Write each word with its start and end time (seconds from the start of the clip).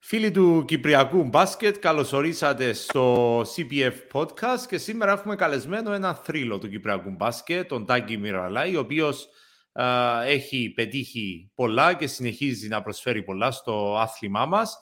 Φίλοι 0.00 0.30
του 0.30 0.64
Κυπριακού 0.66 1.24
Μπάσκετ, 1.24 1.78
καλωσορίσατε 1.78 2.72
στο 2.72 3.40
CPF 3.40 3.92
Podcast 4.12 4.66
και 4.68 4.78
σήμερα 4.78 5.12
έχουμε 5.12 5.36
καλεσμένο 5.36 5.92
ένα 5.92 6.14
θρύλο 6.14 6.58
του 6.58 6.68
Κυπριακού 6.68 7.10
Μπάσκετ, 7.10 7.68
τον 7.68 7.86
Τάκη 7.86 8.16
Μιραλάη, 8.16 8.76
ο 8.76 8.80
οποίος 8.80 9.28
έχει 10.26 10.72
πετύχει 10.74 11.50
πολλά 11.54 11.94
και 11.94 12.06
συνεχίζει 12.06 12.68
να 12.68 12.82
προσφέρει 12.82 13.22
πολλά 13.22 13.50
στο 13.50 13.98
άθλημά 13.98 14.46
μας. 14.46 14.78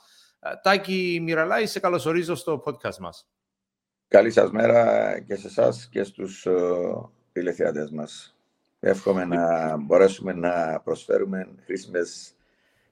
Τάκη 0.63 1.19
Μιραλάη, 1.23 1.67
σε 1.67 1.81
καλωσορίζω 1.81 2.35
στο 2.35 2.63
podcast 2.67 2.97
μας. 2.99 3.29
Καλή 4.09 4.31
σας 4.31 4.51
μέρα 4.51 5.21
και 5.21 5.35
σε 5.35 5.47
εσάς 5.47 5.89
και 5.89 6.03
στους 6.03 6.47
τηλεθεατές 7.33 7.91
μας. 7.91 8.37
Εύχομαι 8.81 9.25
να 9.25 9.77
μπορέσουμε 9.77 10.33
να 10.33 10.81
προσφέρουμε 10.81 11.49
χρήσιμες 11.65 12.36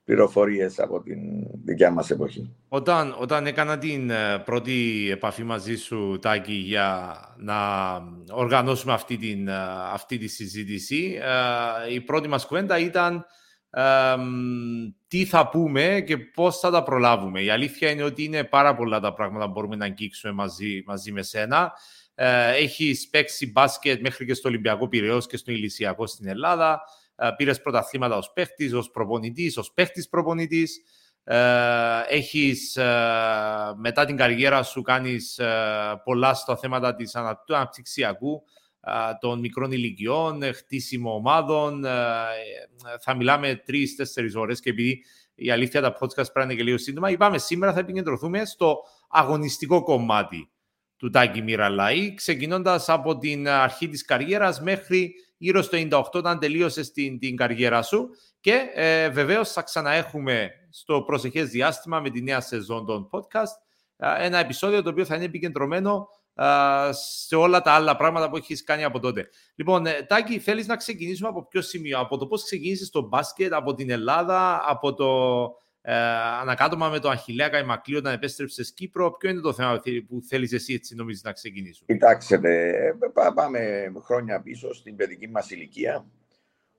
πληροφορίες 0.04 0.78
από 0.78 1.02
την 1.02 1.18
δικιά 1.64 1.90
μας 1.90 2.10
εποχή. 2.10 2.54
Όταν, 2.68 3.16
όταν 3.18 3.46
έκανα 3.46 3.78
την 3.78 4.10
ε, 4.10 4.38
πρώτη 4.38 5.08
επαφή 5.10 5.42
μαζί 5.44 5.76
σου, 5.76 6.18
Τάκη, 6.22 6.52
για 6.52 7.18
να 7.36 7.56
οργανώσουμε 8.30 8.92
αυτή, 8.92 9.16
την, 9.16 9.48
ε, 9.48 9.54
αυτή 9.92 10.18
τη 10.18 10.26
συζήτηση, 10.26 11.18
ε, 11.88 11.94
η 11.94 12.00
πρώτη 12.00 12.28
μας 12.28 12.46
κουβέντα 12.46 12.78
ήταν 12.78 13.26
τι 15.08 15.24
θα 15.24 15.48
πούμε 15.48 16.02
και 16.06 16.18
πώς 16.18 16.58
θα 16.58 16.70
τα 16.70 16.82
προλάβουμε. 16.82 17.42
Η 17.42 17.50
αλήθεια 17.50 17.90
είναι 17.90 18.02
ότι 18.02 18.24
είναι 18.24 18.44
πάρα 18.44 18.74
πολλά 18.74 19.00
τα 19.00 19.12
πράγματα 19.14 19.44
που 19.46 19.52
μπορούμε 19.52 19.76
να 19.76 19.84
αγγίξουμε 19.84 20.32
μαζί, 20.32 20.82
μαζί 20.86 21.12
με 21.12 21.22
σένα. 21.22 21.72
Έχεις 22.56 23.08
παίξει 23.08 23.50
μπάσκετ 23.50 24.00
μέχρι 24.00 24.26
και 24.26 24.34
στο 24.34 24.48
Ολυμπιακό 24.48 24.88
Πυραιός 24.88 25.26
και 25.26 25.36
στο 25.36 25.52
Ηλυσιακό 25.52 26.06
στην 26.06 26.28
Ελλάδα. 26.28 26.82
Ε, 27.16 27.28
πήρες 27.36 27.60
πρωταθλήματα 27.60 28.16
ως 28.16 28.32
παίχτης, 28.32 28.72
ως 28.72 28.90
προπονητής, 28.90 29.56
ως 29.56 29.72
παίχτης 29.72 30.08
προπονητής. 30.08 30.82
Ε, 31.24 32.00
έχεις 32.08 32.76
ε, 32.76 32.84
μετά 33.76 34.04
την 34.04 34.16
καριέρα 34.16 34.62
σου 34.62 34.82
κάνεις 34.82 35.40
πολλά 36.04 36.34
στα 36.34 36.56
θέματα 36.56 36.94
της 36.94 37.16
του 37.46 37.54
αναπτυξιακού 37.54 38.42
των 39.20 39.38
μικρών 39.38 39.72
ηλικιών, 39.72 40.42
χτίσιμο 40.54 41.14
ομάδων. 41.14 41.84
Θα 43.00 43.14
μιλάμε 43.16 43.62
τρει-τέσσερι 43.64 44.36
ώρες 44.36 44.60
και 44.60 44.70
επειδή 44.70 45.04
η 45.34 45.50
αλήθεια 45.50 45.80
τα 45.80 45.96
podcast 46.00 46.32
πρέπει 46.32 46.56
και 46.56 46.62
λίγο 46.62 46.78
σύντομα, 46.78 47.10
είπαμε 47.10 47.38
σήμερα 47.38 47.72
θα 47.72 47.78
επικεντρωθούμε 47.78 48.44
στο 48.44 48.78
αγωνιστικό 49.08 49.82
κομμάτι 49.82 50.50
του 50.96 51.10
Τάκη 51.10 51.42
Μιραλάη, 51.42 52.14
ξεκινώντας 52.14 52.88
από 52.88 53.18
την 53.18 53.48
αρχή 53.48 53.88
της 53.88 54.04
καριέρας 54.04 54.60
μέχρι 54.60 55.14
γύρω 55.44 55.62
στο 55.62 55.78
98 55.90 56.02
όταν 56.12 56.38
τελείωσες 56.38 56.92
την, 56.92 57.18
την 57.18 57.36
καριέρα 57.36 57.82
σου 57.82 58.08
και 58.40 58.70
ε, 58.74 59.08
βεβαίως 59.08 59.52
θα 59.52 59.62
ξαναέχουμε 59.62 60.50
στο 60.70 61.02
προσεχές 61.02 61.48
διάστημα 61.48 62.00
με 62.00 62.10
τη 62.10 62.22
νέα 62.22 62.40
σεζόν 62.40 62.86
των 62.86 63.08
podcast 63.10 63.64
ένα 64.18 64.38
επεισόδιο 64.38 64.82
το 64.82 64.90
οποίο 64.90 65.04
θα 65.04 65.14
είναι 65.14 65.24
επικεντρωμένο 65.24 66.08
σε 66.90 67.36
όλα 67.36 67.60
τα 67.60 67.72
άλλα 67.72 67.96
πράγματα 67.96 68.30
που 68.30 68.36
έχεις 68.36 68.64
κάνει 68.64 68.84
από 68.84 68.98
τότε. 68.98 69.28
Λοιπόν, 69.54 69.86
ε, 69.86 70.02
Τάκη, 70.02 70.38
θέλεις 70.38 70.66
να 70.66 70.76
ξεκινήσουμε 70.76 71.28
από 71.28 71.46
ποιο 71.46 71.62
σημείο, 71.62 71.98
από 71.98 72.18
το 72.18 72.26
πώς 72.26 72.44
ξεκίνησες 72.44 72.90
το 72.90 73.00
μπάσκετ, 73.00 73.52
από 73.52 73.74
την 73.74 73.90
Ελλάδα, 73.90 74.62
από 74.66 74.94
το 74.94 75.08
ε, 75.86 75.94
ανακάτωμα 76.40 76.88
με 76.88 76.98
το 76.98 77.08
Αχιλέα 77.08 77.48
Καϊμακλή 77.48 77.96
όταν 77.96 78.12
επέστρεψε 78.12 78.62
Κύπρο. 78.74 79.10
Ποιο 79.10 79.30
είναι 79.30 79.40
το 79.40 79.52
θέμα 79.52 79.80
που 80.08 80.22
θέλει 80.28 80.48
εσύ 80.52 80.74
έτσι 80.74 80.94
νομίζεις 80.94 81.22
να 81.22 81.32
ξεκινήσουμε. 81.32 81.92
Κοιτάξτε, 81.92 82.72
πάμε 83.34 83.92
χρόνια 84.02 84.40
πίσω 84.40 84.74
στην 84.74 84.96
παιδική 84.96 85.28
μας 85.28 85.50
ηλικία 85.50 86.06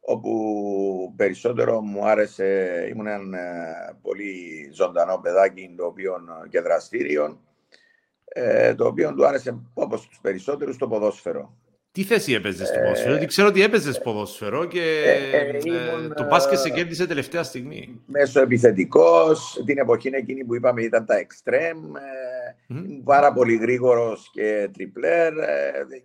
όπου 0.05 1.13
περισσότερο 1.15 1.81
μου 1.81 2.07
άρεσε, 2.07 2.87
ήμουν 2.89 3.07
ένα 3.07 3.39
ε, 3.39 3.97
πολύ 4.01 4.69
ζωντανό 4.73 5.17
παιδάκι 5.17 5.73
το 5.77 5.85
οποίο, 5.85 6.15
και 6.49 6.61
δραστήριο, 6.61 7.41
ε, 8.25 8.75
το 8.75 8.87
οποίο 8.87 9.13
του 9.13 9.27
άρεσε 9.27 9.61
όπως 9.73 10.07
τους 10.07 10.19
περισσότερους 10.21 10.77
το 10.77 10.87
ποδόσφαιρο. 10.87 11.57
Τι 11.95 12.03
θέση 12.03 12.33
έπαιζες 12.33 12.67
στο 12.67 12.79
ποδόσφαιρο, 12.79 13.09
γιατί 13.11 13.25
ξέρω 13.25 13.47
ότι 13.47 13.61
έπαιζες 13.61 14.01
ποδόσφαιρο 14.01 14.65
και 14.65 15.03
ε, 15.05 15.37
ε, 15.37 15.57
ε, 15.57 16.07
το 16.15 16.23
μπάσκετ 16.23 16.57
σε 16.57 16.69
κέρδισε 16.69 17.07
τελευταία 17.07 17.43
στιγμή. 17.43 18.01
Μέσω 18.05 18.41
επιθετικό, 18.41 19.35
την 19.65 19.77
εποχή 19.77 20.09
εκείνη 20.13 20.43
που 20.43 20.55
είπαμε 20.55 20.81
ήταν 20.81 21.05
τα 21.05 21.15
εξτρέμ, 21.15 21.77
πάρα 23.03 23.33
πολύ 23.33 23.55
γρήγορος 23.55 24.29
και 24.33 24.69
τριπλέρ. 24.73 25.33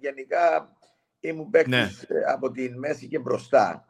γενικά 0.00 0.76
ήμουν 1.20 1.50
παίκτης 1.50 1.72
ναι. 2.09 2.20
από 2.32 2.50
τη 2.50 2.70
μέση 2.70 3.06
και 3.06 3.19
μπροστά. 3.19 3.84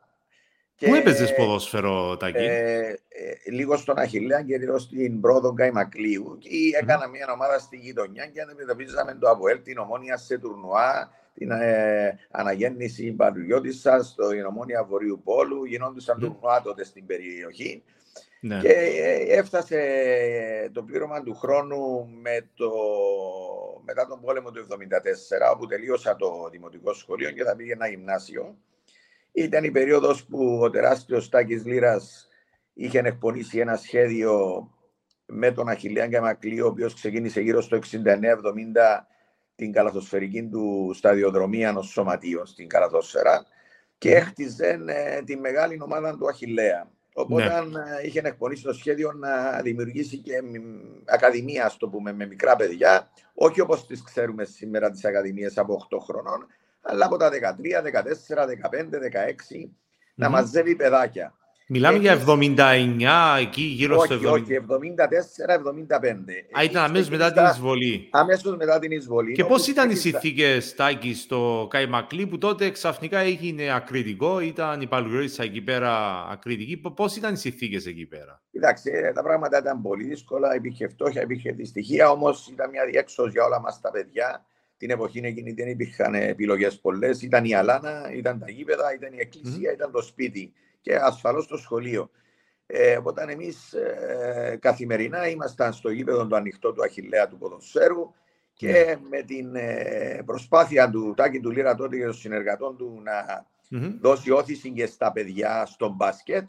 Πού 0.76 0.94
έπαιζες 0.94 1.34
ποδόσφαιρο, 1.34 2.16
Τάκη; 2.16 2.44
Ε, 2.44 2.94
λίγο 3.50 3.76
στον 3.76 3.98
Αχιλέα 3.98 4.42
και 4.42 4.58
λίγο 4.58 4.78
στην 4.78 5.20
πρόοδο 5.20 5.52
Καϊμακλείου. 5.52 6.38
Και 6.38 6.48
έκανα 6.82 7.08
μια 7.08 7.32
ομάδα 7.32 7.58
στη 7.58 7.76
γειτονιά 7.76 8.26
και 8.26 8.40
αντιμετωπίζαμε 8.40 9.16
το 9.20 9.28
Αβουέλ, 9.28 9.62
την 9.62 9.78
ομόνια 9.78 10.16
σε 10.16 10.38
τουρνουά 10.38 11.18
την 11.34 11.50
ε, 11.50 12.18
αναγέννηση 12.30 13.12
πατριώτησα 13.12 14.02
στο 14.02 14.32
Ινωμόνια 14.32 14.84
Βορείου 14.84 15.20
Πόλου. 15.24 15.64
Γινόντουσαν 15.64 16.16
mm. 16.16 16.20
τουρνουά 16.20 16.62
τότε 16.62 16.84
στην 16.84 17.06
περιοχή. 17.06 17.82
Ναι. 18.40 18.58
Και 18.60 18.68
ε, 18.68 19.38
έφτασε 19.38 19.80
το 20.72 20.82
πλήρωμα 20.82 21.22
του 21.22 21.34
χρόνου 21.34 22.08
με 22.22 22.48
το, 22.54 22.70
μετά 23.84 24.06
τον 24.06 24.20
πόλεμο 24.20 24.50
του 24.50 24.66
1974, 24.68 24.74
όπου 25.52 25.66
τελείωσα 25.66 26.16
το 26.16 26.48
δημοτικό 26.50 26.92
σχολείο 26.92 27.30
και 27.30 27.44
θα 27.44 27.56
πήγε 27.56 27.72
ένα 27.72 27.88
γυμνάσιο. 27.88 28.56
Ήταν 29.32 29.64
η 29.64 29.70
περίοδος 29.70 30.24
που 30.24 30.58
ο 30.62 30.70
τεράστιος 30.70 31.28
Τάκης 31.28 31.64
Λύρας 31.64 32.28
είχε 32.74 32.98
εκπονήσει 32.98 33.58
ένα 33.58 33.76
σχέδιο 33.76 34.64
με 35.26 35.50
τον 35.52 35.68
Αχιλέα 35.68 36.06
Γκαμακλή, 36.06 36.60
ο 36.60 36.66
οποίος 36.66 36.94
ξεκίνησε 36.94 37.40
γύρω 37.40 37.60
στο 37.60 37.78
69-70 37.92 38.02
την 39.60 39.72
καλαθοσφαιρική 39.72 40.48
του 40.48 40.92
σταδιοδρομία 40.94 41.68
ενός 41.68 41.86
σωματείο 41.86 42.46
στην 42.46 42.68
καλαθόσφαιρα 42.68 43.46
και 43.98 44.14
έχτιζε 44.14 44.80
ε, 44.86 45.22
τη 45.22 45.36
μεγάλη 45.36 45.80
ομάδα 45.82 46.16
του 46.16 46.28
Αχηλέα. 46.28 46.90
Οπότε 47.14 47.42
ναι. 47.44 47.80
Ε, 48.00 48.06
είχε 48.06 48.20
εκπονήσει 48.24 48.62
το 48.62 48.72
σχέδιο 48.72 49.12
να 49.12 49.60
δημιουργήσει 49.62 50.18
και 50.18 50.32
ακαδημία, 51.06 51.64
ας 51.64 51.76
το 51.76 51.88
πούμε, 51.88 52.12
με 52.12 52.26
μικρά 52.26 52.56
παιδιά, 52.56 53.10
όχι 53.34 53.60
όπως 53.60 53.86
τις 53.86 54.02
ξέρουμε 54.02 54.44
σήμερα 54.44 54.90
τις 54.90 55.04
ακαδημίες 55.04 55.58
από 55.58 55.86
8 55.90 55.98
χρονών, 56.00 56.46
αλλά 56.80 57.06
από 57.06 57.16
τα 57.16 57.30
13, 57.30 57.82
14, 57.82 58.46
15, 58.46 58.98
16, 58.98 59.70
να 60.14 60.28
μαζεύει 60.28 60.76
παιδάκια. 60.76 61.34
Μιλάμε 61.72 61.98
για 61.98 62.22
79 62.26 63.38
εκεί 63.40 63.62
γύρω 63.62 63.96
όχι, 63.96 64.06
στο 64.06 64.30
70. 64.30 64.32
Όχι, 64.32 64.44
74-75. 64.68 66.58
Α, 66.58 66.64
ήταν 66.64 66.84
αμέσως 66.84 67.08
μετά 67.08 67.32
την 67.32 67.44
εισβολή. 67.44 68.08
Αμέσως 68.10 68.56
μετά 68.56 68.78
την 68.78 68.90
εισβολή. 68.90 69.32
Και 69.32 69.44
πώς 69.44 69.66
ήταν 69.66 69.90
οι 69.90 69.94
συνθήκες, 69.94 70.74
Τάκη, 70.74 71.14
στο 71.14 71.66
Καϊμακλή 71.70 72.26
που 72.26 72.38
τότε 72.38 72.70
ξαφνικά 72.70 73.18
έγινε 73.18 73.74
ακριτικό, 73.74 74.40
ήταν 74.40 74.80
η 74.80 74.86
Παλγουρίτσα 74.86 75.42
εκεί 75.42 75.60
πέρα 75.60 76.24
ακριτική. 76.30 76.76
Πώς 76.76 77.16
ήταν 77.16 77.32
οι 77.32 77.36
συνθήκες 77.36 77.86
εκεί 77.86 78.06
πέρα; 78.06 78.42
Κοιτάξτε, 78.50 79.12
τα 79.14 79.22
πράγματα 79.22 79.58
ήταν 79.58 79.82
πολύ 79.82 80.04
δύσκολα. 80.04 80.54
Υπήρχε 80.54 80.88
φτώχεια, 80.88 81.22
υπήρχε 81.22 81.52
δυστυχία, 81.52 82.10
όμως 82.10 82.48
ήταν 82.52 82.70
μια 82.70 82.84
διέξοδος 82.84 83.32
για 83.32 83.44
όλα 83.44 83.60
μας 83.60 83.80
τα 83.80 83.90
παιδιά. 83.90 84.44
Την 84.76 84.90
εποχή 84.90 85.20
εκείνη 85.24 85.52
δεν 85.52 85.68
υπήρχαν 85.68 86.14
επιλογές 86.14 86.80
πολλές. 86.80 87.22
Ήταν 87.22 87.44
η 87.44 87.54
Αλάνα, 87.54 88.12
ήταν 88.14 88.38
τα 88.38 88.50
γήπεδα, 88.50 88.94
ήταν 88.94 89.12
η 89.12 89.18
εκκλησία, 89.20 89.70
mm. 89.70 89.74
ήταν 89.74 89.90
το 89.90 90.02
σπίτι 90.02 90.52
και 90.80 90.96
ασφαλώς 90.96 91.44
στο 91.44 91.56
σχολείο. 91.56 92.10
Ε, 92.66 92.98
όταν 93.02 93.28
εμείς 93.28 93.72
ε, 93.72 94.58
καθημερινά 94.60 95.28
ήμασταν 95.28 95.72
στο 95.72 95.90
γήπεδο 95.90 96.26
του 96.26 96.36
ανοιχτό 96.36 96.72
του 96.72 96.82
Αχιλέα 96.82 97.28
του 97.28 97.38
ποδοσφαίρου 97.38 98.14
και 98.52 98.72
ναι. 98.72 98.96
με 99.10 99.22
την 99.22 99.54
ε, 99.54 100.22
προσπάθεια 100.26 100.90
του 100.90 101.14
Τάκη 101.16 101.40
του 101.40 101.50
Λίρα 101.50 101.74
τότε 101.74 101.96
και 101.96 102.04
των 102.04 102.14
συνεργατών 102.14 102.76
του 102.76 103.00
να 103.02 103.46
δώσει 104.00 104.30
όθηση 104.30 104.70
και 104.70 104.86
στα 104.86 105.12
παιδιά 105.12 105.66
στο 105.66 105.88
μπάσκετ, 105.88 106.44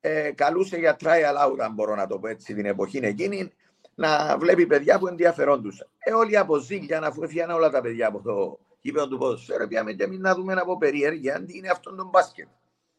ε, 0.00 0.30
καλούσε 0.34 0.76
για 0.76 0.96
trial 1.00 1.46
out, 1.46 1.58
αν 1.58 1.72
μπορώ 1.74 1.94
να 1.94 2.06
το 2.06 2.18
πω 2.18 2.28
έτσι, 2.28 2.54
την 2.54 2.66
εποχή 2.66 3.00
εκείνη, 3.02 3.52
να 3.94 4.38
βλέπει 4.38 4.66
παιδιά 4.66 4.98
που 4.98 5.06
ενδιαφερόντουσαν. 5.06 5.88
Ε, 5.98 6.12
όλοι 6.12 6.38
από 6.38 6.56
ζήλια, 6.56 7.00
αφού 7.02 7.22
έφυγαν 7.22 7.50
όλα 7.50 7.70
τα 7.70 7.80
παιδιά 7.80 8.06
από 8.06 8.20
το 8.20 8.58
γήπεδο 8.80 9.08
του 9.08 9.18
ποδοσφαίρου, 9.18 9.68
πήγαμε 9.68 9.92
και 9.92 10.04
εμείς 10.04 10.18
να 10.18 10.34
δούμε 10.34 10.52
από 10.52 10.78
περιέργεια 10.78 11.44
τι 11.44 11.56
είναι 11.56 11.68
αυτό 11.68 11.94
το 11.94 12.08
μπάσκετ. 12.12 12.48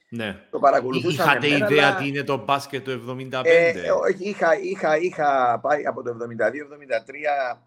Ναι. 0.09 0.39
Το 0.49 0.59
παρακολουθούσα. 0.59 1.23
Είχατε 1.23 1.47
εμένα, 1.47 1.65
ιδέα 1.65 1.87
αλλά... 1.87 1.97
τι 1.97 2.07
είναι 2.07 2.23
το 2.23 2.37
μπάσκετ 2.37 2.85
το 2.85 2.91
75. 3.31 3.41
Ε, 3.43 3.73
είχα, 4.17 4.59
είχα, 4.59 4.97
είχα 4.97 5.59
πάει 5.61 5.85
από 5.85 6.03
το 6.03 6.11
72-73. 6.11 7.57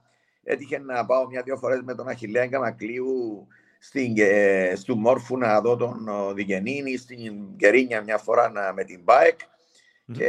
Έτυχε 0.44 0.78
να 0.78 1.06
πάω 1.06 1.26
μια-δύο 1.26 1.56
φορές 1.56 1.80
με 1.84 1.94
τον 1.94 2.08
Αχιλέα 2.08 2.46
Γκαμακλείου 2.46 3.46
στην, 3.78 4.14
ε, 4.16 4.72
στο 4.76 4.96
Μόρφου 4.96 5.38
να 5.38 5.60
δω 5.60 5.76
τον 5.76 6.08
Διγενίνη, 6.34 6.96
στην 6.96 7.56
Κερίνια 7.56 8.02
μια 8.02 8.18
φορά 8.18 8.50
να, 8.50 8.72
με 8.72 8.84
την 8.84 9.04
ΠΑΕΚ. 9.04 9.38
Mm-hmm. 9.40 10.14
Και 10.16 10.26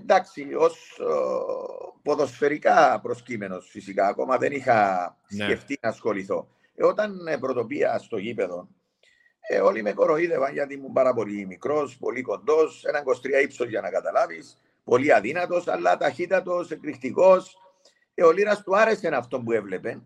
εντάξει, 0.00 0.54
ως 0.54 1.00
ποδοσφαιρικά 2.02 3.00
προσκύμενος 3.02 3.68
φυσικά, 3.70 4.06
ακόμα 4.06 4.36
δεν 4.38 4.52
είχα 4.52 5.16
ναι. 5.28 5.44
σκεφτεί 5.44 5.78
να 5.82 5.88
ασχοληθώ. 5.88 6.48
Ε, 6.74 6.84
όταν 6.84 7.26
ε, 7.26 7.36
πρωτοπία 7.36 7.98
στο 7.98 8.16
γήπεδο, 8.16 8.68
ε, 9.50 9.60
όλοι 9.60 9.82
με 9.82 9.92
κοροϊδεύαν 9.92 10.52
γιατί 10.52 10.74
ήμουν 10.74 10.92
πάρα 10.92 11.14
πολύ 11.14 11.46
μικρός, 11.46 11.96
πολύ 11.96 12.22
κοντός, 12.22 12.84
ένα 12.84 13.02
23 13.02 13.42
ύψος 13.42 13.68
για 13.68 13.80
να 13.80 13.90
καταλάβεις. 13.90 14.58
πολύ 14.84 15.12
αδύνατος, 15.12 15.68
αλλά 15.68 15.96
ταχύτατος, 15.96 16.70
εκρηκτικός. 16.70 17.56
Ε, 18.14 18.24
ο 18.24 18.30
Λίρα 18.30 18.62
του 18.62 18.76
άρεσε 18.76 19.08
αυτό 19.08 19.40
που 19.40 19.52
έβλεπε. 19.52 20.00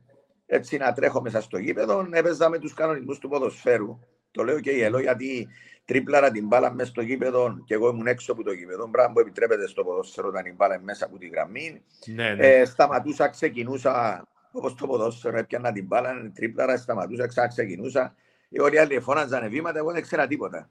Έτσι 0.47 0.77
να 0.77 0.93
τρέχω 0.93 1.21
μέσα 1.21 1.41
στο 1.41 1.59
γήπεδο, 1.59 2.09
έπαιζα 2.11 2.49
με 2.49 2.59
τους 2.59 2.75
κανονισμούς 2.75 3.19
του 3.19 3.29
ποδοσφαίρου. 3.29 3.99
Το 4.31 4.44
λέω 4.44 4.61
και 4.61 4.71
η 4.71 4.83
ΕΛΟ 4.83 5.00
γιατί 5.00 5.49
τρίπλαρα 5.85 6.31
την 6.31 6.47
μπάλα 6.47 6.73
μέσα 6.73 6.91
στο 6.91 7.00
γήπεδο 7.00 7.62
και 7.65 7.75
εγώ 7.75 7.88
ήμουν 7.88 8.06
έξω 8.06 8.33
από 8.33 8.43
το 8.43 8.53
γήπεδο. 8.53 8.87
Μπράβο 8.87 9.12
που 9.12 9.21
επιτρέπεται 9.21 9.69
στο 9.69 9.85
ποδόσφαιρο 9.85 10.29
όταν 10.29 10.43
την 10.43 10.55
μπάλα 10.55 10.81
μέσα 10.81 11.05
από 11.05 11.19
τη 11.19 11.29
γραμμή. 11.29 11.83
Ναι, 12.06 12.35
ναι. 12.35 12.47
Ε, 12.47 12.65
σταματούσα, 12.65 13.29
ξεκινούσα 13.29 14.25
όπως 14.53 14.75
το 14.75 14.87
ποδόσφαιρο, 14.87 15.38
έπιανα 15.38 15.73
την 15.73 15.87
μπάλα, 15.87 16.31
τρίπλαρα, 16.35 16.77
σταματούσα, 16.77 17.27
ξεκινούσα. 18.52 18.56
Οι 18.56 18.60
όλοι 18.60 18.78
άλλοι 18.78 19.00
φώναζαν 19.00 19.49
βήματα, 19.49 19.78
εγώ 19.78 19.93
δεν 19.93 20.02
ξέρα 20.02 20.26
τίποτα. 20.26 20.70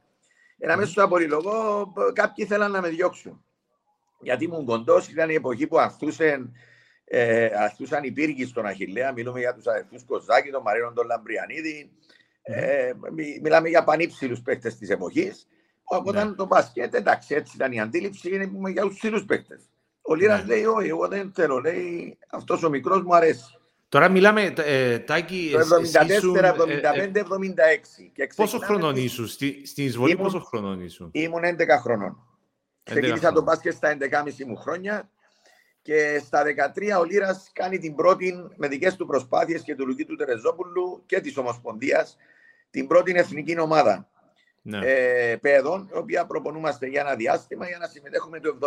Ένα 0.58 0.78
μέσα 0.78 0.92
στο 0.92 1.04
απολυλογό, 1.04 1.94
κάποιοι 2.14 2.46
θέλαν 2.46 2.72
να 2.72 2.82
με 2.82 2.90
διώξουν. 2.90 3.44
Γιατί 4.22 4.44
ήμουν 4.44 4.66
κοντός, 4.66 5.08
ήταν 5.08 5.30
η 5.30 5.34
εποχή 5.34 5.68
που 5.68 5.80
αθούσαν, 5.80 6.54
ε, 7.06 7.46
αθούσαν 7.46 8.04
οι 8.04 8.12
πύργοι 8.12 8.46
στον 8.46 8.66
Αχηλέα. 8.66 9.12
Μιλούμε 9.12 9.40
για 9.40 9.54
τους 9.54 9.68
αδερφούς 9.68 10.04
Κοζάκη, 10.04 10.50
τον 10.50 10.62
Μαρίνο 10.62 10.94
τον 10.94 11.06
Λαμπριανίδη. 11.06 11.92
Ε, 12.42 12.92
μιλάμε 13.42 13.70
για 13.70 13.84
πανύψηλους 13.84 14.42
παίχτε 14.42 14.70
της 14.70 14.90
εποχής. 14.90 15.48
Οπότε 15.84 16.24
ναι. 16.24 16.32
το 16.34 16.46
μπασκετ, 16.46 16.94
εντάξει, 16.94 17.36
έτσι 17.36 17.56
ήταν 17.56 17.72
η 17.72 17.82
αντίληψη, 17.82 18.36
είναι 18.36 18.52
για 18.72 18.82
τους 18.82 18.98
ψηλούς 18.98 19.26
παίχτε. 19.26 19.60
Ο 20.02 20.16
Λίρας 20.16 20.46
ναι. 20.46 20.54
λέει, 20.54 20.66
Όχι, 20.66 20.88
εγώ 20.88 21.08
δεν 21.08 21.32
θέλω, 21.34 21.60
λέει, 21.60 22.18
αυτός 22.30 22.64
ο 22.64 22.70
μικρός 22.70 23.04
μου 23.04 23.16
αρέσει. 23.16 23.61
Τώρα 23.92 24.10
μιλάμε, 24.10 24.54
ε, 24.58 25.00
Τάκη, 25.00 25.50
Το 25.52 25.60
74, 25.60 26.54
75, 26.54 27.20
76. 27.20 28.36
πόσο 28.36 28.60
χρονών 28.60 28.96
ήσουν, 28.96 29.28
στη, 29.28 29.66
στην 29.66 29.86
εισβολή 29.86 30.12
ήμουν, 30.12 30.24
πόσο 30.24 30.40
χρονών 30.40 30.82
ήσουν; 30.82 31.10
Ήμουν 31.12 31.44
11 31.44 31.80
χρονών. 31.82 32.18
Ξεκίνησα 32.84 33.32
το 33.32 33.42
μπάσκετ 33.42 33.74
στα 33.74 33.98
11,5 34.00 34.46
μου 34.48 34.56
χρόνια 34.56 35.10
και 35.82 36.22
στα 36.26 36.44
13 36.76 37.00
ο 37.00 37.04
Λίρας 37.04 37.50
κάνει 37.54 37.78
την 37.78 37.96
πρώτη 37.96 38.34
με 38.56 38.68
δικές 38.68 38.96
του 38.96 39.06
προσπάθειες 39.06 39.62
και 39.62 39.76
του 39.76 39.88
Λουκί 39.88 40.06
του 40.06 40.16
Τερεζόπουλου 40.16 41.04
και 41.06 41.20
της 41.20 41.38
Ομοσπονδίας 41.38 42.18
την 42.70 42.88
πρώτη 42.88 43.14
εθνική 43.16 43.60
ομάδα 43.60 44.10
ναι. 44.62 44.80
ε, 44.84 45.36
παιδών, 45.36 45.90
η 45.94 45.98
οποία 45.98 46.26
προπονούμαστε 46.26 46.88
για 46.88 47.02
ένα 47.02 47.16
διάστημα 47.16 47.68
για 47.68 47.78
να 47.78 47.88
συμμετέχουμε 47.88 48.40
το 48.40 48.58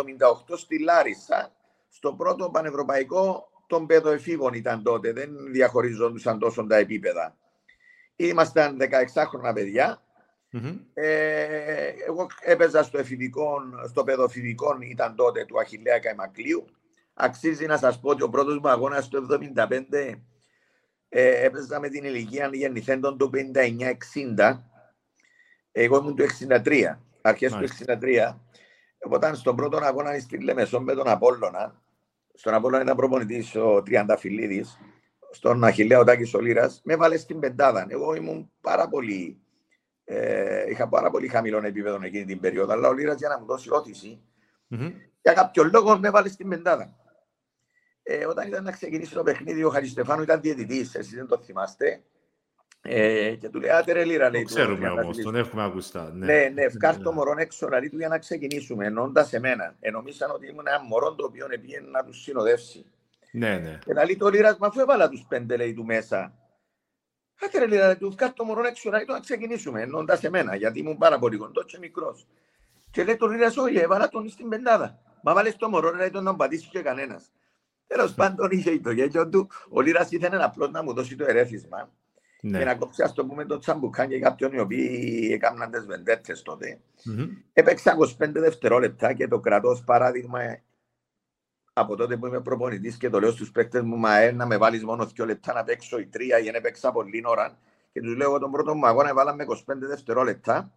78 0.47 0.57
στη 0.57 0.79
Λάρισα, 0.79 1.51
στο 1.89 2.13
πρώτο 2.13 2.49
πανευρωπαϊκό 2.49 3.49
των 3.67 3.85
παιδοεφήβων 3.85 4.53
ήταν 4.53 4.83
τότε, 4.83 5.11
δεν 5.11 5.29
διαχωριζόντουσαν 5.51 6.39
τόσο 6.39 6.65
τα 6.65 6.75
επίπεδα. 6.75 7.37
Ήμασταν 8.15 8.77
16 9.15 9.23
χρόνια 9.27 9.53
παιδιά. 9.53 10.03
Mm-hmm. 10.53 10.79
Ε, 10.93 11.91
εγώ 12.07 12.27
έπαιζα 12.41 12.83
στο, 12.83 12.97
εφηβικό, 12.97 13.61
στο 13.87 14.03
παιδοφηβικό, 14.03 14.77
ήταν 14.79 15.15
τότε 15.15 15.45
του 15.45 15.59
Αχιλέα 15.59 15.99
Καϊμακλείου. 15.99 16.65
Αξίζει 17.13 17.65
να 17.65 17.77
σας 17.77 17.99
πω 17.99 18.09
ότι 18.09 18.23
ο 18.23 18.29
πρώτος 18.29 18.59
μου 18.59 18.69
αγώνας 18.69 19.07
το 19.07 19.25
1975 19.55 20.13
ε, 21.09 21.45
έπαιζα 21.45 21.79
με 21.79 21.89
την 21.89 22.03
ηλικία 22.03 22.49
γεννηθέντων 22.53 23.17
του 23.17 23.31
59-60. 23.33 24.59
Εγώ 25.71 25.97
ήμουν 25.97 26.15
του 26.15 26.25
63, 26.39 26.97
αρχές 27.21 27.51
του 27.51 27.67
63. 27.85 28.35
Οπότε 29.05 29.35
στον 29.35 29.55
πρώτο 29.55 29.77
αγώνα 29.77 30.19
στη 30.19 30.43
Λεμεσό 30.43 30.81
με 30.81 30.93
τον 30.93 31.07
Απόλλωνα, 31.07 31.81
στον 32.35 32.53
Απόλλωνα 32.53 32.83
ήταν 32.83 32.95
προπονητής 32.95 33.55
ο 33.55 33.83
Τριανταφυλλίδης, 33.83 34.79
στον 35.31 35.63
Αχιλέα 35.63 35.99
ο 35.99 36.03
Τάκης 36.03 36.29
Σολύρας, 36.29 36.81
με 36.83 36.95
βάλε 36.95 37.17
στην 37.17 37.39
πεντάδα. 37.39 37.85
Εγώ 37.89 38.15
ήμουν 38.15 38.51
πάρα 38.61 38.87
πολύ, 38.87 39.41
ε, 40.03 40.69
είχα 40.69 40.89
πάρα 40.89 41.09
πολύ 41.09 41.27
χαμηλό 41.27 41.57
επίπεδο 41.57 41.99
εκείνη 42.01 42.25
την 42.25 42.39
περίοδο, 42.39 42.73
αλλά 42.73 42.87
ο 42.87 42.93
Λύρας 42.93 43.17
για 43.17 43.29
να 43.29 43.39
μου 43.39 43.45
δώσει 43.45 43.71
όθηση, 43.71 44.21
mm-hmm. 44.71 44.91
για 45.21 45.33
κάποιο 45.33 45.63
λόγο 45.63 45.99
με 45.99 46.09
βάλε 46.09 46.29
στην 46.29 46.49
πεντάδα. 46.49 46.95
Ε, 48.03 48.25
όταν 48.25 48.47
ήταν 48.47 48.63
να 48.63 48.71
ξεκινήσει 48.71 49.13
το 49.13 49.23
παιχνίδι, 49.23 49.63
ο 49.63 49.69
Χαριστεφάνου 49.69 50.21
ήταν 50.21 50.41
διαιτητής, 50.41 50.95
εσείς 50.95 51.13
δεν 51.13 51.27
το 51.27 51.37
θυμάστε. 51.37 52.03
Ε, 52.87 53.35
και 53.35 53.49
του 53.49 53.59
λέει, 53.59 53.69
άτε 53.69 53.91
ρε 53.91 54.03
λίρα, 54.03 54.29
λέει. 54.29 54.41
Το 54.41 54.53
ξέρουμε 54.53 54.89
όμως, 54.89 55.17
τον 55.17 55.35
έχουμε 55.35 55.63
ακουστά. 55.63 56.11
Ναι, 56.13 56.25
ναι, 56.25 56.49
ναι 56.53 56.61
ευκάρ 56.61 56.97
το 56.97 57.11
μωρό 57.11 57.35
έξω, 57.37 57.67
λέει 57.67 57.89
του 57.89 57.97
για 57.97 58.07
να 58.07 58.19
ξεκινήσουμε, 58.19 58.85
ενώντα 58.85 59.27
εμένα. 59.31 59.75
Ενομίσαν 59.79 60.31
ότι 60.31 60.47
ήμουν 60.47 60.67
ένα 60.67 60.83
μωρό 60.83 61.15
το 61.15 61.25
οποίο 61.25 61.47
πήγαινε 61.61 61.87
να 61.89 62.03
τους 62.03 62.21
συνοδεύσει. 62.21 62.85
Ναι, 63.31 63.57
ναι. 63.57 63.79
Και 63.85 63.93
λέει 63.93 64.17
το 64.17 64.29
λίρα, 64.29 64.55
μα 64.59 64.67
αφού 64.67 64.79
έβαλα 64.79 65.09
τους 65.09 65.25
πέντε, 65.27 65.57
λέει 65.57 65.73
του 65.73 65.85
μέσα. 65.85 66.33
Άτε 67.41 67.59
ρε 67.59 67.65
λίρα, 67.65 67.97
του 67.97 68.07
ευκάρ 68.07 68.33
το 68.33 68.43
μωρό 68.43 68.65
έξω, 68.65 68.89
λέει 68.89 69.05
να 69.07 69.19
ξεκινήσουμε, 69.19 69.81
ενώντα 69.81 70.19
εμένα, 70.21 70.55
γιατί 70.55 70.79
ήμουν 70.79 70.97
πάρα 70.97 71.19
πολύ 71.19 71.37
κοντό 71.37 71.63
και 71.63 71.77
μικρός. 71.77 72.27
Και 72.91 73.03
λέει 73.03 73.15
το 73.15 73.27
λίρα, 73.27 73.53
όχι, 73.57 73.77
έβαλα 73.77 74.09
τον 74.09 74.29
στην 74.29 74.49
πεντάδα. 74.49 74.99
Μα 75.23 75.33
βάλες 75.33 75.55
το 75.55 75.69
μωρό, 75.69 75.91
λέει 75.95 76.09
τον 76.09 76.23
να 76.23 76.35
πατήσει 76.35 76.69
και 76.69 76.81
κανένας. 76.81 77.31
Τέλος 77.87 78.13
πάντων 78.13 78.51
είχε 78.51 78.79
το 78.79 78.91
γέλιο 78.91 79.29
του. 79.29 79.49
Ο 79.69 79.81
Λίρας 79.81 80.11
ήθελε 80.11 80.43
απλώς 80.43 80.71
να 80.71 80.83
μου 80.83 80.93
δώσει 80.93 81.15
το 81.15 81.25
ερέθισμα 81.27 81.91
ναι. 82.49 82.57
και 82.57 82.65
να 82.65 82.75
κόψει, 82.75 83.03
ας 83.03 83.13
το 83.13 83.25
πούμε, 83.25 83.45
το 83.45 83.57
τσαμπουκάν 83.57 84.07
και 84.07 84.19
κάποιον 84.19 84.53
οι 84.53 84.59
οποίοι 84.59 85.29
έκαναν 85.33 85.71
τις 85.71 85.85
βεντέτσε 85.85 86.43
τότε. 86.43 86.79
Mm-hmm. 87.05 87.27
Έπαιξα 87.53 87.97
25 88.19 88.29
δευτερόλεπτα 88.33 89.13
και 89.13 89.27
το 89.27 89.39
κρατώ 89.39 89.69
ω 89.69 89.83
παράδειγμα 89.85 90.39
από 91.73 91.95
τότε 91.95 92.17
που 92.17 92.25
είμαι 92.25 92.41
προπονητής 92.41 92.97
και 92.97 93.09
το 93.09 93.19
λέω 93.19 93.31
στους 93.31 93.51
παίκτες 93.51 93.81
μου, 93.81 93.97
μα 93.97 94.17
ε, 94.17 94.31
να 94.31 94.45
με 94.45 94.57
βάλεις 94.57 94.83
μόνο 94.83 95.05
δύο 95.05 95.25
λεπτά 95.25 95.53
να 95.53 95.63
παίξω 95.63 95.99
η 95.99 96.05
τρία 96.05 96.37
για 96.37 96.51
να 96.51 96.61
παίξα 96.61 96.91
πολύ 96.91 97.23
ώρα. 97.25 97.57
Και 97.91 98.01
τους 98.01 98.15
λέω 98.15 98.39
τον 98.39 98.51
πρώτο 98.51 98.75
μου 98.75 98.87
αγώνα 98.87 99.13
βάλαμε 99.13 99.45
25 99.49 99.55
δευτερόλεπτα 99.77 100.71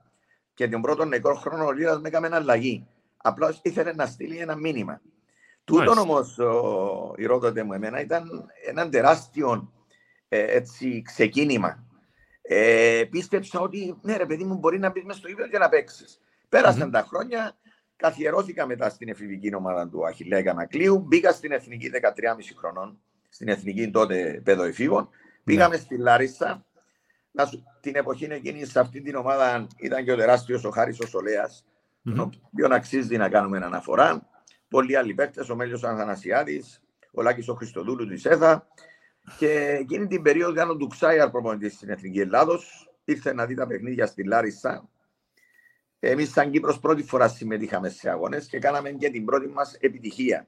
και 0.55 0.69
τον 0.69 0.81
πρώτο 0.81 1.05
νεκρό 1.05 1.35
χρόνο 1.35 1.65
ο 1.65 1.73
Λίρα 1.73 1.99
με 1.99 2.09
έκαμε 2.09 2.29
αλλαγή. 2.33 2.87
Απλώς 3.17 3.61
ήθελε 3.63 3.93
να 3.93 4.07
στείλει 4.07 4.39
ένα 4.39 4.57
μήνυμα. 4.57 5.01
Τούτο 5.65 5.91
όμως 5.91 6.39
η 7.17 7.27
ρόδοτε 7.27 7.63
μου 7.63 7.73
εμένα 7.73 8.01
ήταν 8.01 8.51
ένα 8.69 8.89
τεράστιο 8.89 9.73
ε, 10.29 10.57
έτσι, 10.57 11.03
ξεκίνημα. 11.03 11.87
Ε, 12.43 13.05
πίστεψα 13.11 13.61
ότι 13.61 13.99
ναι, 14.03 14.17
ρε 14.17 14.27
παιδί 14.27 14.45
μου, 14.45 14.57
μπορεί 14.57 14.79
να 14.79 14.91
μπεις 14.91 15.05
μέσα 15.05 15.19
στο 15.19 15.29
ίδιο 15.29 15.49
και 15.49 15.59
να 15.59 15.69
παίξεις. 15.69 16.21
Πέρασαν 16.49 16.89
mm-hmm. 16.89 16.93
τα 16.93 17.07
χρόνια, 17.09 17.57
καθιερώθηκα 17.97 18.67
μετά 18.67 18.89
στην 18.89 19.09
εφηβική 19.09 19.55
ομάδα 19.55 19.89
του 19.89 20.07
Αχιλέα 20.07 20.43
Κανακλείου, 20.43 20.99
μπήκα 20.99 21.33
στην 21.33 21.53
εθνική 21.53 21.91
13,5 21.95 22.01
χρονών, 22.59 23.01
στην 23.29 23.49
εθνική 23.49 23.91
τότε 23.91 24.41
παιδοεφήβων. 24.45 25.09
Πήγαμε 25.45 25.75
ναι. 25.75 25.81
στη 25.81 25.97
Λάρισα. 25.97 26.67
την 27.81 27.97
εποχή 27.97 28.25
εκείνη 28.25 28.65
σε 28.65 28.81
αυτή 28.81 29.03
την 29.03 29.15
ομάδα 29.15 29.67
ήταν 29.77 30.05
και 30.05 30.13
ο 30.13 30.17
τεράστιος 30.17 30.65
ο 30.65 30.71
Χάρης 30.71 31.01
ο 31.01 31.07
Σολέας, 31.07 31.65
mm-hmm. 31.65 32.13
τον 32.17 32.33
οποίο 32.53 32.69
αξίζει 32.71 33.17
να 33.17 33.29
κάνουμε 33.29 33.59
αναφορά 33.59 34.29
πολλοί 34.69 34.97
άλλοι 34.97 35.15
παίκτες, 35.15 35.49
ο 35.49 35.57
Μέλιος 35.57 35.85
Ανθανασιάδη, 35.85 36.65
ο 37.13 37.23
Λάκης 37.23 37.49
ο 37.49 37.55
Χριστοδούλου 37.55 38.07
της 38.07 38.25
ΕΘΑ. 38.25 38.67
Και 39.39 39.77
εκείνη 39.81 40.07
την 40.07 40.23
περίοδο 40.23 40.53
ήταν 40.53 40.71
ο 40.71 40.75
Ντουξάιαρ 40.75 41.31
προπονητής 41.31 41.75
στην 41.75 41.89
Εθνική 41.89 42.21
Ελλάδος. 42.21 42.91
Ήρθε 43.05 43.35
να 43.35 43.47
δει 43.47 43.55
τα 43.55 43.67
παιχνίδια 43.67 44.07
στη 44.07 44.25
Λάρισα. 44.25 44.89
Εμείς, 46.01 46.31
σαν 46.33 46.51
Κύπρος, 46.51 46.81
πρώτη 46.81 47.03
φορά 47.03 47.29
συμμετείχαμε 47.29 47.89
σε 47.89 48.11
αγώνες 48.11 48.47
και 48.47 48.59
κάναμε 48.59 48.91
και 48.91 49.11
την 49.11 49.25
πρώτη 49.25 49.49
μας 49.49 49.77
επιτυχία. 49.81 50.47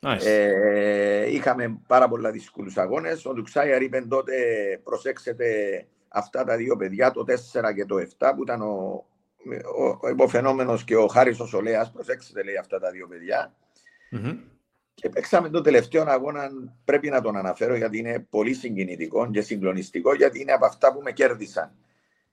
Nice. 0.00 0.24
Ε, 0.24 1.32
είχαμε 1.32 1.80
πάρα 1.86 2.08
πολλά 2.08 2.30
δύσκολους 2.30 2.76
αγώνες. 2.76 3.26
Ο 3.26 3.32
Ντουξάιαρ 3.32 3.82
είπε 3.82 4.00
τότε: 4.00 4.34
Προσέξτε 4.84 5.34
αυτά 6.08 6.44
τα 6.44 6.56
δύο 6.56 6.76
παιδιά, 6.76 7.10
το 7.10 7.24
4 7.52 7.74
και 7.74 7.84
το 7.84 7.96
7, 8.18 8.32
που 8.36 8.42
ήταν 8.42 8.62
ο, 8.62 9.04
ο 10.02 10.08
υποφαινόμενος 10.08 10.84
και 10.84 10.96
ο 10.96 11.06
Χάρης 11.06 11.40
ο 11.40 11.46
Σολέας, 11.46 11.90
προσέξτε 11.90 12.42
λέει 12.42 12.56
αυτά 12.56 12.78
τα 12.78 12.90
δύο 12.90 13.06
παιδιά. 13.08 13.54
Mm-hmm. 14.12 14.38
Και 14.94 15.08
παίξαμε 15.08 15.48
το 15.48 15.60
τελευταίο 15.60 16.04
αγώνα, 16.06 16.50
πρέπει 16.84 17.08
να 17.08 17.20
τον 17.20 17.36
αναφέρω 17.36 17.76
γιατί 17.76 17.98
είναι 17.98 18.26
πολύ 18.30 18.54
συγκινητικό 18.54 19.30
και 19.30 19.40
συγκλονιστικό, 19.40 20.14
γιατί 20.14 20.40
είναι 20.40 20.52
από 20.52 20.66
αυτά 20.66 20.92
που 20.92 21.00
με 21.02 21.12
κέρδισαν. 21.12 21.72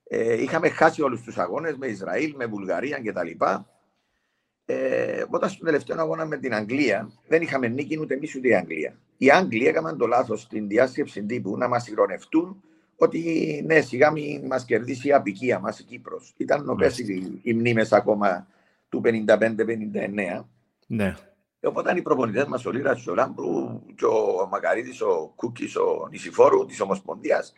Ε, 0.03 0.41
είχαμε 0.41 0.69
χάσει 0.69 1.01
όλους 1.01 1.21
τους 1.21 1.37
αγώνες 1.37 1.75
με 1.77 1.87
Ισραήλ, 1.87 2.33
με 2.35 2.45
Βουλγαρία 2.45 3.01
κτλ. 3.03 3.45
Ε, 4.65 5.23
όταν 5.29 5.49
στον 5.49 5.65
τελευταίο 5.65 5.99
αγώνα 5.99 6.25
με 6.25 6.37
την 6.37 6.53
Αγγλία 6.53 7.11
δεν 7.27 7.41
είχαμε 7.41 7.67
νίκη 7.67 7.99
ούτε 7.99 8.13
εμείς 8.13 8.35
ούτε 8.35 8.47
η 8.47 8.55
Αγγλία. 8.55 8.99
Οι 9.17 9.29
Άγγλοι 9.31 9.67
έκαναν 9.67 9.97
το 9.97 10.07
λάθος 10.07 10.41
στην 10.41 10.67
διάσκεψη 10.67 11.23
τύπου 11.23 11.57
να 11.57 11.67
μας 11.67 11.87
ηρωνευτούν 11.87 12.63
ότι 12.95 13.63
ναι, 13.65 13.81
σιγά 13.81 14.11
μην 14.11 14.45
μας 14.45 14.65
κερδίσει 14.65 15.07
η 15.07 15.13
απικία 15.13 15.59
μας 15.59 15.79
η 15.79 15.83
Κύπρος. 15.83 16.33
Ήταν 16.37 16.63
νοπέ 16.63 16.91
οι, 16.97 17.39
οι 17.41 17.53
μνήμες 17.53 17.93
ακόμα 17.93 18.47
του 18.89 19.01
55-59. 19.05 20.45
Ναι. 20.87 21.15
Και 21.59 21.67
οπότε 21.67 21.97
οι 21.97 22.01
προπονητές 22.01 22.45
μας, 22.45 22.65
ο 22.65 22.71
Λίρας, 22.71 23.07
ο 23.07 23.13
Λάμπρου, 23.13 23.85
και 23.95 24.05
ο 24.05 24.47
Μακαρίτη, 24.51 25.03
ο 25.03 25.33
Κούκη, 25.35 25.77
ο 25.77 26.07
Νησιφόρου 26.09 26.65
της 26.65 26.81
Ομοσπονδίας 26.81 27.53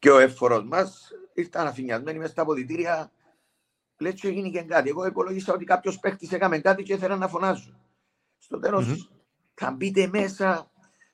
και 0.00 0.10
ο 0.10 0.18
εύφορο 0.18 0.64
μας 0.64 1.12
ήρθαν 1.32 1.66
αφηνιασμένοι 1.66 2.18
μέσα 2.18 2.30
στα 2.30 2.42
αποδητήρια. 2.42 3.12
Λέει, 3.98 4.14
και 4.14 4.28
έγινε 4.28 4.48
και 4.48 4.62
κάτι. 4.62 4.88
Εγώ 4.88 5.06
υπολόγισα 5.06 5.52
ότι 5.52 5.64
κάποιος 5.64 5.98
παίχτης 5.98 6.32
έκαμε 6.32 6.58
κάτι 6.58 6.82
και 6.82 6.92
ήθελα 6.92 7.16
να 7.16 7.28
φωνάζω. 7.28 7.80
Στο 8.38 8.58
τέλος, 8.58 8.86
mm-hmm. 8.88 9.16
θα 9.54 9.70
μπείτε 9.70 10.08
μέσα, 10.12 10.70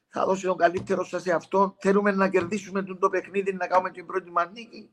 θα 0.09 0.25
δώσει 0.25 0.45
τον 0.45 0.57
καλύτερο 0.57 1.05
σας 1.05 1.23
σε 1.23 1.33
αυτό. 1.33 1.77
Θέλουμε 1.79 2.11
να 2.11 2.29
κερδίσουμε 2.29 2.83
το 2.83 3.09
παιχνίδι, 3.09 3.53
να 3.53 3.67
κάνουμε 3.67 3.91
την 3.91 4.07
πρώτη 4.07 4.31
μας 4.31 4.51
νίκη. 4.53 4.91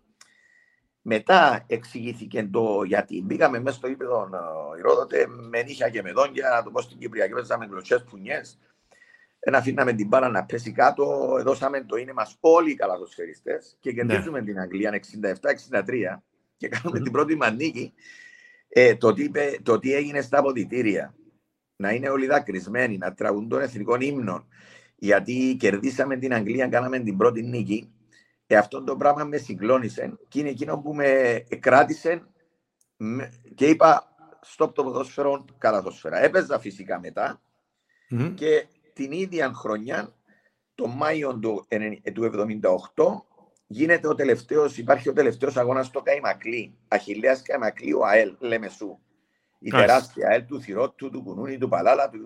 Μετά 1.05 1.63
εξηγήθηκε 1.67 2.48
το 2.51 2.83
γιατί. 2.83 3.22
Μπήκαμε 3.22 3.60
μέσα 3.60 3.75
στο 3.77 3.88
ύπεδο 3.88 4.29
Ηρόδοτε 4.79 5.27
με 5.27 5.62
νύχια 5.63 5.89
και 5.89 6.01
με 6.01 6.12
δόντια, 6.12 6.50
να 6.50 6.63
το 6.63 6.72
πω 6.72 6.81
στην 6.81 6.98
Κυπριακή, 6.98 7.33
παίζαμε 7.33 7.65
γλωσσές 7.65 8.03
πουνιές. 8.03 8.60
Ένα 9.39 9.57
αφήναμε 9.57 9.93
την 9.93 10.07
μπάλα 10.07 10.29
να 10.29 10.43
πέσει 10.43 10.72
κάτω, 10.72 11.38
δώσαμε 11.43 11.83
το 11.83 11.95
είναι 11.95 12.13
μας 12.13 12.38
όλοι 12.39 12.72
οι 12.72 12.75
καλαθοσφαιριστές 12.75 13.77
και 13.79 13.93
κερδίζουμε 13.93 14.39
ναι. 14.39 14.45
την 14.45 14.60
Αγγλία 14.60 15.01
67-63 15.72 16.19
και 16.57 16.67
κάνουμε 16.67 17.00
mm. 17.00 17.03
την 17.03 17.12
πρώτη 17.12 17.36
μας 17.36 17.51
νίκη. 17.51 17.93
Ε, 18.69 18.95
το, 18.95 19.13
τι, 19.13 19.31
το 19.63 19.79
τι 19.79 19.93
έγινε 19.93 20.22
στα 20.22 20.39
αποδητήρια, 20.39 21.15
να 21.75 21.91
είναι 21.91 22.10
όλοι 22.10 22.25
δακρυσμένοι, 22.25 22.98
να 22.98 23.13
τραγούν 23.13 23.50
των 23.50 23.62
εθνικών 23.62 24.01
ύμνων, 24.01 24.48
γιατί 24.95 25.55
κερδίσαμε 25.60 26.17
την 26.17 26.33
Αγγλία, 26.33 26.67
κάναμε 26.67 27.00
την 27.00 27.17
πρώτη 27.17 27.41
νίκη. 27.41 27.93
Ε, 28.48 28.56
αυτό 28.56 28.84
το 28.84 28.96
πράγμα 28.96 29.24
με 29.24 29.38
συγκλώνησε 29.38 30.18
και 30.28 30.40
είναι 30.40 30.50
εκείνο 30.50 30.78
που 30.78 30.96
με 30.96 31.44
κράτησε 31.60 32.28
και 33.56 33.66
είπα 33.66 34.16
στο 34.42 34.72
το 34.72 34.84
ποδόσφαιρο 34.84 35.46
καλαθόσφαιρα. 35.58 36.24
Έπαιζα 36.24 36.60
φυσικά 36.60 37.00
μετά 37.00 37.42
mm-hmm. 38.12 38.34
και 38.36 38.68
την 38.94 39.12
ίδια 39.12 39.54
χρονιά, 39.54 40.16
το 40.76 40.88
Μάιο 40.88 41.40
του 41.40 41.68
1978, 42.96 43.04
γίνεται 43.68 44.08
ο 44.08 44.16
τελευταίος, 44.16 44.78
υπάρχει 44.78 45.10
ο 45.10 45.14
τελευταίος 45.14 45.58
αγώνας 45.58 45.86
στο 45.86 46.02
Καϊμακλή, 46.02 46.78
Αχιλέας 46.88 47.42
Καϊμακλή, 47.42 47.94
ο 47.94 48.06
ΑΕΛ, 48.06 48.36
Λεμεσού. 48.40 49.00
Η 49.60 49.70
τεράστια 49.70 50.28
ΑΕΛ 50.28 50.46
του 50.46 50.62
Θηρότου, 50.62 51.10
του 51.10 51.24
Κουνούνι, 51.24 51.58
του 51.58 51.68
Παλάλα, 51.68 52.10
του 52.10 52.20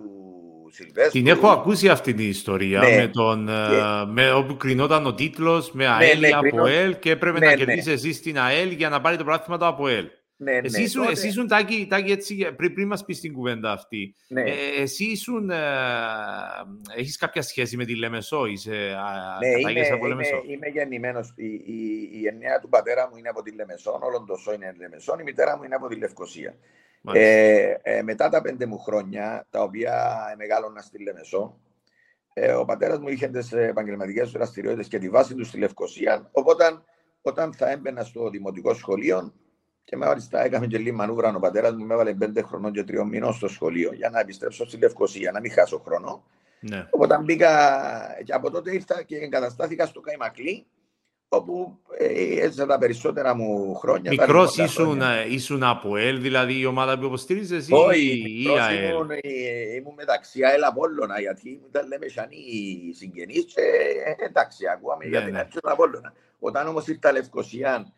Σιλβέστρου. 0.72 1.12
Την 1.12 1.28
έχω 1.28 1.48
ακούσει 1.48 1.90
αυτή 1.90 2.14
την 2.14 2.30
ιστορία 2.30 2.80
ναι. 2.80 2.96
με 2.96 3.08
τον, 3.08 3.46
και... 3.46 4.12
με, 4.12 4.32
όπου 4.32 4.58
κρινόταν 4.58 5.06
ο 5.06 5.14
τίτλος 5.14 5.72
με 5.72 5.88
ΑΕΛ 5.88 6.20
ναι, 6.20 6.28
ναι, 6.28 6.36
από 6.36 6.66
ΕΛ 6.66 7.00
και 7.00 7.12
έπρεπε 7.12 7.40
ναι, 7.40 7.46
να 7.46 7.52
ναι. 7.52 7.58
κερδίσει 7.58 7.92
εσύ 7.92 8.14
στην 8.14 8.40
ΑΕΛ 8.40 8.72
για 8.72 8.90
να 8.90 9.02
πάρει 9.02 9.18
το 9.18 9.24
πράγμα 9.24 9.58
του 9.58 9.66
από 9.66 9.88
ΕΛ. 9.88 10.06
Ναι, 10.40 10.52
ναι, 10.52 10.58
εσύ 10.58 10.82
ήσουν, 10.82 11.02
τότε... 11.02 11.14
εσύ 11.14 11.28
ήσουν 11.28 11.48
τάκι, 11.48 11.88
τάκι 11.90 12.12
έτσι, 12.12 12.48
πριν, 12.56 12.74
πριν 12.74 12.88
μας 12.88 13.06
πεις 13.06 13.20
την 13.20 13.34
κουβέντα 13.34 13.72
αυτή, 13.72 14.16
ναι. 14.28 14.42
ε, 14.42 14.82
εσύ 14.82 15.04
ήσουν, 15.04 15.50
ε, 15.50 15.58
έχεις 16.96 17.18
κάποια 17.18 17.42
σχέση 17.42 17.78
με 17.78 17.86
τη 17.86 17.96
Λεμεσό, 17.96 18.46
είσαι 18.46 18.96
ναι, 19.40 19.70
είμαι, 19.72 19.88
από 19.88 20.08
Λεμεσό; 20.08 20.36
Είμαι, 20.36 20.54
είμαι 20.54 20.68
γεννημένος, 20.68 21.34
η, 21.36 21.46
η, 21.46 22.10
η 22.22 22.28
γενεά 22.27 22.60
του 22.60 22.70
πατέρα 22.70 23.10
μου 23.12 23.18
είναι 23.18 23.30
από 23.30 23.42
τη 23.42 23.52
Λεμεσό, 23.52 24.00
όλον 24.02 24.26
το 24.26 24.36
σόι 24.36 24.54
είναι 24.54 24.76
Λεμεσό, 24.80 25.16
η 25.20 25.24
μητέρα 25.24 25.58
μου 25.58 25.64
είναι 25.64 25.76
από 25.76 25.88
τη 25.88 25.96
Λευκοσία. 25.96 26.56
Ε, 27.14 27.78
ε, 27.82 28.02
μετά 28.02 28.30
τα 28.30 28.42
πέντε 28.42 28.66
μου 28.66 28.80
χρόνια, 28.80 29.48
τα 29.50 29.62
οποία 29.62 30.16
μεγάλωνα 30.38 30.82
στη 30.82 31.04
Λεμεσό, 31.04 31.60
ε, 32.34 32.52
ο 32.52 32.66
πατέρας 32.66 33.00
μου 33.00 33.08
είχε 33.08 33.28
τις 33.28 33.52
επαγγελματικές 33.52 34.32
δραστηριότητες 34.32 34.88
και 34.88 35.00
τη 35.00 35.10
βάση 35.10 35.36
του 35.36 35.46
στη 35.46 35.58
Λευκοσία. 35.58 36.30
Οπότε, 36.32 36.64
όταν 37.22 37.54
θα 37.54 37.70
έμπαινα 37.70 38.04
στο 38.04 38.30
δημοτικό 38.30 38.74
σχολείο, 38.74 39.34
και 39.84 39.98
μάλιστα 39.98 40.44
έκαμε 40.44 40.68
και 40.68 40.78
λίγη 40.78 40.92
μανούβρα. 40.92 41.36
Ο 41.36 41.40
πατέρας 41.40 41.76
μου 41.76 41.86
με 41.86 41.94
έβαλε 41.94 42.14
πέντε 42.14 42.42
χρονών 42.42 42.72
και 42.72 42.84
τριών 42.84 43.08
μηνών 43.08 43.34
στο 43.34 43.48
σχολείο 43.48 43.94
για 43.94 44.10
να 44.10 44.20
επιστρέψω 44.20 44.66
στη 44.68 44.78
Λευκοσία, 44.78 45.32
να 45.32 45.40
μην 45.40 45.52
χάσω 45.52 45.80
χρόνο. 45.80 46.24
Ναι. 46.60 46.88
Οπότε 46.90 47.18
μπήκα 47.18 47.50
και 48.24 48.34
από 48.34 48.52
τότε 48.52 48.74
ήρθα 48.74 49.04
και 49.04 49.18
εγκαταστάθηκα 49.18 49.86
στο 49.86 50.00
Καϊμακλή, 50.00 50.66
όπου 51.29 51.79
ε, 51.98 52.41
έζησα 52.46 52.65
τα 52.65 52.77
περισσότερα 52.77 53.36
μου 53.36 53.75
χρόνια. 53.75 54.12
Μικρός 54.12 54.57
ήσουν, 54.57 55.01
ήσουν 55.29 55.63
από 55.63 55.98
ΕΛ, 55.98 56.22
δηλαδή 56.22 56.60
η 56.60 56.65
ομάδα 56.65 57.00
που 57.00 57.05
υποστήριζες, 57.05 57.67
ή, 57.67 57.74
Όχι, 57.74 58.43
ή 58.43 58.60
ΑΕΛ. 58.60 58.91
Ήμουν, 58.91 59.10
ε, 59.12 59.19
ήμουν 59.75 59.93
μεταξύ 59.96 60.43
ΑΕΛ 60.43 60.63
Απόλλωνα, 60.63 61.19
γιατί 61.19 61.62
ήταν 61.69 61.88
λέμε 61.88 62.07
σαν 62.07 62.27
οι 62.29 62.93
συγγενείς 62.93 63.46
και 63.46 63.62
ε, 64.19 64.25
εντάξει, 64.25 64.67
ακούαμε 64.67 65.03
ναι, 65.03 65.10
για 65.10 65.24
την 65.24 65.34
ναι. 65.34 65.39
αρχή 65.39 65.60
του 65.60 65.72
Απόλλωνα. 65.72 66.13
Όταν 66.39 66.67
όμως 66.67 66.88
ήρθα 66.88 67.12
Λευκοσία 67.12 67.93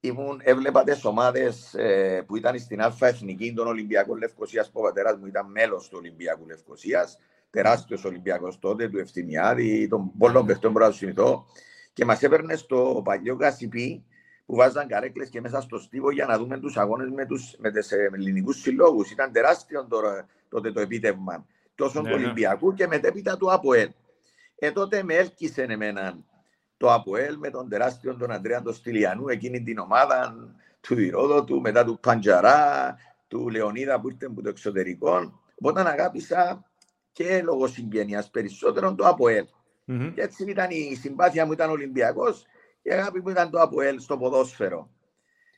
ήμουν, 0.00 0.40
έβλεπα 0.44 0.84
τι 0.84 1.00
ομάδες 1.02 1.74
ε, 1.74 2.22
που 2.26 2.36
ήταν 2.36 2.58
στην 2.58 2.80
Α 2.80 2.96
Εθνική 3.00 3.52
των 3.52 3.66
Ολυμπιακών 3.66 4.18
Λευκοσίας, 4.18 4.70
που 4.70 4.80
ο 4.80 4.82
πατέρας 4.82 5.16
μου 5.16 5.26
ήταν 5.26 5.50
μέλος 5.50 5.88
του 5.88 5.96
Ολυμπιακού 6.00 6.46
Λευκοσίας, 6.46 7.18
τεράστιος 7.50 8.04
Ολυμπιακός 8.04 8.58
τότε, 8.58 8.88
του 8.88 8.98
Ευθυμιάδη, 8.98 9.88
των 9.88 10.10
πολλών 10.18 10.46
παιχτών 10.46 10.72
που 10.72 10.92
θυμηθώ. 10.92 11.46
Και 11.96 12.04
μας 12.04 12.22
έπαιρνε 12.22 12.56
στο 12.56 13.02
παλιό 13.04 13.36
Κασιπί 13.36 14.04
που 14.46 14.54
βάζαν 14.54 14.88
καρέκλες 14.88 15.28
και 15.28 15.40
μέσα 15.40 15.60
στο 15.60 15.78
στίβο 15.78 16.10
για 16.10 16.26
να 16.26 16.38
δούμε 16.38 16.58
τους 16.58 16.76
αγώνες 16.76 17.10
με 17.10 17.26
τους 17.26 17.54
με 17.58 17.68
ε, 17.68 18.14
ελληνικούς 18.14 18.60
συλλόγους. 18.60 19.10
Ήταν 19.10 19.32
τεράστιο 19.32 19.86
τώρα, 19.86 20.26
τότε 20.48 20.72
το 20.72 20.80
επίτευγμα 20.80 21.46
τόσο 21.74 22.02
ναι, 22.02 22.10
του 22.10 22.16
ναι. 22.16 22.24
Ολυμπιακού 22.24 22.74
και 22.74 22.86
μετέπειτα 22.86 23.36
του 23.36 23.52
ΑΠΟΕΛ. 23.52 23.90
Ε, 24.58 24.70
τότε 24.70 25.02
με 25.02 25.14
έλκυσε 25.14 25.62
εμένα 25.62 26.18
το 26.76 26.92
ΑΠΟΕΛ 26.92 27.38
με 27.38 27.50
τον 27.50 27.68
τεράστιο 27.68 28.16
τον 28.16 28.30
Αντρέα 28.30 28.62
τον 28.62 28.74
Στυλιανού, 28.74 29.28
εκείνη 29.28 29.62
την 29.62 29.78
ομάδα 29.78 30.34
του 30.80 31.00
Ηρόδοτου, 31.00 31.60
μετά 31.60 31.84
του 31.84 31.98
Παντζαρά, 32.00 32.96
του 33.28 33.48
Λεωνίδα 33.48 34.00
που 34.00 34.08
ήρθε 34.08 34.26
από 34.26 34.42
το 34.42 34.48
εξωτερικό. 34.48 35.40
Οπότε 35.54 35.80
αγάπησα 35.80 36.64
και 37.12 37.42
λόγω 37.42 37.66
συγγένειας 37.66 38.30
περισσότερο 38.30 38.94
το 38.94 39.06
ΑΠΟΕΛ. 39.06 39.46
Mm-hmm. 39.88 40.12
Και 40.14 40.22
έτσι 40.22 40.44
ήταν 40.44 40.70
η 40.70 40.94
συμπάθεια 40.94 41.46
μου 41.46 41.52
ήταν 41.52 41.70
Ολυμπιακός 41.70 42.46
και 42.82 42.88
η 42.88 42.92
αγάπη 42.92 43.20
μου 43.20 43.28
ήταν 43.28 43.50
το 43.50 43.60
ΑΠΟΕΛ 43.60 44.00
στο 44.00 44.18
ποδόσφαιρο. 44.18 44.90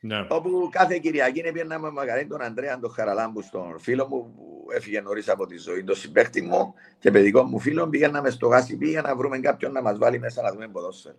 Ναι. 0.01 0.27
Όπου 0.29 0.69
κάθε 0.71 0.97
Κυριακή 0.97 1.39
έπαιρνα 1.39 1.79
με 1.79 1.91
μαγαρέν 1.91 2.27
τον 2.27 2.41
Αντρέα 2.41 2.79
τον 2.79 2.91
Χαραλάμπου, 2.91 3.41
στον 3.41 3.79
φίλο 3.79 4.07
μου 4.07 4.33
που 4.35 4.67
έφυγε 4.71 5.01
νωρίς 5.01 5.29
από 5.29 5.45
τη 5.45 5.57
ζωή, 5.57 5.83
τον 5.83 5.95
συμπέχτη 5.95 6.41
μου 6.41 6.73
και 6.99 7.11
παιδικό 7.11 7.43
μου 7.43 7.59
φίλο. 7.59 7.89
Πήγαμε 7.89 8.29
στο 8.29 8.47
γάσι 8.47 8.77
για 8.81 9.01
να 9.01 9.15
βρούμε 9.15 9.39
κάποιον 9.39 9.71
να 9.71 9.81
μας 9.81 9.97
βάλει 9.97 10.19
μέσα 10.19 10.41
να 10.41 10.51
δούμε 10.51 10.67
ποδόσφαιρο. 10.67 11.15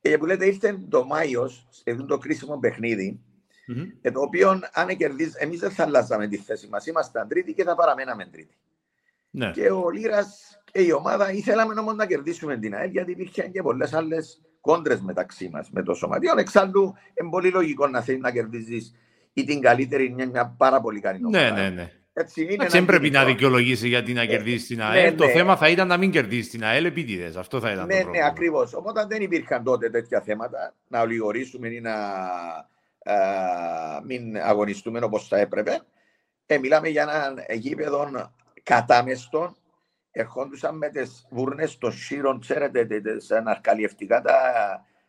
Και 0.00 0.18
που 0.18 0.26
λέτε, 0.26 0.46
ήρθε 0.46 0.78
το 0.88 1.04
Μάιος, 1.04 1.66
σε 1.70 1.94
το 1.94 2.18
κρίσιμο 2.18 2.58
παιχνίδι, 2.58 3.20
mm-hmm. 3.68 4.10
το 4.12 4.20
οποίο 4.20 4.60
αν 4.72 4.96
κερδίζει, 4.96 5.32
εμείς 5.36 5.60
δεν 5.60 5.70
θα 5.70 5.82
αλλάζαμε 5.82 6.28
τη 6.28 6.36
θέση 6.36 6.68
μας. 6.68 6.86
Ήμασταν 6.86 7.28
τρίτη 7.28 7.54
και 7.54 7.64
θα 7.64 7.74
παραμέναμε 7.74 8.24
τρίτη. 8.24 8.56
Ναι. 9.30 9.50
Και 9.50 9.70
ο 9.70 9.90
Λίρα 9.90 10.24
και 10.63 10.63
η 10.82 10.92
ομάδα 10.92 11.32
ήθελαμε 11.32 11.80
όμω 11.80 11.92
να 11.92 12.06
κερδίσουμε 12.06 12.56
την 12.56 12.74
ΑΕΛ 12.74 12.90
γιατί 12.90 13.10
υπήρχαν 13.10 13.50
και 13.50 13.62
πολλέ 13.62 13.88
άλλε 13.92 14.16
κόντρε 14.60 14.98
μεταξύ 15.00 15.48
μα 15.52 15.64
με 15.70 15.82
το 15.82 15.94
σωματείο. 15.94 16.32
Εξάλλου, 16.36 16.94
είναι 17.20 17.30
πολύ 17.30 17.50
λογικό 17.50 17.86
να 17.86 18.00
θέλει 18.00 18.18
να 18.18 18.30
κερδίζει 18.30 18.78
ή 19.32 19.44
την 19.44 19.60
καλύτερη, 19.60 20.04
είναι 20.04 20.26
μια 20.26 20.54
πάρα 20.56 20.80
πολύ 20.80 21.00
καλή 21.00 21.20
ναι, 21.20 21.26
ομάδα. 21.26 21.54
Ναι, 21.54 21.68
ναι, 21.68 21.68
ναι. 21.68 21.90
Έτσι 22.12 22.46
είναι. 22.50 22.66
Δεν 22.66 22.84
πρέπει 22.84 23.10
να 23.10 23.24
δικαιολογήσει 23.24 23.88
γιατί 23.88 24.12
να 24.12 24.22
ε, 24.22 24.26
κερδίσει 24.26 24.66
την 24.66 24.76
ναι, 24.76 24.84
ΑΕΛ. 24.84 25.04
Ναι, 25.04 25.12
το 25.12 25.24
ναι. 25.24 25.32
θέμα 25.32 25.56
θα 25.56 25.68
ήταν 25.68 25.88
να 25.88 25.96
μην 25.96 26.10
κερδίσει 26.10 26.50
την 26.50 26.64
ΑΕΛ 26.64 26.84
επίτηδε. 26.84 27.32
Αυτό 27.38 27.60
θα 27.60 27.70
ήταν. 27.70 27.86
Ναι, 27.86 28.02
το 28.02 28.08
ναι, 28.08 28.24
ακριβώ. 28.24 28.68
Οπότε 28.74 29.04
δεν 29.08 29.22
υπήρχαν 29.22 29.64
τότε 29.64 29.90
τέτοια 29.90 30.20
θέματα 30.20 30.74
να 30.88 31.00
ολιγορήσουμε 31.00 31.68
ή 31.68 31.80
να 31.80 31.94
α, 31.94 33.14
μην 34.06 34.36
αγωνιστούμε 34.36 34.98
όπω 35.02 35.18
θα 35.18 35.38
έπρεπε. 35.38 35.80
Ε, 36.46 36.58
μιλάμε 36.58 36.88
για 36.88 37.02
έναν 37.02 37.44
γήπεδο 37.58 38.32
κατάμεστο 38.62 39.56
ερχόντουσαν 40.16 40.76
με 40.76 40.88
τις 40.88 41.26
βούρνες 41.30 41.78
των 41.78 41.92
σύρων, 41.92 42.40
ξέρετε, 42.40 42.84
τις 42.84 43.30
αναρκαλιευτικά 43.30 44.20
τα, 44.20 44.34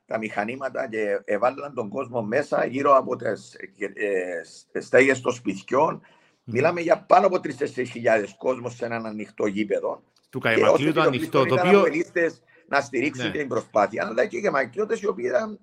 τα 0.05 0.17
μηχανήματα 0.17 0.89
και 0.89 1.21
έβαλαν 1.25 1.73
τον 1.73 1.89
κόσμο 1.89 2.21
μέσα 2.21 2.65
γύρω 2.65 2.95
από 2.97 3.15
τις 3.15 3.57
ε, 4.73 4.79
στέγες 4.79 5.21
των 5.21 5.33
σπιτιών. 5.33 6.01
Μιλάμε 6.43 6.81
για 6.81 7.01
πάνω 7.01 7.27
από 7.27 7.35
3-4 7.35 7.41
χιλιάδες 7.91 8.35
κόσμος 8.37 8.75
σε 8.75 8.85
έναν 8.85 9.05
ανοιχτό 9.05 9.45
γήπεδο. 9.45 10.03
Του 10.29 10.39
Καϊμακλείου 10.39 10.93
το 10.93 11.01
ανοιχτό, 11.01 11.45
το 11.45 11.55
οποίο... 11.55 11.83
να 12.67 12.81
στηρίξουν 12.81 13.25
ναι. 13.25 13.31
την 13.31 13.47
προσπάθεια, 13.47 14.05
αλλά 14.05 14.25
και 14.25 14.37
οι 14.37 14.41
Καϊμακλείωτες 14.41 15.01
οι 15.01 15.07
οποίοι 15.07 15.25
ήταν 15.27 15.59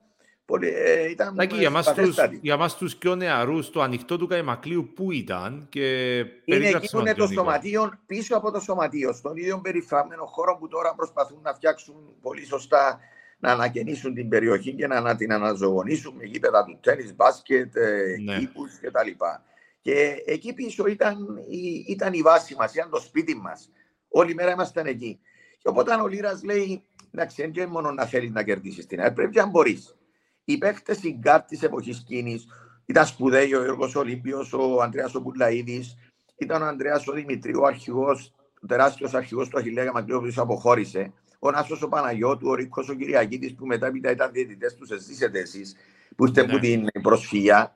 Πολύ, 0.52 0.68
ε, 0.68 1.10
ήταν 1.10 1.34
Λάκη, 1.34 1.56
για, 1.56 1.70
μας 1.70 1.94
τους, 1.94 2.16
για 2.40 2.56
μας 2.56 2.76
τους 2.76 2.96
πιο 2.96 3.14
νεαρούς, 3.14 3.70
το 3.70 3.82
ανοιχτό 3.82 4.18
του 4.18 4.26
Καϊμακλείου 4.26 4.92
πού 4.94 5.12
ήταν 5.12 5.66
και 5.68 6.16
Είναι 6.44 6.68
εκεί 6.68 6.90
που 6.90 7.00
είναι 7.00 7.14
το 7.14 7.26
σωματείο, 7.26 7.92
πίσω 8.06 8.36
από 8.36 8.50
το 8.50 8.60
σωματείο, 8.60 9.12
στον 9.12 9.36
ίδιο 9.36 9.60
περιφράμενο 9.60 10.24
χώρο 10.24 10.56
που 10.56 10.68
τώρα 10.68 10.94
προσπαθούν 10.94 11.38
να 11.42 11.54
φτιάξουν 11.54 11.94
πολύ 12.20 12.46
σωστά 12.46 13.00
να 13.38 13.50
ανακαινήσουν 13.50 14.14
την 14.14 14.28
περιοχή 14.28 14.74
και 14.74 14.86
να, 14.86 15.16
την 15.16 15.32
αναζωογονήσουν 15.32 16.14
με 16.16 16.24
γήπεδα 16.24 16.64
του 16.64 16.78
τέννις, 16.80 17.14
μπάσκετ, 17.14 17.76
ε, 17.76 18.16
ναι. 18.24 18.38
κήπους 18.38 18.78
κτλ. 18.80 19.24
Και 19.80 20.22
εκεί 20.26 20.52
πίσω 20.52 20.86
ήταν 20.86 21.16
η, 21.48 21.84
ήταν 21.88 22.12
η 22.12 22.22
βάση 22.22 22.54
μας, 22.58 22.74
ήταν 22.74 22.90
το 22.90 23.00
σπίτι 23.00 23.36
μας. 23.36 23.70
Όλη 24.08 24.34
μέρα 24.34 24.50
ήμασταν 24.50 24.86
εκεί. 24.86 25.20
Και 25.58 25.68
οπότε 25.68 25.94
ο 25.94 26.06
Λύρας 26.06 26.42
λέει, 26.44 26.82
εντάξει, 27.10 27.50
δεν 27.54 27.68
μόνο 27.68 27.92
να 27.92 28.04
θέλεις 28.04 28.30
να 28.30 28.42
κερδίσεις 28.42 28.86
την 28.86 29.00
ΑΕΠ, 29.00 29.14
πρέπει 29.14 29.36
να 29.36 29.46
μπορείς 29.46 29.96
οι 30.44 30.58
παίχτε 30.58 30.98
η 31.02 31.16
γκάρ 31.18 31.42
της 31.42 31.62
εποχής 31.62 32.02
κίνη 32.06 32.40
ήταν 32.86 33.06
σπουδαίοι 33.06 33.54
ο 33.54 33.64
Γιώργος 33.64 33.94
Ολύμπιος, 33.94 34.52
ο 34.52 34.82
Αντρέα 34.82 35.10
Οπουλαίδη, 35.14 35.84
ήταν 36.38 36.62
ο 36.62 36.66
Αντρέα 36.66 37.02
ο 37.08 37.12
Δημητρίου, 37.12 37.60
ο 37.60 37.66
αρχηγός, 37.66 38.32
ο 38.62 38.66
τεράστιος 38.66 39.14
αρχηγός 39.14 39.48
του 39.48 39.58
Αχηλέα 39.58 39.92
Μακρύο 39.92 40.20
που 40.20 40.32
αποχώρησε. 40.36 41.12
Ο 41.38 41.50
Νάσος 41.50 41.82
ο 41.82 41.88
Παναγιώτου, 41.88 42.48
ο 42.48 42.54
Ρίκος 42.54 42.88
ο 42.88 42.94
Κυριακήτη 42.94 43.52
που 43.52 43.66
μετά 43.66 43.92
ήταν 44.10 44.32
διαιτητές 44.32 44.74
τους, 44.74 44.90
εσείς 44.90 45.20
εσείς 45.20 45.76
που 46.16 46.24
είστε 46.24 46.40
από 46.40 46.52
ναι. 46.52 46.60
την 46.60 46.88
προσφυγιά. 47.02 47.74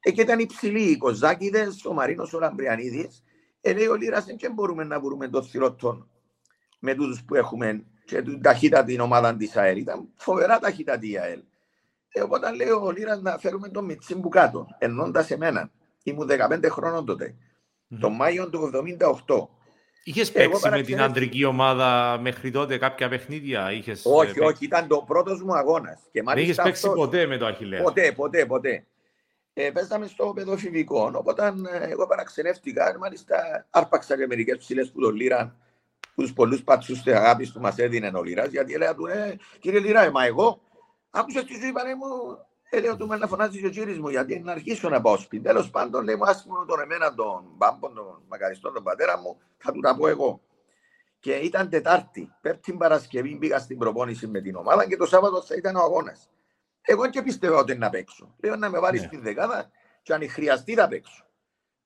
Ε, 0.00 0.10
και 0.10 0.20
ήταν 0.20 0.38
υψηλοί 0.38 0.82
οι 0.82 0.96
Κοζάκηδες, 0.96 1.84
ο 1.84 1.92
Μαρίνος 1.92 2.32
ο 2.32 2.38
Λαμπριανίδης. 2.38 3.24
Ε, 3.60 3.72
λέει 3.72 3.86
ο 3.86 3.94
Λίρα, 3.94 4.20
δεν 4.20 4.52
μπορούμε 4.52 4.84
να 4.84 5.00
βρούμε 5.00 5.28
το 5.28 5.42
θηρότον 5.42 6.08
με 6.78 6.94
τούτους 6.94 7.24
που 7.24 7.34
έχουμε 7.34 7.84
και 8.04 8.22
την 8.22 8.42
ταχύτητα 8.42 8.84
την 8.84 9.00
ομάδα 9.00 9.36
της 9.36 9.56
ΑΕΛ. 9.56 9.78
Ήταν 9.78 10.08
φοβερά 10.14 10.58
ταχύτητα 10.58 10.98
η 11.00 11.18
ΑΕΛ. 11.18 11.42
Ε, 12.16 12.22
οπότε 12.22 12.54
λέει 12.54 12.68
ο 12.68 12.90
Λίρας 12.90 13.20
να 13.20 13.38
φέρουμε 13.38 13.68
τον 13.68 13.84
Μιτσίμπου 13.84 14.28
κάτω, 14.28 14.66
ενώντα 14.78 15.26
εμένα. 15.28 15.70
Ήμουν 16.02 16.28
15 16.28 16.68
χρόνων 16.70 17.06
τότε. 17.06 17.34
Mm-hmm. 17.34 17.96
Τον 18.00 18.12
Μάιο 18.12 18.48
του 18.50 18.70
1978. 19.26 19.48
Είχες 20.04 20.32
παίξει 20.32 20.68
με 20.68 20.82
την 20.82 21.00
αντρική 21.00 21.44
ομάδα 21.44 22.18
μέχρι 22.20 22.50
τότε 22.50 22.78
κάποια 22.78 23.08
παιχνίδια, 23.08 23.72
είχες 23.72 24.02
Όχι, 24.04 24.26
παίξει. 24.26 24.48
όχι, 24.48 24.64
ήταν 24.64 24.86
το 24.86 25.04
πρώτος 25.06 25.42
μου 25.42 25.56
αγώνας. 25.56 26.00
Δεν 26.12 26.36
είχες 26.36 26.56
παίξει 26.56 26.90
ποτέ 26.90 27.26
με 27.26 27.36
το 27.36 27.46
Αχιλέα. 27.46 27.82
Ποτέ, 27.82 28.12
ποτέ, 28.12 28.46
ποτέ. 28.46 28.86
Ε, 29.54 29.70
παίζαμε 29.70 30.06
στο 30.06 30.32
παιδοφημικό. 30.34 31.10
Οπότε 31.14 31.54
ε, 31.72 31.90
εγώ 31.90 32.06
παραξενεύτηκα. 32.06 32.96
Μάλιστα, 32.98 33.66
άρπαξα 33.70 34.16
και 34.16 34.26
μερικές 34.26 34.58
ψηλές 34.58 34.90
που 34.90 35.00
τον 35.00 35.14
Λίρα, 35.14 35.56
τους 36.14 36.32
πολλούς 36.32 36.62
πατσούς 36.62 37.02
της 37.02 37.14
αγάπης 37.14 37.52
του 37.52 37.60
μας 37.60 37.78
έδινε 37.78 38.10
ο 38.14 38.22
Λίρας. 38.22 38.48
Γιατί 38.48 38.74
έλεγα 38.74 38.94
του, 38.94 39.06
ε, 39.06 39.36
κύριε 39.58 39.80
Λίρα, 39.80 40.04
ε, 40.04 40.10
μα 40.10 40.24
εγώ 40.24 40.60
άκουσα 41.16 41.44
τη 41.44 41.58
ζωή 41.60 41.72
πανέ 41.72 41.94
μου, 41.94 42.06
έλεγα 42.70 42.96
του 42.96 43.06
με 43.06 43.16
να 43.16 43.26
φωνάζεις 43.26 43.64
ο 43.64 43.68
κύριο 43.68 44.00
μου, 44.00 44.08
γιατί 44.08 44.38
να 44.40 44.52
αρχίσω 44.52 44.88
να 44.88 45.00
πάω 45.00 45.16
σπίτι. 45.16 45.42
Τέλος 45.42 45.70
πάντων, 45.70 46.04
λέει 46.04 46.14
μου, 46.14 46.24
άσχημο 46.24 46.64
τον 46.64 46.80
εμένα, 46.80 47.14
τον 47.14 47.44
μπάμπον, 47.56 47.94
τον 47.94 48.22
μακαριστό, 48.28 48.72
τον 48.72 48.82
πατέρα 48.82 49.18
μου, 49.18 49.40
θα 49.56 49.72
του 49.72 49.80
τα 49.80 49.96
πω 49.96 50.08
εγώ. 50.08 50.40
Και 51.18 51.32
ήταν 51.32 51.68
Τετάρτη, 51.68 52.32
Πέμπτη 52.40 52.72
Παρασκευή 52.72 53.36
πήγα 53.36 53.58
στην 53.58 53.78
προπόνηση 53.78 54.26
με 54.26 54.40
την 54.40 54.56
ομάδα 54.56 54.86
και 54.86 54.96
το 54.96 55.06
Σάββατο 55.06 55.42
θα 55.42 55.54
ήταν 55.54 55.76
ο 55.76 55.80
αγώνας. 55.80 56.30
Εγώ 56.82 57.08
και 57.08 57.22
πιστεύω 57.22 57.58
ότι 57.58 57.76
να 57.76 57.90
παίξω. 57.90 58.34
Λέω 58.42 58.56
να 58.56 58.70
με 58.70 58.78
βάλεις 58.78 59.00
ναι. 59.00 59.06
στην 59.06 59.22
δεκάδα 59.22 59.70
και 60.02 60.12
αν 60.12 60.30
χρειαστεί 60.30 60.74
θα 60.74 60.88
παίξω. 60.88 61.26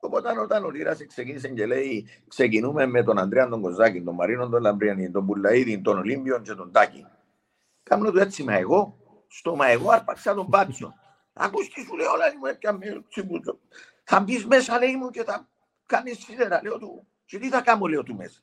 Οπότε 0.00 0.38
όταν 0.40 0.64
ο 0.64 0.70
Λίρας 0.70 1.06
ξεκίνησε 1.06 1.48
και 1.48 1.66
λέει 1.66 2.08
ξεκινούμε 2.28 2.86
με 2.86 3.02
τον 3.02 3.18
Αντρέα 3.18 3.48
τον 3.48 3.60
Κοζάκη, 3.60 4.02
τον 4.02 4.14
Μαρίνο 4.14 4.48
τον 4.48 4.62
Λαμπριανή, 4.62 5.10
τον 5.10 5.26
Πουλαίδη, 5.26 5.80
τον 5.80 5.98
Ολύμπιον 5.98 6.42
και 6.42 6.54
τον 6.54 6.72
Τάκη. 6.72 7.06
Κάμνω 7.82 8.10
το 8.10 8.20
έτσι 8.20 8.42
μα 8.42 8.54
εγώ, 8.54 8.98
στο 9.30 9.56
μα 9.56 9.66
εγώ 9.66 9.90
άρπαξα 9.90 10.34
τον 10.34 10.50
Πάτσο. 10.50 10.94
Ακούς 11.32 11.68
τι 11.68 11.82
σου 11.82 11.96
λέω, 11.96 12.12
όλα 12.12 12.36
μου 12.38 12.46
έπιαμε 12.46 13.04
τσιμπούτσο. 13.08 13.58
Θα 14.04 14.20
μπεις 14.20 14.46
μέσα 14.46 14.78
λέει 14.78 14.96
μου 14.96 15.10
και 15.10 15.24
θα 15.24 15.48
κάνεις 15.86 16.18
σίδερα, 16.18 16.60
λέω 16.62 16.78
του. 16.78 17.06
Και 17.24 17.38
τι 17.38 17.48
θα 17.48 17.60
κάνω 17.60 17.86
λέω 17.86 18.02
του 18.02 18.14
μέσα. 18.14 18.40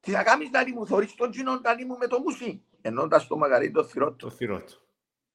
Τι 0.00 0.10
θα 0.10 0.22
κάνεις 0.22 0.50
να 0.50 0.68
μου, 0.74 0.86
θωρείς 0.86 1.14
τον 1.14 1.30
κοινό 1.30 1.60
να 1.60 1.86
μου 1.86 1.96
με 1.96 2.06
το 2.06 2.20
μουσί. 2.20 2.64
Ενώντας 2.80 3.26
το 3.26 3.36
μεγαλύτερο 3.36 3.86
θηρότο. 3.86 4.16
Το 4.16 4.30
θηρότο. 4.30 4.74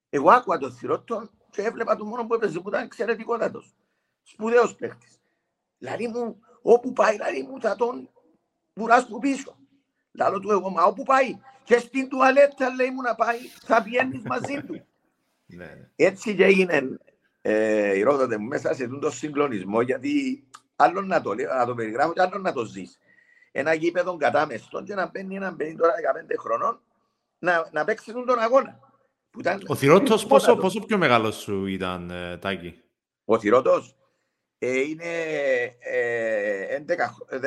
Εγώ 0.09 0.31
άκουγα 0.31 0.57
το 0.57 0.71
θηρότο 0.71 1.29
και 1.49 1.61
έβλεπα 1.61 1.95
το 1.95 2.05
μόνο 2.05 2.25
που 2.25 2.33
έπαιζε 2.33 2.59
που 2.59 2.69
ήταν 2.69 2.83
εξαιρετικότατος. 2.83 3.75
Σπουδαίος 4.23 4.75
παίχτης. 4.75 5.19
Δηλαδή 5.77 6.07
μου, 6.07 6.39
όπου 6.61 6.93
πάει, 6.93 7.11
δηλαδή 7.11 7.43
μου 7.43 7.61
θα 7.61 7.75
τον 7.75 8.09
βουράσω 8.73 9.17
πίσω. 9.17 9.57
Λάλο 10.11 10.39
του 10.39 10.51
εγώ, 10.51 10.69
μα 10.69 10.83
όπου 10.83 11.03
πάει. 11.03 11.39
Και 11.67 11.79
στην 11.79 12.09
τουαλέτα 12.09 12.73
λέει 12.75 12.89
μου 12.89 13.01
να 13.01 13.15
πάει, 13.15 13.37
θα 13.61 13.83
πιένει 13.83 14.21
μαζί 14.25 14.61
του. 14.67 14.81
Ναι, 15.49 15.65
ναι. 15.65 15.89
Έτσι 15.95 16.35
και 16.35 16.43
έγινε 16.43 16.99
ε, 17.41 17.97
η 17.97 18.01
ρόδοτε 18.01 18.37
μου 18.37 18.47
μέσα 18.47 18.73
σε 18.73 18.87
τον 18.87 19.11
συγκλονισμό, 19.11 19.81
γιατί 19.81 20.43
άλλο 20.75 21.01
να 21.01 21.21
το, 21.21 21.33
λέω, 21.33 21.53
να 21.53 21.65
το 21.65 21.75
περιγράφω 21.75 22.13
και 22.13 22.21
άλλο 22.21 22.37
να 22.37 22.53
το 22.53 22.65
ζεις. 22.65 22.99
Ένα 23.51 23.73
γήπεδο 23.73 24.17
κατάμεστον 24.17 24.85
και 24.85 24.93
να 24.93 25.09
μπαίνει 25.09 25.35
έναν 25.35 25.55
παιδί 25.55 25.75
τώρα 25.75 25.93
15 26.29 26.33
χρονών 26.39 26.81
να, 27.39 27.69
να 27.71 27.83
παίξει 27.83 28.11
τον 28.11 28.39
αγώνα. 28.39 28.79
Ήταν... 29.39 29.63
Ο 29.67 29.75
Θηρότος 29.75 30.25
πόσο, 30.25 30.55
πόσο 30.55 30.79
πιο 30.79 30.97
μεγάλος 30.97 31.35
σου 31.35 31.65
ήταν, 31.65 32.09
ε, 32.09 32.37
Τάκη; 32.37 32.83
Ο 33.25 33.39
Θηρότος 33.39 33.95
ε, 34.57 34.79
είναι 34.79 35.13
ε, 35.79 36.83
11, 36.87 36.91
9 36.91 37.39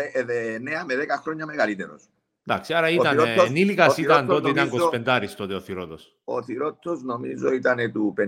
με 0.87 0.95
10 0.95 1.07
χρόνια 1.23 1.47
μεγαλύτερος. 1.47 2.09
Εντάξει, 2.51 2.75
άρα 2.75 2.89
ήταν 2.89 3.19
ε, 3.19 3.35
ενήλικας, 3.47 3.97
ήταν 3.97 4.27
τότε, 4.27 4.49
ήταν 4.51 4.71
25 4.93 5.25
τότε 5.37 5.55
ο 5.55 5.61
Θηρότος. 5.61 6.17
Ο 6.25 6.43
Θηρότος 6.43 7.03
νομίζω 7.03 7.53
ήταν 7.53 7.93
του 7.93 8.15
56 8.19 8.23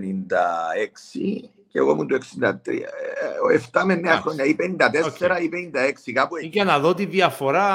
και 1.73 1.79
εγώ 1.79 1.91
ήμουν 1.91 2.07
το 2.07 2.17
63. 2.41 2.49
Ε, 2.67 3.59
7 3.71 3.83
με 3.85 3.99
9 4.03 4.19
χρόνια, 4.21 4.45
ή 4.45 4.55
54 4.59 4.63
okay. 5.05 5.41
ή 5.41 5.49
56, 6.09 6.11
κάπου 6.13 6.35
εκεί. 6.35 6.47
Για 6.47 6.63
να 6.63 6.79
δω 6.79 6.93
τη 6.93 7.05
διαφορά 7.05 7.69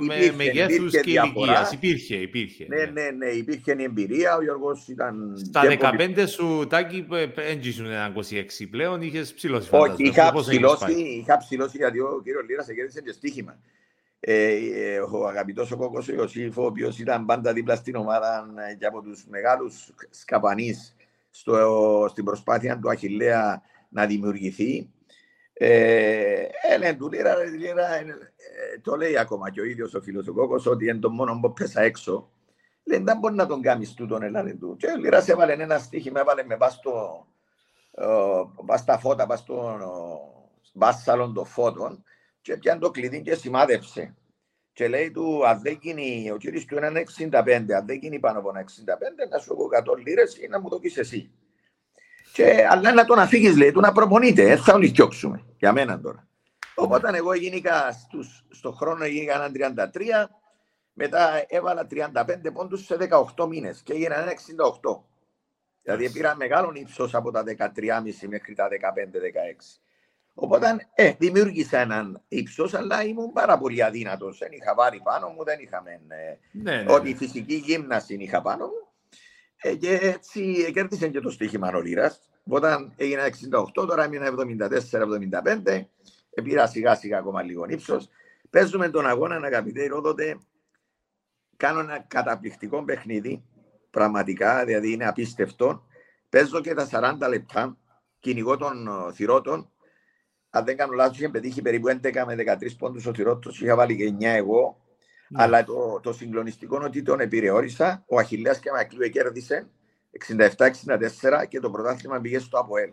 με 0.00 0.32
μεγέθου 0.36 0.86
και 0.86 1.10
ηλικίας. 1.10 1.72
Υπήρχε, 1.72 2.16
υπήρχε. 2.16 2.66
Ναι, 2.68 2.84
ναι, 2.84 3.10
ναι, 3.10 3.26
υπήρχε 3.26 3.74
η 3.78 3.82
εμπειρία. 3.82 4.36
Ο 4.36 4.42
Γιώργος 4.42 4.88
ήταν. 4.88 5.34
Στα 5.36 5.62
15 6.16 6.24
σου, 6.26 6.66
Τάκη, 6.68 7.06
έντζησουν 7.50 7.86
ένα 7.86 8.12
26 8.14 8.66
πλέον, 8.70 9.02
είχες 9.02 9.34
ψηλώσει. 9.34 9.68
Όχι, 9.72 10.04
είχα 10.04 10.32
ψηλώσει, 10.32 10.92
είχα 10.92 11.38
ψηλώσει 11.38 11.76
γιατί 11.76 12.00
ο 12.00 12.20
κύριος 12.24 12.44
Λίρας 12.48 12.64
σε 12.64 12.74
κέρδισε 12.74 13.00
και 13.00 13.12
στοίχημα. 13.12 13.58
Ε, 14.22 14.54
ε, 14.54 14.98
ο 14.98 15.26
αγαπητό 15.26 15.66
ο 15.72 15.76
Κόκο 15.76 16.02
ο 16.10 16.12
Ιωσήφ, 16.12 16.58
ο 16.58 16.64
οποίο 16.64 16.92
ήταν 16.98 17.26
πάντα 17.26 17.52
δίπλα 17.52 17.76
στην 17.76 17.96
ομάδα 17.96 18.46
ε, 18.70 18.74
και 18.74 18.86
από 18.86 19.02
του 19.02 19.16
μεγάλου 19.28 19.70
σκαπανεί 20.10 20.74
στο, 21.30 22.06
στην 22.08 22.24
προσπάθεια 22.24 22.78
του 22.78 22.90
Αχιλέα 22.90 23.62
να 23.88 24.06
δημιουργηθεί. 24.06 24.90
Ε, 25.52 26.44
έλεν 26.72 26.98
του 26.98 27.08
λίρα, 27.08 27.44
λίρα 27.44 27.94
ε, 27.94 28.08
το 28.82 28.96
λέει 28.96 29.18
ακόμα 29.18 29.50
και 29.50 29.60
ο 29.60 29.64
ίδιος 29.64 29.94
ο 29.94 30.00
φίλος 30.00 30.28
ο 30.28 30.32
Κόκος 30.32 30.66
ότι 30.66 30.88
είναι 30.88 30.98
το 30.98 31.10
μόνο 31.10 31.38
που 31.42 31.52
πέσα 31.52 31.80
έξω. 31.80 32.30
Λέει, 32.84 32.98
δεν 32.98 33.18
μπορεί 33.18 33.34
να 33.34 33.46
τον 33.46 33.62
κάνεις 33.62 33.94
τούτον, 33.94 34.22
έλανε 34.22 34.54
του. 34.54 34.76
Και 34.76 34.86
ο 34.86 34.96
Λίρας 34.96 35.28
έβαλε 35.28 35.52
ένα 35.52 35.78
στίχημα, 35.78 36.20
έβαλε 36.20 36.44
με 36.44 36.56
πας 36.56 36.74
στο, 36.74 37.26
πας 38.66 38.80
στα 38.80 38.98
φώτα, 38.98 39.26
πας 39.26 39.38
στο 39.38 39.80
βάσσαλον 40.72 41.34
των 41.34 41.46
φώτων 41.46 42.04
και 42.40 42.56
πιάνε 42.56 42.80
το 42.80 42.90
κλειδί 42.90 43.22
και 43.22 43.34
σημάδεψε. 43.34 44.14
Και 44.72 44.88
λέει 44.88 45.10
του, 45.10 45.46
αν 45.46 45.60
δεν 45.62 45.78
γίνει, 45.80 46.30
ο 46.30 46.36
κύριος 46.36 46.64
του 46.64 46.76
είναι 46.76 47.02
65, 47.18 47.72
αν 47.72 47.86
δεν 47.86 47.96
γίνει 47.96 48.18
πάνω 48.18 48.38
από 48.38 48.48
ένα 48.48 48.60
65, 48.60 49.30
να 49.30 49.38
σου 49.38 49.52
έχω 49.52 49.68
100 49.94 49.98
λίρες 50.04 50.36
ή 50.36 50.48
να 50.48 50.60
μου 50.60 50.68
το 50.68 50.78
πεις 50.78 50.96
εσύ. 50.96 51.30
Και, 52.32 52.66
αλλά 52.70 52.92
να 52.92 53.04
τον 53.04 53.18
αφήγεις, 53.18 53.56
λέει, 53.56 53.72
του 53.72 53.80
να 53.80 53.92
προπονείται, 53.92 54.50
ε, 54.50 54.56
θα 54.56 54.74
όλοι 54.74 54.88
φτιάξουμε, 54.88 55.44
για 55.56 55.72
μένα 55.72 56.00
τώρα. 56.00 56.28
Οπότε 56.74 57.16
εγώ 57.16 57.34
γίνηκα 57.34 57.92
στους, 57.92 58.46
στο 58.50 58.72
χρόνο 58.72 59.04
γίνηκα 59.04 59.34
ένα 59.34 59.90
33, 59.92 60.28
μετά 60.92 61.44
έβαλα 61.46 61.86
35 61.90 62.52
πόντους 62.52 62.84
σε 62.84 62.96
18 63.36 63.46
μήνες 63.48 63.82
και 63.82 63.92
έγινα 63.92 64.20
ένα 64.20 64.32
68. 64.32 65.02
Δηλαδή 65.82 66.10
πήρα 66.12 66.36
μεγάλο 66.36 66.72
ύψος 66.74 67.14
από 67.14 67.30
τα 67.30 67.42
13,5 67.46 68.28
μέχρι 68.28 68.54
τα 68.54 68.68
15-16. 68.68 69.80
Οπότε 70.34 70.88
ε, 70.94 71.12
δημιούργησα 71.18 71.78
έναν 71.78 72.22
ύψος, 72.28 72.74
αλλά 72.74 73.04
ήμουν 73.04 73.32
πάρα 73.32 73.58
πολύ 73.58 73.84
αδύνατος. 73.84 74.38
Δεν 74.38 74.52
είχα 74.52 74.74
βάρη 74.74 75.00
πάνω 75.04 75.28
μου, 75.28 75.44
δεν 75.44 75.60
είχαμε. 75.60 75.90
Ε, 75.90 76.38
ναι, 76.52 76.82
ναι, 76.82 76.92
ότι 76.92 77.08
η 77.08 77.12
ναι. 77.12 77.18
φυσική 77.18 77.54
γύμναση 77.54 78.14
είχα 78.14 78.42
πάνω 78.42 78.66
μου. 78.66 78.88
Ε, 79.56 79.74
και 79.74 79.98
έτσι 80.02 80.70
κέρδισε 80.72 81.08
και 81.08 81.20
το 81.20 81.30
στοίχημα 81.30 81.68
ο 81.68 81.82
Όταν 82.48 82.92
έγινα 82.96 83.22
68, 83.76 83.86
τώρα 83.86 84.04
έμεινα 84.04 84.34
74-75. 85.64 85.84
Πήρα 86.42 86.66
σιγά 86.66 86.94
σιγά 86.94 87.18
ακόμα 87.18 87.42
λίγο 87.42 87.64
ύψος. 87.68 88.08
Παίζουμε 88.50 88.88
τον 88.88 89.06
αγώνα, 89.06 89.36
αγαπητέ 89.36 89.86
Ρόδοτε. 89.86 90.38
Κάνω 91.56 91.80
ένα 91.80 91.98
καταπληκτικό 92.08 92.84
παιχνίδι. 92.84 93.44
Πραγματικά, 93.90 94.64
δηλαδή 94.64 94.92
είναι 94.92 95.06
απίστευτο. 95.06 95.86
Παίζω 96.28 96.60
και 96.60 96.74
τα 96.74 96.88
40 97.22 97.28
λεπτά. 97.28 97.76
Κυνηγώ 98.20 98.56
των 98.56 98.86
ε, 98.86 99.12
θυρώτων 99.12 99.70
αν 100.50 100.64
δεν 100.64 100.76
κάνω 100.76 100.92
λάθος, 100.92 101.16
είχε 101.16 101.28
πετύχει 101.28 101.62
περίπου 101.62 101.88
11 101.88 102.24
με 102.26 102.34
13 102.34 102.76
πόντους 102.78 103.06
ο 103.06 103.14
Θηρότος, 103.14 103.60
είχα 103.60 103.76
βάλει 103.76 103.96
και 103.96 104.14
9 104.18 104.22
εγώ. 104.22 104.80
Ναι. 105.28 105.42
Αλλά 105.42 105.64
το, 105.64 106.00
το 106.02 106.12
συγκλονιστικό 106.12 106.76
είναι 106.76 106.84
ότι 106.84 107.02
τον 107.02 107.20
επιρρεώρισα. 107.20 108.04
Ο 108.06 108.18
Αχιλέας 108.18 108.58
και 108.58 108.70
Μακλίου 108.70 109.08
κέρδισε 109.08 109.68
67-64 110.36 111.46
και 111.48 111.60
το 111.60 111.70
πρωτάθλημα 111.70 112.20
πήγε 112.20 112.38
στο 112.38 112.58
ΑΠΟΕΛ. 112.58 112.90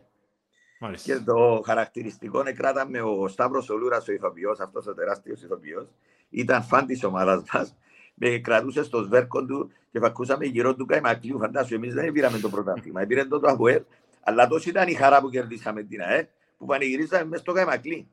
Και 1.04 1.16
το 1.16 1.62
χαρακτηριστικό 1.66 2.44
με 2.88 3.02
ο 3.02 3.28
Σταύρος 3.28 3.70
Ολούρας, 3.70 4.08
ο 4.08 4.12
ηθοποιός, 4.12 4.60
αυτός 4.60 4.88
ο 4.88 4.94
τεράστιος 4.94 5.44
ηθοποιός, 5.44 5.88
ήταν 6.30 6.64
φαν 6.64 6.86
της 6.86 7.04
ομάδας 7.04 7.44
μας. 7.54 7.76
Με 8.14 8.38
κρατούσε 8.38 8.84
στο 8.84 9.04
σβέρκο 9.04 9.46
του 9.46 9.72
και 9.92 10.00
φακούσαμε 10.00 10.46
γύρω 10.46 10.76
του 10.76 10.86
Καϊμακλείου. 10.86 11.40
Φαντάσου, 11.40 11.76
εμείς 11.76 11.94
δεν 11.94 12.12
πήραμε 12.12 12.40
το 12.40 12.50
πρωτάθλημα. 12.50 13.06
Πήρε 13.06 13.26
το 13.26 13.40
το 13.40 13.48
ΑΠΟΕΛ, 13.48 13.82
αλλά 14.22 14.48
τόσο 14.48 14.70
ήταν 14.70 14.88
η 14.88 14.94
χαρά 14.94 15.22
που 15.22 15.30
κερδίσαμε 15.30 15.84
την 15.84 16.02
ΑΕΛ 16.02 16.26
που 16.58 16.66
πανηγυρίζαμε 16.66 17.26
μέσα 17.26 17.42
στο 17.42 17.54
Καϊμακλή. 17.54 18.08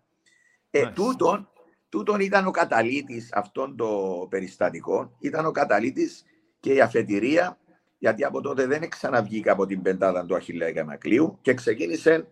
Ε, 0.70 0.86
τούτον, 0.86 1.48
τούτον 1.88 2.20
ήταν 2.20 2.46
ο 2.46 2.50
καταλήτης 2.50 3.32
αυτών 3.32 3.76
των 3.76 4.28
περιστατικών, 4.28 5.16
ήταν 5.18 5.46
ο 5.46 5.50
καταλήτης 5.50 6.24
και 6.60 6.72
η 6.72 6.80
αφετηρία, 6.80 7.58
γιατί 7.98 8.24
από 8.24 8.40
τότε 8.40 8.66
δεν 8.66 8.88
ξαναβγήκα 8.88 9.52
από 9.52 9.66
την 9.66 9.82
πεντάδα 9.82 10.26
του 10.26 10.34
Αχιλέα 10.34 10.72
Καϊμακλείου 10.72 11.38
και 11.42 11.54
ξεκίνησε 11.54 12.26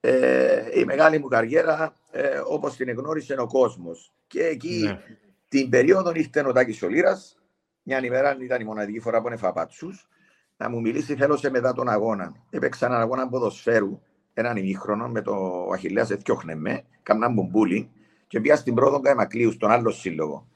ε, 0.00 0.80
η 0.80 0.84
μεγάλη 0.84 1.18
μου 1.18 1.28
καριέρα 1.28 1.94
ε, 2.10 2.40
όπως 2.46 2.76
την 2.76 2.88
εγνώρισε 2.88 3.34
ο 3.38 3.46
κόσμος. 3.46 4.12
Και 4.26 4.44
εκεί 4.44 4.82
ναι. 4.84 5.00
την 5.48 5.68
περίοδο 5.68 6.12
ήρθε 6.14 6.46
ο 6.46 6.52
Τάκης 6.52 6.76
Σολύρας, 6.76 7.38
μια 7.82 8.04
ημέρα 8.04 8.36
ήταν 8.40 8.60
η 8.60 8.64
μοναδική 8.64 9.00
φορά 9.00 9.20
που 9.20 9.28
έφαγα 9.28 9.52
πατσούς, 9.52 10.08
να 10.56 10.68
μου 10.68 10.80
μιλήσει 10.80 11.16
θέλω 11.16 11.36
σε 11.36 11.50
μετά 11.50 11.72
τον 11.72 11.88
αγώνα. 11.88 12.34
Έπαιξα 12.50 12.86
έναν 12.86 13.00
αγώνα 13.00 13.28
ποδοσφαίρου 13.28 14.00
έναν 14.34 14.56
ημίχρονο 14.56 15.08
με 15.08 15.22
το 15.22 15.34
Αχιλέας 15.72 16.10
εθιώχνε 16.10 16.54
με, 16.54 16.84
κάμνα 17.02 17.28
μπουμπούλι 17.28 17.90
και 18.26 18.40
πήγα 18.40 18.56
στην 18.56 18.74
πρώτο 18.74 19.00
Καϊμακλείου, 19.00 19.52
στον 19.52 19.70
άλλο 19.70 19.90
σύλλογο. 19.90 20.48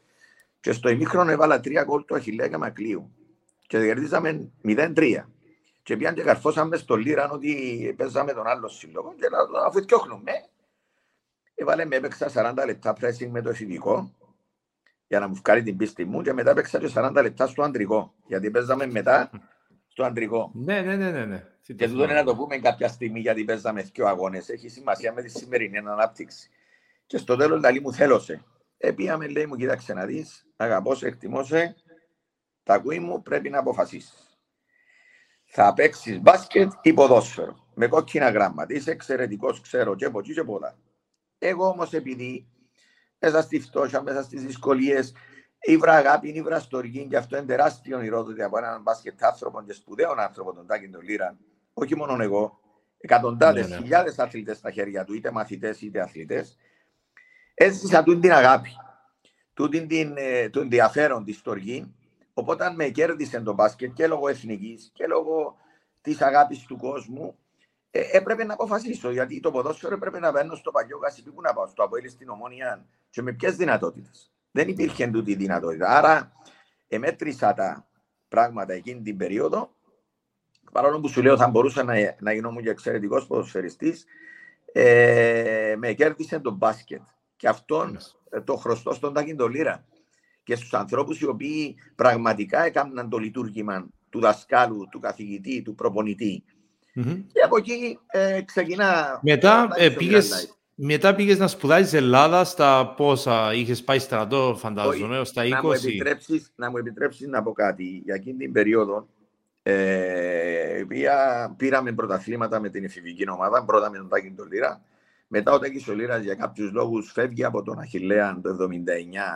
Και 0.61 0.73
στο 0.73 0.89
ημίχρονο 0.89 1.31
έβαλα 1.31 1.61
τρία 1.61 1.85
γκολ 1.85 2.05
του 2.05 2.15
Αχιλέα 2.15 2.49
Καϊμακλείου 2.49 3.13
και 3.67 3.79
κερδίζαμε 3.79 4.51
0-3. 4.65 4.95
Και 4.95 5.23
Και 5.83 5.97
πήγαν 5.97 6.15
και 6.15 6.23
καρφώσαμε 6.23 6.77
στο 6.77 6.97
Λίραν 6.97 7.31
ότι 7.31 7.95
παίζαμε 7.97 8.33
τον 8.33 8.47
άλλο 8.47 8.69
σύλλογο 8.69 9.15
και 9.17 9.27
αφού 9.67 9.79
θυκιόχνουμε, 9.79 10.33
έβαλε 11.55 11.85
με 11.85 11.97
έπαιξα 11.97 12.55
40 12.57 12.67
λεπτά 12.67 12.97
pressing 13.01 13.29
με 13.31 13.43
το 13.43 13.49
εφηβικό 13.49 14.13
για 15.07 15.19
να 15.19 15.29
μου 15.29 15.35
βγάλει 15.35 15.63
την 15.63 15.77
πίστη 15.77 16.05
μου 16.05 16.23
και 16.23 16.33
μετά 16.33 16.51
έπαιξα 16.51 16.79
και 16.79 16.91
40 16.95 17.11
λεπτά 17.23 17.47
στο 17.47 17.63
αντρικό, 17.63 18.15
γιατί 18.27 18.51
παίζαμε 18.51 18.87
μετά 18.87 19.31
στο 19.87 20.05
αντρικό. 20.05 20.51
Ναι, 20.55 20.81
ναι, 20.81 20.97
ναι, 20.97 21.25
ναι. 21.25 21.45
Ναι. 21.73 21.77
Και 21.77 21.89
τούτο 21.89 22.05
είναι 22.05 22.13
να 22.13 22.25
το 22.25 22.37
πούμε 22.37 22.59
κάποια 22.59 22.89
στιγμή 22.89 23.21
γιατί 23.21 23.45
παίζαμε 23.45 23.83
δύο 23.83 24.07
αγώνες. 24.07 24.49
Έχει 24.49 24.69
σημασία 24.69 25.13
με 25.13 25.23
τη 25.23 25.29
σημερινή 25.29 25.79
ανάπτυξη. 25.79 26.51
Και 27.07 27.19
στο 27.19 27.37
τέλος 27.37 27.61
δηλαδή 27.61 27.81
μου 27.81 27.93
θέλωσε. 27.93 28.45
Επίαμε 28.79 29.29
λέει 29.29 29.47
μου 29.47 29.57
κοίταξε 29.57 29.95
να 29.95 30.07
δεις, 30.07 30.47
αγαπώ 30.57 30.95
σε, 30.95 31.07
εκτιμώ 31.07 31.45
σε, 31.45 31.77
τα 32.63 32.75
ακούει 32.75 32.99
μου 32.99 33.23
πρέπει 33.23 33.51
να 33.51 33.59
αποφασίσεις 33.59 34.29
θα 35.49 35.75
παίξεις 35.75 36.21
μπάσκετ 36.21 36.73
ή 36.83 36.93
ποδόσφαιρο. 36.93 37.67
Με 37.75 37.87
κόκκινα 37.87 38.31
γράμματα. 38.31 38.75
Είσαι 38.75 38.91
εξαιρετικός, 38.91 39.61
ξέρω 39.61 39.95
και 39.95 40.05
από 40.05 40.19
εκεί 40.19 40.33
και 40.33 40.45
πολλά. 40.45 40.79
Εγώ 41.39 41.69
όμως 41.69 41.93
επειδή 41.93 42.49
μέσα 43.19 43.43
στη 43.43 43.61
φτώχεια, 43.61 44.03
μέσα 44.03 44.23
στις 44.23 44.43
δυσκολίες, 44.43 45.15
ήβρα 45.61 45.93
αγάπη, 45.93 46.29
ήβρα 46.29 46.59
στοργή 46.59 47.07
και 47.07 47.17
αυτό 47.17 47.37
είναι 47.37 47.47
τεράστιο 47.47 48.03
ηρόδοτη 48.03 48.43
από 48.43 48.59
έναν 48.59 48.83
μπάσκετ 48.83 49.25
άνθρωπο 49.25 49.63
και 49.63 49.73
σπουδαίο 49.73 50.15
άνθρωπο, 50.19 50.53
τον 50.53 50.67
Τάκη 50.67 50.89
τον 50.89 51.03
Λίρα. 51.03 51.37
Όχι 51.81 51.97
μόνο 51.97 52.23
εγώ, 52.23 52.61
εκατοντάδες, 52.99 53.69
ναι, 53.69 53.75
ναι. 53.75 53.83
χιλιάδες 53.83 54.19
αθλητές 54.19 54.57
στα 54.57 54.71
χέρια 54.71 55.05
του, 55.05 55.15
είτε 55.15 55.31
μαθητές 55.31 55.81
είτε 55.81 56.01
αθλητές. 56.01 56.59
Έζησα 57.55 58.03
του 58.03 58.19
την 58.19 58.33
αγάπη, 58.33 58.71
του 59.55 59.69
την, 59.69 60.15
ε, 60.17 60.49
το 60.51 60.61
ενδιαφέρον, 60.61 61.25
τη 61.25 61.33
στοργή 61.33 61.93
Οπότε 62.39 62.73
με 62.75 62.89
κέρδισε 62.89 63.41
το 63.41 63.53
μπάσκετ 63.53 63.93
και 63.93 64.07
λόγω 64.07 64.29
εθνικής 64.29 64.91
και 64.95 65.07
λόγω 65.07 65.57
της 66.01 66.21
αγάπης 66.21 66.65
του 66.65 66.77
κόσμου, 66.77 67.39
ε, 67.91 68.01
έπρεπε 68.13 68.45
να 68.45 68.53
αποφασίσω. 68.53 69.11
Γιατί 69.11 69.41
το 69.41 69.51
ποδόσφαιρο 69.51 69.95
έπρεπε 69.95 70.19
να 70.19 70.33
παίρνω 70.33 70.55
στο 70.55 70.71
παλιό 70.71 70.99
Γασιπί 70.99 71.31
που 71.31 71.41
να 71.41 71.53
πάω, 71.53 71.67
στο 71.67 71.83
Αποέλ 71.83 72.09
στην 72.11 72.29
Ομόνια 72.29 72.87
και 73.11 73.23
με 73.23 73.33
ποιες 73.33 73.57
δυνατότητες. 73.57 74.33
Δεν 74.51 74.69
υπήρχε 74.69 75.07
τούτη 75.07 75.35
δυνατότητα. 75.35 75.89
Άρα, 75.89 76.33
εμέτρησα 76.89 77.55
τα 77.55 77.89
πράγματα 78.29 78.73
εκείνη 78.73 79.03
την 79.03 79.17
περίοδο. 79.17 79.71
Παρόλο 80.73 81.01
που 81.01 81.09
σου 81.09 81.23
λέω 81.23 81.37
θα 81.37 81.49
μπορούσα 81.49 81.83
να, 81.83 81.95
να 82.21 82.33
γινόμουν 82.33 82.63
και 82.63 82.71
εξαιρετικός 82.71 83.27
ποδοσφαιριστής, 83.27 84.05
ε, 84.73 85.75
με 85.79 85.93
κέρδισε 85.93 86.39
το 86.39 86.51
μπάσκετ. 86.51 87.01
Και 87.37 87.49
αυτόν 87.49 87.99
ε, 88.31 88.41
το 88.41 88.57
χρωστό 88.57 88.93
στον 88.93 89.13
Τάκιν 89.13 89.49
Λίρα 89.51 89.85
και 90.43 90.57
στους 90.57 90.75
ανθρώπους 90.75 91.21
οι 91.21 91.27
οποίοι 91.27 91.77
πραγματικά 91.95 92.65
έκαναν 92.65 93.09
το 93.09 93.19
λειτουργήμα 93.19 93.87
του 94.11 94.21
δασκάλου, 94.21 94.89
του 94.91 95.01
καθηγητή, 95.01 95.63
του 95.63 95.75
προπονητη 95.75 96.45
mm-hmm. 96.97 97.23
Και 97.33 97.41
από 97.41 97.57
εκεί 97.57 97.99
ε, 98.07 98.43
ξεκινά... 98.43 99.21
Μετά 99.23 99.69
ε, 99.75 99.91
πήγες, 99.91 100.57
μετά 100.75 101.15
πήγες 101.15 101.39
να 101.39 101.47
σπουδάσεις 101.47 101.93
Ελλάδα 101.93 102.45
στα 102.45 102.95
πόσα 102.97 103.55
είχες 103.55 103.85
πάει 103.85 103.99
στρατό, 103.99 104.55
φαντάζομαι, 104.59 105.25
στα 105.25 105.43
20. 105.45 105.49
Να 105.49 105.63
μου, 105.63 105.73
επιτρέψεις, 105.73 106.53
να 106.57 106.71
μου 106.71 106.77
επιτρέψεις 106.77 107.27
να 107.27 107.43
πω 107.43 107.53
κάτι. 107.53 108.03
Για 108.05 108.15
εκείνη 108.15 108.37
την 108.37 108.53
περίοδο 108.53 109.07
ε, 109.71 110.85
πήραμε 111.57 111.93
πρωταθλήματα 111.93 112.61
με 112.61 112.69
την 112.69 112.85
εφηβική 112.85 113.31
ομάδα, 113.31 113.65
πρώτα 113.65 113.91
με 113.91 113.97
τον 113.97 114.09
Τάκη 114.09 114.35
Λίρα. 114.51 114.83
Μετά 115.29 115.53
ο 115.53 115.59
Τάκης 115.59 115.87
Λίρας 115.87 116.23
για 116.23 116.35
κάποιους 116.35 116.73
λόγους 116.73 117.13
φεύγει 117.13 117.45
από 117.45 117.63
τον 117.63 117.79
Αχιλέα 117.79 118.41
το 118.43 118.69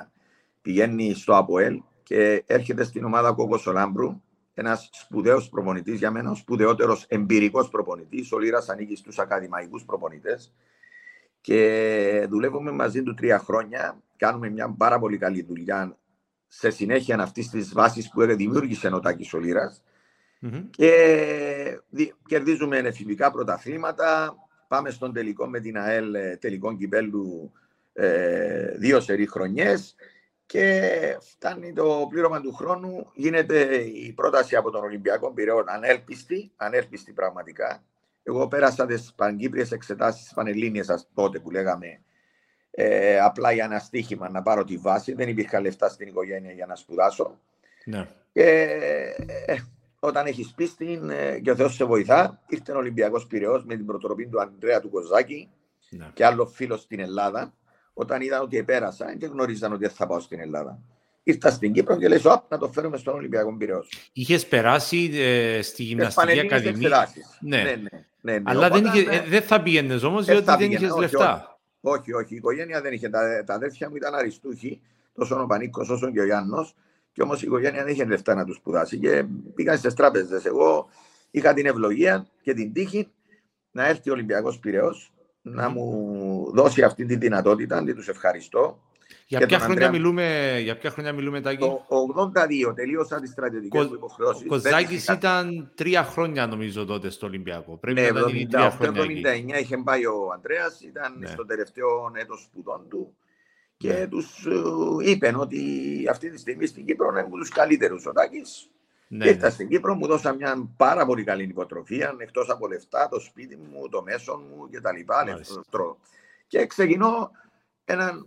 1979 0.05 0.11
πηγαίνει 0.63 1.15
στο 1.15 1.37
ΑΠΟΕΛ 1.37 1.83
και 2.03 2.43
έρχεται 2.47 2.85
στην 2.85 3.05
ομάδα 3.05 3.33
Κόκο 3.33 3.59
Σολάμπρου, 3.59 4.23
ένας 4.55 4.89
σπουδαίος 4.93 5.49
προπονητής 5.49 5.99
για 5.99 6.11
μένα, 6.11 6.31
ο 6.31 6.35
σπουδαιότερος 6.35 7.05
εμπειρικός 7.09 7.69
προπονητής. 7.69 8.33
Ο 8.33 8.39
Λίρα 8.39 8.65
ανήκει 8.67 8.97
στους 8.97 9.19
ακαδημαϊκούς 9.19 9.85
προπονητές. 9.85 10.53
Και 11.41 12.27
δουλεύουμε 12.29 12.71
μαζί 12.71 13.03
του 13.03 13.15
τρία 13.15 13.39
χρόνια. 13.39 14.03
Κάνουμε 14.17 14.51
μια 14.51 14.75
πάρα 14.79 14.99
πολύ 14.99 15.19
καλή 15.19 15.43
δουλειά 15.43 15.97
σε 16.47 16.71
συνέχεια 16.71 17.19
αυτής 17.19 17.49
της 17.49 17.73
βάσης 17.73 18.11
που 18.11 18.23
δημιούργησε 18.23 18.89
ο 18.89 19.01
Τάκης 19.01 19.35
ο 19.35 19.39
Λίρας. 19.39 19.83
Mm-hmm. 20.43 20.65
Και 20.71 21.81
κερδίζουμε 22.27 22.77
εφηβικά 22.77 23.31
πρωταθλήματα. 23.31 24.37
Πάμε 24.69 24.91
στον 24.91 25.13
τελικό 25.13 25.47
με 25.47 25.61
την 25.61 25.79
ΑΕΛ 25.79 26.15
τελικό 26.39 26.77
κυπέλου 26.77 27.53
ε, 27.93 28.79
δύο 28.79 29.01
σερή 29.01 29.27
χρονιές 29.27 29.95
και 30.47 31.19
φτάνει 31.21 31.73
το 31.73 32.07
πλήρωμα 32.11 32.41
του 32.41 32.53
χρόνου, 32.53 33.11
γίνεται 33.15 33.75
η 33.83 34.13
πρόταση 34.13 34.57
από 34.57 34.71
τον 34.71 34.83
Ολυμπιακό 34.83 35.33
Πυραιό 35.33 35.65
ανέλπιστη, 35.67 36.53
ανέλπιστη 36.57 37.13
πραγματικά. 37.13 37.83
Εγώ 38.23 38.49
πέρασα 38.49 38.87
τις 38.87 39.13
πανκύπριες 39.17 39.73
εξετάσεις 39.73 40.23
της 40.23 40.33
Πανελλήνιας 40.35 41.09
τότε 41.15 41.39
που 41.39 41.51
λέγαμε 41.51 42.01
ε, 42.71 43.21
απλά 43.21 43.53
για 43.53 43.65
ένα 43.65 43.79
στοίχημα 43.79 44.31
να 44.31 44.43
πάρω 44.43 44.65
τη 44.65 44.77
βάση. 44.77 45.13
Δεν 45.13 45.29
υπήρχαν 45.29 45.63
λεφτά 45.63 45.89
στην 45.89 46.09
οικογένεια 46.09 46.53
για 46.53 46.67
να 46.67 46.75
σπουδάσω. 46.75 47.39
Ναι. 47.85 48.09
Και 48.33 48.51
ε, 49.47 49.57
όταν 50.05 50.27
έχεις 50.27 50.53
πίστη 50.55 51.01
ε, 51.11 51.39
και 51.39 51.51
ο 51.51 51.57
Θεός 51.57 51.75
σε 51.75 51.85
βοηθά, 51.85 52.41
ήρθε 52.49 52.73
ο 52.73 52.77
Ολυμπιακός 52.77 53.27
Πυραιός 53.27 53.65
με 53.65 53.77
την 53.77 53.87
προτροπή 53.87 54.27
του 54.27 54.41
Ανδρέα 54.41 54.81
του 54.81 54.91
Κοζάκη 54.91 55.49
ναι. 55.91 56.11
και 56.15 56.25
άλλο 56.25 56.47
φίλος 56.47 56.81
στην 56.81 57.01
Ελλάδα 57.01 57.55
όταν 57.93 58.21
είδαν 58.21 58.43
ότι 58.43 58.57
επέρασα 58.57 59.17
και 59.17 59.27
γνωρίζαν 59.27 59.73
ότι 59.73 59.89
θα 59.89 60.07
πάω 60.07 60.21
στην 60.21 60.41
Ελλάδα. 60.41 60.79
Ήρθα 61.23 61.51
στην 61.51 61.73
Κύπρο 61.73 61.97
και 61.97 62.09
λέω 62.09 62.47
να 62.49 62.59
το 62.59 62.69
φέρουμε 62.69 62.97
στον 62.97 63.15
Ολυμπιακό 63.15 63.57
Πυραιός. 63.57 63.89
Είχες 64.13 64.47
περάσει 64.47 65.11
ε, 65.15 65.63
στη 65.63 65.83
γυμναστική 65.83 66.41
ακαδημία. 66.41 67.09
Ναι. 67.41 67.63
Ναι, 67.63 67.71
ναι, 67.71 67.77
ναι, 68.21 68.39
ναι, 68.39 68.43
Αλλά 68.45 68.71
δεν, 68.71 68.85
είχε, 68.85 69.01
ε, 69.11 69.21
δεν 69.21 69.43
θα 69.43 69.63
πήγαινες 69.63 70.03
όμως, 70.03 70.25
διότι 70.25 70.57
δεν 70.59 70.71
είχες 70.71 70.97
λεφτά. 70.97 71.59
Όχι, 71.81 72.13
όχι, 72.13 72.35
η 72.35 72.37
οικογένεια 72.37 72.81
δεν 72.81 72.93
είχε. 72.93 73.09
Τα, 73.09 73.45
τα 73.47 73.55
αδέρφια 73.55 73.89
μου 73.89 73.97
ήταν 73.97 74.15
αριστούχοι, 74.15 74.81
τόσο 75.15 75.43
ο 75.43 75.47
Πανίκος 75.47 75.89
όσο 75.89 76.11
και 76.13 76.21
ο 76.21 76.25
Γιάννος. 76.25 76.75
Και 77.13 77.23
όμως 77.23 77.43
η 77.43 77.47
οικογένεια 77.47 77.85
δεν 77.85 77.93
είχε 77.93 78.05
λεφτά 78.05 78.35
να 78.35 78.45
τους 78.45 78.57
σπουδάσει. 78.57 78.99
Και 78.99 79.25
πήγαν 79.55 79.79
στις 79.79 79.95
τράπεζες. 79.95 80.45
Εγώ 80.45 80.89
είχα 81.31 81.55
την 81.55 81.67
ευλογία 81.67 82.27
και 82.43 82.55
την 82.55 82.73
τύχη 82.73 83.09
να 83.71 83.87
έρθει 83.87 84.11
ο 84.11 84.13
Ολυμπιακός 84.13 84.59
Πυραιός 84.59 85.13
να 85.43 85.69
μου 85.69 86.51
δώσει 86.55 86.83
αυτή 86.83 87.05
τη 87.05 87.17
δυνατότητα, 87.17 87.77
αντί 87.77 87.93
τους 87.93 88.09
ευχαριστώ. 88.09 88.81
Για 89.27 89.47
ποια, 89.47 89.59
χρόνια 89.59 89.91
μιλούμε, 89.91 90.59
για 90.63 90.77
ποια 90.77 90.91
χρόνια 90.91 91.13
μιλούμε, 91.13 91.41
Τάκη; 91.41 91.59
Το 91.59 91.87
82 92.69 92.75
τελείωσα 92.75 93.21
τις 93.21 93.31
στρατιωτικές 93.31 93.87
Κο, 93.87 93.95
υποχρεώσεις. 93.95 94.45
Ο 94.45 94.49
Κοζάκης 94.49 95.09
ήταν 95.09 95.71
τρία 95.75 96.05
χρόνια 96.05 96.47
νομίζω 96.47 96.85
τότε 96.85 97.11
στο 97.11 97.27
Ολυμπιακό. 97.27 97.77
Πρέπει 97.77 98.01
ναι, 98.01 98.11
να 98.11 98.21
ήταν 98.21 98.49
τρία 98.49 98.71
χρόνια 98.71 99.03
79 99.57 99.61
είχε 99.61 99.77
πάει 99.77 100.07
ο 100.07 100.31
Ανδρέας, 100.35 100.81
ήταν 100.81 101.19
ναι. 101.19 101.27
στο 101.27 101.47
τελευταίο 101.47 102.13
έτος 102.15 102.43
σπουδών 102.43 102.81
του 102.89 103.17
και 103.83 103.93
ναι. 103.93 104.09
τους 104.09 104.47
uh, 104.49 105.07
είπαν 105.07 105.35
ότι 105.35 105.61
αυτή 106.11 106.31
τη 106.31 106.39
στιγμή 106.39 106.67
στην 106.67 106.87
Κύπρο 106.87 107.09
είναι 107.09 107.21
από 107.21 107.37
τους 107.37 107.49
καλύτερους 107.49 108.07
ο 108.07 108.13
Τάκης 108.13 108.71
ναι, 109.15 109.29
Ήρθα 109.29 109.47
ναι. 109.47 109.53
στην 109.53 109.69
Κύπρο, 109.69 109.95
μου 109.95 110.07
δώσα 110.07 110.33
μια 110.33 110.73
πάρα 110.77 111.07
πολύ 111.07 111.25
καλή 111.25 111.43
υποτροφία, 111.43 112.15
εκτός 112.19 112.51
από 112.51 112.67
λεφτά, 112.67 113.09
το 113.09 113.21
σπίτι 113.21 113.57
μου, 113.57 113.89
το 113.89 114.03
μέσο 114.03 114.37
μου 114.37 114.69
κτλ. 114.71 115.13
Και 116.47 116.67
ξεκινώ 116.67 117.31
ένα, 117.85 118.27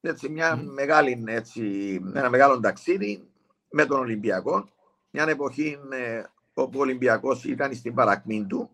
έτσι, 0.00 0.28
μια 0.28 0.56
μεγάλη, 0.56 1.24
έτσι, 1.26 1.94
ένα 2.14 2.30
μεγάλο 2.30 2.60
ταξίδι 2.60 3.28
με 3.70 3.86
τον 3.86 3.98
Ολυμπιακό. 3.98 4.68
Μια 5.10 5.28
εποχή 5.28 5.78
ε, 5.90 6.22
όπου 6.54 6.78
ο 6.78 6.82
Ολυμπιακός 6.82 7.44
ήταν 7.44 7.74
στην 7.74 7.94
παρακμή 7.94 8.46
του. 8.48 8.70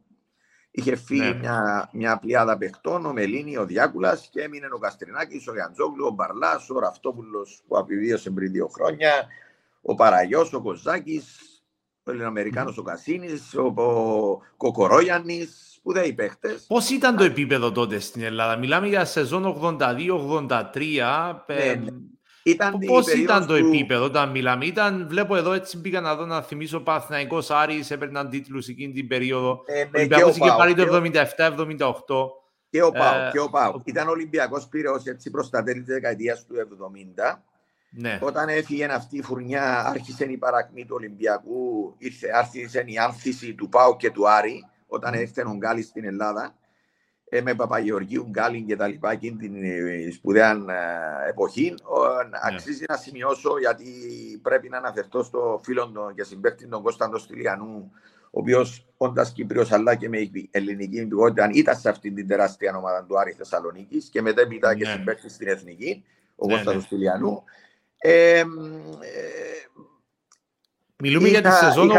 Είχε 0.76 0.96
φύγει 0.96 1.20
ναι. 1.20 1.34
μια, 1.34 1.88
μια 1.92 2.18
πλειάδα 2.18 2.58
παιχτών, 2.58 3.06
ο 3.06 3.12
Μελίνη, 3.12 3.56
ο 3.56 3.64
Διάκουλας 3.64 4.28
και 4.32 4.40
έμεινε 4.40 4.68
ο 4.72 4.78
Καστρινάκης, 4.78 5.48
ο 5.48 5.52
Γιαντζόγλου, 5.52 6.06
ο 6.06 6.10
Μπαρλάς, 6.10 6.70
ο 6.70 6.78
Ραφτόπουλο 6.78 7.46
που 7.66 7.78
απειβίωσε 7.78 8.30
πριν 8.30 8.52
δύο 8.52 8.66
χρόνια, 8.66 9.26
ο 9.82 9.94
Παραγιός, 9.94 10.52
ο 10.52 10.62
Κοζάκης, 10.62 11.24
ο 12.04 12.10
Ελληνοαμερικάνος 12.10 12.78
ο 12.78 12.82
Κασίνης, 12.82 13.54
ο, 13.54 13.82
ο 13.82 14.40
Κοκορόγιαννης, 14.56 15.72
σπουδαίοι 15.74 16.12
παίχτες. 16.12 16.64
Πώς 16.68 16.90
ήταν 16.90 17.16
το 17.16 17.24
επίπεδο 17.24 17.72
τότε 17.72 17.98
στην 17.98 18.22
Ελλάδα, 18.22 18.56
μιλάμε 18.56 18.86
για 18.86 19.04
σεζόν 19.04 19.58
82-83, 19.62 19.78
ναι, 21.46 21.74
ναι. 21.74 21.90
Ήταν 22.46 22.78
Πώς 22.86 23.12
ήταν 23.12 23.46
το 23.46 23.54
επίπεδο 23.54 24.04
όταν 24.04 24.30
μιλάμε, 24.30 24.64
ήταν, 24.64 25.06
βλέπω 25.08 25.36
εδώ 25.36 25.52
έτσι 25.52 25.80
πήγα 25.80 26.00
να 26.00 26.14
δω 26.14 26.24
να 26.24 26.42
θυμίσω 26.42 26.80
Παθηναϊκός 26.80 27.50
Άρης, 27.50 27.90
έπαιρναν 27.90 28.28
τίτλους 28.30 28.68
εκείνη 28.68 28.92
την 28.92 29.08
περίοδο, 29.08 29.62
ε, 29.66 29.72
ναι, 29.72 29.80
ο 29.84 29.90
Ολυμπιακός 29.94 30.36
είχε 30.36 30.54
πάρει 30.56 30.74
το 30.74 30.82
77-78. 30.82 32.42
Και 32.70 32.82
ο 32.82 32.90
Πάο, 32.90 33.26
ε, 33.26 33.30
και 33.32 33.40
ο 33.40 33.50
Πάο. 33.50 33.80
Ήταν 33.84 34.08
Ολυμπιακός 34.08 34.66
Πυραιός 34.66 35.04
έτσι 35.04 35.30
προς 35.30 35.50
τα 35.50 35.62
τέλη 35.62 35.82
της 35.82 35.94
δεκαετίας 35.94 36.44
του 36.46 36.54
70 36.54 37.42
ναι. 37.96 38.18
Όταν 38.22 38.48
έφυγε 38.48 38.84
αυτή 38.84 39.16
η 39.16 39.22
φουρνιά, 39.22 39.86
άρχισε 39.86 40.24
η 40.24 40.36
παρακμή 40.36 40.84
του 40.84 40.94
Ολυμπιακού, 40.96 41.94
ήρθε, 41.98 42.30
άρχισε 42.34 42.84
η 42.86 42.96
άνθηση 42.98 43.54
του 43.54 43.68
Πάου 43.68 43.96
και 43.96 44.10
του 44.10 44.28
Άρη, 44.28 44.64
όταν 44.86 45.14
mm. 45.14 45.18
ήρθε 45.18 45.42
ο 45.42 45.56
Γκάλης 45.56 45.86
στην 45.86 46.04
Ελλάδα. 46.04 46.54
Ε, 47.34 47.40
με 47.42 47.54
Παπαγεωργίου, 47.54 48.26
Γκάλιν 48.30 48.66
και 48.66 48.76
τα 48.76 48.86
λοιπά 48.86 49.12
εκείνη 49.12 49.36
την 49.36 49.64
ε, 49.64 50.10
σπουδαία 50.10 50.50
ε, 50.50 51.28
εποχή. 51.28 51.70
Ναι. 51.70 52.38
Αξίζει 52.42 52.84
να 52.88 52.96
σημειώσω 52.96 53.58
γιατί 53.58 53.84
πρέπει 54.42 54.68
να 54.68 54.78
αναφερθώ 54.78 55.22
στο 55.22 55.60
φίλο 55.62 56.12
και 56.14 56.24
συμπέκτη 56.24 56.66
τον 56.66 56.82
Κώσταντο 56.82 57.18
Στυλιανού, 57.18 57.92
ο 58.24 58.40
οποίος 58.40 58.86
όντας 58.96 59.32
Κύπριος 59.32 59.72
αλλά 59.72 59.94
και 59.94 60.08
με 60.08 60.30
ελληνική 60.50 61.00
υπηκότητα 61.00 61.48
ήταν 61.52 61.76
σε 61.76 61.88
αυτή 61.88 62.12
την 62.12 62.28
τεράστια 62.28 62.76
ομάδα 62.76 63.04
του 63.08 63.18
Άρη 63.18 63.32
Θεσσαλονίκης 63.32 64.08
και 64.08 64.22
μετέπειτα 64.22 64.68
ναι. 64.68 64.74
και 64.74 64.84
συμπέκτη 64.84 65.28
στην 65.28 65.48
Εθνική, 65.48 66.04
ο 66.36 66.46
ναι, 66.46 66.52
Κώσταντο 66.52 66.76
ναι. 66.76 66.82
Στυλιανού. 66.82 67.42
Ε, 67.96 68.38
ε, 68.38 68.44
Μιλούμε 71.06 71.28
είχα, 71.28 71.40
για 71.40 71.50
τη 71.50 71.56
σεζόν 71.56 71.90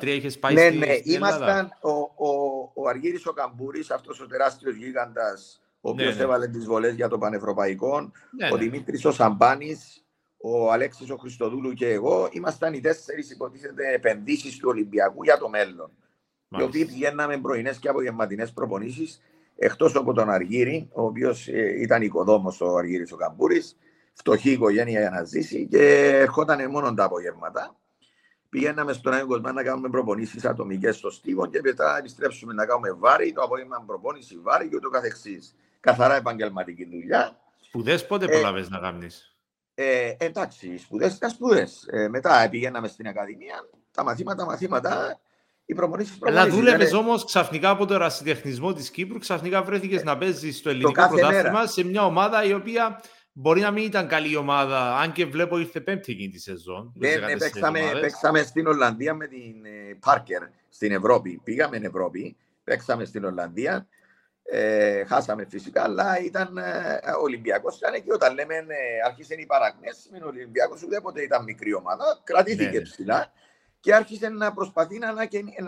82-83, 0.00 0.06
είχες 0.06 0.38
πάει 0.38 0.54
ναι, 0.54 0.68
στη, 0.68 0.76
ναι, 0.78 0.94
στην 0.94 1.12
ήμασταν 1.12 1.78
ο, 1.80 1.90
ο, 1.90 2.28
ο 2.74 2.88
Αργύρης 2.88 3.26
ο 3.26 3.32
Καμπούρης, 3.32 3.90
αυτός 3.90 4.20
ο 4.20 4.26
τεράστιος 4.26 4.74
γίγαντας, 4.74 5.62
ο 5.80 5.90
οποίος 5.90 6.08
ναι, 6.10 6.14
ναι. 6.14 6.22
έβαλε 6.22 6.48
τις 6.48 6.64
βολές 6.64 6.94
για 6.94 7.08
το 7.08 7.18
Πανευρωπαϊκό, 7.18 8.00
ναι, 8.00 8.48
ο 8.52 8.56
ναι. 8.56 8.62
Δημήτρης 8.62 9.04
ο 9.04 9.12
Σαμπάνης, 9.12 10.04
ο 10.36 10.72
Αλέξης 10.72 11.10
ο 11.10 11.16
Χριστοδούλου 11.16 11.72
και 11.72 11.88
εγώ, 11.88 12.28
ήμασταν 12.32 12.74
οι 12.74 12.80
τέσσερις 12.80 13.30
υποτίθεται 13.30 13.92
επενδύσεις 13.94 14.56
του 14.56 14.68
Ολυμπιακού 14.68 15.24
για 15.24 15.38
το 15.38 15.48
μέλλον. 15.48 15.90
Μάλιστα. 16.48 16.78
Οι 16.78 16.82
οποίοι 16.82 16.94
πηγαίναμε 16.94 17.38
πρωινές 17.38 17.78
και 17.78 17.88
απογευματινές 17.88 18.52
προπονήσεις, 18.52 19.20
εκτός 19.56 19.94
από 19.96 20.12
τον 20.12 20.30
Αργύρη, 20.30 20.88
ο 20.92 21.02
οποίος 21.02 21.48
ε, 21.48 21.80
ήταν 21.80 22.02
οικοδόμος 22.02 22.60
ο 22.60 22.76
Αργύρης 22.76 23.12
ο 23.12 23.16
Καμπούρης, 23.16 23.76
φτωχή 24.14 24.50
οικογένεια 24.50 25.00
για 25.00 25.10
να 25.10 25.22
ζήσει 25.24 25.66
και 25.66 26.08
ερχόταν 26.08 26.70
μόνο 26.70 26.94
τα 26.94 27.04
απογεύματα. 27.04 27.76
Πηγαίναμε 28.48 28.92
στον 28.92 29.12
Άγιο 29.12 29.26
Κοσμά 29.26 29.52
να 29.52 29.62
κάνουμε 29.62 29.88
προπονήσεις 29.88 30.44
ατομικές 30.44 30.96
στο 30.96 31.10
Στίβο 31.10 31.46
και 31.46 31.60
μετά 31.62 31.98
επιστρέψουμε 31.98 32.52
να 32.52 32.66
κάνουμε 32.66 32.92
βάρη, 32.92 33.32
το 33.32 33.42
απόγευμα 33.42 33.84
προπόνηση 33.86 34.38
βάρη 34.42 34.68
και 34.68 34.76
ούτω 34.76 34.88
καθεξής. 34.88 35.54
Καθαρά 35.80 36.16
επαγγελματική 36.16 36.84
δουλειά. 36.84 37.38
Σπουδές 37.60 38.06
πότε 38.06 38.24
ε, 38.24 38.28
προλαβέ 38.28 38.66
να 38.68 38.78
κάνεις; 38.78 39.36
Ε, 39.74 40.14
εντάξει, 40.18 40.78
σπουδές 40.78 41.14
ήταν 41.14 41.30
σπουδές. 41.30 41.86
Ε, 41.90 42.08
μετά 42.08 42.48
πηγαίναμε 42.50 42.88
στην 42.88 43.06
Ακαδημία, 43.06 43.68
τα 43.90 44.04
μαθήματα, 44.04 44.44
μαθήματα, 44.44 45.20
οι 45.64 45.74
προπονήσεις 45.74 46.18
Αλλά 46.22 46.48
δούλευες 46.48 46.88
είναι... 46.88 46.98
όμως 46.98 47.24
ξαφνικά 47.24 47.70
από 47.70 47.86
το 47.86 47.94
ερασιτεχνισμό 47.94 48.72
της 48.72 48.90
Κύπρου, 48.90 49.18
ξαφνικά 49.18 49.62
βρέθηκες 49.62 50.00
ε, 50.00 50.04
να 50.04 50.18
παίζεις 50.18 50.56
στο 50.56 50.70
ελληνικό 50.70 51.08
πρωτάθλημα 51.08 51.66
σε 51.66 51.84
μια 51.84 52.04
ομάδα 52.04 52.44
η 52.44 52.52
οποία 52.52 53.00
Μπορεί 53.36 53.60
να 53.60 53.70
μην 53.70 53.84
ήταν 53.84 54.08
καλή 54.08 54.36
ομάδα, 54.36 54.96
αν 54.98 55.12
και 55.12 55.26
βλέπω 55.26 55.58
ήρθε 55.58 55.80
πέμπτη 55.80 56.12
εκείνη 56.12 56.28
τη 56.28 56.40
σεζόν. 56.40 56.92
Ναι, 56.94 57.16
ναι, 57.16 57.36
παίξαμε, 57.36 57.80
παίξαμε 58.00 58.42
στην 58.42 58.66
Ολλανδία 58.66 59.14
με 59.14 59.26
την 59.26 59.54
Πάρκερ 60.00 60.42
στην 60.68 60.92
Ευρώπη. 60.92 61.40
Πήγαμε 61.44 61.76
στην 61.76 61.88
Ευρώπη, 61.88 62.36
παίξαμε 62.64 63.04
στην 63.04 63.24
Ολλανδία. 63.24 63.86
Ε, 64.46 65.04
χάσαμε 65.04 65.46
φυσικά, 65.50 65.82
αλλά 65.82 66.20
ήταν 66.20 66.58
ε, 66.58 67.00
Ολυμπιακός. 67.22 67.76
Ήταν 67.76 67.92
και 67.92 68.12
όταν 68.12 68.34
λέμε 68.34 68.54
ε, 68.54 68.64
άρχισε 69.06 69.34
η 69.34 69.46
παραγνέση, 69.46 70.08
ο 70.24 70.26
Ολυμπιακός 70.26 70.82
ουδέποτε 70.82 71.22
ήταν 71.22 71.44
μικρή 71.44 71.74
ομάδα, 71.74 72.20
κρατήθηκε 72.24 72.82
ναι, 72.98 73.14
ναι. 73.14 73.24
Ψηλά 73.84 73.94
και 73.94 73.94
άρχισε 73.94 74.28
να 74.28 74.52
προσπαθεί 74.52 74.98
να, 74.98 75.08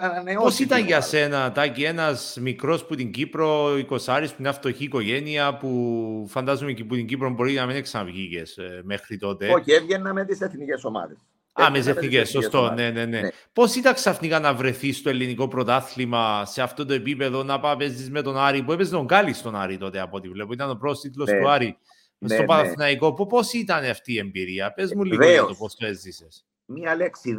ανανεώσει. 0.00 0.44
Πώς 0.44 0.58
ήταν 0.58 0.84
για 0.84 1.00
σένα, 1.00 1.52
Τάκη, 1.52 1.82
ένας 1.82 2.36
μικρός 2.40 2.86
που 2.86 2.94
την 2.94 3.10
Κύπρο, 3.10 3.74
20 3.74 3.84
που 3.86 4.34
είναι 4.38 4.52
φτωχή 4.52 4.84
οικογένεια, 4.84 5.56
που 5.56 6.26
φαντάζομαι 6.28 6.72
και 6.72 6.84
που 6.84 6.94
την 6.94 7.06
Κύπρο 7.06 7.30
μπορεί 7.30 7.52
να 7.52 7.66
μην 7.66 7.82
ξαναβγήκε 7.82 8.42
ε, 8.56 8.80
μέχρι 8.82 9.18
τότε; 9.18 9.52
Όχι, 9.52 9.72
έβγαινα 9.72 10.12
με 10.12 10.24
τις 10.24 10.40
εθνικές 10.40 10.84
ομάδες. 10.84 11.16
Α, 11.62 11.70
με 11.70 11.78
τις 11.78 11.86
εθνικές, 11.86 12.30
σωστό. 12.30 12.72
Ναι, 12.74 12.90
ναι, 12.90 13.04
ναι. 13.04 13.20
ναι. 13.20 13.28
Πώς 13.52 13.74
ήταν 13.74 13.94
ξαφνικά 13.94 14.40
να 14.40 14.54
βρεθείς 14.54 14.96
στο 14.96 15.08
ελληνικό 15.08 15.48
πρωτάθλημα 15.48 16.44
σε 16.44 16.62
αυτό 16.62 16.84
το 16.84 16.92
επίπεδο 16.92 17.42
να 17.42 17.60
πάει 17.60 17.76
με 18.10 18.22
τον 18.22 18.38
Άρη, 18.38 18.62
που 18.62 18.72
έπαιζε 18.72 18.90
τον 18.90 19.04
Γκάλι 19.04 19.32
στον 19.32 19.56
Άρη 19.56 19.78
τότε 19.78 20.00
από 20.00 20.16
ό,τι 20.16 20.28
βλέπω. 20.28 20.52
Ήταν 20.52 20.70
ο 20.70 20.74
πρώτο 20.74 21.00
τίτλο 21.00 21.24
ναι. 21.24 21.40
του 21.40 21.48
Άρη 21.48 21.78
ναι, 22.18 22.28
στο 22.28 22.40
ναι. 22.40 22.46
Παναθηναϊκό. 22.46 23.26
Πώς 23.26 23.52
ήταν 23.52 23.84
αυτή 23.84 24.12
η 24.12 24.18
εμπειρία, 24.18 24.72
πες 24.72 24.94
μου 24.94 25.04
λίγο 25.04 25.28
για 25.30 25.44
το 25.44 25.54
πώς 25.54 25.74
το 25.74 25.86
έζησες. 25.86 26.46
Μία 26.66 26.96
λέξη, 26.96 27.36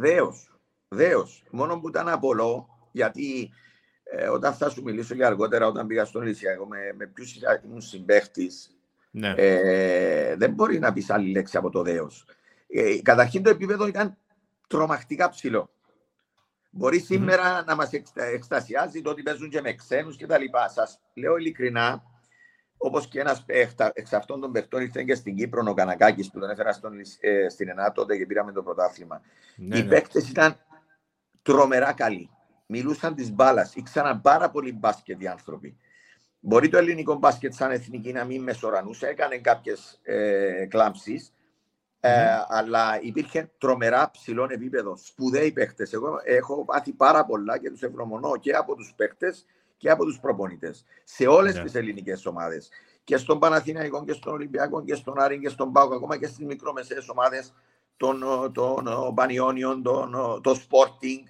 δέο. 0.88 1.08
Δέος. 1.08 1.44
Μόνο 1.50 1.80
που 1.80 1.88
ήταν 1.88 2.08
απολό, 2.08 2.68
γιατί 2.92 3.50
ε, 4.02 4.28
όταν 4.28 4.54
θα 4.54 4.70
σου 4.70 4.82
μιλήσω 4.82 5.14
για 5.14 5.26
αργότερα, 5.26 5.66
όταν 5.66 5.86
πήγα 5.86 6.04
στον 6.04 6.22
Λυσιακό, 6.22 6.66
με, 6.66 6.78
με 6.96 7.06
ποιους 7.06 7.38
ήμουν 7.64 7.80
συμπαίχτης, 7.80 8.76
ναι. 9.10 9.34
ε, 9.36 10.36
δεν 10.36 10.52
μπορεί 10.52 10.78
να 10.78 10.92
πεις 10.92 11.10
άλλη 11.10 11.30
λέξη 11.30 11.56
από 11.56 11.70
το 11.70 11.82
δέος. 11.82 12.26
Ε, 12.68 13.02
καταρχήν 13.02 13.42
το 13.42 13.50
επίπεδο 13.50 13.86
ήταν 13.86 14.16
τρομακτικά 14.66 15.28
ψηλό. 15.28 15.70
Μπορεί 16.70 16.98
σήμερα 16.98 17.60
mm-hmm. 17.60 17.66
να 17.66 17.74
μας 17.74 17.90
εκστασιάζει 18.14 19.02
το 19.02 19.10
ότι 19.10 19.22
παίζουν 19.22 19.48
και 19.48 19.60
με 19.60 19.74
ξένους 19.74 20.16
κτλ. 20.16 20.44
Σας 20.74 21.00
λέω 21.14 21.36
ειλικρινά, 21.36 22.02
όπως 22.76 23.08
και 23.08 23.20
ένας 23.20 23.44
εξ 23.92 24.12
αυτών 24.12 24.40
των 24.40 24.52
παιχτών 24.52 24.82
ήρθε 24.82 25.02
και 25.02 25.14
στην 25.14 25.36
Κύπρο, 25.36 25.64
ο 25.68 25.74
Κανακάκη 25.74 26.30
που 26.30 26.38
τον 26.38 26.50
έφερα 26.50 26.72
στον, 26.72 26.92
ε, 27.20 27.48
στην 27.48 27.68
ΕΝΑ 27.68 27.92
τότε 27.92 28.16
και 28.16 28.26
πήραμε 28.26 28.52
το 28.52 28.62
πρωτάθλημα. 28.62 29.20
Ναι, 29.56 29.78
Οι 29.78 29.82
ναι. 29.82 29.88
παίκτες 29.88 30.28
ήταν 30.28 30.56
τρομερά 31.42 31.92
καλοί. 31.92 32.30
Μιλούσαν 32.66 33.14
της 33.14 33.32
μπάλας, 33.32 33.74
ήξεραν 33.74 34.20
πάρα 34.20 34.50
πολύ 34.50 34.72
μπάσκετ 34.72 35.22
οι 35.22 35.26
άνθρωποι. 35.26 35.76
Μπορεί 36.40 36.68
το 36.68 36.78
ελληνικό 36.78 37.14
μπάσκετ 37.14 37.54
σαν 37.54 37.70
εθνική 37.70 38.12
να 38.12 38.24
μην 38.24 38.42
μεσορανούσε, 38.42 39.06
έκανε 39.06 39.38
κάποιες 39.38 40.00
ε, 40.02 40.66
κλάμψεις, 40.66 41.32
ε, 42.00 42.26
αλλά 42.48 43.00
υπήρχε 43.00 43.50
τρομερά 43.58 44.10
ψηλό 44.10 44.46
επίπεδο. 44.50 44.96
Σπουδαίοι 44.96 45.52
παίχτε. 45.52 45.86
Εγώ 45.90 46.20
έχω 46.24 46.64
πάθει 46.64 46.92
πάρα 46.92 47.24
πολλά 47.24 47.58
και 47.58 47.70
τους 47.70 47.82
ευγνωμονώ 47.82 48.36
και 48.36 48.52
από 48.52 48.74
τους 48.74 48.92
παίχτε 48.96 49.34
και 49.76 49.90
από 49.90 50.04
τους 50.04 50.20
προπονητές. 50.20 50.84
Σε 51.04 51.26
όλες 51.26 51.58
yeah. 51.58 51.62
τις 51.62 51.74
ελληνικές 51.74 52.26
ομάδες. 52.26 52.68
Και 53.04 53.16
στον 53.16 53.38
Παναθηναϊκό 53.38 54.04
και 54.04 54.12
στον 54.12 54.32
Ολυμπιακό 54.32 54.84
και 54.84 54.94
στον 54.94 55.20
Άρη 55.20 55.38
και 55.38 55.48
στον 55.48 55.72
Πάο, 55.72 55.94
ακόμα 55.94 56.16
και 56.18 56.26
στις 56.26 56.46
μικρομεσαίες 56.46 57.08
ομάδες 57.08 57.54
των, 57.98 58.22
των 58.52 59.14
Πανιόνιων, 59.14 59.82
των, 59.82 60.12
το 60.42 60.50
Sporting, 60.50 61.22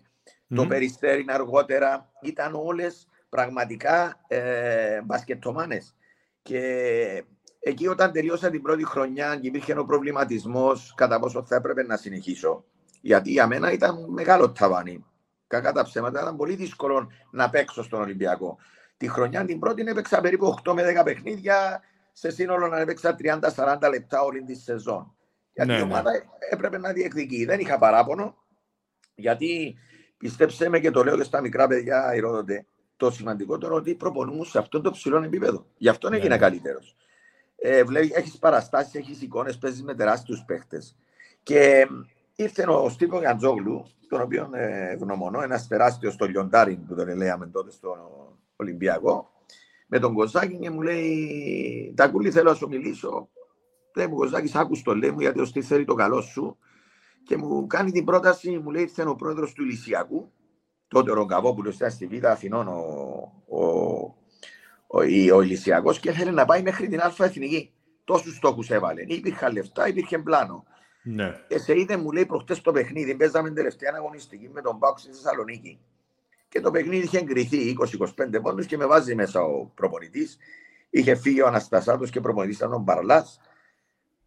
το 0.54 0.66
Περιστέρι 0.66 1.24
αργότερα, 1.28 2.10
ήταν 2.22 2.54
όλες 2.54 3.08
πραγματικά 3.28 4.20
ε, 4.26 5.02
μπασκετομάνες. 5.02 5.94
Και 6.42 7.24
εκεί 7.60 7.86
όταν 7.86 8.12
τελείωσα 8.12 8.50
την 8.50 8.62
πρώτη 8.62 8.84
χρονιά 8.84 9.36
και 9.36 9.46
υπήρχε 9.46 9.78
ο 9.78 9.84
προβληματισμός 9.84 10.94
κατά 10.96 11.18
πόσο 11.18 11.44
θα 11.44 11.56
έπρεπε 11.56 11.82
να 11.82 11.96
συνεχίσω. 11.96 12.64
Γιατί 13.00 13.30
για 13.30 13.46
μένα 13.46 13.72
ήταν 13.72 14.04
μεγάλο 14.08 14.52
ταβάνι. 14.52 15.04
Κακά 15.46 15.72
τα 15.72 15.84
ψέματα 15.84 16.20
ήταν 16.20 16.36
πολύ 16.36 16.54
δύσκολο 16.54 17.10
να 17.30 17.50
παίξω 17.50 17.82
στον 17.82 18.00
Ολυμπιακό. 18.00 18.58
Τη 18.96 19.08
χρονιά 19.08 19.44
την 19.44 19.58
πρώτη 19.58 19.82
έπαιξα 19.86 20.20
περίπου 20.20 20.54
8 20.64 20.72
με 20.72 21.00
10 21.00 21.04
παιχνίδια, 21.04 21.82
σε 22.12 22.30
σύνολο 22.30 22.66
να 22.68 22.80
έπαιξα 22.80 23.16
30-40 23.18 23.88
λεπτά 23.90 24.22
όλη 24.22 24.42
τη 24.42 24.54
σεζόν. 24.54 25.16
Γιατί 25.58 25.70
ναι, 25.70 25.76
η 25.76 25.76
ναι. 25.76 25.82
ομάδα 25.82 26.10
ναι. 26.10 26.18
έπρεπε 26.50 26.78
να 26.78 26.92
διεκδικεί. 26.92 27.44
Δεν 27.44 27.60
είχα 27.60 27.78
παράπονο, 27.78 28.36
γιατί 29.14 29.78
Πιστέψτε 30.18 30.68
με 30.68 30.80
και 30.80 30.90
το 30.90 31.04
λέω 31.04 31.16
και 31.16 31.22
στα 31.22 31.40
μικρά 31.40 31.66
παιδιά, 31.66 32.14
ηρώτοτε, 32.14 32.66
το 32.96 33.10
σημαντικότερο 33.10 33.74
ότι 33.74 33.94
προπονούμε 33.94 34.44
σε 34.44 34.58
αυτό 34.58 34.80
το 34.80 34.90
ψηλό 34.90 35.22
επίπεδο. 35.22 35.66
Γι' 35.76 35.88
αυτό 35.88 36.08
έγινε 36.12 36.34
yeah. 36.34 36.38
καλύτερος. 36.38 36.96
Ε, 37.56 37.82
έχεις 38.14 38.38
παραστάσεις, 38.38 38.94
έχεις 38.94 39.22
εικόνες, 39.22 39.58
παίζεις 39.58 39.82
με 39.82 39.94
τεράστιους 39.94 40.44
παίχτες. 40.46 40.96
Και 41.42 41.86
ήρθε 42.36 42.64
ο 42.68 42.88
Στίβος 42.88 43.22
Γαντζόγλου, 43.22 43.84
τον 44.08 44.20
οποίο 44.20 44.50
ε, 44.52 44.94
γνωμονώ, 44.94 45.42
ένας 45.42 45.66
τεράστιος 45.66 46.14
στο 46.14 46.26
λιοντάρι 46.26 46.76
που 46.88 46.94
τον 46.94 47.16
λέμε 47.16 47.46
τότε 47.46 47.70
στο 47.70 47.96
Ολυμπιακό, 48.56 49.30
με 49.86 49.98
τον 49.98 50.14
Κοζάκη 50.14 50.58
και 50.58 50.70
μου 50.70 50.82
λέει: 50.82 51.92
Τακούλη, 51.96 52.30
θέλω 52.30 52.50
να 52.50 52.56
σου 52.56 52.68
μιλήσω. 52.68 53.28
Λέει 53.96 54.06
μου, 54.06 54.14
Κοζάκης, 54.14 54.54
άκου 54.54 54.82
το 54.82 54.94
λέει 54.94 55.10
μου, 55.10 55.20
γιατί 55.20 55.40
ο 55.40 55.44
Στίβο 55.44 55.66
θέλει 55.66 55.84
το 55.84 55.94
καλό 55.94 56.20
σου 56.20 56.58
και 57.24 57.36
μου 57.36 57.66
κάνει 57.66 57.90
την 57.90 58.04
πρόταση, 58.04 58.58
μου 58.58 58.70
λέει 58.70 58.82
ήρθε 58.82 59.08
ο 59.08 59.14
πρόεδρος 59.14 59.52
του 59.52 59.62
Ηλυσιακού, 59.62 60.32
τότε 60.88 61.10
ο 61.10 61.14
Ρογκαβόπουλος 61.14 61.74
ήταν 61.74 61.90
στη 61.90 62.06
Β' 62.06 62.26
Αθηνών 62.26 62.68
ο, 62.68 62.82
ο, 63.48 63.66
ο, 64.86 64.98
ο 65.34 65.42
Ηλυσιακός 65.42 66.00
και 66.00 66.10
ήθελε 66.10 66.30
να 66.30 66.44
πάει 66.44 66.62
μέχρι 66.62 66.88
την 66.88 67.00
Αλφα 67.00 67.24
Εθνική. 67.24 67.72
Τόσους 68.04 68.36
στόχους 68.36 68.70
έβαλε. 68.70 69.02
Υπήρχαν 69.06 69.52
λεφτά, 69.52 69.88
υπήρχε 69.88 70.18
πλάνο. 70.18 70.64
Ναι. 71.02 71.34
Και 71.48 71.58
σε 71.58 71.78
είδε, 71.78 71.96
μου 71.96 72.12
λέει 72.12 72.26
προχτές 72.26 72.60
το 72.60 72.72
παιχνίδι. 72.72 73.14
Παίζαμε 73.14 73.50
τελευταία 73.50 73.92
αγωνιστική 73.96 74.48
με 74.52 74.60
τον 74.60 74.78
Πάουξ 74.78 75.00
στη 75.00 75.10
Θεσσαλονίκη. 75.10 75.80
Και 76.48 76.60
το 76.60 76.70
παιχνίδι 76.70 77.04
είχε 77.04 77.18
εγκριθεί 77.18 77.76
20-25 78.26 78.42
πόντους 78.42 78.66
και 78.66 78.76
με 78.76 78.86
βάζει 78.86 79.14
μέσα 79.14 79.42
ο 79.42 79.66
προπονητής. 79.74 80.38
Είχε 80.90 81.14
φύγει 81.14 81.42
ο 81.42 81.46
Αναστασάτος 81.46 82.10
και 82.10 82.20
προπονητής 82.20 82.56
ήταν 82.56 82.72
ο 82.72 82.78
Μπαρλάς 82.78 83.40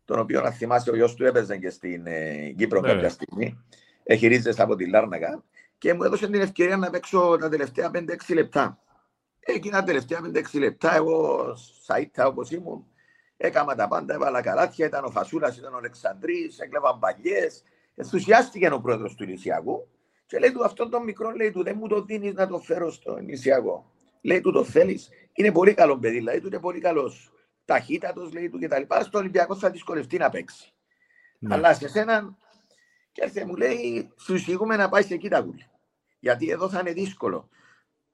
τον 0.05 0.19
οποίο 0.19 0.41
να 0.41 0.51
θυμάσαι 0.51 0.91
ο 0.91 0.95
γιος 0.95 1.15
του 1.15 1.25
έπαιζε 1.25 1.57
και 1.57 1.69
στην 1.69 2.07
ε, 2.07 2.53
Κύπρο 2.57 2.79
ναι. 2.79 2.87
κάποια 2.87 3.09
στιγμή. 3.09 3.63
Εχειρίζεσαι 4.03 4.61
από 4.61 4.75
τη 4.75 4.89
Λάρνακα 4.89 5.43
και 5.77 5.93
μου 5.93 6.03
έδωσε 6.03 6.27
την 6.27 6.41
ευκαιρία 6.41 6.77
να 6.77 6.89
παίξω 6.89 7.37
τα 7.39 7.49
τελευταία 7.49 7.91
5-6 7.93 8.05
λεπτά. 8.33 8.79
Εκείνα 9.39 9.79
τα 9.79 9.83
τελευταία 9.83 10.19
5-6 10.33 10.59
λεπτά, 10.59 10.95
εγώ 10.95 11.45
σαΐτα 11.87 12.25
όπως 12.25 12.51
ήμουν, 12.51 12.85
έκανα 13.37 13.75
τα 13.75 13.87
πάντα, 13.87 14.13
έβαλα 14.13 14.41
καράτια, 14.41 14.85
ήταν 14.85 15.05
ο 15.05 15.09
Φασούλας, 15.09 15.57
ήταν 15.57 15.73
ο 15.73 15.77
Αλεξανδρής, 15.77 16.59
έκλεβαν 16.59 16.99
παλιές. 16.99 17.63
Ενθουσιάστηκε 17.95 18.69
ο 18.71 18.81
πρόεδρος 18.81 19.15
του 19.15 19.23
Ηλυσιακού 19.23 19.87
και 20.25 20.39
λέει 20.39 20.51
του 20.51 20.63
αυτόν 20.63 20.89
τον 20.89 21.03
μικρό, 21.03 21.31
λέει 21.31 21.51
του 21.51 21.63
δεν 21.63 21.75
μου 21.79 21.87
το 21.87 22.01
δίνεις 22.01 22.33
να 22.33 22.47
το 22.47 22.59
φέρω 22.59 22.91
στο 22.91 23.17
Ηλυσιακό. 23.17 23.91
λέει 24.21 24.41
του 24.41 24.51
το 24.51 24.63
θέλεις. 24.63 25.09
Είναι 25.33 25.51
πολύ 25.51 25.73
καλό 25.73 25.97
παιδί, 25.97 26.15
δηλαδή 26.15 26.39
του 26.39 26.47
είναι 26.47 26.59
πολύ 26.59 26.79
καλός. 26.79 27.31
Ταχύτατος, 27.71 28.33
λέει 28.33 28.49
του 28.49 28.59
κτλ. 28.59 28.81
Στο 29.01 29.17
Ολυμπιακό 29.17 29.55
θα 29.55 29.69
δυσκολευτεί 29.69 30.17
να 30.17 30.29
παίξει. 30.29 30.73
Ναι. 31.39 31.53
Αλλά 31.53 31.73
σε 31.73 31.87
σένα, 31.87 32.37
και 33.11 33.21
έρθε 33.23 33.45
μου 33.45 33.55
λέει, 33.55 34.11
σου 34.17 34.35
εισηγούμε 34.35 34.75
να 34.75 34.89
πάεις 34.89 35.05
σε 35.05 35.13
εκεί 35.13 35.29
τα 35.29 35.47
Γιατί 36.19 36.49
εδώ 36.49 36.69
θα 36.69 36.79
είναι 36.79 36.93
δύσκολο. 36.93 37.49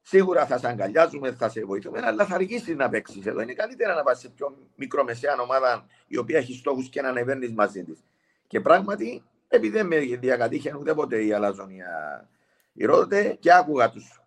Σίγουρα 0.02 0.46
θα 0.46 0.58
σε 0.58 0.68
αγκαλιάζουμε, 0.68 1.32
θα 1.32 1.50
σε 1.50 1.66
βοηθούμε, 1.66 2.02
αλλά 2.04 2.26
θα 2.26 2.36
αργήσει 2.36 2.76
να 2.76 2.90
παίξεις 2.90 3.26
εδώ. 3.26 3.42
Είναι 3.42 3.54
καλύτερα 3.54 3.94
να 3.94 4.04
πας 4.04 4.20
σε 4.20 4.30
πιο 4.30 4.58
μικρομεσαία 4.76 5.42
ομάδα 5.42 5.86
η 6.08 6.18
οποία 6.18 6.38
έχει 6.38 6.54
στόχους 6.54 6.90
και 6.90 7.02
να 7.02 7.10
ανεβαίνεις 7.10 7.54
μαζί 7.54 7.84
της. 7.84 8.04
Και 8.48 8.62
πράγματι, 8.62 9.24
επειδή 9.48 9.74
δεν 9.74 9.88
με 9.88 9.98
διακατήχε 9.98 10.76
ούτε 10.80 10.94
ποτέ 10.94 11.26
η 11.26 11.34
Αλαζονία 11.34 12.30
η 12.74 12.86
Ρόδε 12.86 13.38
και 13.40 13.54
άκουγα 13.54 13.90
τους 13.90 14.22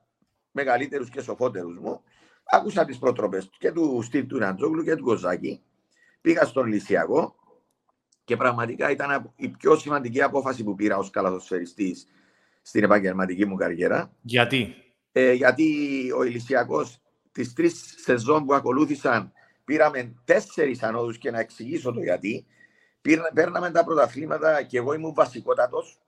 μεγαλύτερους 0.50 1.10
και 1.10 1.20
σοφότερους 1.20 1.78
μου, 1.78 2.02
άκουσα 2.50 2.84
τις 2.84 2.98
προτροπές 2.98 3.50
και 3.58 3.72
του 3.72 4.02
Στίβ 4.02 4.26
του 4.26 4.38
Ναντζόγλου 4.38 4.82
και 4.82 4.96
του 4.96 5.04
Κοζάκη. 5.04 5.62
Πήγα 6.20 6.44
στον 6.44 6.66
Λυσιακό 6.66 7.34
και 8.24 8.36
πραγματικά 8.36 8.90
ήταν 8.90 9.32
η 9.36 9.48
πιο 9.48 9.76
σημαντική 9.76 10.22
απόφαση 10.22 10.64
που 10.64 10.74
πήρα 10.74 10.96
ως 10.96 11.10
καλαδοσφαιριστή 11.10 11.96
στην 12.62 12.84
επαγγελματική 12.84 13.46
μου 13.46 13.56
καριέρα. 13.56 14.12
Γιατί; 14.22 14.74
Ε, 15.12 15.32
γιατί 15.32 15.66
ο 16.16 16.22
Ηλυσιακός 16.22 17.00
τις 17.32 17.52
τρεις 17.52 17.94
σεζόν 18.02 18.44
που 18.44 18.54
ακολούθησαν 18.54 19.32
πήραμε 19.64 20.14
τέσσερις 20.24 20.82
ανόδους 20.82 21.18
και 21.18 21.30
να 21.30 21.38
εξηγήσω 21.38 21.92
το 21.92 22.00
γιατί. 22.00 22.46
Παίρναμε 23.34 23.70
τα 23.70 23.84
πρωταθλήματα 23.84 24.62
και 24.62 24.78
εγώ 24.78 24.92
ήμουν 24.92 25.14
βασικότατος. 25.14 26.00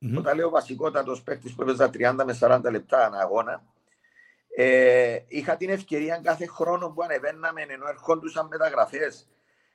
Mm-hmm. 0.00 0.18
Όταν 0.18 0.36
λέω 0.36 0.50
βασικότατος 0.50 1.22
παίκτης 1.22 1.54
που 1.54 1.62
έπαιζα 1.62 1.90
30 1.92 2.24
με 2.24 2.38
40 2.40 2.60
λεπτά 2.70 3.06
ανά 3.06 3.18
αγώνα, 3.18 3.64
ε, 4.60 5.24
είχα 5.28 5.56
την 5.56 5.70
ευκαιρία 5.70 6.20
κάθε 6.22 6.46
χρόνο 6.46 6.90
που 6.90 7.02
ανεβαίναμε 7.02 7.62
ενώ 7.68 7.88
ερχόντουσαν 7.88 8.46
μεταγραφές 8.46 9.28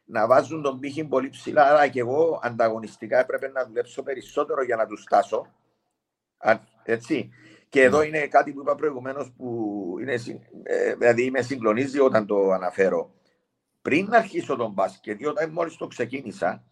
να 0.06 0.28
βάζουν 0.28 0.62
τον 0.62 0.80
πύχη 0.80 1.04
πολύ 1.04 1.30
ψηλά. 1.30 1.63
Άρα 1.63 1.88
και 1.88 2.00
εγώ 2.00 2.39
ανταγωνιστικά 2.43 3.19
έπρεπε 3.19 3.48
να 3.48 3.65
δουλέψω 3.65 4.04
περισσότερο 4.04 4.63
για 4.63 4.76
να 4.76 4.86
τους 4.86 5.02
στάσω. 5.02 5.54
Έτσι. 6.84 7.30
Και 7.69 7.82
εδώ 7.82 8.00
ναι. 8.00 8.06
είναι 8.06 8.28
κάτι 8.28 8.54
που 8.54 8.60
είπα 8.60 8.76
προηγουμένως 8.76 9.32
που 9.38 9.96
είναι, 10.02 10.13
ε, 10.63 10.96
δηλαδή 10.96 11.32
με 11.32 11.41
συγκλονίζει 11.41 12.00
όταν 12.00 12.26
το 12.26 12.52
αναφέρω. 12.52 13.13
Πριν 13.82 14.13
αρχίσω 14.13 14.56
τον 14.56 14.72
μπάσκετ, 14.72 15.28
όταν 15.28 15.52
μόλις 15.52 15.76
το 15.76 15.88
ξεκίνησα, 15.88 16.63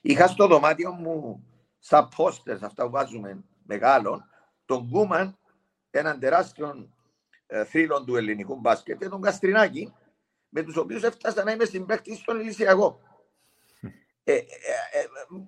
είχα 0.00 0.26
στο 0.26 0.46
δωμάτιο 0.46 0.92
μου 0.92 1.46
σαν 1.78 2.08
πόστερ, 2.16 2.64
αυτά 2.64 2.84
που 2.84 2.90
βάζουμε 2.90 3.44
μεγάλων, 3.62 4.24
τον 4.64 4.88
Γκούμαν, 4.88 5.38
έναν 5.90 6.18
τεράστιο 6.18 6.88
ε, 7.50 7.64
θρύλο 7.64 8.04
του 8.04 8.16
ελληνικού 8.16 8.56
μπάσκετ, 8.56 8.98
και 8.98 9.08
τον 9.08 9.20
Καστρινάκη, 9.20 9.94
με 10.48 10.62
τους 10.62 10.76
οποίους 10.76 11.02
έφτασα 11.02 11.44
να 11.44 11.52
είμαι 11.52 11.64
συμπέκτη 11.64 12.16
στον 12.16 12.40
Ηλυσιακό. 12.40 13.00
Ε, 14.24 14.32
ε, 14.32 14.36
ε, 14.36 14.44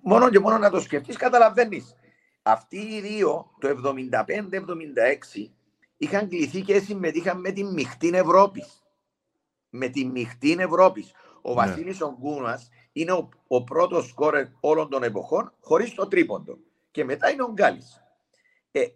μόνο 0.02 0.30
και 0.30 0.38
μόνο 0.38 0.58
να 0.58 0.70
το 0.70 0.80
σκεφτείς, 0.80 1.16
καταλαβαίνεις 1.16 1.96
αυτοί 2.42 2.78
οι 2.78 3.00
δύο 3.00 3.50
το 3.58 3.68
75-76 3.68 5.50
είχαν 5.96 6.28
κληθεί 6.28 6.60
και 6.60 6.78
συμμετείχαν 6.78 7.40
με 7.40 7.50
τη 7.50 7.64
μειχτή 7.64 8.10
Ευρώπης. 8.14 8.82
Με 9.70 9.88
τη 9.88 10.04
μειχτή 10.04 10.56
Ευρώπης. 10.58 11.12
Ο 11.42 11.48
ναι. 11.48 11.54
Βασίλης 11.54 12.00
Ογκούνας 12.00 12.68
είναι 12.92 13.12
ο, 13.12 13.28
ο 13.46 13.64
πρώτος 13.64 14.08
σκόρερ 14.08 14.46
όλων 14.60 14.88
των 14.90 15.02
εποχών 15.02 15.52
χωρίς 15.60 15.94
το 15.94 16.08
τρίποντο. 16.08 16.58
Και 16.90 17.04
μετά 17.04 17.30
είναι 17.30 17.42
ο 17.42 17.52
Γκάλης. 17.52 18.02
Ε, 18.72 18.86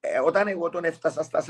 ε, 0.00 0.18
όταν 0.18 0.48
εγώ 0.48 0.68
τον 0.68 0.84
έφτασα 0.84 1.22
στα 1.22 1.44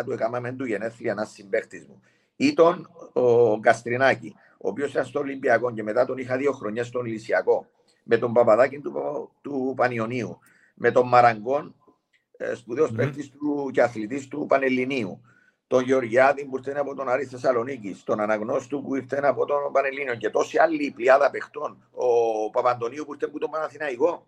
41 0.00 0.04
του 0.04 0.12
έκαναμε 0.12 0.52
του 0.52 0.64
γενέθλια 0.64 1.12
ένας 1.12 1.30
συμπαίχτη 1.30 1.86
μου 1.88 2.00
ή 2.36 2.54
τον 2.54 2.90
ο 3.12 3.60
Καστρινάκη, 3.60 4.34
ο 4.58 4.68
οποίος 4.68 4.90
ήταν 4.90 5.04
στο 5.04 5.18
Ολυμπιακό 5.18 5.72
και 5.72 5.82
μετά 5.82 6.04
τον 6.06 6.18
είχα 6.18 6.36
δύο 6.36 6.52
χρονιά 6.52 6.84
στον 6.84 7.04
Λυσιακό, 7.04 7.66
με 8.02 8.16
τον 8.16 8.32
Παπαδάκη 8.32 8.78
του, 8.78 8.92
του 9.40 9.72
Πανιωνίου, 9.76 10.38
με 10.74 10.90
τον 10.90 11.08
Μαραγκόν, 11.08 11.74
ε, 12.36 12.54
σπουδαίος 12.54 12.90
mm. 12.90 12.96
παίκτης 12.96 13.30
του 13.30 13.70
και 13.72 13.82
αθλητής 13.82 14.28
του 14.28 14.46
Πανελληνίου. 14.48 15.20
Τον 15.66 15.82
Γεωργιάδη 15.82 16.44
που 16.44 16.56
ήρθε 16.56 16.78
από 16.78 16.94
τον 16.94 17.08
Άρη 17.08 17.24
Θεσσαλονίκη, 17.24 18.02
τον 18.04 18.20
Αναγνώστου 18.20 18.82
που 18.82 18.96
ήρθε 18.96 19.20
από 19.22 19.44
τον 19.44 19.72
Πανελλήνιο 19.72 20.14
και 20.14 20.30
τόσοι 20.30 20.58
άλλοι 20.58 20.92
πλειάδα 20.96 21.30
παιχτών. 21.30 21.88
Ο 21.90 22.50
Παπαντονίου 22.50 23.04
που 23.04 23.12
ήρθε 23.12 23.26
από 23.26 23.38
τον 23.38 23.50
Παναθηναϊκό. 23.50 24.26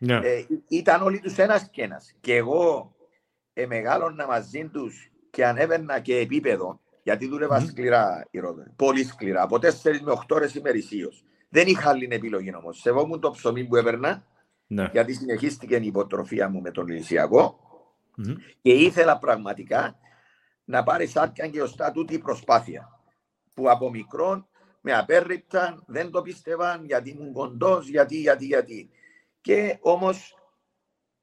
Yeah. 0.00 0.06
Ναι. 0.06 0.14
Ε, 0.14 0.46
ήταν 0.68 1.02
όλοι 1.02 1.20
τους 1.20 1.38
ένας 1.38 1.68
και 1.70 1.82
ένας. 1.82 2.14
Και 2.20 2.34
εγώ 2.34 2.94
ε, 3.58 3.66
μεγάλωνα 3.66 4.26
μαζί 4.26 4.68
τους 4.72 5.10
και 5.30 5.46
ανέβαινα 5.46 6.00
και 6.00 6.16
επίπεδο, 6.16 6.80
γιατί 7.02 7.28
δούλευα 7.28 7.62
mm. 7.62 7.66
σκληρά 7.66 8.26
η 8.30 8.38
Ρόδο. 8.38 8.62
Πολύ 8.76 9.04
σκληρά, 9.04 9.42
από 9.42 9.56
4 9.56 9.60
με 10.02 10.12
8 10.12 10.22
ώρες 10.28 10.54
ημερησίως. 10.54 11.24
Δεν 11.48 11.66
είχα 11.66 11.90
άλλη 11.90 12.08
επιλογή 12.10 12.54
όμως. 12.54 12.80
Σεβόμουν 12.80 13.20
το 13.20 13.30
ψωμί 13.30 13.64
που 13.64 13.76
έπαιρνα 13.76 14.26
ναι. 14.66 14.88
γιατί 14.92 15.12
συνεχίστηκε 15.12 15.76
η 15.76 15.86
υποτροφία 15.86 16.48
μου 16.48 16.60
με 16.60 16.70
τον 16.70 16.88
Ηλυσιακό 16.88 17.58
mm-hmm. 18.18 18.36
και 18.62 18.72
ήθελα 18.72 19.18
πραγματικά 19.18 19.98
να 20.64 20.82
πάρει 20.82 21.06
σάρκια 21.06 21.48
και 21.48 21.62
ωστά 21.62 21.92
τούτη 21.92 22.18
προσπάθεια 22.18 23.00
που 23.54 23.70
από 23.70 23.90
μικρόν 23.90 24.48
με 24.80 24.92
απέρριπταν, 24.92 25.84
δεν 25.86 26.10
το 26.10 26.22
πίστευαν 26.22 26.84
γιατί 26.84 27.10
ήμουν 27.10 27.32
κοντός, 27.32 27.88
γιατί, 27.88 28.16
γιατί, 28.16 28.44
γιατί. 28.44 28.90
Και 29.40 29.78
όμως 29.80 30.36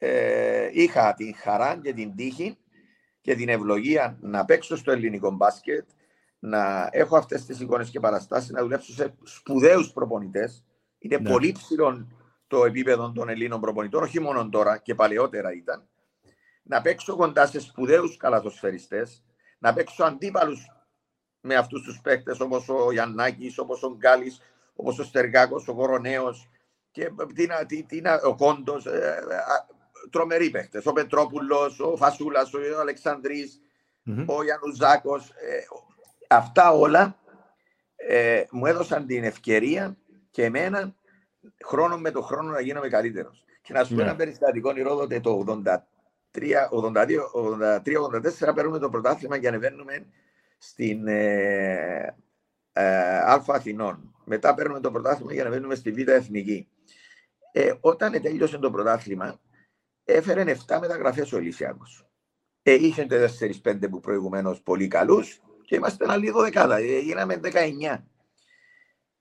ε, 0.05 0.69
είχα 0.71 1.13
την 1.13 1.35
χαρά 1.35 1.79
και 1.83 1.93
την 1.93 2.15
τύχη 2.15 2.57
και 3.21 3.35
την 3.35 3.49
ευλογία 3.49 4.17
να 4.21 4.45
παίξω 4.45 4.77
στο 4.77 4.91
ελληνικό 4.91 5.31
μπάσκετ, 5.31 5.89
να 6.39 6.89
έχω 6.91 7.17
αυτές 7.17 7.45
τις 7.45 7.59
εικόνες 7.59 7.89
και 7.89 7.99
παραστάσεις, 7.99 8.49
να 8.49 8.61
δουλέψω 8.61 8.93
σε 8.93 9.15
σπουδαίους 9.23 9.91
προπονητές. 9.91 10.65
Είναι 10.97 11.17
ναι. 11.17 11.29
πολύ 11.29 11.51
ψηλό 11.51 12.07
το 12.47 12.65
επίπεδο 12.65 13.11
των 13.11 13.29
Ελλήνων 13.29 13.61
προπονητών, 13.61 14.03
όχι 14.03 14.19
μόνο 14.19 14.49
τώρα 14.49 14.77
και 14.77 14.95
παλαιότερα 14.95 15.53
ήταν, 15.53 15.87
να 16.63 16.81
παίξω 16.81 17.15
κοντά 17.15 17.45
σε 17.45 17.59
σπουδαίους 17.59 18.17
καλαθοσφαιριστές, 18.17 19.23
να 19.59 19.73
παίξω 19.73 20.03
αντίπαλους 20.03 20.67
με 21.39 21.55
αυτούς 21.55 21.81
τους 21.81 21.99
παίκτες 22.01 22.39
όπως 22.39 22.69
ο 22.69 22.91
Γιαννάκης, 22.91 23.57
όπως 23.57 23.83
ο 23.83 23.95
Γκάλης, 23.95 24.41
όπως 24.75 24.99
ο 24.99 25.03
Στεργάκος, 25.03 25.67
ο 25.67 25.73
Κοροναίο 25.73 26.35
και 26.91 27.11
τι, 27.67 27.83
τι, 27.83 28.01
ο 28.23 28.35
Κόντος. 28.35 28.85
Ε, 28.85 29.23
ε, 29.29 29.73
τρομεροί 30.09 30.49
παίκτες. 30.49 30.85
Ο 30.85 30.93
Πετρόπουλος, 30.93 31.79
ο 31.79 31.95
Φασούλας, 31.95 32.53
ο 32.53 32.59
αλεξανδρη 32.79 33.49
mm-hmm. 34.07 34.25
ο 34.25 34.43
Γιανουζάκο. 34.43 35.15
Ε, 35.15 35.63
αυτά 36.27 36.71
όλα 36.71 37.17
ε, 37.95 38.43
μου 38.51 38.65
έδωσαν 38.65 39.05
την 39.05 39.23
ευκαιρία 39.23 39.97
και 40.31 40.43
εμένα 40.43 40.95
χρόνο 41.65 41.97
με 41.97 42.11
το 42.11 42.21
χρόνο 42.21 42.51
να 42.51 42.59
γίνομαι 42.59 42.87
καλύτερος. 42.87 43.43
Και 43.61 43.73
να 43.73 43.83
σου 43.83 43.95
πω 43.95 44.01
ένα 44.01 44.15
περιστατικό 44.15 44.71
νηρόδοτε 44.71 45.19
το 45.19 45.61
83-84 45.63 45.65
παίρνουμε 48.55 48.79
το 48.79 48.89
πρωτάθλημα 48.89 49.37
και 49.37 49.47
ανεβαίνουμε 49.47 50.05
στην 50.57 51.07
ε, 51.07 52.15
ε, 52.73 53.17
Α 53.17 53.43
Αθηνών. 53.47 54.15
Μετά 54.25 54.53
παίρνουμε 54.53 54.79
το 54.79 54.91
πρωτάθλημα 54.91 55.33
και 55.33 55.41
ανεβαίνουμε 55.41 55.75
στη 55.75 55.91
Β 55.91 56.07
Εθνική. 56.07 56.67
Ε, 57.51 57.73
όταν 57.79 58.21
τέλειωσε 58.21 58.57
το 58.57 58.71
πρωτάθλημα, 58.71 59.39
έφερε 60.03 60.57
7 60.67 60.77
μεταγραφές 60.79 61.31
ο 61.31 61.37
Ελισιάκο. 61.37 61.83
Ε, 62.63 62.73
είχε 62.73 63.07
4-5 63.63 63.89
που 63.89 63.99
προηγουμένως 63.99 64.61
πολύ 64.61 64.87
καλούς 64.87 65.41
και 65.65 65.75
είμαστε 65.75 66.03
ένα 66.03 66.17
λίγο 66.17 66.41
δεκάδα. 66.41 66.77
Ε, 66.77 66.99
γίναμε 66.99 67.39
19 67.43 68.03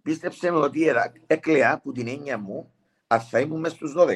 πίστεψε 0.03 0.51
με 0.51 0.59
ότι 0.59 0.93
έκλαια 1.27 1.81
που 1.83 1.93
την 1.93 2.09
έννοια 2.09 2.39
μου 2.39 2.73
αν 3.07 3.21
θα 3.21 3.41
ήμουν 3.41 3.61
μέσα 3.61 3.75
στους 3.75 3.95
12. 3.97 4.09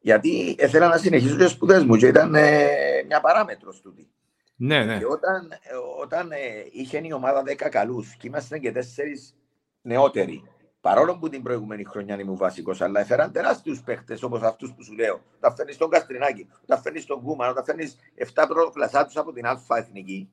Γιατί 0.00 0.56
ήθελα 0.58 0.88
να 0.88 0.96
συνεχίσω 0.96 1.36
τι 1.36 1.48
σπουδές 1.48 1.84
μου 1.84 1.96
και 1.96 2.06
ήταν 2.06 2.34
ε, 2.34 2.66
μια 3.06 3.20
παράμετρος 3.20 3.80
τούτη. 3.80 4.10
Ναι, 4.56 4.84
ναι. 4.84 4.98
Και 4.98 5.06
όταν, 5.06 5.50
ε, 5.50 5.74
όταν 6.00 6.32
ε, 6.32 6.36
είχε 6.70 7.00
η 7.02 7.12
ομάδα 7.12 7.42
10 7.46 7.54
καλούς 7.54 8.16
και 8.18 8.26
ήμασταν 8.26 8.60
και 8.60 8.72
4 8.74 8.80
νεότεροι, 9.82 10.42
παρόλο 10.80 11.18
που 11.18 11.28
την 11.28 11.42
προηγούμενη 11.42 11.84
χρονιά 11.84 12.18
ήμουν 12.18 12.36
βασικός, 12.36 12.80
αλλά 12.80 13.00
έφεραν 13.00 13.32
τεράστιους 13.32 13.82
παίχτες 13.82 14.22
όπως 14.22 14.42
αυτούς 14.42 14.72
που 14.74 14.84
σου 14.84 14.92
λέω. 14.92 15.22
Όταν 15.36 15.54
φέρνεις 15.54 15.76
τον 15.76 15.90
Καστρινάκη, 15.90 16.48
όταν 16.62 16.82
φέρνεις 16.82 17.06
τον 17.06 17.22
Κούμα, 17.22 17.48
όταν 17.48 17.64
φέρνεις 17.64 17.96
7 18.14 18.46
πρώτο 18.48 18.72
από 19.14 19.32
την 19.32 19.46
Α 19.46 19.60
Εθνική, 19.68 20.32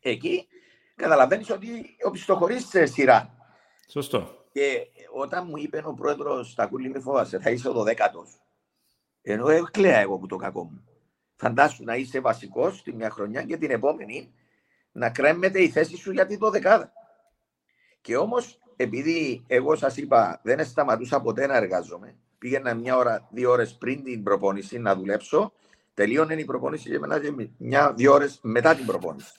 εκεί 0.00 0.48
καταλαβαίνεις 0.94 1.50
ότι 1.50 1.96
οπισθοχωρείς 2.04 2.68
σε 2.68 2.86
σειρά. 2.86 3.34
Σωστό. 3.88 4.46
Και 4.52 4.86
όταν 5.14 5.46
μου 5.48 5.56
είπε 5.56 5.82
ο 5.84 5.94
πρόεδρος 5.94 6.50
Στακούλη, 6.50 6.88
μη 6.88 7.00
φοβάσαι, 7.00 7.38
θα 7.38 7.50
είσαι 7.50 7.68
ο 7.68 7.72
δωδέκατος. 7.72 8.42
Ενώ 9.22 9.48
έκλαια 9.48 9.98
εγώ 9.98 10.18
που 10.18 10.26
το 10.26 10.36
κακό 10.36 10.64
μου. 10.64 10.84
Φαντάσου 11.36 11.84
να 11.84 11.94
είσαι 11.94 12.20
βασικός 12.20 12.82
τη 12.82 12.92
μια 12.92 13.10
χρονιά 13.10 13.42
και 13.42 13.56
την 13.56 13.70
επόμενη 13.70 14.34
να 14.92 15.10
κρέμεται 15.10 15.62
η 15.62 15.68
θέση 15.68 15.96
σου 15.96 16.12
για 16.12 16.26
την 16.26 16.38
δωδεκάδα. 16.38 16.92
Και 18.00 18.16
όμως, 18.16 18.58
επειδή 18.80 19.44
εγώ 19.46 19.76
σας 19.76 19.96
είπα, 19.96 20.40
δεν 20.42 20.64
σταματούσα 20.64 21.20
ποτέ 21.20 21.46
να 21.46 21.56
εργάζομαι, 21.56 22.16
πήγαινα 22.38 22.74
μια 22.74 22.96
ώρα, 22.96 23.28
δύο 23.30 23.50
ώρες 23.50 23.74
πριν 23.74 24.04
την 24.04 24.22
προπόνηση 24.22 24.78
να 24.78 24.94
δουλέψω, 24.94 25.52
τελείωνε 25.94 26.34
η 26.34 26.44
προπόνηση 26.44 26.90
και 26.90 26.98
μετά 26.98 27.20
μια-δύο 27.56 28.12
ώρες 28.12 28.38
μετά 28.42 28.74
την 28.74 28.86
προπόνηση. 28.86 29.32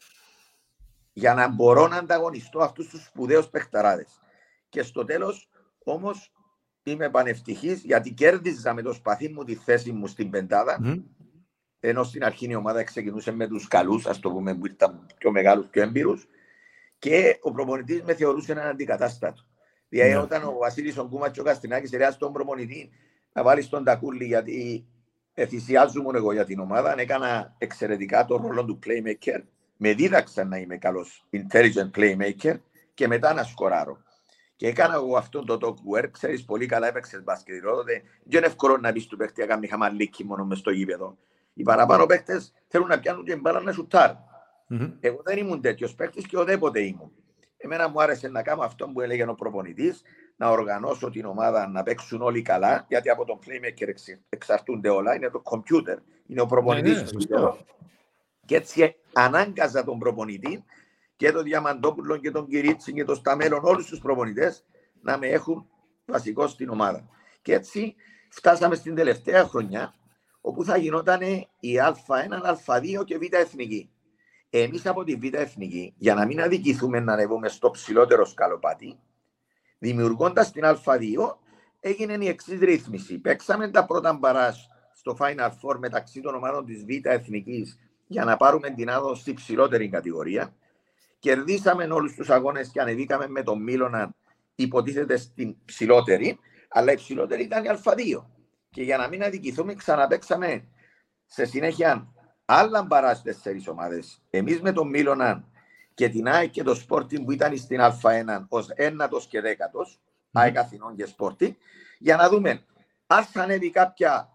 Για 1.13 1.33
να 1.33 1.47
μπορώ 1.47 1.87
να 1.87 1.97
ανταγωνιστώ 1.97 2.59
αυτούς 2.59 2.87
τους 2.87 3.05
σπουδαίους 3.05 3.47
παιχταράδες. 3.47 4.19
Και 4.69 4.83
στο 4.83 5.05
τέλος, 5.05 5.49
όμως, 5.83 6.31
είμαι 6.83 7.09
πανευτυχής 7.09 7.83
γιατί 7.83 8.13
κέρδιζα 8.13 8.73
με 8.73 8.81
το 8.81 8.93
σπαθί 8.93 9.29
μου 9.29 9.43
τη 9.43 9.55
θέση 9.55 9.91
μου 9.91 10.07
στην 10.07 10.29
πεντάδα. 10.29 10.79
Mm. 10.83 11.03
Ενώ 11.79 12.03
στην 12.03 12.23
αρχή 12.23 12.49
η 12.49 12.55
ομάδα 12.55 12.83
ξεκινούσε 12.83 13.31
με 13.31 13.47
τους 13.47 13.67
καλούς, 13.67 14.05
ας 14.05 14.19
το 14.19 14.31
πούμε, 14.31 14.55
που 14.55 14.65
ήταν 14.65 15.05
πιο 15.17 15.31
μεγάλους, 15.31 15.67
πιο 15.67 15.81
έμπειρους. 15.81 16.27
Και 16.99 17.37
ο 17.41 17.51
προπονητής 17.51 18.03
με 18.03 18.13
θεωρούσε 18.13 18.51
έναν 18.51 18.67
αντικατάστατο. 18.67 19.41
Δηλαδή, 19.89 20.15
mm. 20.17 20.23
όταν 20.23 20.43
ο 20.43 20.57
Βασίλης 20.59 20.97
ο 20.97 21.07
Κούμας 21.07 21.31
και 21.31 21.39
ο 21.39 21.43
Καστινάκης 21.43 21.91
ερεάζει 21.91 22.17
τον 22.17 22.33
προπονητή 22.33 22.89
να 23.33 23.43
βάλεις 23.43 23.69
τον 23.69 23.83
Τακούλη, 23.83 24.25
γιατί 24.25 24.87
θυσιάζομαι 25.47 26.17
εγώ 26.17 26.33
για 26.33 26.45
την 26.45 26.59
ομάδα, 26.59 26.99
έκανα 26.99 27.55
εξαιρετικά 27.57 28.25
τον 28.25 28.41
ρόλο 28.41 28.65
του 28.65 28.79
playmaker. 28.85 29.41
Με 29.77 29.93
δίδαξαν 29.93 30.47
να 30.47 30.57
είμαι 30.57 30.77
καλός 30.77 31.25
intelligent 31.31 31.91
playmaker 31.95 32.59
και 32.93 33.07
μετά 33.07 33.33
να 33.33 33.43
σκοράρω. 33.43 33.97
Και 34.55 34.67
έκανα 34.67 34.93
εγώ 34.93 35.17
αυτό 35.17 35.43
το 35.43 35.57
talk 35.61 35.97
work, 35.97 36.09
ξέρεις 36.11 36.45
πολύ 36.45 36.65
καλά 36.65 36.87
έπαιξες 36.87 37.23
μπάσκετ, 37.23 37.63
τότε 37.63 38.01
δεν 38.23 38.37
είναι 38.37 38.45
εύκολο 38.45 38.77
να 38.77 38.91
πεις 38.91 39.07
του 39.07 39.17
παίχτη 39.17 39.41
να 39.41 39.47
κάνει 39.47 39.67
χαμαλίκι 39.67 40.23
μόνο 40.23 40.45
μες 40.45 40.57
στο 40.57 40.71
γήπεδο. 40.71 41.17
Οι 41.53 41.63
παραπάνω 41.63 42.05
παίχτες 42.05 42.53
θέλουν 42.67 42.87
να 42.87 42.99
πιάνουν 42.99 43.25
την 43.25 43.39
μπάλα 43.39 43.59
να 43.59 43.71
σουτάρουν. 43.71 44.17
Mm-hmm. 44.69 44.93
Εγώ 44.99 45.21
δεν 45.23 45.37
ήμουν 45.37 45.61
τέτοιος 45.61 45.95
παίχτη 45.95 46.21
και 46.21 46.37
οδέποτε 46.37 46.81
ήμουν. 46.81 47.11
Εμένα 47.57 47.87
μου 47.87 48.01
άρεσε 48.01 48.27
να 48.27 48.41
κάνω 48.41 48.61
αυτό 48.61 48.87
που 48.87 49.01
έλεγε 49.01 49.29
ο 49.29 49.35
προπονητής, 49.35 50.01
να 50.35 50.49
οργανώσω 50.49 51.09
την 51.09 51.25
ομάδα 51.25 51.67
να 51.67 51.83
παίξουν 51.83 52.21
όλοι 52.21 52.41
καλά, 52.41 52.85
γιατί 52.89 53.09
από 53.09 53.25
τον 53.25 53.39
playmaker 53.45 53.93
εξαρτούνται 54.29 54.89
όλα. 54.89 55.15
Είναι 55.15 55.29
το 55.29 55.41
computer, 55.43 55.97
είναι 56.27 56.41
ο 56.41 56.45
προπονητής. 56.45 57.13
Ναι, 57.13 57.39
ναι, 57.39 57.51
και 58.45 58.55
έτσι 58.55 58.95
ανάγκαζα 59.13 59.83
τον 59.83 59.99
προπονητή 59.99 60.63
και 61.15 61.31
τον 61.31 61.43
Διαμαντόπουλο 61.43 62.17
και 62.17 62.31
τον 62.31 62.47
Κυρίτσι 62.47 62.93
και 62.93 63.03
τον 63.03 63.15
Σταμέλον, 63.15 63.63
όλους 63.63 63.85
τους 63.85 63.99
προπονητές, 63.99 64.65
να 65.01 65.17
με 65.17 65.27
έχουν 65.27 65.67
βασικό 66.05 66.47
στην 66.47 66.69
ομάδα. 66.69 67.09
Και 67.41 67.53
έτσι 67.53 67.95
φτάσαμε 68.29 68.75
στην 68.75 68.95
τελευταία 68.95 69.43
χρονιά, 69.43 69.93
όπου 70.41 70.63
θα 70.63 70.77
γινόταν 70.77 71.21
η 71.59 71.75
Α1, 71.79 72.55
Α2 72.65 73.05
και 73.05 73.17
Β 73.17 73.21
Εθνική. 73.29 73.89
Εμείς 74.49 74.85
από 74.85 75.03
τη 75.03 75.15
Β 75.15 75.33
Εθνική, 75.33 75.93
για 75.97 76.13
να 76.13 76.25
μην 76.25 76.41
αδικηθούμε 76.41 76.99
να 76.99 77.13
ανεβούμε 77.13 77.47
στο 77.47 77.69
ψηλότερο 77.69 78.25
σκαλοπάτι, 78.25 78.99
δημιουργώντας 79.79 80.51
την 80.51 80.63
Α2, 80.65 81.35
έγινε 81.79 82.17
η 82.19 82.27
εξής 82.27 82.59
ρύθμιση. 82.59 83.19
Παίξαμε 83.19 83.69
τα 83.69 83.85
πρώτα 83.85 84.13
μπαράς 84.13 84.69
στο 84.93 85.17
Final 85.19 85.49
Four 85.49 85.77
μεταξύ 85.77 86.21
των 86.21 86.35
ομάδων 86.35 86.65
της 86.65 86.85
Β 86.85 87.05
Εθνικής 87.05 87.79
για 88.07 88.25
να 88.25 88.37
πάρουμε 88.37 88.69
την 88.69 88.89
άδο 88.89 89.15
στη 89.15 89.33
ψηλότερη 89.33 89.89
κατηγορία. 89.89 90.55
Κερδίσαμε 91.19 91.83
όλους 91.83 92.15
τους 92.15 92.29
αγώνες 92.29 92.69
και 92.69 92.81
ανεβήκαμε 92.81 93.27
με 93.27 93.43
τον 93.43 93.63
Μίλωνα, 93.63 94.15
υποτίθεται 94.55 95.17
στην 95.17 95.55
ψηλότερη, 95.65 96.39
αλλά 96.69 96.91
η 96.91 96.95
ψηλότερη 96.95 97.43
ήταν 97.43 97.63
η 97.63 97.67
Α2. 97.83 98.25
Και 98.69 98.83
για 98.83 98.97
να 98.97 99.07
μην 99.07 99.23
αδικηθούμε, 99.23 99.73
ξαναπέξαμε 99.73 100.67
σε 101.25 101.45
συνέχεια 101.45 102.13
άλλα 102.51 102.83
μπαρά 102.83 103.21
τέσσερις 103.21 103.67
ομάδες. 103.67 104.21
Εμείς 104.29 104.61
με 104.61 104.71
τον 104.71 104.89
Μίλωνα 104.89 105.43
και 105.93 106.09
την 106.09 106.27
ΑΕΚ 106.27 106.49
και 106.49 106.63
το 106.63 106.83
Sporting 106.87 107.23
που 107.25 107.31
ήταν 107.31 107.57
στην 107.57 107.79
Α1 107.81 108.45
ως 108.49 108.69
ένατος 108.69 109.27
και 109.27 109.41
δέκατος, 109.41 109.99
mm. 109.99 110.29
ΑΕΚ 110.31 110.57
Αθηνών 110.57 110.95
και 110.95 111.07
Sporting, 111.17 111.51
για 111.99 112.15
να 112.15 112.29
δούμε 112.29 112.63
αν 113.07 113.23
θα 113.23 113.41
ανέβει 113.41 113.69
κάποια 113.69 114.29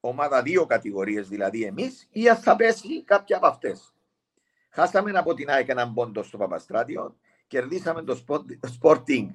ομάδα 0.00 0.42
δύο 0.42 0.66
κατηγορίες, 0.66 1.28
δηλαδή 1.28 1.62
εμείς, 1.62 2.08
ή 2.10 2.28
αν 2.28 2.36
θα 2.36 2.56
πέσει 2.56 3.04
κάποια 3.04 3.36
από 3.36 3.46
αυτές. 3.46 3.94
Χάσαμε 4.70 5.10
από 5.10 5.34
την 5.34 5.50
ΑΕΚ 5.50 5.68
έναν 5.68 5.94
πόντο 5.94 6.22
στο 6.22 6.38
Παπαστράτιο, 6.38 7.16
κερδίσαμε 7.46 8.02
το 8.02 8.24
Sporting 8.80 9.28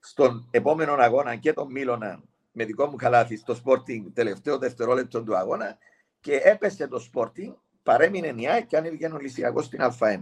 στον 0.00 0.48
επόμενο 0.50 0.94
αγώνα 0.94 1.36
και 1.36 1.52
τον 1.52 1.70
Μίλωνα 1.70 2.22
με 2.52 2.64
δικό 2.64 2.86
μου 2.86 2.96
καλάθι 2.96 3.36
στο 3.36 3.56
Sporting 3.64 4.02
τελευταίο 4.14 4.58
δευτερόλεπτο 4.58 5.22
του 5.22 5.36
αγώνα 5.36 5.78
και 6.24 6.40
έπεσε 6.42 6.88
το 6.88 7.08
Sporting, 7.12 7.54
παρέμεινε 7.82 8.34
η 8.36 8.48
ΑΕΚ 8.48 8.66
και 8.66 8.76
ανέβηκε 8.76 9.06
ο 9.06 9.18
Λυσιακό 9.18 9.62
στην 9.62 9.80
Α1. 9.82 10.18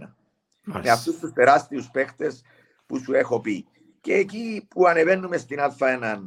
Με 0.63 0.89
αυτούς 0.89 1.19
τους 1.19 1.33
τεράστιους 1.33 1.89
παίχτες 1.89 2.43
που 2.85 2.97
σου 2.97 3.13
έχω 3.13 3.39
πει. 3.39 3.65
Και 4.01 4.13
εκεί 4.13 4.67
που 4.69 4.87
ανεβαίνουμε 4.87 5.37
στην 5.37 5.57
Α1, 5.59 6.17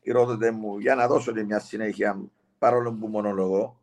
η 0.00 0.10
ρόδοτε 0.10 0.50
μου, 0.50 0.78
για 0.78 0.94
να 0.94 1.06
δώσω 1.06 1.32
μια 1.46 1.58
συνέχεια, 1.58 2.20
παρόλο 2.58 2.92
που 2.92 3.06
μονολογώ, 3.06 3.80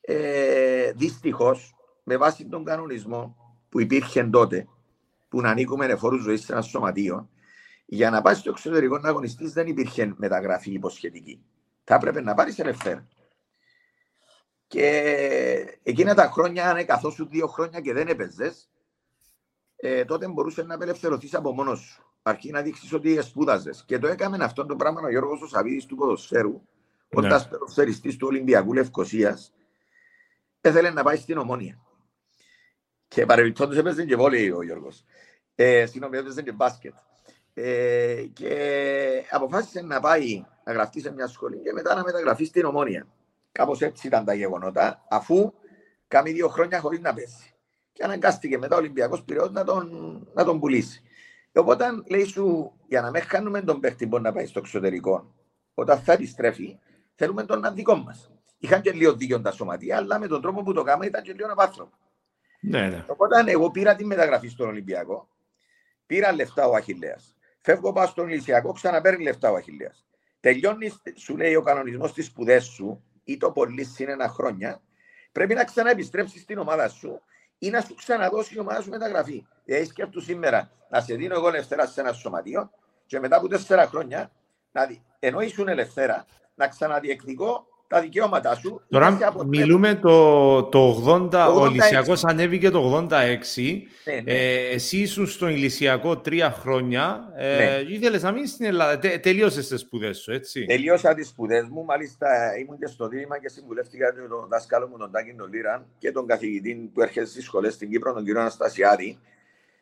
ε, 0.00 0.92
δυστυχώς 0.92 1.74
με 2.02 2.16
βάση 2.16 2.46
τον 2.46 2.64
κανονισμό 2.64 3.36
που 3.68 3.80
υπήρχε 3.80 4.24
τότε, 4.24 4.66
που 5.28 5.40
να 5.40 5.50
ανήκουμε 5.50 5.86
εφόρους 5.86 6.22
ζωής 6.22 6.44
σε 6.44 6.52
ένα 6.52 6.62
σωματείο, 6.62 7.28
για 7.86 8.10
να 8.10 8.22
πάει 8.22 8.34
στο 8.34 8.50
εξωτερικό 8.50 8.98
να 8.98 9.08
αγωνιστείς 9.08 9.52
δεν 9.52 9.66
υπήρχε 9.66 10.14
μεταγραφή 10.16 10.72
υποσχετική. 10.72 11.42
Θα 11.84 11.94
έπρεπε 11.94 12.20
να 12.20 12.34
πάρεις 12.34 12.58
ελευθερία. 12.58 13.08
Και 14.66 15.78
εκείνα 15.82 16.14
τα 16.14 16.30
χρόνια, 16.30 16.70
αν 16.70 16.86
καθόσου 16.86 17.28
δύο 17.28 17.46
χρόνια 17.46 17.80
και 17.80 17.92
δεν 17.92 18.08
έπαιζες, 18.08 18.70
ε, 19.76 20.04
τότε 20.04 20.28
μπορούσες 20.28 20.64
να 20.64 20.74
απελευθερωθείς 20.74 21.34
από 21.34 21.52
μόνος 21.52 21.80
σου. 21.80 22.02
Αρχή 22.22 22.50
να 22.50 22.62
δείξεις 22.62 22.92
ότι 22.92 23.22
σπούδαζες. 23.22 23.84
Και 23.86 23.98
το 23.98 24.06
έκαμε 24.06 24.44
αυτό 24.44 24.66
το 24.66 24.76
πράγμα 24.76 25.00
ο 25.00 25.10
Γιώργος 25.10 25.42
ο 25.42 25.46
Σαββίδης 25.46 25.86
του 25.86 25.96
ποδοσφαίρου, 25.96 26.50
ναι. 26.52 27.26
όταν 27.26 27.48
ποδοσφαιριστής 27.48 28.16
του 28.16 28.26
Ολυμπιακού 28.26 28.72
Λευκοσίας, 28.72 29.52
έθελε 30.60 30.90
να 30.90 31.02
πάει 31.02 31.16
στην 31.16 31.38
Ομόνια. 31.38 31.78
Και 33.08 33.26
παρεμπιπτόντως 33.26 33.76
έπαιζε 33.76 34.04
και 34.04 34.16
βόλεϊ 34.16 34.50
ο 34.50 34.62
Γιώργος. 34.62 35.04
Ε, 35.54 35.86
Συγγνώμη, 35.86 36.16
έπαιζε 36.16 36.42
και 36.42 36.52
μπάσκετ. 36.52 36.94
Ε, 37.54 38.24
και 38.32 39.24
αποφάσισε 39.30 39.80
να 39.80 40.00
πάει 40.00 40.44
να 40.64 40.72
γραφτεί 40.72 41.00
σε 41.00 41.12
μια 41.12 41.26
σχολή 41.26 41.56
και 41.56 41.72
μετά 41.72 41.94
να 41.94 42.02
μεταγραφεί 42.02 42.44
στην 42.44 42.64
Ομόνια. 42.64 43.06
Κάπως 43.54 43.80
έτσι 43.80 44.06
ήταν 44.06 44.24
τα 44.24 44.34
γεγονότα, 44.34 45.04
αφού 45.08 45.52
κάνει 46.08 46.32
δύο 46.32 46.48
χρόνια 46.48 46.80
χωρίς 46.80 47.00
να 47.00 47.14
πέσει. 47.14 47.54
Και 47.92 48.04
αναγκάστηκε 48.04 48.58
μετά 48.58 48.74
ο 48.74 48.78
Ολυμπιακός 48.78 49.22
Πυραιός 49.24 49.50
να 49.50 49.64
τον, 49.64 49.88
να 50.34 50.44
τον 50.44 50.60
πουλήσει. 50.60 51.02
Οπότε 51.54 51.84
λέει 52.10 52.24
σου, 52.24 52.72
για 52.88 53.00
να 53.00 53.10
μην 53.10 53.22
χάνουμε 53.22 53.62
τον 53.62 53.80
παίχτη 53.80 54.06
που 54.06 54.18
να 54.18 54.32
πάει 54.32 54.46
στο 54.46 54.58
εξωτερικό, 54.58 55.34
όταν 55.74 55.98
θα 55.98 56.12
επιστρέφει, 56.12 56.78
θέλουμε 57.14 57.44
τον 57.44 57.74
δικό 57.74 57.96
μας. 57.96 58.30
Είχαν 58.58 58.80
και 58.80 58.92
λίγο 58.92 59.12
δίκιο 59.14 59.40
τα 59.40 59.50
σωματεία, 59.50 59.96
αλλά 59.96 60.18
με 60.18 60.26
τον 60.26 60.42
τρόπο 60.42 60.62
που 60.62 60.72
το 60.72 60.82
κάναμε 60.82 61.06
ήταν 61.06 61.22
και 61.22 61.32
λίγο 61.32 61.52
απάνθρωπο. 61.52 61.96
Ναι, 62.60 62.88
ναι. 62.88 63.04
Οπότε 63.08 63.44
εγώ 63.46 63.70
πήρα 63.70 63.94
τη 63.94 64.04
μεταγραφή 64.04 64.48
στον 64.48 64.68
Ολυμπιακό, 64.68 65.28
πήρα 66.06 66.32
λεφτά 66.32 66.66
ο 66.66 66.74
Αχηλέα. 66.74 67.16
Φεύγω 67.60 67.92
πάω 67.92 68.06
στον 68.06 68.28
Ηλυσιακό, 68.28 68.72
ξαναπαίρνει 68.72 69.22
λεφτά 69.22 69.50
ο 69.50 69.54
Αχηλέα. 69.54 69.92
Τελειώνεις, 70.40 71.02
σου 71.16 71.36
λέει 71.36 71.54
ο 71.54 71.62
κανονισμός 71.62 72.12
τη 72.12 72.22
σπουδές 72.22 72.64
σου, 72.64 73.04
ή 73.24 73.36
το 73.36 73.50
πολύ 73.50 73.84
συν 73.84 74.08
ένα 74.08 74.28
χρόνια, 74.28 74.80
πρέπει 75.32 75.54
να 75.54 75.64
ξαναεπιστρέψεις 75.64 76.42
στην 76.42 76.58
ομάδα 76.58 76.88
σου 76.88 77.20
ή 77.58 77.70
να 77.70 77.80
σου 77.80 77.94
ξαναδώσει 77.94 78.54
η 78.54 78.58
ομάδα 78.58 78.82
σου 78.82 78.90
μεταγραφή. 78.90 79.46
Δηλαδή, 79.64 79.86
σκέφτου 79.86 80.20
σήμερα 80.20 80.70
να 80.90 81.00
σε 81.00 81.14
δίνω 81.14 81.34
εγώ 81.34 81.48
ελευθερά 81.48 81.86
σε 81.86 82.00
ένα 82.00 82.12
σωματείο 82.12 82.70
και 83.06 83.18
μετά 83.20 83.36
από 83.36 83.48
τέσσερα 83.48 83.86
χρόνια, 83.86 84.30
να 84.72 84.86
δει, 84.86 85.02
ενώ 85.18 85.40
ήσουν 85.40 85.68
ελευθέρα, 85.68 86.26
να 86.54 86.68
ξαναδιεκδικώ 86.68 87.66
τα 87.88 88.00
δικαιώματά 88.00 88.54
σου. 88.54 88.80
Τώρα 88.88 89.18
μιλούμε 89.46 89.94
το, 89.94 90.62
το 90.62 91.04
80, 91.06 91.30
το 91.30 91.60
ο 91.60 91.66
Ηλυσιακός 91.66 92.24
ανέβηκε 92.24 92.70
το 92.70 93.06
86. 93.10 93.10
Ναι, 94.04 94.14
ναι. 94.14 94.32
Ε, 94.32 94.68
εσύ 94.72 94.98
ήσουν 94.98 95.26
στον 95.26 95.48
Ηλυσιακό 95.48 96.16
τρία 96.18 96.50
χρόνια. 96.50 97.32
Ε, 97.36 97.56
ναι. 97.56 97.94
Ήθελες 97.94 98.22
να 98.22 98.32
μείνεις 98.32 98.50
στην 98.50 98.66
Ελλάδα. 98.66 98.98
Τε, 98.98 99.18
τελείωσες 99.18 99.68
τις 99.68 99.80
σπουδές 99.80 100.18
σου, 100.18 100.32
έτσι. 100.32 100.64
Τελείωσα 100.64 101.14
τις 101.14 101.28
σπουδές 101.28 101.68
μου. 101.68 101.84
Μάλιστα 101.84 102.26
ήμουν 102.58 102.78
και 102.78 102.86
στο 102.86 103.08
δίλημα 103.08 103.38
και 103.38 103.48
συμβουλεύτηκα 103.48 104.12
τον 104.28 104.48
δάσκαλο 104.48 104.88
μου, 104.88 104.96
τον 104.98 105.10
Τάκη 105.10 105.34
τον 105.34 105.52
Λίραν 105.52 105.86
και 105.98 106.12
τον 106.12 106.26
καθηγητή 106.26 106.90
που 106.94 107.02
έρχεται 107.02 107.26
στις 107.26 107.44
σχολές 107.44 107.74
στην 107.74 107.90
Κύπρο, 107.90 108.12
τον 108.12 108.24
κύριο 108.24 108.40
Αναστασιάδη. 108.40 109.18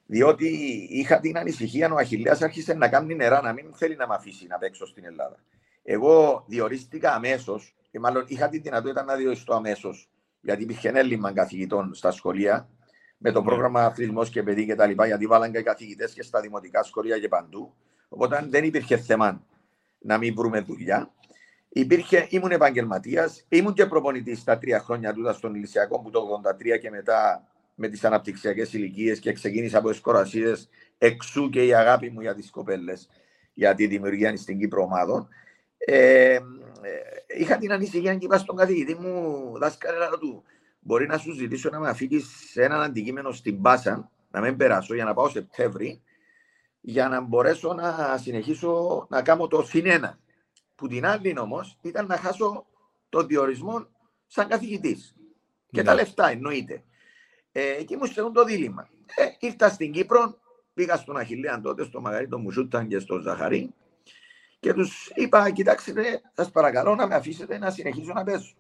Διότι 0.07 0.49
είχα 0.91 1.21
την 1.21 1.39
ανησυχία 1.39 1.93
ο 1.93 1.97
Αχιλέας 1.97 2.43
άρχισε 2.43 2.75
να 2.75 2.89
κάνει 2.89 3.15
νερά, 3.15 3.43
να 3.43 3.53
μην 3.53 3.67
θέλει 3.75 3.97
να 3.97 4.07
με 4.09 4.15
αφήσει 4.15 4.47
να 4.47 4.59
παίξω 4.59 4.87
στην 4.87 5.05
Ελλάδα. 5.05 5.37
Εγώ 5.83 6.45
διορίστηκα 6.47 7.13
αμέσως 7.13 7.75
και 7.93 7.99
μάλλον 7.99 8.25
είχα 8.27 8.49
τη 8.49 8.59
δυνατότητα 8.59 9.03
να 9.05 9.15
διοριστώ 9.15 9.55
αμέσως, 9.55 10.11
γιατί 10.41 10.63
υπήρχε 10.63 10.89
έλλειμμα 10.89 11.33
καθηγητών 11.33 11.95
στα 11.95 12.11
σχολεία 12.11 12.69
με 13.19 13.31
το 13.31 13.41
ναι. 13.41 13.47
πρόγραμμα 13.47 13.85
αθλητισμός 13.85 14.31
και 14.31 14.43
παιδί 14.43 14.67
και 14.67 14.75
τα 14.75 14.87
λοιπά, 14.87 15.07
γιατί 15.07 15.27
βάλαν 15.27 15.53
και 15.53 15.63
καθηγητές 15.63 16.13
και 16.13 16.23
στα 16.23 16.41
δημοτικά 16.41 16.83
σχολεία 16.83 17.19
και 17.19 17.29
παντού. 17.29 17.75
Οπότε 18.09 18.47
δεν 18.49 18.65
υπήρχε 18.65 18.97
θέμα 18.97 19.47
να 19.99 20.19
μην 20.19 20.35
βρούμε 20.35 20.61
δουλειά. 20.61 21.13
Υπήρχε, 21.69 22.27
ήμουν 22.31 22.51
επαγγελματίας, 22.51 23.45
ήμουν 23.49 23.75
και 23.75 23.87
προπονητής 23.87 24.39
στα 24.39 24.59
τρία 24.59 24.81
χρόνια 24.81 25.13
του 25.13 25.35
στον 25.35 25.55
Ηλυσιακό 25.55 26.01
που 26.01 26.11
το 26.11 26.43
83 26.75 26.79
και 26.81 26.91
μετά 26.91 27.49
με 27.75 27.89
τις 27.89 28.05
αναπτυξιακές 28.05 28.73
ηλικίες 28.73 29.19
και 29.19 29.33
ξεκίνησα 29.33 29.79
από 29.79 29.91
εσκορασίε 29.91 30.53
εξού 30.99 31.49
και 31.49 31.67
η 31.67 31.75
αγάπη 31.75 32.11
μου 32.11 32.21
για 32.21 32.35
τις 32.35 32.51
κοπέλες 32.51 33.09
για 33.55 33.75
τη 33.75 33.87
δημιουργία 33.87 34.37
στην 34.37 34.59
Κύπρο 34.59 34.83
ομάδων. 34.83 35.29
Ε, 35.85 36.39
είχα 37.27 37.57
την 37.59 37.73
ανησυχία 37.73 38.15
και 38.15 38.25
είπα 38.25 38.39
στον 38.39 38.57
καθηγητή 38.57 38.95
μου, 38.95 39.53
δάσκαλε 39.59 40.07
του, 40.21 40.43
μπορεί 40.81 41.07
να 41.07 41.19
σου 41.19 41.33
ζητήσω 41.33 41.71
να 41.71 41.79
με 41.81 41.89
αφήκεις 41.89 42.27
σε 42.51 42.63
έναν 42.63 42.83
αντικείμενο 42.83 43.33
στην 43.33 43.63
Πάσα, 43.63 44.11
να 44.31 44.41
μην 44.41 44.57
περάσω 44.57 44.95
για 44.95 45.05
να 45.05 45.15
πάω 45.15 45.29
Σεπτέμβρη, 45.29 46.03
για 46.81 47.09
να 47.09 47.21
μπορέσω 47.21 47.73
να 47.73 48.19
συνεχίσω 48.19 49.07
να 49.11 49.23
κάνω 49.23 49.47
το 49.47 49.63
συνένα. 49.63 50.19
Που 50.75 50.89
την 50.89 51.07
άλλη 51.07 51.39
όμως 51.39 51.79
ήταν 51.83 52.07
να 52.07 52.17
χάσω 52.17 52.67
το 53.09 53.23
διορισμό 53.23 53.87
σαν 54.27 54.49
καθηγητής. 54.49 55.17
Και 55.71 55.83
τα 55.83 55.95
ναι. 55.95 56.01
λεφτά 56.01 56.29
εννοείται. 56.29 56.85
Ε, 57.53 57.71
εκεί 57.71 57.97
μου 57.97 58.07
στέλνουν 58.07 58.33
το 58.33 58.45
δίλημα. 58.45 58.89
Ε, 59.17 59.47
ήρθα 59.47 59.69
στην 59.69 59.93
Κύπρο, 59.93 60.39
πήγα 60.75 60.97
στον 60.97 61.17
Αχιλέα 61.17 61.61
τότε, 61.61 61.85
στο 61.85 62.01
Μαγαρίτο 62.01 62.39
Μουσούταν 62.39 62.89
και 62.89 62.99
στο 62.99 63.19
Ζαχαρί 63.19 63.75
και 64.63 64.73
τους 64.73 65.11
είπα: 65.15 65.51
Κοιτάξτε, 65.51 66.21
σας 66.33 66.51
παρακαλώ 66.51 66.95
να 66.95 67.07
με 67.07 67.15
αφήσετε 67.15 67.59
να 67.59 67.71
συνεχίσω 67.71 68.13
να 68.13 68.25
παίζω. 68.25 68.55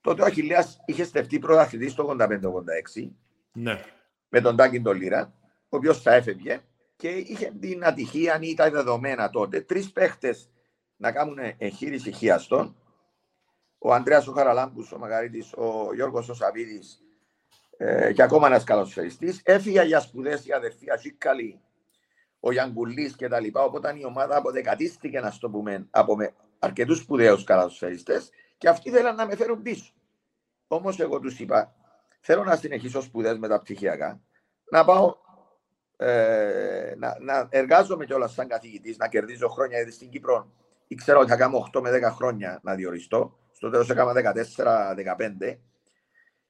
Τότε 0.00 0.22
ο 0.22 0.24
Αχιλέας 0.24 0.82
είχε 0.86 1.04
στεφτεί 1.04 1.38
πρωταθλητής 1.38 1.92
στο 1.92 2.16
85-86 2.18 3.10
ναι. 3.52 3.84
με 4.28 4.40
τον 4.40 4.56
Τάκη 4.56 4.80
Ντολίρα, 4.80 5.32
ο 5.68 5.76
οποίος 5.76 6.02
θα 6.02 6.14
έφευγε 6.14 6.60
και 6.96 7.08
είχε 7.08 7.52
την 7.60 7.84
ατυχία, 7.84 8.34
αν 8.34 8.42
ήταν 8.42 8.72
δεδομένα 8.72 9.30
τότε, 9.30 9.60
τρεις 9.60 9.92
παίχτες 9.92 10.50
να 10.96 11.12
κάνουν 11.12 11.38
εγχείρηση 11.58 12.12
χιαστών. 12.12 12.76
Ο 13.78 13.92
Ανδρέας 13.92 14.26
ο 14.26 14.32
Χαραλάμπους, 14.32 14.92
ο 14.92 14.98
Μαγαρίτης, 14.98 15.52
ο 15.52 15.94
Γιώργος 15.94 16.28
ο 16.28 16.34
Σαββίδης 16.34 17.00
ε, 17.76 18.12
και 18.12 18.22
ακόμα 18.22 18.46
ένας 18.46 18.64
καλοσφαιριστή. 18.64 19.40
Έφυγε 19.42 19.82
για 19.82 20.00
σπουδές 20.00 20.46
η 20.46 20.52
αδερφή 20.52 20.90
Αζίκαλη, 20.90 21.60
ο 22.46 22.52
Γιάνγκουλή 22.52 23.14
κτλ. 23.16 23.46
Οπότε 23.52 23.94
η 23.98 24.04
ομάδα 24.04 24.36
αποδεκατίστηκε, 24.36 25.20
να 25.20 25.32
το 25.40 25.50
πούμε, 25.50 25.86
από 25.90 26.16
αρκετούς 26.58 26.98
σπουδαίους 26.98 27.44
καλοσφαιριστέ 27.44 28.22
και 28.58 28.68
αυτοί 28.68 28.90
θέλαν 28.90 29.14
να 29.14 29.26
με 29.26 29.36
φέρουν 29.36 29.62
πίσω. 29.62 29.92
Όμως 30.66 31.00
εγώ 31.00 31.20
τους 31.20 31.38
είπα, 31.38 31.74
θέλω 32.20 32.44
να 32.44 32.56
συνεχίσω 32.56 33.00
σπουδές 33.00 33.38
μεταπτυχιακά, 33.38 34.20
να 34.70 34.84
πάω 34.84 35.14
ε, 35.96 36.94
να, 36.96 37.16
να 37.20 37.48
εργάζομαι 37.50 38.04
κιόλας 38.04 38.32
σαν 38.32 38.48
καθηγητής, 38.48 38.96
να 38.96 39.08
κερδίζω 39.08 39.48
χρόνια 39.48 39.76
γιατί 39.76 39.92
στην 39.92 40.08
Κύπρο 40.08 40.52
ήξερα 40.86 41.18
ότι 41.18 41.30
θα 41.30 41.36
κάνω 41.36 41.68
8 41.74 41.80
με 41.80 41.90
10 42.08 42.12
χρόνια 42.12 42.60
να 42.62 42.74
διοριστώ. 42.74 43.38
Στο 43.52 43.70
τέλος 43.70 43.90
έκανα 43.90 44.34
14-15 44.56 45.58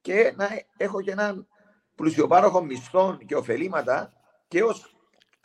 και 0.00 0.32
να 0.36 0.48
έχω 0.76 1.00
και 1.02 1.10
έναν 1.10 1.46
πλουσιοπάροχο 1.94 2.64
μισθών 2.64 3.18
και 3.26 3.36
ωφελήματα 3.36 4.12
και 4.48 4.62
ως 4.62 4.95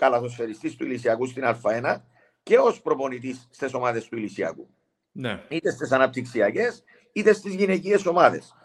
καλαθοσφαιριστής 0.01 0.75
του 0.75 0.85
Ηλυσιακού 0.85 1.25
στην 1.25 1.43
Α1 1.45 1.95
και 2.43 2.57
ως 2.57 2.81
προπονητής 2.81 3.47
στις 3.51 3.73
ομάδες 3.73 4.07
του 4.07 4.17
Ηλυσιακού. 4.17 4.69
Ναι. 5.11 5.43
Είτε 5.49 5.71
στις 5.71 5.91
αναπτυξιακές 5.91 6.83
είτε 7.11 7.33
στις 7.33 7.53
γυναικείες 7.53 8.05
ομάδες. 8.05 8.55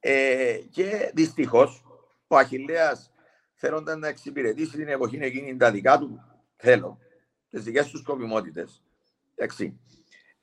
Ε, 0.00 0.58
και 0.70 1.10
δυστυχώς 1.14 1.84
ο 2.26 2.36
Αχηλέας 2.36 3.12
θέλονταν 3.54 3.98
να 3.98 4.08
εξυπηρετήσει 4.08 4.76
την 4.76 4.88
εποχή 4.88 5.18
εκείνη 5.20 5.56
τα 5.56 5.70
δικά 5.70 5.98
του 5.98 6.20
θέλω, 6.56 6.98
τις 7.50 7.62
δικές 7.62 7.86
του 7.86 7.98
σκοπιμότητες. 7.98 8.82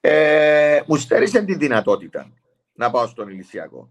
Ε, 0.01 0.81
μου 0.87 0.95
στέρισε 0.95 1.45
τη 1.45 1.55
δυνατότητα 1.55 2.33
να 2.73 2.91
πάω 2.91 3.07
στον 3.07 3.29
Ηλυσιακό. 3.29 3.89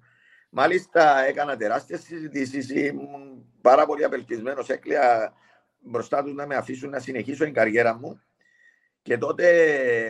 Μάλιστα 0.51 1.24
έκανα 1.24 1.57
τεράστιες 1.57 2.01
συζητήσεις, 2.01 2.70
ήμουν 2.70 3.45
πάρα 3.61 3.86
πολύ 3.86 4.05
απελπισμένος. 4.05 4.68
Έκλαια 4.68 5.34
μπροστά 5.81 6.22
τους 6.22 6.35
να 6.35 6.47
με 6.47 6.55
αφήσουν 6.55 6.91
να 6.91 6.99
συνεχίσω 6.99 7.45
την 7.45 7.55
καριέρα 7.55 7.99
μου. 7.99 8.20
Και 9.03 9.18
τότε 9.18 9.45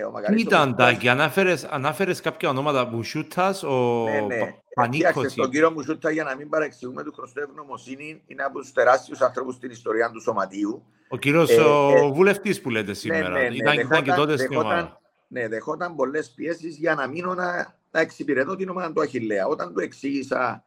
ο 0.09 0.11
μεγαλύτερος... 0.11 0.43
Ήταν 0.43 0.77
Τάκη, 0.77 1.09
ανάφερες, 1.09 1.65
ανάφερες 1.65 2.21
κάποια 2.21 2.49
ονόματα 2.49 2.87
Μουσούτας, 2.87 3.63
ο 3.63 4.05
ναι, 4.05 4.21
ναι. 4.21 4.55
Πανίκος. 4.75 5.35
Τον 5.35 5.51
κύριο 5.51 5.71
Μουσούτα, 5.71 6.11
για 6.11 6.25
να 6.25 6.37
μην 6.37 6.49
παρεξηγούμε 6.49 7.03
του 7.03 7.13
χρωστό 7.13 7.41
ευγνωμοσύνη, 7.41 8.23
είναι 8.27 8.43
από 8.43 8.59
τους 8.59 8.73
τεράστιους 8.73 9.21
ανθρώπους 9.21 9.55
στην 9.55 9.71
ιστορία 9.71 10.11
του 10.11 10.21
Σωματείου. 10.21 10.85
Ο 11.09 11.17
κύριος 11.17 11.51
ε, 11.51 11.61
ο 11.61 11.97
ε, 11.97 12.11
βουλευτής 12.11 12.61
που 12.61 12.71
λέτε 12.71 12.95
σήμερα. 12.95 13.29
Ναι, 13.29 13.41
ναι, 13.41 13.49
ναι, 13.49 13.55
ήταν, 13.55 13.77
δεχόταν, 13.77 14.03
και 14.03 14.13
τότε 14.13 14.37
στην 14.37 14.57
ομάδα. 14.57 15.01
Ναι, 15.29 15.49
δεχόταν 15.49 15.95
πολλές 15.95 16.31
πιέσεις 16.31 16.77
για 16.77 16.95
να 16.95 17.09
μείνω 17.09 17.35
να, 17.35 17.75
να 17.91 18.01
εξυπηρετώ 18.01 18.57
την 18.57 18.69
ομάδα 18.69 18.93
του 18.93 19.01
Αχηλέα. 19.01 19.47
Όταν 19.47 19.73
του 19.73 19.81
εξήγησα 19.81 20.65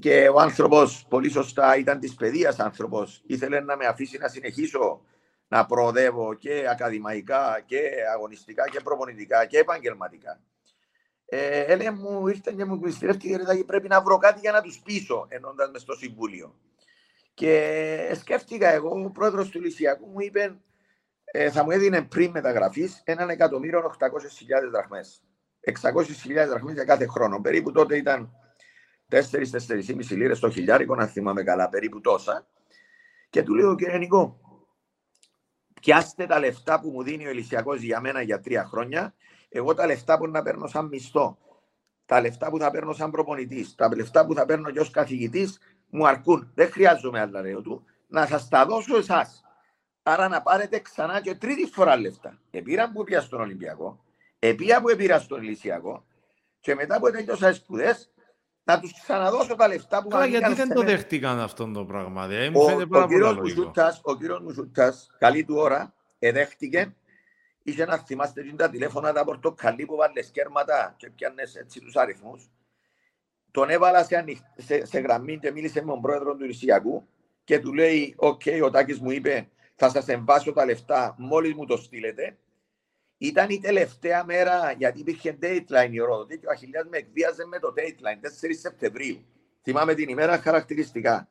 και 0.00 0.28
ο 0.28 0.40
άνθρωπος, 0.40 1.06
πολύ 1.08 1.30
σωστά, 1.30 1.76
ήταν 1.76 1.98
της 1.98 2.14
παιδείας 2.14 2.58
άνθρωπος, 2.58 3.22
ήθελε 3.26 3.60
να 3.60 3.76
με 3.76 3.86
αφήσει 3.86 4.18
να 4.18 4.28
συνεχίσω 4.28 5.04
να 5.48 5.66
προοδεύω 5.66 6.34
και 6.34 6.66
ακαδημαϊκά 6.70 7.62
και 7.66 7.80
αγωνιστικά 8.14 8.68
και 8.68 8.80
προπονητικά 8.80 9.46
και 9.46 9.58
επαγγελματικά. 9.58 10.40
Ε, 11.24 11.60
έλεγε 11.60 11.90
μου, 11.90 12.28
ήρθε 12.28 12.52
και 12.56 12.64
μου 12.64 12.78
πληστηρεύτηκε 12.78 13.36
και 13.36 13.64
πρέπει 13.64 13.88
να 13.88 14.02
βρω 14.02 14.18
κάτι 14.18 14.40
για 14.40 14.52
να 14.52 14.60
τους 14.60 14.80
πείσω, 14.84 15.26
ενώντα 15.28 15.70
με 15.70 15.78
στο 15.78 15.94
Συμβούλιο. 15.94 16.54
Και 17.34 18.16
σκέφτηκα 18.20 18.68
εγώ, 18.68 19.02
ο 19.04 19.10
πρόεδρος 19.10 19.48
του 19.48 19.60
Λυσιακού 19.60 20.06
μου 20.06 20.20
είπε, 20.20 20.60
ε, 21.24 21.50
θα 21.50 21.64
μου 21.64 21.70
έδινε 21.70 22.02
πριν 22.02 22.30
μεταγραφής 22.30 23.00
έναν 23.04 23.30
εκατομμύριο 23.30 23.96
800.000 23.98 24.70
δραχμές. 24.70 25.22
600.000 25.60 26.48
δραχμές 26.48 26.74
για 26.74 26.84
κάθε 26.84 27.06
χρόνο. 27.06 27.40
Περίπου 27.40 27.72
τότε 27.72 27.96
ήταν 27.96 28.30
4-4,5 29.10 30.16
λίρες 30.16 30.38
το 30.38 30.50
χιλιάρικο, 30.50 30.94
να 30.94 31.06
θυμάμαι 31.06 31.42
καλά, 31.42 31.68
περίπου 31.68 32.00
τόσα. 32.00 32.46
Και 33.30 33.42
του 33.42 33.54
λέω, 33.54 33.74
κύριε 33.74 33.98
Νικό, 33.98 34.40
πιάστε 35.80 36.26
τα 36.26 36.38
λεφτά 36.38 36.80
που 36.80 36.90
μου 36.90 37.02
δίνει 37.02 37.26
ο 37.26 37.28
Ελυσιακό 37.28 37.74
για 37.74 38.00
μένα 38.00 38.22
για 38.22 38.40
τρία 38.40 38.64
χρόνια. 38.64 39.14
Εγώ 39.48 39.74
τα 39.74 39.86
λεφτά 39.86 40.18
που 40.18 40.26
να 40.26 40.42
παίρνω 40.42 40.66
σαν 40.66 40.86
μισθό, 40.86 41.38
τα 42.06 42.20
λεφτά 42.20 42.50
που 42.50 42.58
θα 42.58 42.70
παίρνω 42.70 42.92
σαν 42.92 43.10
προπονητής, 43.10 43.74
τα 43.74 43.94
λεφτά 43.96 44.26
που 44.26 44.34
θα 44.34 44.44
παίρνω 44.44 44.70
και 44.70 44.80
ως 44.80 44.90
καθηγητής, 44.90 45.58
μου 45.90 46.06
αρκούν. 46.06 46.50
Δεν 46.54 46.70
χρειάζομαι 46.70 47.20
άλλα, 47.20 47.40
λέω 47.40 47.62
του. 47.62 47.84
Να 48.06 48.26
σας 48.26 48.48
τα 48.48 48.66
δώσω 48.66 48.96
εσάς. 48.96 49.44
Άρα 50.02 50.28
να 50.28 50.42
πάρετε 50.42 50.78
ξανά 50.78 51.20
και 51.20 51.34
τρίτη 51.34 51.66
φορά 51.66 51.96
λεφτά. 51.96 52.40
Επήρα 52.50 52.90
που 52.92 53.04
πια 53.04 53.20
στον 53.20 53.40
Ολυμπιακό, 53.40 54.04
επήρα 54.38 54.80
που 54.80 54.88
επήρα 54.88 55.18
στον 55.18 55.42
Ηλυσιακό 55.42 56.04
και 56.60 56.74
μετά 56.74 56.98
που 56.98 57.10
τέλειωσα 57.10 57.52
σπουδές, 57.52 58.12
να 58.70 58.80
τους 58.80 58.92
ξαναδώσω 59.02 59.54
τα 59.54 59.68
λεφτά 59.68 60.02
που 60.02 60.08
Καλά, 60.08 60.26
γιατί 60.26 60.54
δεν 60.54 60.68
το 60.74 60.82
δέχτηκαν 60.82 61.40
αυτό 61.40 61.70
το 61.72 61.84
πράγμα. 61.84 62.26
Δηλαδή, 62.26 62.56
ο, 62.56 62.62
ο, 62.62 63.00
ο 64.02 64.16
κύριος 64.16 64.40
Μουσούτα, 64.40 64.94
καλή 65.18 65.44
του 65.44 65.54
ώρα, 65.56 65.94
εδέχτηκε. 66.18 66.94
Είχε 67.62 67.84
να 67.84 67.98
θυμάστε 67.98 68.54
τα 68.56 68.70
τηλέφωνα 68.70 69.12
τα 69.12 69.24
πορτοκαλί 69.24 69.84
που 69.84 69.96
βάλες 69.96 70.22
κέρματα 70.22 70.94
και 70.96 71.10
πιάνες 71.10 71.54
έτσι 71.54 71.80
τους 71.80 71.96
αριθμούς. 71.96 72.50
Τον 73.50 73.70
έβαλα 73.70 74.04
σε, 74.04 74.24
σε, 74.56 74.86
σε, 74.86 75.00
γραμμή 75.00 75.38
και 75.38 75.50
μίλησε 75.50 75.80
με 75.80 75.90
τον 75.90 76.00
πρόεδρο 76.00 76.36
του 76.36 76.46
Ιλισιακού 76.46 77.08
και 77.44 77.58
του 77.58 77.74
λέει: 77.74 78.14
OK, 78.16 78.42
okay, 78.44 78.60
ο 78.64 78.70
Τάκης 78.70 79.00
μου 79.00 79.10
είπε, 79.10 79.48
θα 79.74 79.88
σας 79.88 80.08
εμβάσω 80.08 80.52
τα 80.52 80.64
λεφτά 80.64 81.14
μόλις 81.18 81.54
μου 81.54 81.66
το 81.66 81.76
στείλετε. 81.76 82.36
Ήταν 83.22 83.50
η 83.50 83.60
τελευταία 83.60 84.24
μέρα, 84.24 84.72
γιατί 84.72 85.00
υπήρχε 85.00 85.38
deadline 85.42 85.90
η 85.90 85.98
Ρόδοτη 85.98 86.38
και 86.38 86.46
ο 86.46 86.50
Αχιλλέας 86.50 86.86
με 86.90 86.96
εκβίαζε 86.96 87.46
με 87.46 87.58
το 87.58 87.74
deadline, 87.76 88.46
4 88.46 88.50
Σεπτεμβρίου. 88.60 89.24
Θυμάμαι 89.62 89.94
την 89.94 90.08
ημέρα 90.08 90.38
χαρακτηριστικά. 90.38 91.28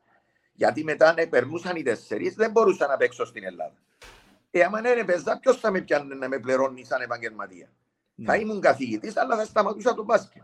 Γιατί 0.52 0.84
μετά 0.84 1.12
ναι, 1.12 1.26
περνούσαν 1.26 1.76
οι 1.76 1.82
τέσσερις, 1.82 2.34
δεν 2.34 2.50
μπορούσα 2.50 2.86
να 2.86 2.96
παίξω 2.96 3.24
στην 3.24 3.44
Ελλάδα. 3.44 3.74
Ε, 4.50 4.62
άμα 4.62 4.78
εν 4.78 5.04
έπαιζα, 5.04 5.38
ποιος 5.38 5.60
θα 5.60 5.70
με 5.70 5.80
πιάνει 5.80 6.14
να 6.14 6.28
με 6.28 6.38
πληρώνει 6.38 6.84
σαν 6.84 7.00
επαγγελματία; 7.00 7.72
Ναι. 8.14 8.26
Θα 8.26 8.36
ήμουν 8.36 8.60
καθηγητής, 8.60 9.16
αλλά 9.16 9.36
θα 9.36 9.44
σταματούσα 9.44 9.94
τον 9.94 10.04
μπάσκετ. 10.04 10.42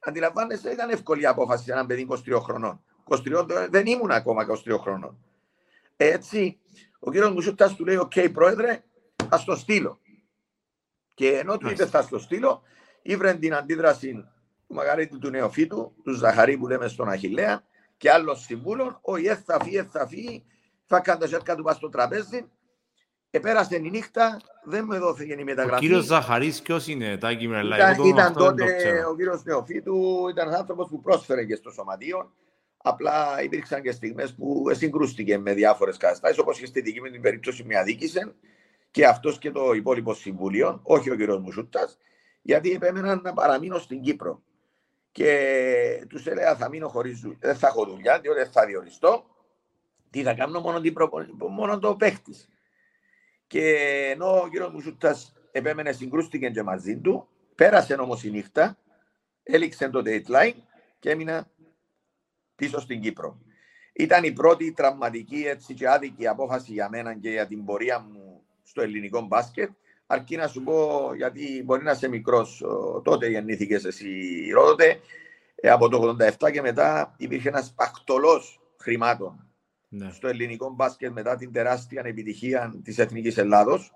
Αντιλαμβάνεσαι, 0.00 0.70
ήταν 0.70 0.90
εύκολη 0.90 1.22
η 1.22 1.26
απόφαση 1.26 1.64
σε 1.64 1.72
έναν 1.72 1.86
παιδί 1.86 2.06
23 2.10 2.40
χρονών. 2.40 2.84
23, 3.08 3.68
δεν 3.70 3.86
ήμουν 3.86 4.10
ακόμα 4.10 4.46
23 4.66 4.78
χρονών. 4.78 5.24
Έτσι, 5.96 6.58
ο 6.98 7.10
κύριος 7.10 7.30
Μουσούτας 7.32 7.74
του 7.74 7.84
λέει: 7.84 7.96
OK, 7.96 8.12
okay, 8.14 8.30
πρόεδρε, 8.32 8.82
ας 9.28 9.44
το 9.44 9.56
στείλω. 9.56 10.00
Και 11.20 11.38
ενώ 11.38 11.58
του 11.58 11.68
είπε 11.70 11.86
θα 11.86 12.02
στο 12.02 12.18
στείλω, 12.18 12.62
ήβρεν 13.02 13.38
την 13.38 13.54
αντίδραση 13.54 14.12
του 14.66 14.74
Μαγαρίτη 14.74 15.18
του 15.18 15.30
Νεοφύτου, 15.30 15.92
του 16.04 16.12
Ζαχαρή 16.12 16.56
που 16.56 16.66
λέμε 16.66 16.88
στον 16.88 17.08
Αχιλλέα 17.08 17.62
και 17.96 18.10
άλλων 18.10 18.36
συμβούλων, 18.36 18.98
όι 19.02 19.16
εν 19.16 19.40
θα 19.44 19.58
φύγει, 19.62 19.82
θα 19.82 20.06
φύγει, 20.06 20.44
θα 20.86 21.00
κάνει 21.00 21.20
τα 21.20 21.26
σέρκα 21.26 21.54
του 21.54 21.62
πας 21.62 21.76
στο 21.76 21.88
τραπέζι. 21.88 22.44
Επέρασε 23.30 23.76
η 23.76 23.90
νύχτα, 23.90 24.40
δεν 24.64 24.86
μου 24.90 24.98
δόθηκε 24.98 25.32
η 25.32 25.44
μεταγραφή. 25.44 25.84
Ο 25.84 25.88
κύριος 25.88 26.04
Ζαχαρής 26.04 26.62
ποιος 26.62 26.86
είναι, 26.86 27.16
Τάκη 27.16 27.48
Μερλά, 27.48 27.76
ήταν, 27.76 28.06
ήταν 28.06 28.32
τότε 28.32 29.04
ο 29.10 29.16
κύριος 29.16 29.44
Νεοφύτου, 29.44 30.28
ήταν 30.30 30.46
ένας 30.46 30.60
άνθρωπος 30.60 30.88
που 30.88 31.00
πρόσφερε 31.00 31.44
και 31.44 31.54
στο 31.54 31.70
σωματείο. 31.70 32.32
Απλά 32.76 33.42
υπήρξαν 33.42 33.82
και 33.82 33.92
στιγμές 33.92 34.34
που 34.34 34.64
συγκρούστηκε 34.70 35.38
με 35.38 35.54
διάφορες 35.54 35.96
καταστάσεις, 35.96 36.38
όπως 36.38 36.58
και 36.58 36.66
στη 36.66 36.80
δική 36.80 37.00
μου 37.00 37.10
την 37.10 37.20
περίπτωση 37.20 37.64
με 37.64 37.78
αδίκησαν 37.78 38.34
και 38.90 39.06
αυτός 39.06 39.38
και 39.38 39.50
το 39.50 39.72
υπόλοιπο 39.72 40.14
συμβούλιο, 40.14 40.80
όχι 40.82 41.10
ο 41.10 41.16
κ. 41.16 41.40
Μουσούτας, 41.40 41.98
γιατί 42.42 42.70
επέμεναν 42.70 43.20
να 43.24 43.32
παραμείνω 43.32 43.78
στην 43.78 44.00
Κύπρο. 44.00 44.42
Και 45.12 46.06
τους 46.08 46.26
έλεγα 46.26 46.56
θα 46.56 46.68
μείνω 46.68 46.88
χωρίς 46.88 47.20
δουλειά, 47.20 47.38
δεν 47.40 47.56
θα 47.56 47.66
έχω 47.66 47.84
δουλειά, 47.84 48.20
διότι 48.20 48.38
δεν 48.38 48.50
θα 48.50 48.66
διοριστώ. 48.66 49.24
Τι 50.10 50.22
θα 50.22 50.34
κάνω 50.34 50.60
μόνο, 50.60 50.80
την 50.80 50.94
μόνο 51.50 51.78
το 51.78 51.96
παίχτης. 51.96 52.48
Και 53.46 53.76
ενώ 54.10 54.40
ο 54.40 54.48
κ. 54.48 54.72
Μουσούτας 54.72 55.34
επέμενε, 55.52 55.92
συγκρούστηκε 55.92 56.50
και 56.50 56.62
μαζί 56.62 56.98
του. 56.98 57.28
Πέρασε 57.54 57.94
όμως 57.94 58.24
η 58.24 58.30
νύχτα, 58.30 58.78
έληξε 59.42 59.88
το 59.88 60.02
deadline 60.04 60.54
και 60.98 61.10
έμεινα 61.10 61.50
πίσω 62.54 62.80
στην 62.80 63.00
Κύπρο. 63.00 63.38
Ήταν 63.92 64.24
η 64.24 64.32
πρώτη 64.32 64.72
τραυματική 64.72 65.44
έτσι 65.46 65.74
και 65.74 65.88
άδικη 65.88 66.26
απόφαση 66.26 66.72
για 66.72 66.88
μένα 66.88 67.14
και 67.14 67.30
για 67.30 67.46
την 67.46 67.64
πορεία 67.64 67.98
μου 67.98 68.19
στο 68.62 68.82
ελληνικό 68.82 69.20
μπάσκετ. 69.20 69.70
Αρκεί 70.06 70.36
να 70.36 70.46
σου 70.46 70.62
πω, 70.62 71.10
γιατί 71.16 71.62
μπορεί 71.64 71.82
να 71.82 71.90
είσαι 71.90 72.08
μικρός, 72.08 72.64
τότε 73.02 73.28
γεννήθηκες 73.28 73.84
εσύ, 73.84 74.10
Ρόδοτε. 74.54 75.00
Ε, 75.54 75.70
από 75.70 75.88
το 75.88 76.16
87 76.40 76.50
και 76.52 76.60
μετά 76.60 77.14
υπήρχε 77.16 77.48
ένας 77.48 77.72
παχτολός 77.74 78.60
χρημάτων 78.76 79.50
ναι. 79.88 80.10
στο 80.12 80.28
ελληνικό 80.28 80.70
μπάσκετ 80.70 81.12
μετά 81.12 81.36
την 81.36 81.52
τεράστια 81.52 82.02
επιτυχία 82.04 82.80
της 82.84 82.98
Εθνικής 82.98 83.36
Ελλάδος 83.36 83.92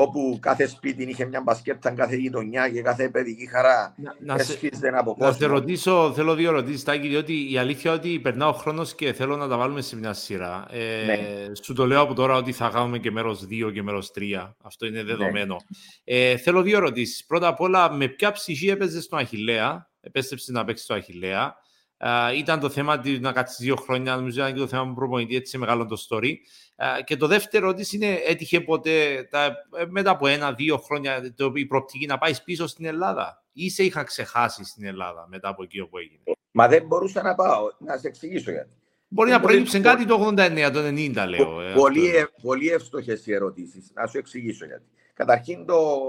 όπου 0.00 0.38
κάθε 0.40 0.66
σπίτι 0.66 1.02
είχε 1.02 1.24
μια 1.24 1.40
μπασκέτα, 1.40 1.90
κάθε 1.90 2.16
γειτονιά 2.16 2.68
και 2.68 2.82
κάθε 2.82 3.08
παιδική 3.08 3.46
χαρά 3.46 3.94
να, 4.18 4.34
έσφιζε 4.34 4.88
από 4.94 5.14
κόσμο. 5.14 5.26
Να 5.26 5.32
σε 5.32 5.46
ρωτήσω, 5.46 6.12
θέλω 6.14 6.34
δύο 6.34 6.48
ερωτήσεις, 6.48 6.84
Τάκη, 6.84 7.08
διότι 7.08 7.52
η 7.52 7.58
αλήθεια 7.58 7.90
είναι 7.90 8.00
ότι 8.00 8.18
περνά 8.18 8.48
ο 8.48 8.52
χρόνος 8.52 8.94
και 8.94 9.12
θέλω 9.12 9.36
να 9.36 9.48
τα 9.48 9.56
βάλουμε 9.56 9.80
σε 9.80 9.96
μια 9.96 10.12
σειρά. 10.12 10.66
Ε, 10.70 11.04
ναι. 11.04 11.18
Σου 11.62 11.72
το 11.72 11.86
λέω 11.86 12.00
από 12.00 12.14
τώρα 12.14 12.34
ότι 12.34 12.52
θα 12.52 12.70
κάνουμε 12.72 12.98
και 12.98 13.10
μέρος 13.10 13.46
2 13.50 13.72
και 13.72 13.82
μέρος 13.82 14.10
3. 14.18 14.54
Αυτό 14.62 14.86
είναι 14.86 15.02
δεδομένο. 15.02 15.56
Ναι. 16.04 16.16
Ε, 16.16 16.36
θέλω 16.36 16.62
δύο 16.62 16.76
ερωτήσεις. 16.76 17.24
Πρώτα 17.26 17.48
απ' 17.48 17.60
όλα, 17.60 17.92
με 17.92 18.08
ποια 18.08 18.32
ψυχή 18.32 18.68
έπαιζες 18.68 19.04
στον 19.04 19.18
Αχηλέα, 19.18 19.90
επέστρεψες 20.00 20.54
να 20.54 20.64
παίξεις 20.64 20.84
στο 20.84 20.94
Αχηλέα. 20.94 21.54
Uh, 22.00 22.32
ήταν 22.36 22.60
το 22.60 22.68
θέμα 22.68 23.02
να 23.20 23.32
κάτσεις 23.32 23.58
δύο 23.58 23.76
χρόνια, 23.76 24.16
νομίζω 24.16 24.40
ήταν 24.40 24.52
και 24.52 24.58
το 24.58 24.66
θέμα 24.66 24.86
που 24.86 24.94
προπονητή, 24.94 25.36
έτσι 25.36 25.58
μεγάλο 25.58 25.86
το 25.86 26.06
story. 26.08 26.32
Uh, 26.76 27.04
και 27.04 27.16
το 27.16 27.26
δεύτερο 27.26 27.68
ότι 27.68 27.86
είναι, 27.92 28.12
έτυχε 28.26 28.60
ποτέ 28.60 29.26
τα, 29.30 29.44
ε, 29.78 29.84
μετά 29.88 30.10
από 30.10 30.26
ένα-δύο 30.26 30.78
χρόνια 30.78 31.34
το, 31.34 31.52
η 31.54 31.66
προοπτική 31.66 32.06
να 32.06 32.18
πάεις 32.18 32.42
πίσω 32.42 32.66
στην 32.66 32.84
Ελλάδα; 32.84 33.44
Ή 33.52 33.70
σε 33.70 33.82
είχα 33.82 34.02
ξεχάσει 34.02 34.64
στην 34.64 34.84
Ελλάδα 34.84 35.26
μετά 35.28 35.48
από 35.48 35.62
εκεί 35.62 35.80
όπου 35.80 35.98
έγινε; 35.98 36.20
Μα 36.50 36.68
δεν 36.68 36.86
μπορούσα 36.86 37.22
να 37.22 37.34
πάω, 37.34 37.68
να 37.78 37.96
σε 37.96 38.06
εξηγήσω 38.08 38.50
γιατί. 38.50 38.70
Μπορεί 39.08 39.30
να 39.30 39.40
προήλυψε 39.40 39.80
κάτι 39.80 40.06
το 40.06 40.26
89, 40.26 40.70
το 40.72 40.80
90 40.86 41.26
λέω. 41.28 41.60
Ε, 41.60 41.72
πολύ, 41.74 42.16
ε, 42.16 42.26
πολύ 42.42 42.68
εύστοχες 42.68 43.26
οι 43.26 43.32
ερωτήσεις. 43.32 43.90
Να 43.94 44.06
σου 44.06 44.18
εξηγήσω 44.18 44.66
γιατί. 44.66 44.84
Καταρχήν 45.18 45.66
το, 45.66 46.02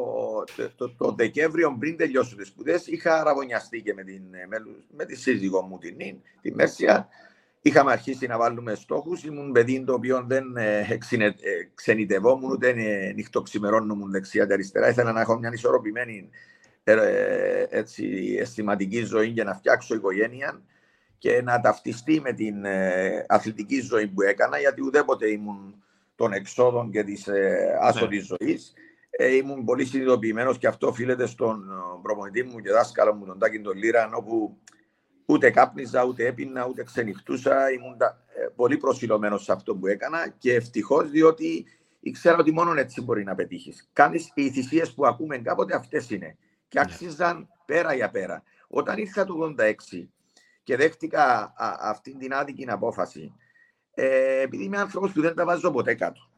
το, 0.75 0.89
το, 0.89 1.11
Δεκέμβριο 1.11 1.75
πριν 1.79 1.97
τελειώσω 1.97 2.35
τις 2.35 2.47
σπουδές 2.47 2.87
είχα 2.87 3.19
αραβωνιαστεί 3.19 3.81
και 3.81 3.93
με, 3.93 4.03
την, 4.03 4.21
με, 4.47 4.57
με 4.97 5.05
τη 5.05 5.15
σύζυγό 5.15 5.61
μου 5.61 5.77
την 5.77 5.95
Νίν, 5.95 6.15
τη 6.41 6.55
Μέρσια. 6.55 7.07
Είχαμε 7.61 7.91
αρχίσει 7.91 8.27
να 8.27 8.37
βάλουμε 8.37 8.75
στόχους. 8.75 9.23
Ήμουν 9.23 9.51
παιδί 9.51 9.83
το 9.83 9.93
οποίο 9.93 10.23
δεν 10.27 10.57
ε, 10.57 10.79
ε, 10.79 10.97
ξενιτευόμουν 11.75 12.51
ούτε 12.51 12.69
ε, 12.69 13.11
νυχτοξημερώνουν 13.13 14.11
δεξιά 14.11 14.45
και 14.45 14.53
αριστερά. 14.53 14.89
Ήθελα 14.89 15.11
να 15.11 15.21
έχω 15.21 15.37
μια 15.37 15.51
ισορροπημένη 15.53 16.29
ε, 16.83 17.65
έτσι, 17.69 18.35
αισθηματική 18.39 19.03
ζωή 19.03 19.27
για 19.27 19.43
να 19.43 19.53
φτιάξω 19.53 19.95
οικογένεια 19.95 20.61
και 21.17 21.41
να 21.41 21.59
ταυτιστεί 21.59 22.21
με 22.21 22.33
την 22.33 22.65
ε, 22.65 23.25
αθλητική 23.27 23.81
ζωή 23.81 24.07
που 24.07 24.21
έκανα, 24.21 24.59
γιατί 24.59 24.81
ουδέποτε 24.81 25.29
ήμουν 25.29 25.83
των 26.15 26.33
εξόδων 26.33 26.91
και 26.91 27.03
της 27.03 27.27
ε, 27.27 27.77
άσοδης 27.81 28.29
ναι. 28.29 28.37
ζωής. 28.37 28.73
Ε, 29.09 29.35
ήμουν 29.35 29.63
πολύ 29.63 29.85
συνειδητοποιημένος 29.85 30.57
και 30.57 30.67
αυτό 30.67 30.87
οφείλεται 30.87 31.25
στον 31.25 31.71
ε, 31.71 31.99
προπονητή 32.01 32.43
μου 32.43 32.59
και 32.59 32.71
δάσκαλο 32.71 33.13
μου, 33.13 33.25
τον 33.25 33.39
Τάκη 33.39 33.61
τον 33.61 33.77
Λίραν, 33.77 34.13
όπου 34.13 34.57
ούτε 35.25 35.49
κάπνιζα, 35.49 36.03
ούτε 36.03 36.25
έπινα, 36.25 36.65
ούτε 36.65 36.83
ξενυχτούσα. 36.83 37.71
Ήμουν 37.71 37.97
ε, 38.01 38.47
πολύ 38.55 38.77
προσιλωμένος 38.77 39.43
σε 39.43 39.51
αυτό 39.51 39.75
που 39.75 39.87
έκανα 39.87 40.29
και 40.37 40.53
ευτυχώς 40.53 41.09
διότι 41.09 41.65
ήξερα 41.99 42.37
ότι 42.37 42.51
μόνο 42.51 42.73
έτσι 42.73 43.01
μπορεί 43.01 43.23
να 43.23 43.35
πετύχεις. 43.35 43.89
Κάνεις 43.93 44.31
οι 44.33 44.49
θυσίες 44.49 44.93
που 44.93 45.05
ακούμε 45.05 45.37
κάποτε 45.37 45.75
αυτές 45.75 46.09
είναι. 46.09 46.37
Και 46.67 46.79
ναι. 46.79 46.85
άξιζαν 46.85 47.47
πέρα 47.65 47.93
για 47.93 48.09
πέρα. 48.09 48.43
Όταν 48.67 48.97
ήρθα 48.97 49.25
το 49.25 49.55
86 49.59 50.07
και 50.63 50.75
δέχτηκα 50.75 51.53
α, 51.55 51.77
αυτή 51.79 52.17
την 52.17 52.33
άδικη 52.33 52.65
απόφαση, 52.69 53.33
ε, 53.93 54.41
επειδή 54.41 54.63
είμαι 54.63 54.77
άνθρωπος 54.77 55.11
που 55.11 55.21
δεν 55.21 55.35
τα 55.35 55.45
βάζω 55.45 55.71
ποτέ 55.71 55.93
κάτω. 55.93 56.28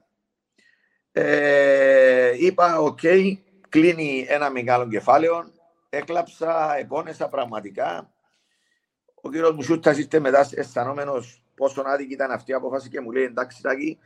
Ε, 1.12 2.32
είπα, 2.38 2.80
OK, 2.80 3.00
okay, 3.02 3.34
κλείνει 3.70 4.26
ένα 4.30 4.50
μεγάλο 4.50 4.88
κεφάλαιο. 4.88 5.52
Έκλαψα, 5.90 6.78
επώνεσα 6.78 7.28
πραγματικά. 7.28 8.14
Ο 9.22 9.30
κύριος 9.30 9.52
Μουσούτας 9.52 9.98
είστε 9.98 10.20
μετά 10.20 10.50
αισθανόμενος 10.54 11.44
πόσο 11.56 11.84
άδικη 11.86 12.14
ήταν 12.14 12.32
αυτή 12.32 12.52
η 12.52 12.54
απόφαση 12.54 12.90
και 12.90 13.02
μου 13.02 13.12
λέει 13.12 13.24
εντάξει 13.24 13.62
Τάκη, 13.62 14.00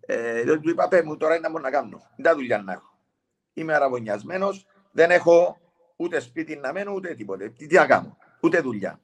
ε, 0.00 0.42
δεν 0.42 0.60
του 0.60 0.70
είπα 0.70 0.88
πέ 0.88 1.02
μου 1.02 1.16
τώρα 1.16 1.34
είναι 1.34 1.42
να 1.42 1.50
μπορώ 1.50 1.62
να 1.62 1.70
κάνω. 1.70 2.02
Δεν 2.16 2.24
τα 2.24 2.34
δουλειά 2.34 2.62
να 2.62 2.72
έχω. 2.72 2.98
Είμαι 3.52 3.74
αραβωνιασμένος, 3.74 4.66
δεν 4.92 5.10
έχω 5.10 5.58
ούτε 5.96 6.20
σπίτι 6.20 6.56
να 6.56 6.72
μένω 6.72 6.92
ούτε 6.92 7.14
τίποτε. 7.14 7.48
Τι, 7.48 7.66
τι 7.66 7.74
να 7.74 7.86
κάνω, 7.86 8.16
ούτε 8.40 8.60
δουλειά. 8.60 9.00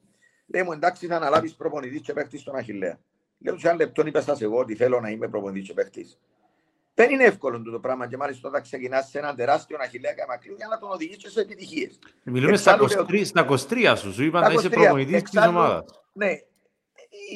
Λέει 0.46 0.62
μου 0.62 0.72
εντάξει 0.72 1.06
θα 1.06 1.16
αναλάβεις 1.16 1.54
προπονητής 1.54 2.00
και 2.00 2.12
παίχτη 2.12 2.38
στον 2.38 2.56
Αχηλέα. 2.56 2.98
Λέω 3.38 3.58
σε 3.58 3.68
ένα 3.68 3.76
λεπτό 3.76 4.06
είπα 4.06 4.20
σας 4.20 4.40
εγώ 4.40 4.58
ότι 4.58 4.74
θέλω 4.74 5.00
να 5.00 5.10
είμαι 5.10 5.28
προπονητής 5.28 5.68
και 5.68 5.74
παίχτη. 5.74 6.06
Δεν 6.98 7.10
είναι 7.10 7.24
εύκολο 7.24 7.62
το 7.62 7.78
πράγμα 7.78 8.08
και 8.08 8.16
μάλιστα 8.16 8.48
όταν 8.48 8.62
ξεκινάς 8.62 9.08
σε 9.08 9.18
ένα 9.18 9.34
τεράστιο 9.34 9.76
αχηλέα 9.80 10.12
μακρύ 10.28 10.54
για 10.56 10.66
να 10.66 10.78
τον 10.78 10.90
οδηγήσει 10.90 11.30
σε 11.30 11.40
επιτυχίες. 11.40 11.98
Μιλούμε 12.22 12.56
στα 12.56 12.78
23, 12.80 13.24
στα 13.24 13.46
23 13.48 13.94
σου, 13.96 14.12
σου 14.12 14.24
είπαν 14.24 14.42
να 14.42 14.52
είσαι 14.52 14.68
προπονητής 14.68 15.22
της 15.22 15.46
ομάδας. 15.46 15.84
Ναι, 16.12 16.30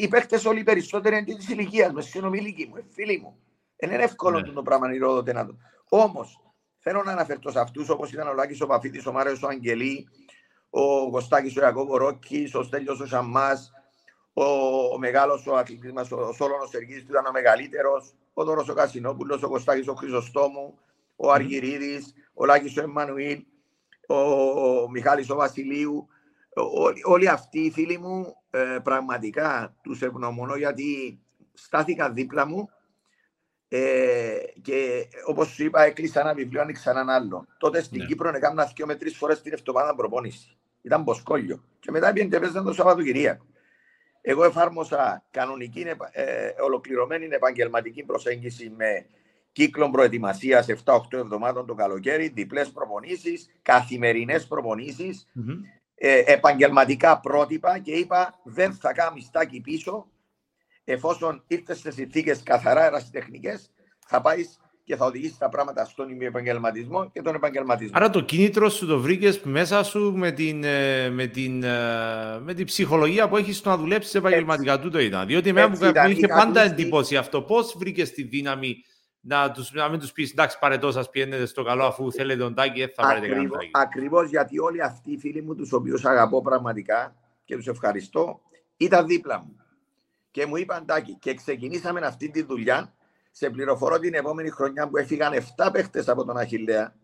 οι 0.00 0.08
παίχτε 0.08 0.40
όλοι 0.46 0.60
οι 0.60 0.62
περισσότεροι 0.62 1.16
είναι 1.16 1.36
της 1.36 1.48
ηλικίας 1.48 1.92
μου, 1.92 2.00
συνομιλικοί 2.00 2.66
μου, 2.66 2.84
φίλοι 2.90 3.18
μου. 3.18 3.38
Δεν 3.76 3.90
είναι 3.90 4.02
εύκολο 4.02 4.40
ναι. 4.40 4.52
το 4.52 4.62
πράγμα 4.62 4.88
να 4.88 5.32
να 5.32 5.46
το. 5.46 5.56
Όμως, 5.88 6.40
θέλω 6.78 7.02
να 7.02 7.12
αναφερθώ 7.12 7.50
σε 7.50 7.60
αυτούς 7.60 7.88
όπως 7.88 8.12
ήταν 8.12 8.28
ο 8.28 8.32
Λάκης 8.32 8.60
ο 8.60 8.66
Παφίτη, 8.66 9.08
ο 9.08 9.12
Μάριος 9.12 9.42
ο 9.42 9.46
Αγγελή, 9.48 10.08
ο 10.70 11.10
Κωστάκης 11.10 11.56
ο 11.56 11.60
Ιακώβο 11.60 11.96
Ρόκης, 11.96 12.54
ο 12.54 12.62
Στέλιος 12.62 13.00
ο 13.00 13.06
Σαμά, 13.06 13.50
ο, 14.32 14.44
ο 14.94 14.98
μεγάλος 14.98 15.46
ο 15.46 15.56
αθλητή 15.56 15.92
μα, 15.92 16.02
ο 16.10 16.32
Σόλωνος 16.32 16.68
Σεργίδη, 16.68 17.02
που 17.02 17.10
ήταν 17.10 17.26
ο 17.26 17.32
μεγαλύτερος, 17.32 18.14
ο 18.32 18.44
Δώρο 18.44 18.66
ο 18.70 18.72
Κασινόπουλος, 18.72 19.42
ο 19.42 19.48
Κωστάκης 19.48 19.88
ο 19.88 19.94
Χρυσοστόμου, 19.94 20.78
ο 21.16 21.30
Αργυρίδης, 21.30 22.14
ο 22.34 22.44
Λάκης 22.44 22.76
ο 22.76 22.82
Εμμανουήλ, 22.82 23.44
ο, 24.08 24.14
ο 24.82 24.90
Μιχάλης 24.90 25.30
ο 25.30 25.34
Βασιλείου. 25.34 26.06
Όλοι, 26.54 27.00
όλοι 27.04 27.28
αυτοί 27.28 27.60
οι 27.60 27.70
φίλοι 27.70 27.98
μου 27.98 28.36
ε, 28.50 28.78
πραγματικά 28.82 29.76
τους 29.82 30.02
ευγνωμονώ 30.02 30.56
γιατί 30.56 31.20
στάθηκαν 31.52 32.14
δίπλα 32.14 32.46
μου 32.46 32.68
ε, 33.74 34.36
και 34.62 35.08
όπως 35.26 35.48
σου 35.48 35.64
είπα, 35.64 35.82
έκλεισα 35.82 36.20
ένα 36.20 36.34
βιβλίο, 36.34 36.60
άνοιξα 36.60 36.90
έναν 36.90 37.08
άλλο. 37.08 37.46
Τότε 37.58 37.82
στην 37.82 38.00
ναι. 38.00 38.06
Κύπρο 38.06 38.28
έκανα 38.28 38.64
δύο 38.64 38.86
με 38.86 38.94
τρεις 38.94 39.16
φορές 39.16 39.42
την 39.42 39.52
εβδομάδα 39.52 39.94
προπόνηση. 39.94 40.56
Ήταν 40.82 41.04
ποσκόλιο. 41.04 41.64
Και 41.80 41.90
μετά 41.90 42.12
πήγαινε 42.12 42.30
και 42.30 42.40
παίζαν 42.40 42.64
το 42.64 42.72
Σαββατοκυριακό. 42.72 43.44
Εγώ 44.24 44.44
εφάρμοσα 44.44 45.24
κανονική, 45.30 45.86
ε, 46.12 46.48
ολοκληρωμένη 46.62 47.28
επαγγελματική 47.30 48.02
προσέγγιση 48.02 48.70
με 48.76 49.06
κύκλο 49.52 49.90
προετοιμασίας 49.90 50.68
7-8 50.68 51.16
εβδομάδων 51.16 51.66
το 51.66 51.74
καλοκαίρι, 51.74 52.28
διπλές 52.28 52.70
προπονήσεις, 52.70 53.50
καθημερινές 53.62 54.48
ε, 55.94 56.22
επαγγελματικά 56.26 57.20
πρότυπα 57.20 57.78
και 57.78 57.92
είπα 57.92 58.40
δεν 58.44 58.72
θα 58.72 58.92
κάνω 58.92 59.12
μιστάκι 59.14 59.60
πίσω. 59.60 60.06
Εφόσον 60.84 61.44
ήρθες 61.46 61.78
σε 61.78 61.90
συνθήκες 61.90 62.42
καθαρά 62.42 62.84
ερασιτεχνικές, 62.84 63.72
θα 64.06 64.20
πάει 64.20 64.44
και 64.84 64.96
θα 64.96 65.04
οδηγήσει 65.04 65.38
τα 65.38 65.48
πράγματα 65.48 65.84
στον 65.84 66.10
ημιεπαγγελματισμό 66.10 67.10
και 67.10 67.22
τον 67.22 67.34
επαγγελματισμό. 67.34 67.92
Άρα 67.96 68.10
το 68.10 68.20
κίνητρο 68.20 68.68
σου 68.68 68.86
το 68.86 69.00
βρήκες 69.00 69.40
μέσα 69.40 69.82
σου 69.82 70.12
με 70.16 70.30
την, 70.30 70.64
ε, 70.64 71.10
με 71.10 71.26
την, 71.26 71.62
ε, 71.62 72.40
με 72.40 72.54
την 72.54 72.66
ψυχολογία 72.66 73.28
που 73.28 73.36
έχεις 73.36 73.56
στο 73.56 73.70
να 73.70 73.76
δουλέψεις 73.76 74.14
επαγγελματικά. 74.14 74.78
Τούτο 74.78 74.98
ήταν. 74.98 75.26
Διότι 75.26 75.48
εμένα 75.48 75.68
μου, 75.68 76.10
είχε 76.10 76.26
πάντα 76.26 76.60
εντύπωση 76.60 77.16
αυτό. 77.16 77.42
Πώς 77.42 77.74
βρήκες 77.78 78.12
τη 78.12 78.22
δύναμη 78.22 78.84
να, 79.20 79.50
τους, 79.50 79.72
να 79.72 79.88
μην 79.88 79.98
τους 79.98 80.12
πεις 80.12 80.30
εντάξει, 80.30 80.58
παρετό 80.58 80.90
σα 80.90 81.04
πιένετε 81.04 81.46
στο 81.46 81.62
καλό, 81.62 81.84
αφού 81.84 82.12
θέλετε 82.12 82.40
τον 82.40 82.54
τάκι, 82.54 82.80
δεν 82.80 82.92
θα 82.94 83.02
πάρετε 83.02 83.28
κανένα 83.28 83.48
τάκι. 83.48 83.70
Ακριβώς 83.72 84.28
γιατί 84.28 84.58
όλοι 84.58 84.82
αυτοί 84.82 85.12
οι 85.12 85.18
φίλοι 85.18 85.42
μου, 85.42 85.54
τους 85.54 85.72
οποίους 85.72 86.04
αγαπώ 86.04 86.42
πραγματικά 86.42 87.14
και 87.44 87.56
τους 87.56 87.66
ευχαριστώ, 87.66 88.40
ήταν 88.76 89.06
δίπλα 89.06 89.38
μου. 89.38 89.56
Και 90.30 90.46
μου 90.46 90.56
είπαν 90.56 90.86
τάκι, 90.86 91.16
και 91.20 91.34
ξεκινήσαμε 91.34 92.00
αυτή 92.00 92.30
τη 92.30 92.42
δουλειά 92.42 92.92
σε 93.32 93.50
πληροφορώ 93.50 93.98
την 93.98 94.14
επόμενη 94.14 94.50
χρονιά 94.50 94.88
που 94.88 94.96
έφυγαν 94.96 95.32
7 95.56 95.68
παίχτες 95.72 96.08
από 96.08 96.24
τον 96.24 96.36
Αχηλέα 96.36 96.94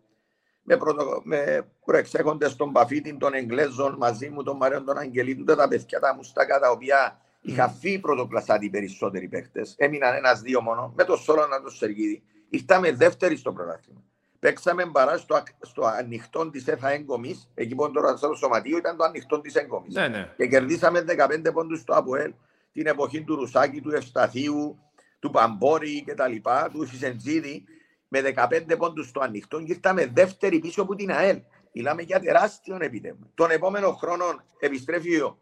με, 0.69 0.77
πρωτο, 0.77 1.21
με 1.23 1.67
προεξέχοντες 1.85 2.55
τον 2.55 2.71
Παφίτη, 2.71 3.17
τον 3.17 3.33
Εγγλέζων 3.33 3.95
μαζί 3.97 4.29
μου, 4.29 4.43
τον 4.43 4.57
Μαρέον, 4.57 4.85
τον 4.85 4.97
Αγγελίτου, 4.97 5.43
τα 5.43 5.67
παιδιά 5.67 5.99
τα 5.99 6.15
μουστάκα 6.15 6.59
τα 6.59 6.71
οποία 6.71 7.21
είχα 7.41 7.69
φύγει 7.69 7.99
πρωτοκλασσάτη 7.99 8.65
οι 8.65 8.69
περισσότεροι 8.69 9.27
παίχτες. 9.27 9.75
Έμειναν 9.77 10.15
ένα-δύο 10.15 10.61
μόνο, 10.61 10.93
με 10.95 11.03
το 11.03 11.17
να 11.49 11.61
το 11.61 11.69
Σεργίδη. 11.69 12.23
Ήρθαμε 12.49 12.91
δεύτεροι 12.91 13.35
στο 13.35 13.53
πρωτάθλημα. 13.53 14.03
Παίξαμε 14.39 14.85
μπαρά 14.85 15.17
στο, 15.17 15.43
στο 15.61 15.85
ανοιχτό 15.85 16.49
της 16.49 16.67
ΕΘΑ 16.67 16.89
Έγκομη, 16.89 17.43
εκεί 17.53 17.75
που 17.75 17.91
τώρα 17.91 18.17
στο 18.17 18.33
σωματείο 18.33 18.77
ήταν 18.77 18.97
το 18.97 19.03
ανοιχτό 19.03 19.41
της 19.41 19.55
Έγκομη. 19.55 19.87
Ναι, 19.91 20.07
ναι. 20.07 20.33
Και 20.37 20.47
κερδίσαμε 20.47 21.05
15 21.07 21.53
πόντους 21.53 21.79
στο 21.79 21.93
Αποέλ 21.93 22.33
την 22.71 22.87
εποχή 22.87 23.23
του 23.23 23.35
Ρουσάκη, 23.35 23.81
του 23.81 23.91
Ευσταθίου, 23.91 24.79
του 25.19 25.29
Παμπόρη 25.29 26.03
και 26.03 26.13
τα 26.13 26.27
λοιπά, 26.27 26.69
του 26.73 26.87
Φισεντζίδη 26.87 27.63
με 28.07 28.21
15 28.21 28.77
πόντους 28.77 29.07
στο 29.07 29.19
ανοιχτό 29.19 29.61
και 29.61 29.71
ήρθαμε 29.71 30.05
δεύτερη 30.05 30.59
πίσω 30.59 30.81
από 30.81 30.95
την 30.95 31.11
ΑΕΛ. 31.11 31.41
Μιλάμε 31.71 32.01
για 32.01 32.19
τεράστιο 32.19 32.77
επιτεύγμα. 32.79 33.31
Τον 33.33 33.51
επόμενο 33.51 33.91
χρόνο 33.91 34.25
επιστρέφει 34.59 35.19
ο, 35.19 35.37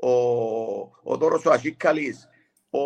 ο, 0.00 0.10
ο 1.02 1.16
Δώρος 1.16 1.46
ο 1.46 1.50
Ασίκαλης, 1.50 2.28
ο, 2.70 2.80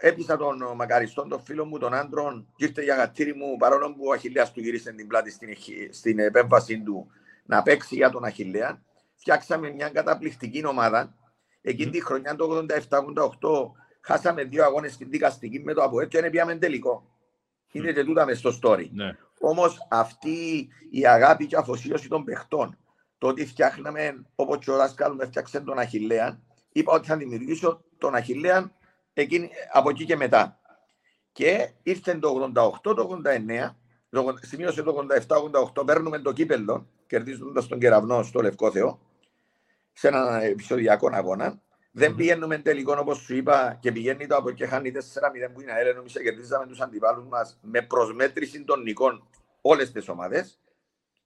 έπεισα 0.00 0.36
τον 0.36 0.62
μακαριστόν, 0.76 1.28
τον 1.28 1.42
φίλο 1.42 1.64
μου, 1.64 1.78
τον 1.78 1.94
άντρον, 1.94 2.52
και 2.56 2.64
ήρθε 2.64 2.82
για 2.82 2.94
γατήρι 2.94 3.34
μου, 3.34 3.56
παρόλο 3.56 3.94
που 3.94 4.04
ο 4.06 4.12
Αχιλέας 4.12 4.52
του 4.52 4.60
γύρισε 4.60 4.92
την 4.92 5.06
πλάτη 5.06 5.30
στην, 5.30 5.48
στην 5.90 6.18
επέμβαση 6.18 6.82
του 6.82 7.06
να 7.44 7.62
παίξει 7.62 7.94
για 7.94 8.10
τον 8.10 8.24
Αχιλέα. 8.24 8.82
Φτιάξαμε 9.14 9.70
μια 9.70 9.88
καταπληκτική 9.88 10.66
ομάδα. 10.66 11.14
Εκείνη 11.60 11.90
τη 11.90 12.04
χρονιά 12.04 12.36
το 12.36 12.66
87-88 12.68 13.70
χάσαμε 14.08 14.44
δύο 14.44 14.64
αγώνες 14.64 14.92
στην 14.92 15.10
δικαστική 15.10 15.60
με 15.60 15.72
το 15.72 15.82
Αποέτ 15.82 16.08
και 16.08 16.30
πήγαμε 16.30 16.56
τελικό. 16.56 17.10
Είναι 17.72 17.92
και 17.92 18.04
τούτα 18.04 18.24
μες 18.24 18.38
στο 18.38 18.50
story. 18.62 18.88
Ναι. 18.90 19.16
Όμως 19.40 19.86
αυτή 19.90 20.68
η 20.90 21.06
αγάπη 21.06 21.46
και 21.46 21.56
αφοσίωση 21.56 22.08
των 22.08 22.24
παιχτών, 22.24 22.78
το 23.18 23.26
ότι 23.26 23.46
φτιάχναμε 23.46 24.24
όπως 24.34 24.58
και 24.58 24.70
ο 24.70 24.76
δάσκαλος 24.76 25.16
με 25.16 25.26
φτιάξε 25.26 25.60
τον 25.60 25.78
Αχηλέα, 25.78 26.40
είπα 26.72 26.92
ότι 26.92 27.06
θα 27.06 27.16
δημιουργήσω 27.16 27.84
τον 27.98 28.14
Αχηλέα 28.14 28.70
εκείνη, 29.12 29.50
από 29.72 29.90
εκεί 29.90 30.04
και 30.04 30.16
μετά. 30.16 30.60
Και 31.32 31.70
ήρθε 31.82 32.14
το 32.14 32.52
88, 32.54 32.80
το 32.82 33.20
89, 33.24 33.74
το, 34.10 34.38
σημείωσε 34.40 34.82
το 34.82 35.06
87-88, 35.74 35.86
παίρνουμε 35.86 36.18
το 36.18 36.32
κύπελο, 36.32 36.86
κερδίζοντας 37.06 37.66
τον 37.66 37.78
κεραυνό 37.78 38.22
στο 38.22 38.40
Λευκό 38.40 38.70
Θεό, 38.70 39.00
σε 39.92 40.08
έναν 40.08 40.42
επεισοδιακό 40.42 41.10
αγώνα. 41.12 41.62
Δεν 41.90 42.14
πηγαίνουμε 42.14 42.58
τελικό 42.58 42.96
όπως 42.98 43.18
σου 43.18 43.36
είπα 43.36 43.78
και 43.80 43.92
πηγαίνει 43.92 44.26
το 44.26 44.36
από 44.36 44.50
και 44.50 44.66
χάνει 44.66 44.92
4-0 44.94 44.98
που 45.52 45.60
είναι 45.60 45.72
αέρα. 45.72 45.92
Νομίζω 45.92 46.20
κερδίζαμε 46.20 46.66
τους 46.66 46.80
αντιπάλους 46.80 47.26
μας 47.26 47.58
με 47.62 47.82
προσμέτρηση 47.82 48.64
των 48.64 48.82
νικών 48.82 49.28
όλες 49.60 49.92
τις 49.92 50.08
ομάδες 50.08 50.60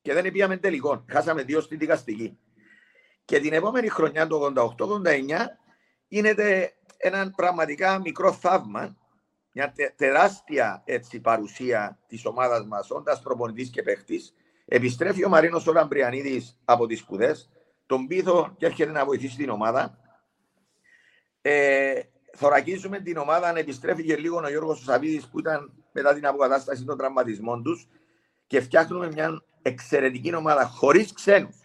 και 0.03 0.13
δεν 0.13 0.33
πήγαμε 0.33 0.57
τελικό. 0.57 1.05
Χάσαμε 1.09 1.43
δύο 1.43 1.61
στη 1.61 1.77
δικαστική. 1.77 2.39
Και 3.25 3.41
την 3.41 3.53
επόμενη 3.53 3.89
χρονιά, 3.89 4.27
το 4.27 4.53
88-89, 4.57 5.59
γίνεται 6.09 6.73
ένα 6.97 7.31
πραγματικά 7.37 8.01
μικρό 8.01 8.33
θαύμα, 8.33 8.97
μια 9.53 9.73
τεράστια 9.97 10.83
έτσι, 10.85 11.21
παρουσία 11.21 11.99
της 12.07 12.25
ομάδας 12.25 12.67
μας, 12.67 12.91
όντας 12.91 13.21
προπονητής 13.21 13.71
και 13.71 13.83
παίχτης. 13.83 14.35
Επιστρέφει 14.65 15.25
ο 15.25 15.29
Μαρίνος 15.29 15.67
Ολαμπριανίδη 15.67 16.43
από 16.65 16.87
τις 16.87 16.99
σπουδές, 16.99 17.51
τον 17.87 18.07
πείθω 18.07 18.55
και 18.57 18.67
έρχεται 18.67 18.91
να 18.91 19.05
βοηθήσει 19.05 19.37
την 19.37 19.51
ομάδα 19.51 20.02
ε, 21.43 22.01
θωρακίζουμε 22.33 23.01
την 23.01 23.17
ομάδα 23.17 23.49
αν 23.49 23.57
επιστρέφει 23.57 24.05
και 24.05 24.17
λίγο 24.17 24.41
ο 24.45 24.49
Γιώργος 24.49 24.83
Σαββίδης 24.83 25.29
που 25.29 25.39
ήταν 25.39 25.73
μετά 25.93 26.15
την 26.15 26.27
αποκατάσταση 26.27 26.85
των 26.85 26.97
τραυματισμών 26.97 27.63
τους 27.63 27.89
και 28.47 28.61
φτιάχνουμε 28.61 29.07
μια 29.13 29.43
εξαιρετική 29.63 30.35
ομάδα 30.35 30.67
χωρίς 30.67 31.13
ξένους. 31.13 31.57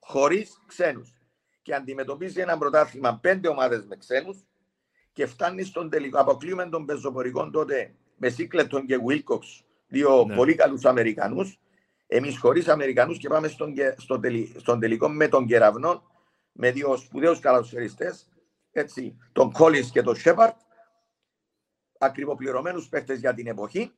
Χωρίς 0.00 0.62
ξένους. 0.66 1.12
Και 1.62 1.74
αντιμετωπίζει 1.74 2.40
ένα 2.40 2.58
πρωτάθλημα 2.58 3.18
πέντε 3.22 3.48
ομάδες 3.48 3.84
με 3.84 3.96
ξένους 3.96 4.44
και 5.12 5.26
φτάνει 5.26 5.62
στον 5.62 5.90
τελικό. 5.90 6.20
Αποκλείουμε 6.20 6.68
τον 6.68 6.86
πεζοπορικό 6.86 7.50
τότε 7.50 7.94
με 8.16 8.28
Σίκλετον 8.28 8.86
και 8.86 8.98
Βίλκοξ, 8.98 9.64
δύο 9.88 10.24
ναι. 10.24 10.34
πολύ 10.34 10.54
καλούς 10.54 10.84
Αμερικανούς. 10.84 11.58
Εμείς 12.06 12.38
χωρίς 12.38 12.68
Αμερικανούς 12.68 13.18
και 13.18 13.28
πάμε 13.28 13.48
στον, 13.48 13.74
στον, 13.96 14.20
στον 14.56 14.80
τελικό 14.80 15.08
με 15.08 15.28
τον 15.28 15.46
Κεραυνό, 15.46 16.02
με 16.52 16.70
δύο 16.70 16.96
σπουδαίους 16.96 17.40
καλοσφαιριστέ 17.40 18.14
έτσι, 18.78 19.16
τον 19.32 19.52
Κόλλιν 19.52 19.90
και 19.90 20.02
τον 20.02 20.16
Σέπαρτ, 20.16 20.56
ακριβοπληρωμένους 21.98 22.88
παίχτες 22.88 23.18
για 23.18 23.34
την 23.34 23.46
εποχή 23.46 23.92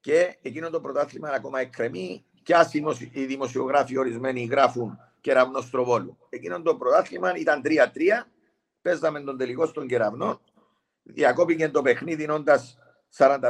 και 0.00 0.38
εκείνο 0.42 0.70
το 0.70 0.80
πρωτάθλημα 0.80 1.28
ακόμα 1.28 1.60
εκκρεμεί 1.60 2.24
και 2.42 2.54
άσυμο 2.54 2.92
οι 3.12 3.24
δημοσιογράφοι 3.24 3.98
ορισμένοι 3.98 4.44
γράφουν 4.44 4.98
κεραυνό 5.20 5.60
Στροβόλου. 5.60 6.18
Εκείνο 6.28 6.62
το 6.62 6.76
πρωτάθλημα 6.76 7.36
ήταν 7.36 7.62
3-3, 7.64 7.68
παίζαμε 8.82 9.20
τον 9.20 9.36
τελικό 9.36 9.66
στον 9.66 9.86
κεραυνό, 9.86 10.40
διακόπηκε 11.02 11.68
το 11.68 11.82
παιχνίδι 11.82 12.26
νόντας 12.26 12.78
45-43 13.16 13.40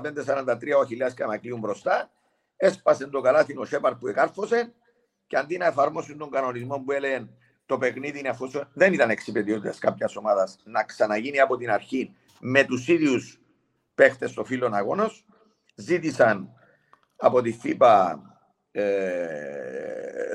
ο 0.77 0.81
Αχιλιάς 0.81 1.15
Καμακλείου 1.15 1.59
μπροστά, 1.59 2.11
έσπασε 2.57 3.07
το 3.07 3.21
καλάθι 3.21 3.57
ο 3.57 3.65
Σέπαρτ 3.65 3.99
που 3.99 4.09
εκάρφωσε 4.09 4.75
και 5.27 5.37
αντί 5.37 5.57
να 5.57 5.67
εφαρμόσουν 5.67 6.19
τον 6.19 6.31
κανονισμό 6.31 6.79
που 6.79 6.93
έλεγε 6.93 7.29
το 7.67 7.79
παιχνίδι 7.79 8.19
είναι 8.19 8.29
αφού 8.29 8.51
δεν 8.73 8.93
ήταν 8.93 9.11
εξυπηρετιότητα 9.11 9.75
κάποιας 9.79 10.17
ομάδας 10.17 10.59
να 10.65 10.85
ξαναγίνει 10.85 11.41
από 11.41 11.57
την 11.57 11.71
αρχή 11.71 12.15
με 12.41 12.65
τους 12.65 12.89
ίδιους 12.89 13.41
παίχτες 13.95 14.31
στο 14.31 14.45
φύλλο 14.45 14.71
αγώνα. 14.73 15.11
Ζήτησαν 15.75 16.49
από 17.17 17.43
τη 17.43 17.53
ΦΥΠΑ 17.53 18.23
ε, 18.71 18.85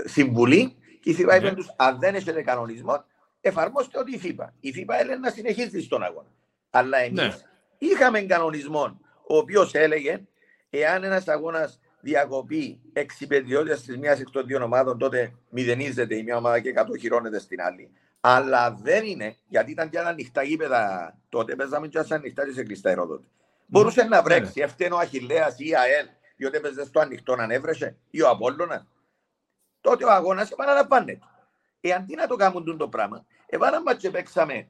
συμβουλή 0.05 0.75
και 1.01 1.09
η 1.09 1.13
ΦΥΠΑ 1.13 1.36
είπε 1.36 1.49
ναι. 1.49 1.55
τους: 1.55 1.73
Αν 1.75 1.99
δεν 1.99 2.15
έχετε 2.15 2.41
κανονισμό, 2.41 3.03
εφαρμόστε 3.41 3.99
ό,τι 3.99 4.13
η 4.13 4.17
ΦΥΠΑ. 4.19 4.53
Η 4.59 4.71
ΦΥΠΑ 4.71 4.99
έλεγε 4.99 5.19
να 5.19 5.29
συνεχίσει 5.29 5.82
στον 5.82 6.03
αγώνα. 6.03 6.29
Αλλά 6.69 6.97
εμείς 6.97 7.21
ναι. 7.21 7.36
είχαμε 7.77 8.21
κανονισμό 8.21 8.99
ο 9.27 9.38
οποίος 9.38 9.73
έλεγε 9.73 10.21
εάν 10.69 11.03
ένας 11.03 11.27
αγώνας 11.27 11.79
διακοπή 12.02 12.80
εξυπηρετιότητα 12.93 13.76
τη 13.76 13.97
μία 13.97 14.12
εκ 14.12 14.30
των 14.30 14.45
δύο 14.45 14.64
ομάδων, 14.64 14.97
τότε 14.97 15.34
μηδενίζεται 15.49 16.16
η 16.16 16.24
μία 16.24 16.38
ομάδα 16.38 16.60
και 16.60 16.72
κατοχυρώνεται 16.72 17.39
στην 17.39 17.62
άλλη. 17.62 17.91
Αλλά 18.22 18.78
δεν 18.82 19.06
είναι, 19.06 19.36
γιατί 19.47 19.72
ήταν 19.72 19.89
και 19.89 19.99
άλλα 19.99 20.10
ανοιχτά 20.10 20.43
γήπεδα 20.43 21.14
τότε, 21.30 21.56
παίζαμε 21.56 21.88
και 21.88 21.99
άλλα 21.99 22.16
ανοιχτά 22.16 22.45
και 22.45 22.52
σε 22.52 22.64
κλειστά 22.64 22.89
αεροδότη. 22.89 23.28
Μπορούσε 23.66 24.04
να 24.04 24.22
βρέξει, 24.22 24.60
ναι. 24.60 24.66
ευθύνο 24.66 24.95
ο 24.95 24.99
Αχηλέα 24.99 25.54
ή 25.58 25.68
η 25.68 25.76
ΑΕΛ, 25.76 26.06
διότι 26.36 26.58
έπαιζε 26.58 26.86
στο 26.86 26.99
ανοιχτό 26.99 27.36
να 27.36 27.54
έβρεσε, 27.54 27.95
ή 28.10 28.22
ο 28.22 28.30
Απόλλωνα. 28.30 28.88
Τότε 29.82 30.06
ο 30.06 30.12
αγώνας 30.12 30.52
επαναλαμβάνεται. 30.52 31.20
Εάν 31.82 32.06
τι 32.06 32.16
να 32.16 32.28
το 32.28 32.36
κάνουν 32.36 32.78
το 32.78 32.88
πράγμα, 32.88 33.26
εβάλαμε 33.45 33.93
και 33.95 34.10
παίξαμε 34.10 34.68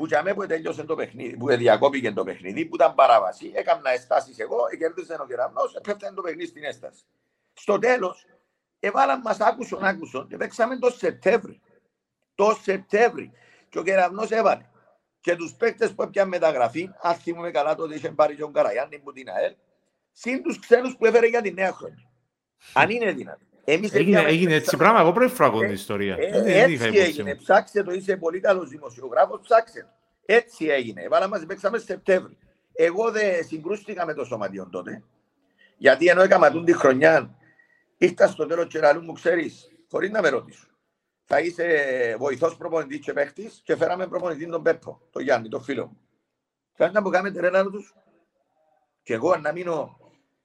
που 0.00 0.06
για 0.06 0.22
μένα 0.22 0.36
που 0.36 0.46
τέλειωσε 0.46 0.84
το 0.84 0.94
παιχνίδι, 0.94 1.36
που 1.36 1.56
διακόπηκε 1.56 2.12
το 2.12 2.24
παιχνίδι, 2.24 2.64
που 2.66 2.74
ήταν 2.74 2.94
παράβαση, 2.94 3.52
έκανα 3.54 3.90
εστάσεις 3.90 4.38
εγώ, 4.38 4.56
κέρδισε 4.78 5.16
ο 5.20 5.26
κεραυνός, 5.26 5.74
έπεφτε 5.74 6.12
το 6.14 6.22
παιχνίδι 6.22 6.48
στην 6.48 6.64
έσταση. 6.64 7.02
Στο 7.52 7.78
τέλος, 7.78 8.26
έβαλαν 8.80 9.20
μας 9.20 9.40
άκουσον, 9.40 9.84
άκουσον 9.84 10.28
και 10.28 10.36
παίξαμε 10.36 10.78
το 10.78 10.90
Σεπτέμβρη. 10.90 11.60
Το 12.34 12.58
Σεπτέμβρη. 12.62 13.32
Και 13.68 13.78
ο 13.78 13.82
κεραυνός 13.82 14.30
έβαλε. 14.30 14.66
Και 15.20 15.36
τους 15.36 15.54
παίκτες 15.54 15.94
που 15.94 16.02
έπιαν 16.02 16.28
μεταγραφή, 16.28 16.90
αν 17.00 17.14
θυμούμε 17.14 17.50
καλά 17.50 17.74
τότε 17.74 17.94
είχε 17.94 18.10
πάρει 18.10 18.36
τον 18.36 18.52
Καραγιάννη 18.52 18.98
που 18.98 19.12
την 19.12 19.30
ΑΕΛ, 19.30 19.54
συν 20.12 20.42
τους 20.42 20.58
ξένους 20.58 20.96
που 20.96 21.06
έφερε 21.06 21.26
για 21.26 21.40
τη 21.40 21.52
νέα 21.52 21.72
χρόνια. 21.72 22.10
Αν 22.72 22.90
είναι 22.90 23.12
δυνατό. 23.12 23.44
Εμείς 23.72 23.92
έγινε, 23.92 24.20
έγινε 24.20 24.54
έτσι 24.54 24.76
πράγμα, 24.76 25.00
εγώ 25.00 25.12
πρώτη 25.12 25.34
φορά 25.34 25.50
την 25.50 25.70
ιστορία. 25.70 26.16
Ε, 26.18 26.62
έτσι 26.62 26.98
έγινε, 26.98 27.34
ψάξε 27.34 27.82
το, 27.82 27.92
είσαι 27.92 28.16
πολύ 28.16 28.40
καλός 28.40 28.68
δημοσιογράφος, 28.68 29.40
ψάξε 29.42 29.88
Έτσι 30.26 30.66
έγινε, 30.66 31.08
βάλα 31.08 31.28
μας 31.28 31.46
παίξαμε 31.46 31.78
Σεπτέμβρη. 31.78 32.36
Εγώ 32.72 33.10
δεν 33.10 33.44
συγκρούστηκα 33.44 34.06
με 34.06 34.14
το 34.14 34.24
σωματιό 34.24 34.68
τότε, 34.70 35.02
γιατί 35.76 36.06
ενώ 36.06 36.22
έκανα 36.22 36.64
τη 36.64 36.72
χρονιά, 36.72 37.34
ήρθα 37.98 38.26
στο 38.26 38.46
τέλος 38.46 38.66
και 38.66 38.78
λαλού 38.78 39.02
μου, 39.02 39.12
ξέρεις, 39.12 39.72
χωρίς 39.90 40.10
να 40.10 40.20
με 40.20 40.28
ρωτήσω. 40.28 40.66
Θα 41.24 41.40
είσαι 41.40 41.66
βοηθός 42.18 42.56
προπονητής 42.56 42.98
και 42.98 43.12
παίχτης 43.12 43.60
και 43.64 43.76
φέραμε 43.76 44.06
προπονητή 44.06 44.46
τον 44.46 44.62
Πέππο, 44.62 45.00
τον 45.10 45.22
Γιάννη, 45.22 45.48
τον 45.48 45.62
φίλο 45.62 45.86
μου. 45.86 46.00
Θέλετε 46.72 46.98
να 46.98 47.04
μου 47.04 47.10
κάνετε 47.10 47.40
ρε 47.40 47.50
τους; 47.64 47.94
Και 49.02 49.14
εγώ 49.14 49.36
να 49.36 49.52
μείνω 49.52 49.98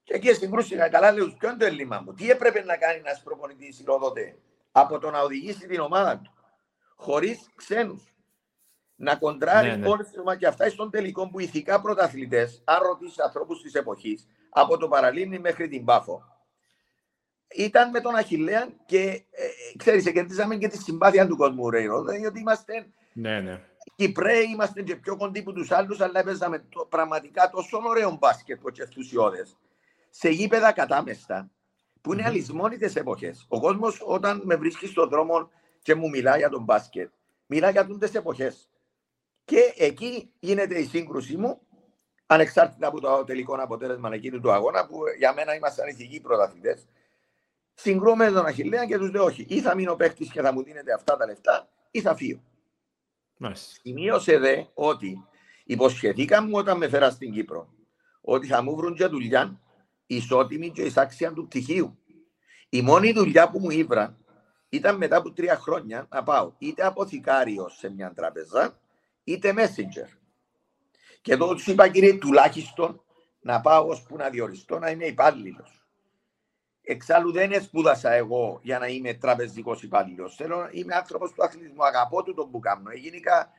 και 0.05 0.13
εκεί 0.13 0.33
συγκρούστηκα 0.33 0.89
καλά, 0.89 1.11
λέω, 1.11 1.25
ποιο 1.39 1.49
είναι 1.49 1.57
το 1.57 1.65
έλλειμμα 1.65 2.01
μου; 2.05 2.13
Τι 2.13 2.29
έπρεπε 2.29 2.63
να 2.63 2.77
κάνει 2.77 2.97
ένας 2.97 3.21
προπονητής 3.23 3.79
ηρόδοτε 3.79 4.37
από 4.71 4.99
το 4.99 5.09
να 5.11 5.21
οδηγήσει 5.21 5.67
την 5.67 5.79
ομάδα 5.79 6.19
του 6.19 6.33
χωρίς 6.95 7.49
ξένους; 7.55 8.13
Να 8.95 9.15
κοντράρει 9.15 9.69
ναι, 9.69 9.75
ναι. 9.75 9.87
όλε 9.87 10.03
τι 10.03 10.19
ομάδε. 10.19 10.37
Και 10.37 10.47
αυτά 10.47 10.69
στον 10.69 10.91
τελικό 10.91 11.29
που 11.29 11.39
ηθικά 11.39 11.81
πρωταθλητές, 11.81 12.61
αν 12.65 12.83
ρωτήσεις 12.83 13.19
ανθρώπους 13.19 13.61
της 13.61 13.73
εποχής, 13.73 14.27
από 14.49 14.77
το 14.77 14.87
Παραλίμνη 14.87 15.39
μέχρι 15.39 15.67
την 15.67 15.85
Πάφο, 15.85 16.23
ήταν 17.55 17.89
με 17.89 17.99
τον 17.99 18.15
Αχηλέα 18.15 18.67
και 18.85 19.01
ε, 19.31 19.47
ξέρεις, 19.77 20.11
κερδίσαμε 20.11 20.55
και 20.55 20.67
τη 20.67 20.77
συμπάθεια 20.77 21.27
του 21.27 21.37
κόσμου, 21.37 21.69
Ρέιρο. 21.69 22.03
Δηλαδή 22.03 22.39
είμαστε. 22.39 22.87
Ναι, 23.13 23.39
ναι. 23.39 23.61
Κυπρέοι 23.95 24.43
είμαστε 24.43 24.81
και 24.81 24.95
πιο 24.95 25.17
κοντοί 25.17 25.39
από 25.39 25.53
τους 25.53 25.71
άλλους, 25.71 26.01
αλλά 26.01 26.19
έπαιζαμε 26.19 26.59
το, 26.69 26.85
πραγματικά 26.89 27.49
τόσο 27.49 27.81
ωραίο 27.83 28.17
μπάσκετ 28.19 28.59
και 28.73 28.81
ενθουσιώδε 28.81 29.45
σε 30.17 30.29
γήπεδα 30.29 30.71
κατάμεστα, 30.71 31.51
που 32.01 32.13
είναι 32.13 32.23
αλυσμόνιτε 32.25 32.91
εποχές. 32.95 33.45
Ο 33.47 33.59
κόσμος, 33.59 34.01
όταν 34.05 34.41
με 34.45 34.55
βρίσκει 34.55 34.87
στον 34.87 35.09
δρόμο 35.09 35.49
και 35.81 35.95
μου 35.95 36.09
μιλάει 36.09 36.37
για 36.37 36.49
τον 36.49 36.63
μπάσκετ, 36.63 37.11
μιλάει 37.45 37.71
για 37.71 37.85
τούντες 37.85 38.13
εποχές. 38.15 38.69
Και 39.45 39.73
εκεί 39.77 40.31
γίνεται 40.39 40.79
η 40.79 40.85
σύγκρουσή 40.85 41.37
μου, 41.37 41.61
ανεξάρτητα 42.25 42.87
από 42.87 42.99
το 42.99 43.23
τελικό 43.23 43.55
αποτέλεσμα 43.55 44.09
εκείνου 44.13 44.39
του 44.39 44.51
αγώνα, 44.51 44.85
που 44.85 44.97
για 45.17 45.33
μένα 45.33 45.55
ήμασταν 45.55 45.87
ηθικοί 45.87 46.21
πρωταθλητές. 46.21 46.87
Συγκρούμε 47.73 48.31
τον 48.31 48.45
Αχηλέα 48.45 48.85
και 48.85 48.97
τους 48.97 49.11
λέω: 49.11 49.23
Όχι, 49.23 49.45
ή 49.49 49.61
θα 49.61 49.75
μείνω 49.75 49.95
παίχτη 49.95 50.25
και 50.25 50.41
θα 50.41 50.53
μου 50.53 50.63
δίνετε 50.63 50.93
αυτά 50.93 51.17
τα 51.17 51.25
λεφτά, 51.25 51.69
ή 51.91 52.01
θα 52.01 52.15
φύγω. 52.15 52.41
Σημείωσε 53.53 54.37
δε 54.37 54.63
ότι 54.73 55.27
υποσχεθήκα 55.63 56.41
μου 56.41 56.51
όταν 56.53 56.77
με 56.77 56.87
φέρα 56.87 57.09
στην 57.09 57.31
Κύπρο 57.31 57.73
ότι 58.21 58.47
θα 58.47 58.61
μου 58.61 58.75
βρουν 58.75 58.95
και 58.95 59.05
δουλειά 59.05 59.59
ισότιμη 60.07 60.71
και 60.71 60.81
εισάξια 60.81 61.33
του 61.33 61.47
πτυχίου. 61.47 61.99
Η 62.69 62.81
μόνη 62.81 63.11
δουλειά 63.11 63.49
που 63.49 63.59
μου 63.59 63.69
ήβραν 63.69 64.17
ήταν 64.69 64.97
μετά 64.97 65.17
από 65.17 65.31
τρία 65.31 65.55
χρόνια 65.55 66.07
να 66.11 66.23
πάω 66.23 66.53
είτε 66.57 66.85
αποθηκάριο 66.85 67.69
σε 67.69 67.89
μια 67.89 68.13
τραπεζά, 68.13 68.79
είτε 69.23 69.53
messenger. 69.57 70.09
Και 71.21 71.33
εδώ 71.33 71.53
τους 71.53 71.67
είπα, 71.67 71.87
κύριε, 71.87 72.13
τουλάχιστον 72.13 73.03
να 73.39 73.61
πάω 73.61 73.87
ώσπου 73.87 74.15
να 74.15 74.29
διοριστώ 74.29 74.79
να 74.79 74.89
είμαι 74.89 75.05
υπάλληλος. 75.05 75.85
Εξάλλου 76.81 77.31
δεν 77.31 77.61
σπούδασα 77.63 78.11
εγώ 78.11 78.59
για 78.63 78.79
να 78.79 78.87
είμαι 78.87 79.13
τραπεζικός 79.13 79.83
υπάλληλος. 79.83 80.35
Θέλω 80.35 80.69
είμαι 80.71 80.95
άνθρωπος 80.95 81.31
του 81.31 81.43
αθλητισμού. 81.43 81.85
Αγαπώ 81.85 82.23
του 82.23 82.33
τον 82.33 82.51
που 82.51 82.59
κάνω. 82.59 82.89
Έγινα 82.89 83.49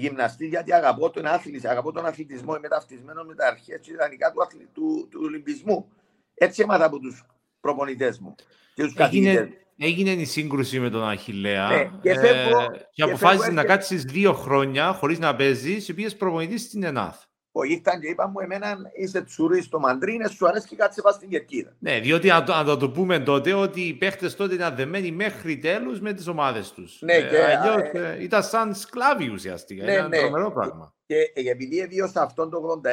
γυμναστή 0.00 0.46
γιατί 0.46 0.72
αγαπώ 0.72 1.10
τον 1.10 1.26
άθληση, 1.26 1.68
αγαπώ 1.68 1.92
τον 1.92 2.06
αθλητισμό. 2.06 2.54
Είμαι 2.56 2.68
ταυτισμένος 2.68 3.26
με 3.26 3.34
τα 3.34 3.46
αρχαία 3.46 3.76
και 3.76 3.92
ιδανικά 3.92 4.32
του, 4.32 4.42
αθλη, 4.42 4.68
του, 4.72 5.08
του 5.10 5.20
Ολυμπισμού. 5.22 5.88
Έτσι 6.34 6.62
έμαθα 6.62 6.84
από 6.84 6.98
τους 6.98 7.26
προπονητές 7.60 8.18
μου 8.18 8.34
και 8.74 8.82
τους 8.82 8.94
καθηγητές 8.94 9.48
έγινε 9.78 10.10
η 10.10 10.24
σύγκρουση 10.24 10.80
με 10.80 10.90
τον 10.90 11.08
Αχηλέα 11.08 11.68
ναι, 11.68 11.90
και, 12.02 12.14
φεύγω, 12.18 12.60
ε, 12.60 12.88
και 12.90 13.02
αποφάσισες 13.02 13.54
να 13.54 13.64
κάτσεις 13.64 14.02
δύο 14.02 14.32
χρόνια 14.32 14.92
χωρίς 14.92 15.18
να 15.18 15.36
παίζεις, 15.36 15.88
οι 15.88 15.90
οποίες 15.90 16.16
προπονητής 16.16 16.62
στην 16.62 16.82
ΕΝΑΘ. 16.82 17.16
Ο 17.58 17.62
ήρθαν 17.64 18.00
και 18.00 18.08
είπα 18.08 18.28
μου, 18.28 18.40
εμένα 18.40 18.76
είσαι 18.94 19.22
τσουρί 19.22 19.62
στο 19.62 19.78
Μαντρίνε, 19.78 20.28
σου 20.28 20.46
αρέσει 20.46 20.68
και 20.68 20.76
κάτσε 20.76 21.02
πας 21.02 21.14
στην 21.14 21.28
κερκίδα. 21.28 21.76
Ναι, 21.78 22.00
διότι 22.00 22.30
αν, 22.30 22.50
αν 22.50 22.78
το 22.78 22.90
πούμε 22.90 23.18
τότε 23.18 23.52
ότι 23.52 23.80
οι 23.80 23.94
παίχτες 23.94 24.34
τότε 24.34 24.54
ήταν 24.54 24.76
δεμένοι 24.76 25.10
μέχρι 25.10 25.58
τέλους 25.58 26.00
με 26.00 26.12
τις 26.12 26.26
ομάδες 26.26 26.72
τους. 26.72 26.98
Ναι, 27.00 27.14
ε, 27.14 27.28
και, 27.28 27.44
αλλιώς, 27.44 27.90
ε, 27.92 28.22
ήταν 28.22 28.42
σαν 28.42 28.74
σκλάβοι 28.74 29.28
ουσιαστικά. 29.28 29.84
Ναι, 29.84 29.92
ήταν 29.92 30.08
ναι. 30.08 30.18
τρομερό 30.18 30.50
πράγμα. 30.52 30.94
Και, 31.06 31.14
και 31.42 31.50
επειδή 31.50 31.78
έβιωσα 31.78 32.22
αυτόν 32.22 32.50
το 32.50 32.80
86 32.84 32.90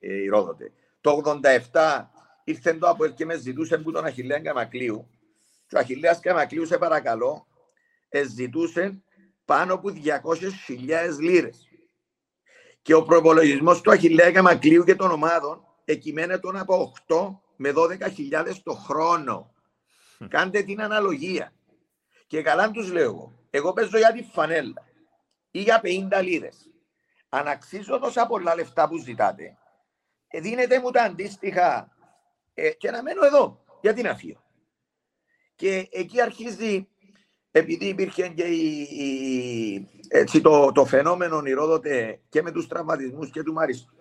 ε, 0.00 0.14
η 0.22 0.26
Ρόδοτε, 0.26 0.72
το 1.00 1.22
87 1.70 2.04
ήρθε 2.44 2.74
το 2.74 2.88
από 2.88 3.06
και 3.06 3.24
με 3.24 3.36
ζητούσε 3.36 3.78
που 3.78 3.92
τον 3.92 4.04
Αχιλέα 4.04 4.38
Γκαμακλείου 4.38 5.08
και 5.66 5.76
ο 5.76 5.78
Αχιλέας 5.78 6.20
Καμακλείου, 6.20 6.66
σε 6.66 6.78
παρακαλώ, 6.78 7.46
ζητούσε 8.34 9.02
πάνω 9.44 9.74
από 9.74 9.88
200.000 9.88 11.18
λίρες. 11.20 11.66
Και 12.82 12.94
ο 12.94 13.02
προπολογισμός 13.02 13.80
του 13.80 13.90
Αχιλέα 13.90 14.32
Καμακλείου 14.32 14.84
και 14.84 14.94
των 14.94 15.10
ομάδων 15.10 15.64
εκειμένεται 15.84 16.48
από 16.58 16.92
8 17.08 17.36
με 17.56 17.72
12.000 17.76 18.54
το 18.62 18.72
χρόνο. 18.72 19.54
Κάντε 20.28 20.62
την 20.62 20.82
αναλογία. 20.82 21.52
Και 22.26 22.42
καλά 22.42 22.70
τους 22.70 22.92
λέω 22.92 23.02
εγώ. 23.02 23.38
Εγώ 23.50 23.72
παίζω 23.72 23.98
για 23.98 24.12
τη 24.12 24.22
φανέλα 24.22 24.84
ή 25.50 25.60
για 25.60 25.80
50 25.84 26.22
λίρες. 26.22 26.70
Αν 27.28 27.48
αξίζω 27.48 27.98
τόσα 27.98 28.26
πολλά 28.26 28.54
λεφτά 28.54 28.88
που 28.88 28.96
ζητάτε, 28.96 29.56
ε, 30.28 30.40
δίνετε 30.40 30.80
μου 30.80 30.90
τα 30.90 31.02
αντίστοιχα 31.02 31.96
ε, 32.54 32.70
και 32.70 32.90
να 32.90 33.02
μένω 33.02 33.24
εδώ. 33.24 33.64
Γιατί 33.80 34.02
να 34.02 34.14
φύγω; 34.14 34.44
Και 35.54 35.88
εκεί 35.90 36.20
αρχίζει, 36.20 36.88
επειδή 37.50 37.86
υπήρχε 37.86 38.28
και 38.28 38.44
η, 38.44 38.80
η, 38.80 39.88
έτσι, 40.14 40.40
το, 40.40 40.72
το 40.72 40.84
φαινόμενο 40.84 41.42
ηρόδοτε 41.44 42.20
και 42.28 42.42
με 42.42 42.50
τους 42.50 42.66
τραυματισμούς 42.66 43.30
και 43.30 43.42
του 43.42 43.54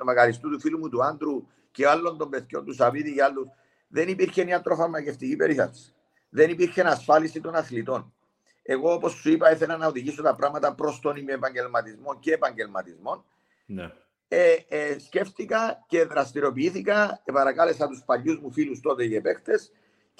μακαριστού 0.06 0.50
του 0.50 0.60
φίλου 0.60 0.80
μου 0.80 0.90
του 0.90 1.04
Άντρου 1.04 1.48
και 1.72 1.88
άλλων 1.88 2.18
των 2.18 2.30
παιδιών 2.30 2.66
του 2.66 2.74
Σαββίδη 2.74 3.14
και 3.14 3.24
άλλους, 3.24 3.48
δεν 3.88 4.08
υπήρχε 4.08 4.42
ιατροφαρμακευτική 4.42 5.36
περίθαλψη. 5.36 5.94
Δεν 6.30 6.50
υπήρχε 6.50 6.82
ασφάλιση 6.82 7.42
των 7.42 7.56
αθλητών. 7.56 8.14
Εγώ, 8.62 8.94
όπως 8.94 9.12
σου 9.12 9.32
είπα, 9.32 9.52
ήθελα 9.52 9.78
να 9.78 9.88
οδηγήσω 9.88 10.22
τα 10.22 10.36
πράγματα 10.36 10.76
προς 10.76 11.00
τον 11.00 11.16
επαγγελματισμό 11.28 12.20
και 12.20 12.34
επαγγελματισμό. 12.34 13.26
Ναι. 13.66 13.92
Ε, 14.28 14.56
ε, 14.68 15.00
σκέφτηκα 15.00 15.84
και 15.88 16.04
δραστηριοποιήθηκα 16.04 17.22
και 17.24 17.32
παρακάλεσα 17.32 17.88
τους 17.88 18.04
παλιούς 18.06 18.40
μου 18.40 18.52
φίλους 18.52 18.80
τότε 18.80 19.08
και 19.08 19.22
παίχτε 19.22 19.60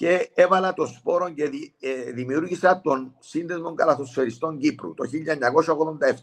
και 0.02 0.30
έβαλα 0.34 0.74
το 0.74 0.86
σπόρο 0.86 1.30
και 1.30 1.48
δη, 1.48 1.74
ε, 1.80 2.10
δημιούργησα 2.12 2.80
τον 2.80 3.16
Σύνδεσμο 3.18 3.74
Καλαθοσφαιριστών 3.74 4.58
Κύπρου 4.58 4.94
το 4.94 5.04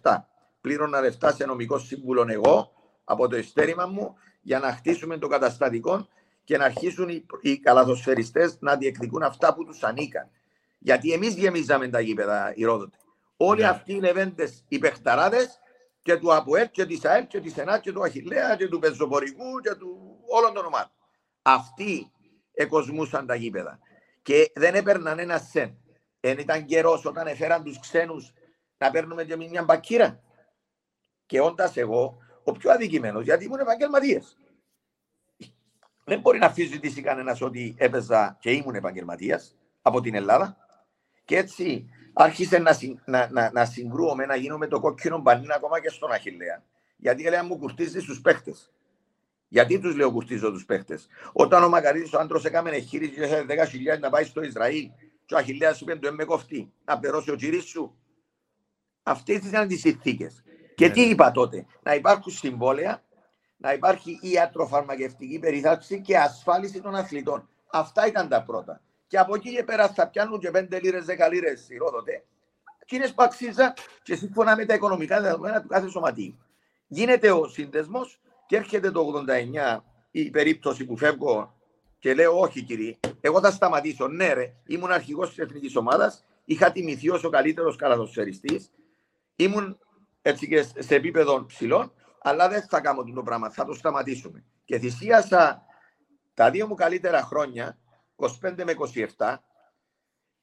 1987. 0.02 0.28
Πλήρωνα 0.62 1.02
λεφτά 1.02 1.32
σε 1.32 1.46
νομικό 1.46 1.78
σύμβουλο 1.78 2.26
εγώ 2.30 2.72
από 3.04 3.28
το 3.28 3.38
ειστέρημα 3.38 3.86
μου 3.86 4.16
για 4.42 4.60
να 4.60 4.72
χτίσουμε 4.72 5.18
το 5.18 5.28
καταστατικό 5.28 6.08
και 6.44 6.58
να 6.58 6.66
αρχίσουν 6.66 7.10
οι, 7.10 7.26
οι 7.42 7.58
καλαθοσφαιριστές 7.60 8.58
να 8.60 8.76
διεκδικούν 8.76 9.24
αυτά 9.24 9.54
που 9.54 9.66
τους 9.66 9.84
ανήκαν. 9.84 10.30
Γιατί 10.80 11.12
εμείς 11.12 11.34
γεμίζαμε 11.34 11.88
τα 11.88 12.00
γήπεδα 12.00 12.54
οι 12.56 12.64
Ρόδοτοι. 12.64 12.98
Όλοι 13.38 13.60
yeah. 13.60 13.64
Ναι. 13.64 13.70
αυτοί 13.70 13.94
οι 13.94 14.00
λεβέντες, 14.00 14.64
οι 14.68 14.78
παιχταράδες 14.78 15.60
και 16.02 16.18
του 16.18 16.34
ΑΠΟΕΤ 16.34 16.72
και 16.72 16.86
της 16.86 17.06
ΑΕΠ 17.06 17.28
και 17.28 17.40
της 17.40 17.58
ΕΝΑΤ 17.58 17.82
και 17.82 17.92
του 17.92 18.04
Αχιλέα 18.04 18.56
και 18.56 18.68
του 18.68 18.80
Πεζοπορικού 18.80 19.60
και 19.64 19.76
του 19.76 20.20
όλων 20.28 20.54
των 20.54 20.66
ομάδων. 20.66 20.92
Αυτοί 21.42 22.12
εκοσμούσαν 22.62 23.26
τα 23.26 23.36
γήπεδα. 23.36 23.80
Και 24.22 24.52
δεν 24.56 24.76
έπαιρναν 24.76 25.20
ένα 25.20 25.38
σεν. 25.38 25.78
Δεν 26.20 26.38
ήταν 26.38 26.66
καιρός 26.66 27.06
όταν 27.06 27.28
έφεραν 27.28 27.64
τους 27.64 27.80
ξένους 27.80 28.34
να 28.78 28.92
παίρνουμε 28.92 29.24
και 29.24 29.36
μια 29.36 29.64
μπακύρα. 29.64 30.24
Και 31.26 31.42
όντας 31.42 31.78
εγώ, 31.78 32.18
ο 32.44 32.52
πιο 32.52 32.72
αδικημένος, 32.72 33.24
γιατί 33.24 33.46
ήμουν 33.46 33.60
επαγγελματίε. 33.60 34.20
Δεν 36.04 36.20
μπορεί 36.20 36.40
να 36.40 36.46
αφήσει 36.46 37.02
κανένας 37.02 37.42
ότι 37.42 37.76
έπαιζα 37.78 38.38
και 38.40 38.52
ήμουν 38.52 38.76
επαγγελματίας 38.76 39.56
από 39.82 40.02
την 40.02 40.16
Ελλάδα. 40.16 40.58
Και 41.26 41.38
έτσι 41.38 41.90
άρχισε 42.14 42.58
να, 42.58 42.78
να, 43.06 43.30
να, 43.32 43.52
να 43.52 43.66
συγκρούομαι, 43.66 44.26
να 44.26 44.36
γίνομαι 44.36 44.68
το 44.68 44.80
κόκκινο 44.80 45.18
μπανίνα 45.18 45.56
ακόμα 45.56 45.82
και 45.82 45.90
στον 45.90 46.12
Αχηλέα. 46.12 46.64
Γιατί 46.98 47.26
έλεγα 47.26 47.44
μου 47.44 47.58
κουρτίζει 47.58 48.00
στους 48.00 48.22
παίχτες. 48.22 48.72
Γιατί 49.50 49.80
τους 49.80 49.96
λέω 49.96 50.12
κουρτίζω 50.12 50.52
τους 50.52 50.66
παίχτες. 50.66 51.08
Όταν 51.32 51.64
ο 51.64 51.70
Μακαρίτη 51.70 52.16
ο 52.16 52.20
άντρος 52.20 52.46
έκαμε 52.46 52.70
εγχείρηση 52.70 53.14
και 53.14 53.46
10.000 53.96 54.00
να 54.00 54.10
πάει 54.10 54.24
στο 54.24 54.42
Ισραήλ, 54.42 54.90
και 55.26 55.36
ο 55.36 55.38
Αχηλέα 55.38 55.78
είπε 55.80 55.96
το 55.96 56.14
με 56.14 56.24
κοφτή, 56.24 56.74
να 56.86 57.00
περώσει 57.00 57.32
ο 57.32 57.36
τσίρι 57.36 57.60
σου. 57.60 57.98
Αυτές 59.04 59.38
ήταν 59.38 59.68
τις 59.68 59.80
συνθήκε. 59.80 60.30
Και 60.76 60.88
ναι. 60.88 60.94
τι 60.94 61.02
είπα 61.02 61.32
τότε, 61.32 61.66
να 61.84 61.96
υπάρχουν 61.96 62.32
συμβόλαια, 62.32 63.04
να 63.58 63.74
υπάρχει 63.74 64.20
ιατροφαρμακευτική 64.22 65.40
περιθάλψη 65.40 66.02
και 66.02 66.18
ασφάλιση 66.18 66.82
των 66.82 66.96
αθλητών. 66.96 67.50
Αυτά 67.72 68.08
ήταν 68.08 68.28
τα 68.28 68.44
πρώτα. 68.44 68.82
Και 69.08 69.18
από 69.18 69.36
εκεί 69.36 69.56
και 69.56 69.64
πέρα 69.64 69.90
θα 69.90 70.08
πιάνουν 70.08 70.40
και 70.40 70.52
5 70.54 70.82
λίρες, 70.82 71.06
10 71.06 71.30
λίρες 71.32 71.64
σιρόδοτε. 71.64 72.24
Και 72.86 72.96
είναι 72.96 73.08
που 73.08 73.24
αξίζα 73.24 73.74
και 74.04 74.16
σύμφωνα 74.16 74.56
με 74.56 74.66
τα 74.66 74.74
οικονομικά 74.74 75.22
δεδομένα 75.22 75.62
του 75.62 75.68
κάθε 75.68 75.90
σωματείου. 75.90 76.38
Γίνεται 76.88 77.32
ο 77.32 77.48
σύνδεσμος 77.48 78.20
και 78.50 78.56
έρχεται 78.56 78.92
το 78.92 79.24
89 79.78 79.80
η 80.12 80.30
περίπτωση 80.30 80.86
που 80.86 80.98
φεύγω 80.98 81.56
και 82.00 82.14
λέω 82.14 82.40
όχι 82.40 82.62
κύριε, 82.62 82.98
εγώ 83.22 83.40
θα 83.40 83.52
σταματήσω. 83.52 84.08
Ναι 84.08 84.34
ρε, 84.34 84.54
ήμουν 84.66 84.92
αρχηγός 84.92 85.30
της 85.30 85.38
εθνικής 85.38 85.76
ομάδας, 85.76 86.26
είχα 86.46 86.72
τιμηθεί 86.72 87.10
ως 87.10 87.24
ο 87.24 87.30
καλύτερος 87.30 87.76
καλαδοσφαιριστής, 87.76 88.72
ήμουν 89.36 89.80
έτσι 90.22 90.48
και 90.48 90.62
σε 90.62 90.96
επίπεδο 90.96 91.46
ψηλών, 91.46 91.94
αλλά 92.22 92.50
δεν 92.50 92.62
θα 92.70 92.80
κάνω 92.80 93.04
το 93.04 93.24
πράγμα, 93.24 93.50
θα 93.50 93.66
το 93.66 93.74
σταματήσουμε. 93.74 94.44
Και 94.66 94.80
θυσίασα 94.80 95.64
τα 96.34 96.50
δύο 96.50 96.68
μου 96.68 96.76
καλύτερα 96.76 97.22
χρόνια, 97.22 97.78
25 98.16 98.64
με 98.64 98.74
27, 99.18 99.36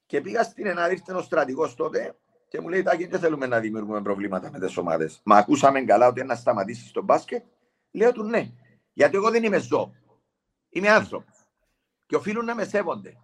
και 0.05 0.21
πήγα 0.21 0.43
στην 0.43 0.65
Ενάδη, 0.65 0.93
ήρθε 0.93 1.13
ο 1.13 1.21
στρατηγός 1.21 1.75
τότε 1.75 2.15
και 2.47 2.61
μου 2.61 2.69
λέει: 2.69 2.83
Τάκη, 2.83 3.05
δεν 3.05 3.19
θέλουμε 3.19 3.47
να 3.47 3.59
δημιουργούμε 3.59 4.01
προβλήματα 4.01 4.51
με 4.51 4.59
τις 4.59 4.77
ομάδες. 4.77 5.21
Μα 5.23 5.37
ακούσαμε 5.37 5.81
καλά 5.81 6.07
ότι 6.07 6.23
να 6.23 6.35
σταματήσει 6.35 6.93
το 6.93 7.03
μπάσκετ 7.03 7.43
Λέω 7.97 8.11
του 8.11 8.23
ναι. 8.23 8.51
Γιατί 8.93 9.15
εγώ 9.15 9.31
δεν 9.31 9.43
είμαι 9.43 9.57
ζώο. 9.57 9.91
Είμαι 10.69 10.89
άνθρωπος. 10.89 11.45
Και 12.05 12.15
οφείλουν 12.15 12.45
να 12.45 12.55
με 12.55 12.63
σέβονται. 12.63 13.17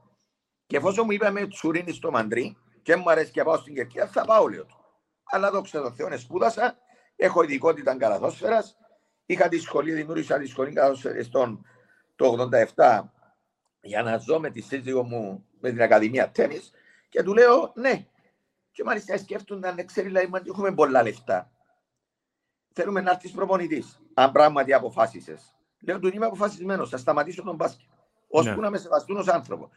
Και 0.66 0.78
εφόσον 0.78 1.04
μου 1.06 1.12
είπαμε 1.12 1.48
τσουρίνι 1.48 1.92
στο 1.92 2.12
μαντρί 2.12 2.58
και 2.82 2.96
μου 2.96 3.10
αρέσει 3.10 3.32
και 3.32 3.44
πάω 3.44 3.58
στην 3.58 3.74
κερκία, 3.74 4.08
θα 4.08 4.26
πάω, 4.26 4.48
λέω 4.48 4.66
του. 4.66 4.78
Αλλά 5.24 5.52
δόξα 5.52 5.82
τω 5.82 5.92
Θεώ, 5.92 6.18
σπούδασα. 6.18 6.78
Έχω 7.16 7.44
ειδικότητα 7.44 7.98
καλαθόσφαιρα. 7.98 8.64
Είχα 9.26 9.48
τη 9.48 9.60
σχολή, 9.60 9.94
δημιούργησα 9.94 10.38
τη 10.38 10.48
σχολή 10.48 10.74
καλαθόσφαιριστών 10.74 11.66
το 12.16 12.50
87 12.76 13.02
για 13.82 14.04
να 14.04 14.18
ζω 14.18 14.40
με 14.40 14.50
τη 14.50 14.62
σύζυγό 14.62 15.04
μου 15.04 15.46
με 15.60 15.70
την 15.70 15.82
Ακαδημία 15.82 16.30
Τέννη. 16.30 16.60
Και 17.10 17.24
του 17.24 17.34
λέω 17.34 17.72
ναι. 17.76 18.06
Και 18.72 18.84
μάλιστα 18.84 19.18
σκέφτονταν, 19.18 19.80
αν 19.80 19.86
ξέρει, 19.86 20.10
λέει, 20.10 20.30
έχουμε 20.48 20.74
πολλά 20.74 21.04
λεφτά 21.04 21.54
θέλουμε 22.74 23.02
να 23.02 23.12
έρθεις 23.12 23.32
προπονητής. 23.32 24.02
Αν 24.14 24.32
πράγματι 24.32 24.74
αποφάσισες. 24.74 25.56
Λέω 25.80 26.00
του 26.00 26.08
είμαι 26.14 26.26
αποφασισμένος, 26.26 26.90
θα 26.90 26.98
σταματήσω 26.98 27.44
τον 27.44 27.56
μπάσκετ. 27.56 27.90
Ώσπου 28.28 28.56
ναι. 28.56 28.62
να 28.62 28.70
με 28.70 28.78
σεβαστούν 28.78 29.18
ως 29.18 29.28
άνθρωπο. 29.28 29.70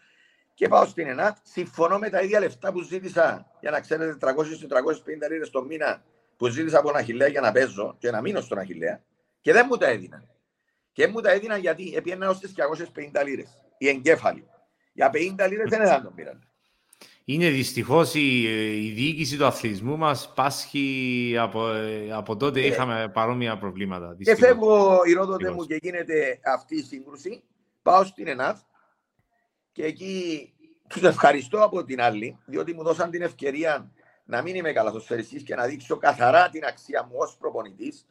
Και 0.55 0.68
πάω 0.68 0.87
στην 0.87 1.07
ΕΝΑΤ, 1.07 1.37
συμφωνώ 1.43 1.99
με 1.99 2.11
τα 2.11 2.20
ίδια 2.20 2.41
λεφτά 2.41 2.72
που 2.72 2.80
ζήτησα, 2.82 3.51
για 3.61 3.70
να 3.70 3.80
ξέρετε, 3.80 4.16
300-350 4.20 5.30
λίρες 5.30 5.51
το 5.51 5.62
μήνα 5.62 6.03
που 6.37 6.47
ζήτησα 6.47 6.78
από 6.78 6.87
τον 6.87 6.97
Αχηλέα 6.97 7.28
για 7.28 7.41
να 7.41 7.53
παίζω 7.53 7.97
και 7.99 8.11
να 8.11 8.20
μείνω 8.20 8.41
στον 8.41 8.59
Αχηλέα. 8.59 9.03
Και 9.41 9.53
δεν 9.53 9.66
μου 9.70 9.76
τα 9.76 9.87
έδιναν. 9.87 10.28
Και 10.93 11.07
μου 11.07 11.20
τα 11.20 11.30
έδιναν 11.30 11.61
γιατί 11.61 11.93
έπαιρνα 11.97 12.28
ως 12.28 12.39
τις 12.39 12.53
250 12.53 13.24
λίρες. 13.24 13.64
Οι 13.78 13.89
εγκέφαλοι. 13.89 14.49
Για 14.93 15.11
50 15.12 15.49
λίρες 15.49 15.68
δεν 15.68 15.87
θα 15.87 16.03
τον 16.03 16.14
πήραν. 16.14 16.49
Είναι 17.29 17.49
δυστυχώς 17.49 18.14
η, 18.14 18.43
η 18.87 18.91
διοίκηση 18.91 19.37
του 19.37 19.47
αθλητισμού 19.47 19.97
μας 19.97 20.33
πάσχει 20.35 21.35
από, 21.39 21.68
από 22.12 22.37
τότε 22.37 22.61
ε, 22.61 22.66
είχαμε 22.66 23.11
παρόμοια 23.14 23.59
προβλήματα. 23.59 24.12
Δυστυχώς. 24.12 24.41
Και 24.41 24.47
φεύγω 24.47 25.01
η 25.05 25.12
ρόδοτε 25.12 25.51
μου 25.51 25.64
και 25.64 25.79
γίνεται 25.83 26.41
αυτή 26.45 26.77
η 26.77 26.83
σύγκρουση. 26.83 27.43
πάω 27.83 28.05
στην 28.05 28.27
ΕΝΑΔ 28.27 28.59
και 29.72 29.85
εκεί 29.85 30.53
τους 30.89 31.03
ευχαριστώ 31.03 31.62
από 31.62 31.85
την 31.85 32.01
άλλη, 32.01 32.39
διότι 32.47 32.74
μου 32.74 32.83
δώσαν 32.83 33.11
την 33.11 33.22
ευκαιρία 33.22 33.93
να 34.24 34.43
μην 34.43 34.55
είμαι 34.55 34.72
καλαθοσφαιριστής 34.72 35.43
και 35.43 35.55
να 35.55 35.66
δείξω 35.66 35.97
καθαρά 35.97 36.49
την 36.49 36.64
αξία 36.64 37.07
μου 37.11 37.16
ως 37.18 37.37
προπονητής 37.37 38.07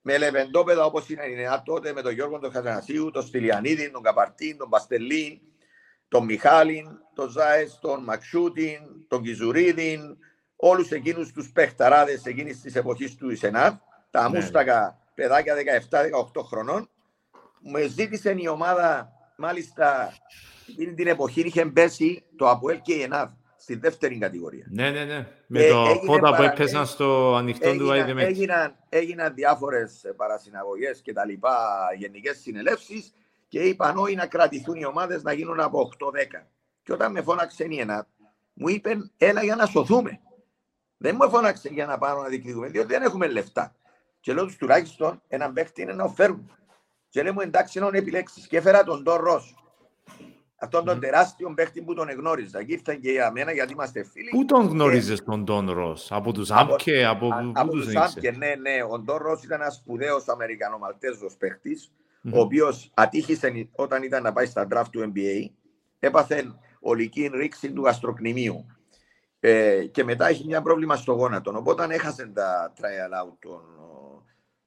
με 0.00 0.18
λεβεντόπεδα 0.18 0.84
όπως 0.84 1.08
είναι 1.08 1.24
η 1.24 1.42
ΕΝΑΔ 1.42 1.60
τότε 1.64 1.92
με 1.92 2.02
τον 2.02 2.12
Γιώργο 2.12 2.38
τον 2.38 2.52
Χαζανασίου, 2.52 3.10
τον 3.10 3.22
Στυλιανίδη, 3.22 3.90
τον 3.90 4.02
Καπαρτίν, 4.02 4.56
τον 4.56 4.68
Παστελίν, 4.68 5.40
τον 6.12 6.24
Μιχάλιν, 6.24 6.86
τον 7.14 7.28
Ζάες, 7.28 7.78
τον 7.80 8.02
Μαξούτιν, 8.02 8.80
τον 9.08 9.22
Κιζουρίδιν, 9.22 10.16
όλους 10.56 10.90
εκείνους 10.90 11.32
τους 11.32 11.52
παιχταράδες 11.52 12.24
εκείνης 12.24 12.60
της 12.60 12.74
εποχής 12.74 13.16
του 13.16 13.30
Ισενάτ, 13.30 13.74
τα 14.10 14.28
ναι. 14.28 14.38
μούστακα 14.38 14.98
παιδάκια 15.14 15.54
17-18 16.34 16.42
χρονών, 16.42 16.90
μου 17.60 17.88
ζήτησε 17.88 18.34
η 18.38 18.48
ομάδα, 18.48 19.12
μάλιστα 19.36 20.14
εκείνη 20.68 20.94
την 20.94 21.06
εποχή 21.06 21.40
είχε 21.40 21.66
πέσει 21.66 22.24
το 22.36 22.50
Αποέλ 22.50 22.80
και 22.80 22.94
η 22.94 23.02
ΕΝΑΔ 23.02 23.30
στη 23.56 23.76
δεύτερη 23.76 24.18
κατηγορία. 24.18 24.66
Ναι, 24.70 24.90
ναι, 24.90 25.04
ναι. 25.04 25.26
Με 25.46 25.68
το 25.68 26.00
φώτα 26.06 26.36
που 26.36 26.42
έπαιζαν 26.42 26.86
στο 26.86 27.34
ανοιχτό 27.34 27.76
του 27.76 27.92
ΑΕΔΜΕΚ. 27.92 28.26
Έγιναν, 28.26 28.76
έγιναν 28.88 29.34
διάφορες 29.34 30.12
παρασυναγωγές 30.16 31.00
και 31.00 31.12
τα 31.12 31.24
λοιπά 31.24 31.56
γενικές 31.98 32.38
συνελεύσεις 32.38 33.12
και 33.52 33.60
είπαν 33.60 33.96
όχι 33.96 34.14
να 34.14 34.26
κρατηθούν 34.26 34.74
οι 34.74 34.84
ομάδες 34.84 35.22
να 35.22 35.32
γίνουν 35.32 35.60
από 35.60 35.90
8-10. 35.98 36.46
Και 36.82 36.92
όταν 36.92 37.12
με 37.12 37.22
φώναξε 37.22 37.66
η 37.68 37.80
ΕΝΑΔ, 37.80 38.04
μου 38.52 38.68
είπε 38.68 38.96
έλα 39.16 39.42
για 39.42 39.56
να 39.56 39.66
σωθούμε. 39.66 40.20
Δεν 40.96 41.16
μου 41.20 41.30
φώναξε 41.30 41.68
για 41.68 41.86
να 41.86 41.98
πάρω 41.98 42.22
να 42.22 42.28
διεκδικούμε, 42.28 42.68
διότι 42.68 42.86
δεν 42.86 43.02
έχουμε 43.02 43.26
λεφτά. 43.26 43.74
Και 44.20 44.32
λέω 44.32 44.44
τους 44.44 44.56
τουλάχιστον 44.56 45.22
έναν 45.28 45.52
παίχτη 45.52 45.82
είναι 45.82 45.92
να 45.92 46.08
φέρουν. 46.08 46.50
Και 47.08 47.22
λέω 47.22 47.32
μου 47.32 47.40
εντάξει 47.40 47.78
να 47.78 47.90
επιλέξει. 47.92 48.46
Και 48.48 48.56
έφερα 48.56 48.84
τον 48.84 49.02
Ντόρ 49.02 49.20
Ρος. 49.20 49.54
Αυτόν 50.56 50.84
τον 50.84 51.00
τεράστιο 51.00 51.52
παίχτη 51.54 51.82
που 51.82 51.94
τον 51.94 52.08
εγνώριζα. 52.08 52.64
Και 52.64 52.72
ήρθαν 52.72 53.00
και 53.00 53.10
για 53.10 53.30
μένα 53.30 53.52
γιατί 53.52 53.72
είμαστε 53.72 54.04
φίλοι. 54.04 54.28
Πού 54.30 54.44
τον 54.44 54.66
γνώριζες 54.66 55.22
τον 55.24 55.44
Ντόρ 55.44 55.74
Ρος, 55.74 56.12
από 56.12 56.32
τους 56.32 56.50
Άμπκε, 56.50 57.06
από, 57.06 57.28
από, 57.32 57.52
από 57.54 57.70
τους 57.70 57.94
Άμπκε, 57.94 58.30
ναι, 58.30 58.54
ναι. 58.54 58.82
Ο 58.90 58.98
Ντόρ 58.98 59.22
Ρος 59.22 59.42
ήταν 59.42 59.60
ένας 59.60 59.74
σπουδαίος 59.74 60.28
Αμερικανομαλτέζο 60.28 61.26
παίχτης, 61.38 61.92
ο 62.30 62.40
οποίος 62.40 62.90
ατύχησε 62.94 63.68
όταν 63.72 64.02
ήταν 64.02 64.22
να 64.22 64.32
πάει 64.32 64.46
στα 64.46 64.66
draft 64.70 64.88
του 64.90 65.12
NBA. 65.14 65.50
Έπαθε 65.98 66.54
ολική 66.80 67.30
ρήξη 67.34 67.72
του 67.72 67.88
αστροκνημίου. 67.88 68.66
Ε, 69.40 69.84
και 69.84 70.04
μετά 70.04 70.28
έχει 70.28 70.46
μια 70.46 70.62
πρόβλημα 70.62 70.96
στο 70.96 71.12
γόνατο. 71.12 71.52
Οπότε 71.56 71.86
έχασε 71.94 72.26
τα 72.26 72.72
trial 72.76 73.26
out 73.26 73.36
τον, 73.38 73.62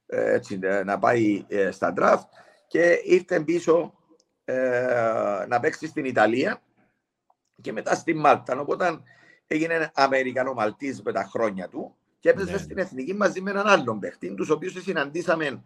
ε, 0.05 0.33
έτσι, 0.33 0.59
να 0.85 0.99
πάει 0.99 1.45
ε, 1.47 1.71
στα 1.71 1.93
draft 1.97 2.25
και 2.67 3.01
ήρθε 3.03 3.39
πίσω 3.39 3.93
ε, 4.45 5.45
να 5.47 5.59
παίξει 5.59 5.87
στην 5.87 6.05
Ιταλία 6.05 6.61
και 7.61 7.71
μετά 7.71 7.95
στη 7.95 8.13
Μάλτα. 8.13 8.59
Οπότε 8.59 8.99
έγινε 9.47 9.91
Αμερικανό 9.93 10.53
Μαλτής 10.53 11.01
με 11.01 11.11
τα 11.11 11.23
χρόνια 11.23 11.67
του 11.67 11.95
και 12.19 12.29
έπαιζε 12.29 12.51
ναι. 12.51 12.57
στην 12.57 12.77
εθνική 12.77 13.13
μαζί 13.13 13.41
με 13.41 13.49
έναν 13.49 13.67
άλλον 13.67 13.99
παίχτη, 13.99 14.33
τους 14.35 14.49
οποίους 14.49 14.83
συναντήσαμε 14.83 15.63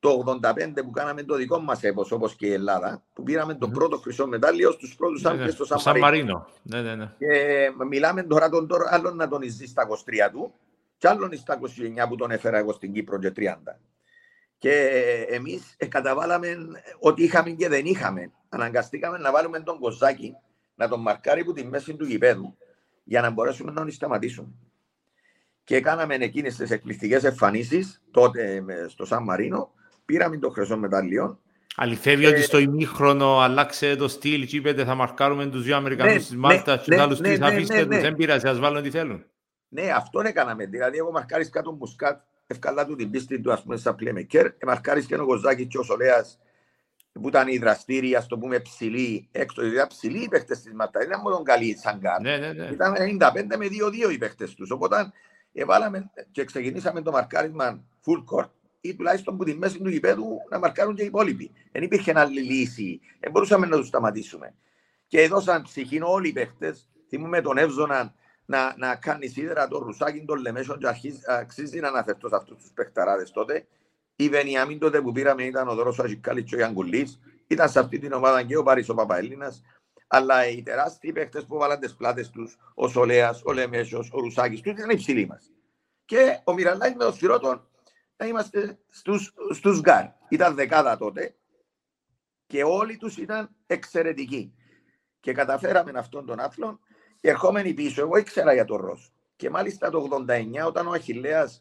το 0.00 0.24
85 0.42 0.82
που 0.84 0.90
κάναμε 0.90 1.22
το 1.22 1.34
δικό 1.34 1.58
μας 1.58 1.82
έπος, 1.82 2.12
όπως 2.12 2.34
και 2.34 2.46
η 2.46 2.52
Ελλάδα, 2.52 3.02
που 3.12 3.22
πήραμε 3.22 3.54
το 3.54 3.68
πρώτο 3.68 3.98
χρυσό 3.98 4.26
μετάλλιο 4.26 4.70
στους 4.70 4.94
πρώτους 4.94 5.22
ναι, 5.22 5.32
ναι, 5.32 5.50
στο 5.50 5.64
Σαν 5.64 5.98
Μαρίνο. 5.98 6.46
Ναι, 6.62 6.82
ναι, 6.82 6.94
ναι. 6.94 7.14
Και 7.18 7.70
μιλάμε 7.88 8.22
τώρα 8.22 8.48
τον 8.48 8.66
τώρα, 8.66 8.88
άλλον 8.90 9.16
να 9.16 9.28
τον 9.28 9.42
ζει 9.42 9.66
στα 9.66 9.88
23 9.88 10.30
του, 10.32 10.54
και 10.96 11.08
άλλον 11.08 11.36
στα 11.36 11.58
29 12.04 12.08
που 12.08 12.16
τον 12.16 12.30
έφερα 12.30 12.58
εγώ 12.58 12.72
στην 12.72 12.92
Κύπρο 12.92 13.18
και 13.18 13.32
30. 13.36 13.54
Και 14.58 14.72
εμείς 15.28 15.76
καταβάλαμε 15.88 16.56
ότι 16.98 17.22
είχαμε 17.22 17.50
και 17.50 17.68
δεν 17.68 17.86
είχαμε. 17.86 18.32
Αναγκαστήκαμε 18.48 19.18
να 19.18 19.32
βάλουμε 19.32 19.60
τον 19.60 19.78
Κοζάκη 19.78 20.36
να 20.74 20.88
τον 20.88 21.00
μαρκάρει 21.00 21.40
από 21.40 21.52
τη 21.52 21.64
μέση 21.64 21.96
του 21.96 22.04
γηπέδου 22.04 22.56
για 23.04 23.20
να 23.20 23.30
μπορέσουμε 23.30 23.72
να 23.72 23.80
τον 23.80 23.90
σταματήσουμε. 23.90 24.48
Και 25.64 25.80
κάναμε 25.80 26.14
εκείνες 26.14 26.56
τις 26.56 26.70
εκπληκτικές 26.70 27.24
εμφανίσεις 27.24 28.02
τότε 28.10 28.64
στο 28.88 29.04
Σαν 29.04 29.22
Μαρίνο 29.22 29.72
πήραμε 30.10 30.38
το 30.38 30.50
χρυσό 30.50 30.76
μετάλλιο. 30.76 31.38
Αληθεύει 31.76 32.26
ότι 32.26 32.40
ε, 32.40 32.42
στο 32.42 32.58
ημίχρονο 32.58 33.38
αλλάξε 33.38 33.96
το 33.96 34.08
στυλ 34.08 34.46
και 34.46 34.56
είπε 34.56 34.84
θα 34.84 34.94
μαρκάρουμε 34.94 35.46
τους 35.46 35.62
δύο 35.64 35.76
Αμερικανούς 35.76 36.12
ναι, 36.12 36.18
της 36.18 36.36
Μάλτας 36.36 36.76
ναι, 36.76 36.82
και 36.82 36.90
τους 36.90 37.00
άλλους 37.00 37.20
ναι, 37.20 37.28
τρεις 37.28 37.40
αφήστε 37.40 37.86
τους, 37.86 38.00
δεν 38.00 38.16
πειράζει, 38.16 38.46
ας 38.46 38.58
βάλουν 38.58 38.82
τι 38.82 38.90
θέλουν. 38.90 39.24
Ναι, 39.68 39.82
αυτό 39.82 40.20
έκαναμε. 40.20 40.66
Δηλαδή, 40.66 40.96
εγώ 40.96 41.10
μαρκάρεις 41.10 41.50
κάτω 41.50 41.72
μουσκάτ, 41.72 42.20
ευκαλά 42.46 42.86
του 42.86 42.96
την 42.96 43.10
πίστη 43.10 43.40
του, 43.40 43.52
ας 43.52 43.62
πούμε, 43.62 43.76
σαν 43.76 43.94
πλέμεκερ, 43.94 44.46
ε, 44.46 44.52
μαρκάρεις 44.66 45.06
και 45.06 45.14
ο 45.14 45.26
Κοζάκης 45.26 45.66
και 45.66 45.78
ο 45.78 45.82
Σολέας, 45.82 46.38
που 47.12 47.28
ήταν 47.28 47.48
οι 47.48 47.58
δραστήριοι, 47.58 48.14
ας 48.14 48.26
το 48.26 48.38
πούμε, 48.38 48.60
ψηλοί, 48.60 49.28
έξω, 49.32 49.62
δηλαδή 49.62 49.88
ψηλοί 49.88 50.22
οι 50.22 50.28
παίχτες 50.28 50.60
της 50.60 50.72
Μάλτας, 50.72 51.02
δεν 51.02 51.10
ήταν 51.10 51.20
μόνο 51.22 51.42
καλοί 51.42 51.76
σαν 51.76 52.00
καν. 52.00 52.22
Ναι, 52.22 52.36
ναι, 52.36 52.52
ναι. 52.52 52.68
Ήταν 52.72 52.94
95 52.94 53.56
με 53.56 53.66
2-2 53.66 54.10
οι 54.12 54.18
παίχτες 54.18 54.54
τους. 54.54 54.70
Οπότε, 54.70 55.12
εβάλαμε 55.52 56.10
και 56.30 56.44
ξεκινήσαμε 56.44 57.02
το 57.02 57.10
μαρκάρισμα 57.10 57.84
full 58.06 58.36
court, 58.36 58.50
ή 58.80 58.96
τουλάχιστον 58.96 59.36
που 59.36 59.44
τη 59.44 59.54
μέση 59.54 59.78
του 59.78 59.88
γηπέδου 59.88 60.38
να 60.50 60.58
μαρκάρουν 60.58 60.94
και 60.94 61.02
οι 61.02 61.06
υπόλοιποι. 61.06 61.52
Δεν 61.72 61.82
υπήρχε 61.82 62.12
άλλη 62.16 62.40
λύση. 62.40 63.00
Δεν 63.20 63.30
μπορούσαμε 63.30 63.66
να 63.66 63.76
τους 63.76 63.86
σταματήσουμε. 63.86 64.54
Και 65.06 65.20
έδωσαν 65.20 65.62
ψυχή 65.62 66.00
όλοι 66.02 66.28
οι 66.28 66.32
παίχτες. 66.32 66.88
Θυμούμε 67.08 67.40
τον 67.40 67.58
Εύζονα 67.58 68.14
να, 68.44 68.74
να 68.76 68.96
κάνει 68.96 69.26
σίδερα 69.26 69.68
τον 69.68 69.82
Ρουσάκιν, 69.84 70.26
τον 70.26 70.40
Λεμέσον 70.40 70.78
και 70.78 70.86
αρχίζει, 70.86 71.20
αξίζει 71.26 71.80
να 71.80 71.88
αναφερθώ 71.88 72.28
σε 72.28 72.36
αυτούς 72.36 72.56
τους 72.56 72.70
παιχταράδες 72.74 73.30
τότε. 73.30 73.66
Η 74.16 74.28
Βενιαμίν 74.28 74.78
τότε 74.78 75.00
που 75.00 75.12
πήραμε 75.12 75.42
ήταν 75.42 75.68
ο 75.68 75.74
Δωρός 75.74 75.98
Αζικάλης 75.98 76.44
και 76.44 76.56
ο 76.56 76.58
Ιανγκουλής. 76.58 77.20
Ήταν 77.46 77.68
σε 77.68 77.78
αυτή 77.78 77.98
την 77.98 78.12
ομάδα 78.12 78.42
και 78.42 78.56
ο 78.56 78.62
Πάρης 78.62 78.88
ο 78.88 78.94
Παπαέλληνας. 78.94 79.62
Αλλά 80.06 80.48
οι 80.48 80.62
τεράστιοι 80.62 81.12
παίχτες 81.12 81.44
που 81.44 81.58
βάλαν 81.58 81.80
τις 81.80 81.94
πλάτες 81.94 82.30
τους, 82.30 82.58
ο 82.74 82.88
Σολέας, 82.88 83.42
ο 83.44 83.52
Λεμέσος, 83.52 84.10
ο 84.12 84.20
Ρουσάκης, 84.20 84.60
τους 84.60 84.72
ήταν 84.72 84.90
υψηλοί 84.90 85.26
μας. 85.26 85.52
Και 86.04 86.40
ο 86.44 86.52
Μιραλάκης 86.52 86.96
με 86.96 87.04
το 87.04 87.12
σφυρότον 87.12 87.68
να 88.20 88.26
είμαστε 88.26 88.78
στους, 88.88 89.34
στους 89.50 89.80
γκάρ. 89.80 90.04
Ήταν 90.28 90.54
δεκάδα 90.54 90.96
τότε 90.96 91.34
και 92.46 92.62
όλοι 92.64 92.96
τους 92.96 93.16
ήταν 93.16 93.50
εξαιρετικοί. 93.66 94.54
Και 95.20 95.32
καταφέραμε 95.32 95.92
αυτόν 95.98 96.26
τον 96.26 96.40
άθλο 96.40 96.80
ερχόμενοι 97.20 97.74
πίσω. 97.74 98.00
Εγώ 98.00 98.16
ήξερα 98.16 98.52
για 98.52 98.64
τον 98.64 98.80
Ρος. 98.80 99.12
Και 99.36 99.50
μάλιστα 99.50 99.90
το 99.90 100.08
89 100.26 100.66
όταν 100.66 100.86
ο 100.86 100.90
Αχιλέας 100.90 101.60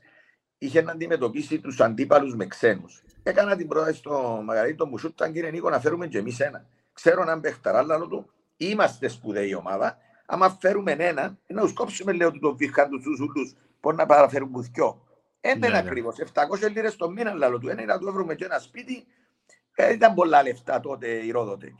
είχε 0.57 0.81
να 0.81 0.91
αντιμετωπίσει 0.91 1.59
τους 1.59 1.79
αντίπαλους 1.79 2.35
με 2.35 2.47
ξένους. 2.47 3.03
Έκανα 3.23 3.55
την 3.55 3.67
πρόταση 3.67 3.97
στο 3.97 4.41
Μαγαρίτο 4.45 4.85
Μουσούταν 4.85 5.33
κύριε 5.33 5.51
Νίκο 5.51 5.69
να 5.69 5.79
φέρουμε 5.79 6.07
και 6.07 6.17
εμείς 6.17 6.39
ένα. 6.39 6.65
Ξέρω 6.93 7.21
έναν 7.21 7.41
παιχταράλαλο 7.41 8.07
του, 8.07 8.31
είμαστε 8.57 9.07
σπουδαίοι 9.07 9.55
ομάδα. 9.55 9.97
Άμα 10.25 10.57
φέρουμε 10.59 10.91
ένα, 10.91 11.37
να 11.47 11.61
τους 11.61 11.73
κόψουμε 11.73 12.11
λέω 12.11 12.31
του 12.31 12.39
τον 12.39 12.55
βίχαν 12.55 12.89
τους 12.89 13.03
τους 13.03 13.55
πώς 13.79 13.95
να 13.95 14.05
παραφέρουν 14.05 14.49
μπουθιό. 14.49 15.08
Δεν 15.41 15.63
είναι 15.63 15.77
ακριβώς. 15.77 16.15
700 16.33 16.71
λίρες 16.71 16.95
το 16.95 17.09
μήνα 17.09 17.33
λαλό 17.33 17.59
του. 17.59 17.69
Είναι 17.69 17.85
να 17.85 17.97
του 17.99 18.11
βρούμε 18.11 18.35
και 18.35 18.45
ένα 18.45 18.59
σπίτι. 18.59 19.07
Δεν 19.75 19.93
ήταν 19.93 20.13
πολλά 20.13 20.43
λεφτά 20.43 20.79
τότε 20.79 21.07
οι 21.07 21.31
ρόδοτε. 21.31 21.73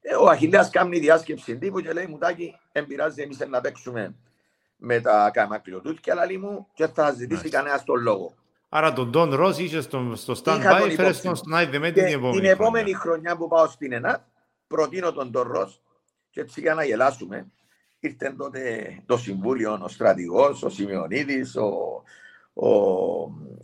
Ε, 0.00 0.14
ο 0.14 0.28
Αχιλέας 0.28 0.70
κάνει 0.70 0.98
διάσκεψη 0.98 1.58
τύπου 1.58 1.80
και 1.80 1.92
λέει 1.92 2.06
μου 2.06 2.18
τάκι, 2.18 2.54
δεν 2.72 2.86
πειράζει 2.86 3.22
εμείς 3.22 3.38
να 3.48 3.60
παίξουμε 3.60 4.14
με 4.76 5.00
τα 5.00 5.30
καμακλειοτούτια, 5.32 6.12
αλλά 6.12 6.26
λέει 6.26 6.36
μου 6.36 6.66
και 6.74 6.86
θα 6.86 7.12
ζητήσει 7.12 7.48
κανένας 7.48 7.84
τον 7.84 8.02
λόγο. 8.02 8.34
Άρα 8.68 8.92
τον 8.92 9.10
Don 9.14 9.40
Ross 9.40 9.58
είχε 9.58 9.80
στο, 9.80 10.12
στο 10.14 10.34
stand-by, 10.44 10.92
φέρες 10.96 11.20
τον 11.20 11.36
Σνάιδε 11.36 11.78
με 11.78 11.90
την 11.90 12.04
επόμενη 12.04 12.40
Την 12.40 12.50
επόμενη 12.50 12.92
χρονιά 12.92 13.36
που 13.36 13.48
πάω 13.48 13.66
στην 13.66 13.92
ΕΝΑ, 13.92 14.26
προτείνω 14.66 15.12
τον 15.12 15.30
Don 15.34 15.56
Ross 15.56 15.70
και 16.30 16.40
έτσι 16.40 16.60
για 16.60 16.74
να 16.74 16.84
γελάσουμε, 16.84 17.46
ήρθε 17.98 18.34
τότε 18.38 18.90
το 19.06 19.16
Συμβούλιο, 19.16 19.78
ο 19.82 19.88
στρατηγός, 19.88 20.62
ο 20.62 20.68
Σιμεωνίδης, 20.68 21.56
ο, 21.56 22.02
ο, 22.58 22.68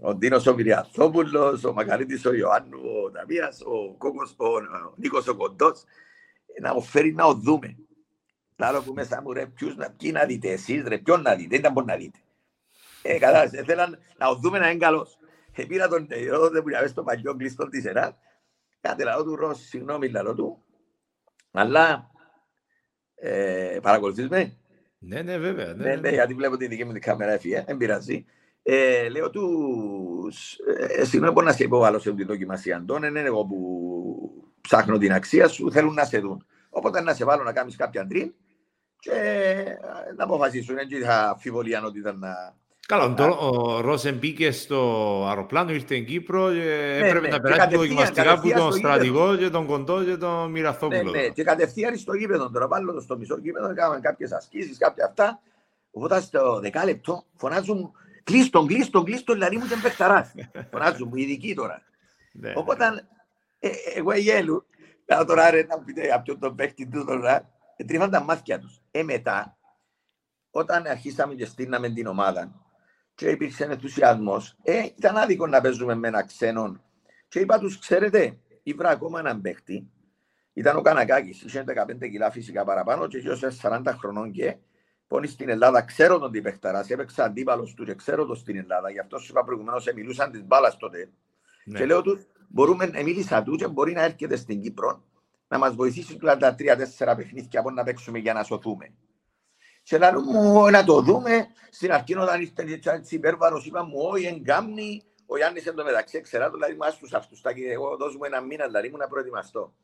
ο 0.00 0.14
Ντίνος 0.14 0.46
ο 0.46 0.54
Μυριαθόπουλος, 0.54 1.64
ο 1.64 1.72
Μακαρίτης 1.72 2.24
ο 2.26 2.32
Ιωάννου, 2.34 2.80
ο 3.04 3.10
Ταμίας, 3.10 3.60
ο, 3.60 3.94
Κόκος, 3.98 4.34
ο, 4.36 4.46
ο 4.46 4.92
Νίκος 4.96 5.28
ο 5.28 5.36
Κοντός, 5.36 5.84
να 6.60 6.74
μου 6.74 6.82
φέρει 6.82 7.12
να 7.12 7.24
ο 7.24 7.34
δούμε. 7.34 7.76
Λάλο 8.56 8.82
που 8.82 8.92
μέσα 8.92 9.22
μου 9.22 9.32
ρε, 9.32 9.46
ποιους 9.46 9.76
να, 9.76 9.90
ποιοι 9.90 10.10
να 10.14 10.24
δείτε 10.24 10.50
εσείς 10.50 10.82
ρε, 10.86 10.98
ποιον 10.98 11.22
να 11.22 11.34
δείτε, 11.34 11.48
δεν 11.48 11.58
ήταν 11.58 11.72
πώς 11.72 11.84
να 11.84 11.96
δείτε. 11.96 12.18
Ε, 13.02 13.18
κατάλαβες, 13.18 13.62
θέλαν 13.64 13.98
να 14.18 14.28
ο 14.28 14.34
δούμε 14.34 14.58
να 14.58 14.70
είναι 14.70 14.78
καλός. 14.78 15.18
Ε, 15.52 15.64
πήρα 15.64 15.88
τον 15.88 16.06
τελειό, 16.06 16.50
δεν 16.50 16.62
μπορεί 16.62 16.74
να 16.74 16.86
στο 16.86 17.02
παλιό 17.02 17.36
κλειστό 17.36 17.68
της 17.68 17.84
ΕΡΑ. 17.84 18.18
Κάτε 18.80 19.04
λαό 19.04 19.24
του 19.24 19.36
Ρώση, 19.36 19.64
συγγνώμη 19.64 20.08
λαό 20.08 20.34
του. 20.34 20.62
Αλλά, 21.52 22.10
ε, 23.14 23.78
παρακολουθείς 23.82 24.28
με; 24.28 24.56
Ναι, 24.98 25.22
ναι, 25.22 25.38
βέβαια. 25.38 25.66
Ναι, 25.66 25.84
ναι, 25.84 25.94
ναι, 25.94 26.00
ναι, 26.00 26.08
γιατί 26.08 26.34
βλέπω 26.34 26.56
τη 26.56 26.66
δική 26.66 26.84
μου 26.84 26.92
την 26.92 27.02
κάμερα 27.02 27.32
έφυγε, 27.32 27.64
δεν 27.66 27.76
πειράζει. 27.76 28.24
Ε, 28.62 29.08
λέω 29.08 29.30
τους, 29.30 30.58
ε, 30.98 31.04
συγγνώμη 31.04 31.32
μπορώ 31.32 31.46
να 31.46 31.52
σε 31.52 31.64
υποβάλω 31.64 31.98
σε 31.98 32.12
την 32.12 32.26
δοκιμασία, 32.26 32.76
Αντών, 32.76 33.02
είναι 33.02 33.20
εγώ 33.20 33.44
που 33.44 33.58
ψάχνω 34.60 34.98
την 34.98 35.12
αξία 35.12 35.48
σου, 35.48 35.72
θέλουν 35.72 35.94
να 35.94 36.04
σε 36.04 36.18
δουν. 36.18 36.46
Οπότε 36.70 37.00
να 37.00 37.14
σε 37.14 37.24
βάλω 37.24 37.42
να 37.42 37.52
κάνεις 37.52 37.76
κάποια 37.76 38.06
ντριν 38.06 38.34
και 38.98 39.12
να 40.16 40.24
αποφασίσουν, 40.24 40.78
έτσι 40.78 41.00
θα 41.00 41.28
αμφιβολία 41.28 41.82
ότι 41.84 41.98
ήταν 41.98 42.18
να... 42.18 42.60
Καλά, 42.86 43.34
ο 43.38 43.80
Ρόσεν 43.80 44.14
μπήκε 44.14 44.50
στο 44.50 44.78
αεροπλάνο, 45.28 45.70
ήρθε 45.70 45.86
στην 45.86 46.06
Κύπρο 46.06 46.52
και 46.52 46.98
ναι, 47.00 47.08
έπρεπε 47.08 47.26
ναι, 47.26 47.32
να 47.32 47.40
περάσει 47.40 47.68
το 47.68 47.78
δοκιμαστικά 47.78 48.40
που 48.40 48.50
τον 48.56 48.72
στρατηγό 48.72 49.36
και 49.36 49.50
τον 49.50 49.66
κοντό 49.66 50.04
και 50.04 50.16
τον 50.16 50.50
Μυραθόπουλο. 50.50 51.10
Ναι, 51.10 51.20
ναι, 51.20 51.28
και 51.28 51.42
κατευθείαν 51.42 51.96
στο 51.96 52.14
γήπεδο 52.14 52.50
τώρα, 52.50 52.68
πάλι 52.68 53.00
στο 53.00 53.16
μισό 53.16 53.38
γήπεδο, 53.38 53.70
έκαναμε 53.70 54.00
κάποιες 54.00 54.32
ασκήσεις, 54.32 54.78
κάποια 54.78 55.04
αυτά. 55.04 55.40
Οπότε 55.90 56.20
στο 56.20 56.60
δεκάλεπτο 56.60 57.24
φωνάζουν 57.36 57.92
κλείστον, 58.24 58.66
κλείστον, 58.66 59.04
κλείστον, 59.04 59.34
δηλαδή 59.34 59.56
μου 59.56 59.66
και 59.66 59.76
παιχταράς. 59.82 60.32
Φωνάζουν 60.70 61.08
μου, 61.08 61.16
ειδικοί 61.16 61.54
τώρα. 61.54 61.82
Ναι. 62.32 62.52
Οπότε 62.56 63.08
ε, 63.58 63.70
εγώ 63.94 64.12
γέλου, 64.12 64.66
να 65.06 65.24
τώρα 65.24 65.50
ρε 65.50 65.62
να 65.62 65.78
πείτε 65.78 66.12
από 66.12 66.38
τον 66.38 66.54
παίχτη 66.54 66.88
του 66.88 67.04
τώρα, 67.04 67.50
τρίφαν 67.86 68.10
τα 68.10 68.22
μάτια 68.22 68.58
τους. 68.58 68.80
Ε, 68.90 69.02
μετά, 69.02 69.56
όταν 70.50 70.86
αρχίσαμε 70.86 71.34
και 71.34 71.44
στείλαμε 71.44 71.90
την 71.90 72.06
ομάδα, 72.06 72.62
και 73.14 73.30
υπήρξε 73.30 73.64
ενθουσιασμός. 73.64 74.56
Ε, 74.62 74.82
ήταν 74.96 75.16
άδικο 75.16 75.46
να 75.46 75.60
παίζουμε 75.60 75.94
με 75.94 76.08
ένα 76.08 76.24
ξένο. 76.24 76.80
Και 77.28 77.40
είπα 77.40 77.58
τους, 77.58 77.78
ξέρετε, 77.78 78.38
ήβρα 78.62 78.88
ακόμα 78.88 79.18
έναν 79.18 79.40
παίχτη. 79.40 79.90
Ήταν 80.52 80.76
ο 80.76 80.80
Κανακάκης, 80.80 81.42
είχε 81.42 81.64
15 81.66 82.10
κιλά 82.10 82.30
φυσικά 82.30 82.64
παραπάνω 82.64 83.06
και 83.06 83.16
είχε 83.16 83.52
40 83.62 83.82
χρονών 83.98 84.32
και 84.32 84.56
πόνοι 85.12 85.26
στην 85.26 85.48
Ελλάδα. 85.48 85.82
Ξέρω 85.82 86.18
τον 86.18 86.30
τι 86.30 86.40
παιχταρά, 86.40 86.84
έπαιξα 86.88 87.24
αντίπαλος 87.24 87.74
του 87.74 87.84
και 87.84 87.94
ξέρω 87.94 88.26
τον 88.26 88.36
στην 88.36 88.56
Ελλάδα. 88.56 88.90
Γι' 88.90 88.98
αυτό 88.98 89.18
σου 89.18 89.26
είπα 89.30 89.44
προηγουμένως, 89.44 89.86
μιλούσαν 89.94 90.30
τη 90.30 90.42
μπάλα 90.42 90.76
τότε. 90.76 91.10
Ναι. 91.64 91.78
Και 91.78 91.86
λέω 91.86 92.02
του, 92.02 92.18
μπορούμε, 92.48 92.90
μίλησα 93.04 93.42
του 93.42 93.56
και 93.56 93.68
μπορεί 93.68 93.92
να 93.92 94.02
έρχεται 94.02 94.36
στην 94.36 94.60
Κύπρο 94.60 95.02
να 95.48 95.58
μας 95.58 95.74
βοηθήσει 95.74 96.18
τα 96.38 96.54
τρία-τέσσερα 96.54 97.16
παιχνίδια 97.16 97.60
από 97.60 97.70
να 97.70 97.82
παίξουμε 97.82 98.18
για 98.18 98.32
να 98.32 98.42
σωθούμε. 98.42 98.92
Και 99.82 99.98
λέω 99.98 100.20
μου 100.20 100.70
να 100.70 100.84
το 100.84 101.00
δούμε. 101.00 101.46
Στην 101.70 101.92
αρχή 101.92 102.16
όταν 102.16 102.40
ήρθε 102.40 102.90
έτσι 102.90 103.14
υπέρβαρος 103.14 103.66
είπα 103.66 103.84
μου 103.84 103.98
όχι 103.98 104.26
εγκάμνη. 104.26 105.02
Ο 105.26 105.36
Γιάννης 105.36 105.66
εν 105.66 105.74
τω 105.74 105.84
μεταξύ 105.84 106.20
ξερά 106.20 106.50
το 106.50 106.56
δηλαδή 106.56 106.76
μας 106.76 106.98
τους 106.98 107.12
αυτούς. 107.12 107.42
Εγώ 107.70 107.96
δώσ' 107.96 108.16
μου 108.16 108.24
ένα 108.24 108.40
μήνα 108.40 108.66
δηλαδή 108.66 108.88
μου 108.88 108.96
να 108.96 109.08
προετοιμαστώ. 109.08 109.74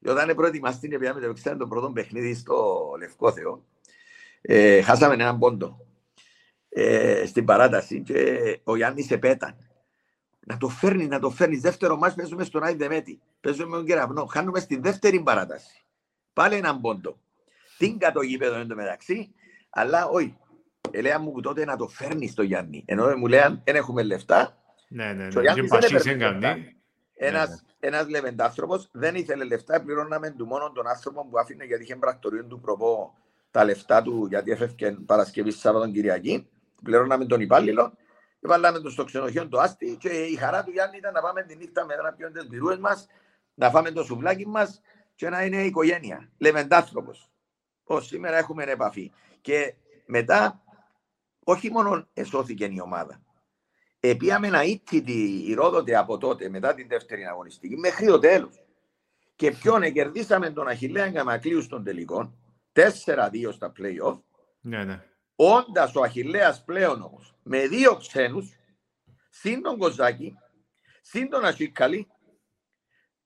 Και 0.00 0.10
όταν 0.10 0.34
προετοιμαστεί 0.34 0.88
και 0.88 0.98
πιάμε 0.98 1.20
το 1.20 1.56
το 1.56 1.66
πρώτο 1.66 1.90
παιχνίδι 1.90 2.34
στο 2.34 2.94
Λευκό 2.98 3.32
Θεό. 3.32 3.62
Ε, 4.48 4.82
χάσαμε 4.82 5.14
έναν 5.14 5.38
πόντο 5.38 5.86
ε, 6.68 7.26
στην 7.26 7.44
παράταση 7.44 8.02
και 8.02 8.60
ο 8.64 8.76
Γιάννης 8.76 9.10
επέταν. 9.10 9.56
Να 10.46 10.56
το 10.56 10.68
φέρνεις, 10.68 11.08
να 11.08 11.18
το 11.18 11.30
φέρνεις. 11.30 11.60
Δεύτερο 11.60 11.96
μας 11.96 12.14
παίζουμε 12.14 12.44
στον 12.44 12.62
Άι 12.62 12.74
Δεμέτη. 12.74 13.20
Παίζουμε 13.40 13.66
με 13.66 13.76
τον 13.76 13.86
Κεραυνό. 13.86 14.24
Χάνουμε 14.24 14.60
στη 14.60 14.76
δεύτερη 14.76 15.20
παράταση. 15.20 15.84
Πάλι 16.32 16.54
έναν 16.54 16.80
πόντο. 16.80 17.18
Τι 17.78 17.96
κατ' 17.96 18.22
γήπεδο 18.22 18.54
εν 18.54 18.68
τω 18.68 18.74
μεταξύ 18.74 19.34
αλλά 19.70 20.06
όχι. 20.06 20.36
Ελέα 20.90 21.18
μου 21.18 21.32
που 21.32 21.40
τότε 21.40 21.64
να 21.64 21.76
το 21.76 21.88
φέρνεις 21.88 22.30
στο 22.30 22.42
Γιάννη. 22.42 22.84
Ενώ 22.86 23.16
μου 23.16 23.26
λέει 23.26 23.40
δεν 23.64 23.76
έχουμε 23.76 24.02
λεφτά. 24.02 24.56
Ναι, 24.88 25.12
ναι, 25.12 25.24
ναι. 25.24 25.28
δεν 25.28 25.42
Ένας, 27.14 27.48
ναι, 27.48 27.54
ναι. 27.54 27.88
ένας 27.88 28.08
λεβεντάνθρωπος 28.08 28.88
δεν 28.92 29.14
ήθελε 29.14 29.44
λεφτά, 29.44 29.82
πληρώναμε 29.82 30.30
του 30.30 30.46
μόνο 30.46 30.72
τον 30.72 30.88
άνθρωπο 30.88 31.26
που 31.26 31.38
άφηνε 31.38 31.64
γιατί 31.64 31.82
είχε 31.82 31.96
πρακτορείο 31.96 32.44
του 32.44 32.60
προπό 32.60 33.14
τα 33.56 33.64
λεφτά 33.64 34.02
του 34.02 34.26
γιατί 34.28 34.50
έφευκε 34.50 34.96
Παρασκευή 35.06 35.50
Σάββατον 35.50 35.92
Κυριακή. 35.92 36.48
Πληρώναμε 36.82 37.24
τον 37.26 37.40
υπάλληλο 37.40 37.92
και 38.40 38.46
βάλαμε 38.46 38.78
το 38.78 38.90
στο 38.90 39.04
ξενοδοχείο 39.04 39.48
το 39.48 39.58
άστι 39.58 39.96
και 40.00 40.08
η 40.08 40.34
χαρά 40.34 40.64
του 40.64 40.70
Γιάννη 40.70 40.96
ήταν 40.96 41.12
να 41.12 41.20
πάμε 41.20 41.42
τη 41.42 41.56
νύχτα 41.56 41.84
με 41.84 41.94
να 41.94 42.12
πιούμε 42.12 42.32
τις 42.32 42.46
πυρούες 42.48 42.78
μας, 42.78 43.06
να 43.54 43.70
φάμε 43.70 43.90
το 43.90 44.04
σουβλάκι 44.04 44.46
μας 44.46 44.80
και 45.14 45.28
να 45.28 45.44
είναι 45.44 45.62
οικογένεια. 45.62 46.30
Λεβεντάνθρωπος. 46.38 47.30
Ως 47.84 48.06
σήμερα 48.06 48.36
έχουμε 48.36 48.64
επαφή. 48.64 49.12
Και 49.40 49.74
μετά, 50.06 50.62
όχι 51.44 51.70
μόνο 51.70 52.08
εσώθηκε 52.12 52.64
η 52.64 52.80
ομάδα. 52.84 53.22
Επίαμε 54.00 54.48
να 54.48 54.62
ήττητη 54.62 55.44
η 55.46 55.54
Ρόδοτε 55.54 55.96
από 55.96 56.18
τότε, 56.18 56.48
μετά 56.48 56.74
την 56.74 56.88
δεύτερη 56.88 57.24
αγωνιστική, 57.24 57.76
μέχρι 57.76 58.06
το 58.06 58.18
τέλος. 58.18 58.64
Και 59.36 59.50
ποιον 59.50 59.92
κερδίσαμε 59.92 60.50
τον 60.50 60.68
Αχιλέα 60.68 61.08
Γκαμακλείου 61.08 61.62
στον 61.62 61.84
τελικό, 61.84 62.32
4-2 62.76 63.52
στα 63.52 63.72
play-off. 63.78 64.18
Ναι, 64.60 64.84
ναι. 64.84 65.02
Όντας 65.36 65.94
ο 65.94 66.02
Αχιλέα 66.02 66.62
πλέον 66.64 67.02
όμως, 67.02 67.34
με 67.42 67.66
δύο 67.66 67.96
ξένους, 67.96 68.58
συν 69.30 69.62
τον 69.62 69.78
Κοζάκη, 69.78 70.34
συν 71.02 71.30
τον 71.30 71.44
Ασίκαλη, 71.44 72.06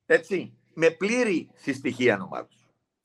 έτσι, 0.07 0.59
με 0.75 0.91
πλήρη 0.91 1.51
συστοιχεία 1.55 2.23
ομάδα. 2.23 2.49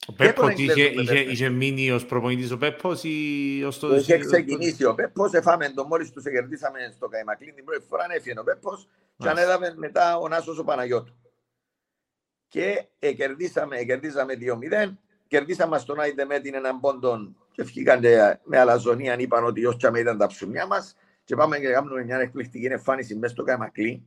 Ο 0.07 0.13
Πέπος 0.13 0.53
είχε, 0.57 0.83
είχε, 0.83 1.19
είχε 1.19 1.49
μείνει 1.49 1.91
ως 1.91 2.05
προπονητής 2.05 2.51
ο 2.51 2.57
Πέπος 2.57 3.03
ή 3.03 3.63
ως 3.65 3.79
το... 3.79 3.95
Είχε 3.95 4.17
ξεκινήσει 4.17 4.85
ο 4.85 4.95
Πέπος, 4.95 5.33
εφάμε 5.33 5.69
τον 5.69 5.87
μόλις 5.87 6.11
τους 6.11 6.23
κερδίσαμε 6.23 6.79
στο 6.95 7.07
Καϊμακλίν 7.07 7.55
την 7.55 7.65
πρώτη 7.65 7.85
φορά, 7.87 8.05
έφυγε 8.09 8.39
ο 8.39 8.43
Πέπος 8.43 8.87
και 9.17 9.29
ανέλαβε 9.29 9.73
μετά 9.75 10.17
ο 10.17 10.27
Νάσος 10.27 10.57
ο 10.59 10.63
Παναγιώτου. 10.63 11.15
Και 12.47 12.85
ε, 12.99 13.13
κερδίσαμε, 13.13 13.83
κερδίσαμε 13.83 14.33
2-0, 14.87 14.93
κερδίσαμε 15.27 15.77
στον 15.77 15.99
Άιντε 15.99 16.25
με 16.25 16.39
την 16.39 16.55
έναν 16.55 16.79
πόντον 16.79 17.35
και 17.51 17.63
βγήκαν 17.63 18.01
με 18.43 18.59
αλαζονία, 18.59 19.19
είπαν 19.19 19.45
ότι 19.45 19.65
ως 19.65 19.77
τσάμε 19.77 19.99
ήταν 19.99 20.17
τα 20.17 20.27
ψουμιά 20.27 20.65
μας 20.67 20.95
και 21.23 21.35
πάμε 21.35 21.59
και 21.59 21.67
κάνουμε 21.71 22.03
μια 22.03 22.17
εκπληκτική 22.19 22.65
εμφάνιση 22.65 23.15
μέσα 23.15 23.33
στο 23.33 23.43
Καϊμακλίν 23.43 24.01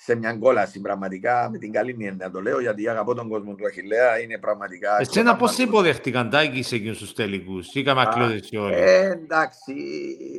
σε 0.00 0.14
μια 0.14 0.34
κόλαση 0.34 0.80
πραγματικά 0.80 1.48
με 1.50 1.58
την 1.58 1.72
καλή 1.72 2.14
να 2.18 2.30
το 2.30 2.40
λέω 2.40 2.60
γιατί 2.60 2.88
αγαπώ 2.88 3.14
τον 3.14 3.28
κόσμο 3.28 3.54
του 3.54 3.66
Αχιλέα 3.66 4.20
είναι 4.20 4.38
πραγματικά... 4.38 4.96
Εσένα 5.00 5.36
πώς 5.36 5.58
υποδεχτήκαν 5.58 6.30
τάκι 6.30 6.62
σε 6.62 6.74
εκείνους 6.74 6.98
τους 6.98 7.12
τελικούς 7.12 7.74
ή 7.74 7.82
καμακλώδες 7.82 8.50
όλοι; 8.52 8.74
Ε, 8.74 9.10
εντάξει, 9.10 9.74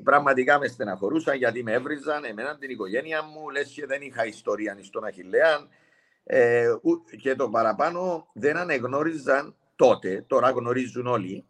πραγματικά 0.03 0.59
μες 0.59 0.71
στεναχωρούσαν 0.71 1.37
γιατί 1.37 1.63
με 1.63 1.73
έβριζαν 1.73 2.23
εμένα 2.25 2.57
την 2.57 2.69
οικογένεια 2.69 3.23
μου 3.23 3.49
λες 3.49 3.69
και 3.69 3.85
δεν 3.85 4.01
είχα 4.01 4.25
ιστορία 4.25 4.77
στον 4.81 5.03
Αχιλέα 5.03 5.67
ε, 6.23 6.65
και 7.21 7.35
το 7.35 7.49
παραπάνω 7.49 8.27
δεν 8.33 8.57
ανεγνώριζαν 8.57 9.55
τότε, 9.79 10.23
τώρα 10.27 10.49
γνωρίζουν 10.49 11.07
όλοι, 11.07 11.45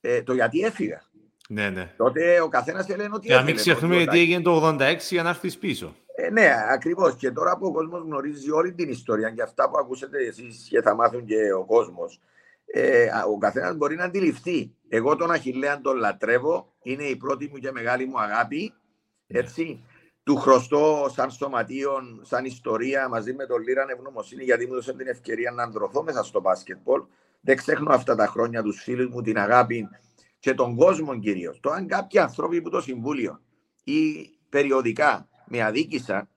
ε, 0.00 0.22
το 0.22 0.32
γιατί 0.34 0.60
έφυγα. 0.60 1.02
Ναι, 1.48 1.70
ναι. 1.70 1.94
Τότε 1.96 2.40
ο 2.40 2.48
καθένας 2.48 2.88
έλεγε 2.88 3.08
ότι. 3.12 3.26
Και 3.26 3.34
να 3.34 3.42
μην 3.42 3.54
ξεχνούμε 3.54 4.06
τι 4.06 4.18
έγινε 4.18 4.42
το 4.42 4.76
86 4.78 4.96
για 5.10 5.22
να 5.22 5.28
έρθεις 5.28 5.58
πίσω. 5.58 5.94
Ε, 6.14 6.30
ναι, 6.30 6.50
ακριβώς. 6.72 7.16
Και 7.16 7.30
τώρα 7.30 7.56
που 7.58 7.66
ο 7.66 7.72
κόσμος 7.72 8.02
γνωρίζει 8.02 8.50
όλη 8.50 8.72
την 8.72 8.88
ιστορία 8.88 9.30
και 9.30 9.42
αυτά 9.42 9.70
που 9.70 9.78
ακούσετε 9.78 10.18
εσείς 10.26 10.66
και 10.68 10.80
θα 10.80 10.94
μάθουν 10.94 11.24
και 11.24 11.52
ο 11.52 11.64
κόσμος, 11.64 12.20
ε, 12.66 13.06
ο 13.34 13.38
καθένας 13.38 13.76
μπορεί 13.76 13.96
να 13.96 14.04
αντιληφθεί. 14.04 14.74
Εγώ 14.88 15.16
τον 15.16 15.30
Αχηλέα 15.30 15.80
τον 15.80 15.96
λατρεύω. 15.96 16.72
Είναι 16.82 17.04
η 17.04 17.16
πρώτη 17.16 17.48
μου 17.52 17.58
και 17.58 17.72
μεγάλη 17.72 18.06
μου 18.06 18.20
αγάπη. 18.20 18.72
Ναι. 19.26 19.38
Έτσι. 19.38 19.84
Του 20.22 20.36
χρωστώ 20.36 21.10
σαν 21.14 21.30
σωματείο, 21.30 21.92
σαν 22.22 22.44
ιστορία 22.44 23.08
μαζί 23.08 23.34
με 23.34 23.46
τον 23.46 23.62
Λίραν 23.62 23.88
ευγνωμοσύνη 23.88 24.44
γιατί 24.44 24.66
μου 24.66 24.72
έδωσε 24.72 24.92
την 24.92 25.06
ευκαιρία 25.06 25.50
να 25.50 25.62
ανδρωθώ 25.62 26.02
μέσα 26.02 26.22
στο 26.22 26.40
μπάσκετμπολ. 26.40 27.02
Δεν 27.46 27.56
ξέχνω 27.56 27.94
αυτά 27.94 28.14
τα 28.14 28.26
χρόνια 28.26 28.62
τους 28.62 28.82
φίλους 28.82 29.08
μου, 29.08 29.22
την 29.22 29.38
αγάπη 29.38 29.88
και 30.38 30.54
τον 30.54 30.76
κόσμο 30.76 31.18
κυρίως. 31.18 31.60
Το 31.60 31.70
αν 31.70 31.86
κάποιοι 31.86 32.18
άνθρωποι 32.18 32.62
που 32.62 32.70
το 32.70 32.80
Συμβούλιο 32.80 33.40
ή 33.84 34.30
περιοδικά 34.48 35.28
με 35.46 35.62
αδίκησαν, 35.62 36.28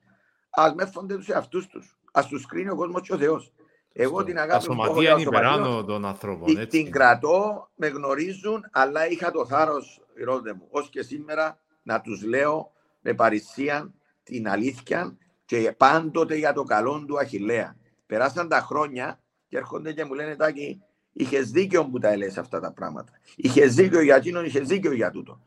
ας 0.50 0.74
μέφονται 0.74 1.16
τους 1.16 1.28
εαυτούς 1.28 1.68
τους. 1.68 2.00
Α 2.12 2.22
τους 2.30 2.46
κρίνει 2.46 2.70
ο 2.70 2.76
κόσμος 2.76 3.02
και 3.02 3.14
ο 3.14 3.18
Θεός. 3.18 3.54
Εγώ 3.94 4.24
την 4.24 4.40
αγάπη 4.40 4.70
μου 4.70 4.76
σωματεία 4.76 5.12
είναι 5.12 5.22
υπεράνω 5.22 5.84
των 5.84 6.06
ανθρώπων. 6.06 6.58
Έτσι. 6.58 6.84
Την 6.84 6.92
κρατώ, 6.92 7.70
με 7.76 7.88
γνωρίζουν, 7.88 8.66
αλλά 8.72 9.10
είχα 9.10 9.32
το 9.32 9.46
θάρρος, 9.46 10.02
ρώτε 10.24 10.54
μου, 10.54 10.68
ως 10.70 10.90
και 10.90 11.02
σήμερα 11.02 11.60
να 11.84 12.02
τους 12.02 12.24
λέω 12.24 12.72
με 13.02 13.14
παρησία 13.14 13.94
την 14.24 14.50
αλήθεια 14.50 15.18
και 15.46 15.74
πάντοτε 15.78 16.36
για 16.36 16.54
το 16.54 16.64
καλό 16.64 17.04
του 17.08 17.20
Αχηλέα. 17.20 17.76
Περάσαν 18.06 18.48
τα 18.48 18.60
χρόνια 18.60 19.20
και 19.48 19.58
έρχονται 19.58 19.94
και 19.94 20.06
μου 20.06 20.14
λένε 20.14 20.36
Τάκη, 20.36 20.82
είχες 21.20 21.52
δίκιο 21.52 21.86
που 21.86 22.00
τα 22.00 22.10
έλεγες 22.10 22.38
αυτά 22.38 22.60
τα 22.60 22.72
πράγματα. 22.72 23.12
Είχες 23.36 23.76
δίκιο 23.76 24.02
για 24.02 24.16
εκείνον, 24.16 24.46
είχες 24.46 24.68
δίκιο 24.68 24.92
για 24.92 25.12
τούτο. 25.12 25.42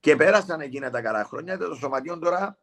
Και 0.00 0.16
πέρασαν 0.16 0.60
εκείνα 0.60 0.90
τα 0.90 1.00
καλά 1.00 1.24
χρόνια 1.24 1.56
και 1.56 1.64
το 1.64 1.74
σωματείο 1.74 2.18
τώρα 2.18 2.58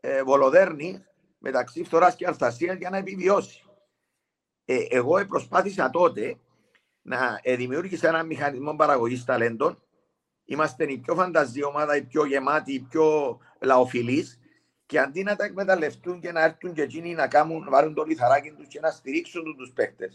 ε, 0.00 0.22
βολοδέρνει 0.22 1.04
μεταξύ 1.38 1.84
φθοράς 1.84 2.14
και 2.16 2.26
αρθασία 2.26 2.72
για 2.72 2.90
να 2.90 2.96
επιβιώσει. 2.96 3.64
Ε, 4.64 4.76
εγώ 4.88 5.24
προσπάθησα 5.26 5.90
τότε 5.90 6.38
να 7.02 7.40
ε, 7.42 7.56
δημιούργησα 7.56 8.08
ένα 8.08 8.22
μηχανισμό 8.22 8.76
παραγωγής 8.76 9.24
ταλέντων. 9.24 9.82
Είμαστε 10.44 10.84
η 10.84 10.98
πιο 10.98 11.14
φανταζή 11.14 11.64
ομάδα, 11.64 11.96
η 11.96 12.02
πιο 12.02 12.24
γεμάτη, 12.24 12.72
η 12.72 12.80
πιο 12.80 13.38
λαοφιλής. 13.60 14.40
Και 14.86 14.98
αντί 14.98 15.22
να 15.22 15.36
τα 15.36 15.44
εκμεταλλευτούν 15.44 16.20
και 16.20 16.32
να 16.32 16.44
έρθουν 16.44 16.72
και 16.72 16.82
εκείνοι 16.82 17.14
να, 17.14 17.28
κάνουν, 17.28 17.64
να 17.64 17.70
βάλουν 17.70 17.94
το 17.94 18.02
λιθαράκι 18.02 18.50
τους 18.50 18.66
και 18.66 18.80
να 18.80 18.90
στηρίξουν 18.90 19.56
τους 19.56 19.72
παίχτε, 19.72 20.10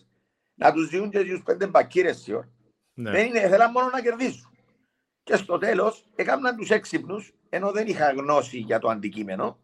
να 0.56 0.73
τους 0.73 0.90
δίνουν 0.90 1.10
και 1.10 1.23
τους 1.23 1.44
πέντε 1.44 1.68
μπακύρες 1.68 2.27
ναι. 2.94 3.11
Δεν 3.11 3.26
είναι, 3.27 3.48
θέλαν 3.48 3.72
μόνο 3.72 3.90
να 3.90 4.02
κερδίσουν. 4.02 4.57
Και 5.23 5.36
στο 5.36 5.57
τέλος 5.57 6.07
έκαναν 6.15 6.56
τους 6.56 6.69
έξυπνους, 6.69 7.34
ενώ 7.49 7.72
δεν 7.72 7.88
είχα 7.88 8.11
γνώση 8.11 8.57
για 8.57 8.80
το 8.80 8.90
αντικείμενο, 8.90 9.60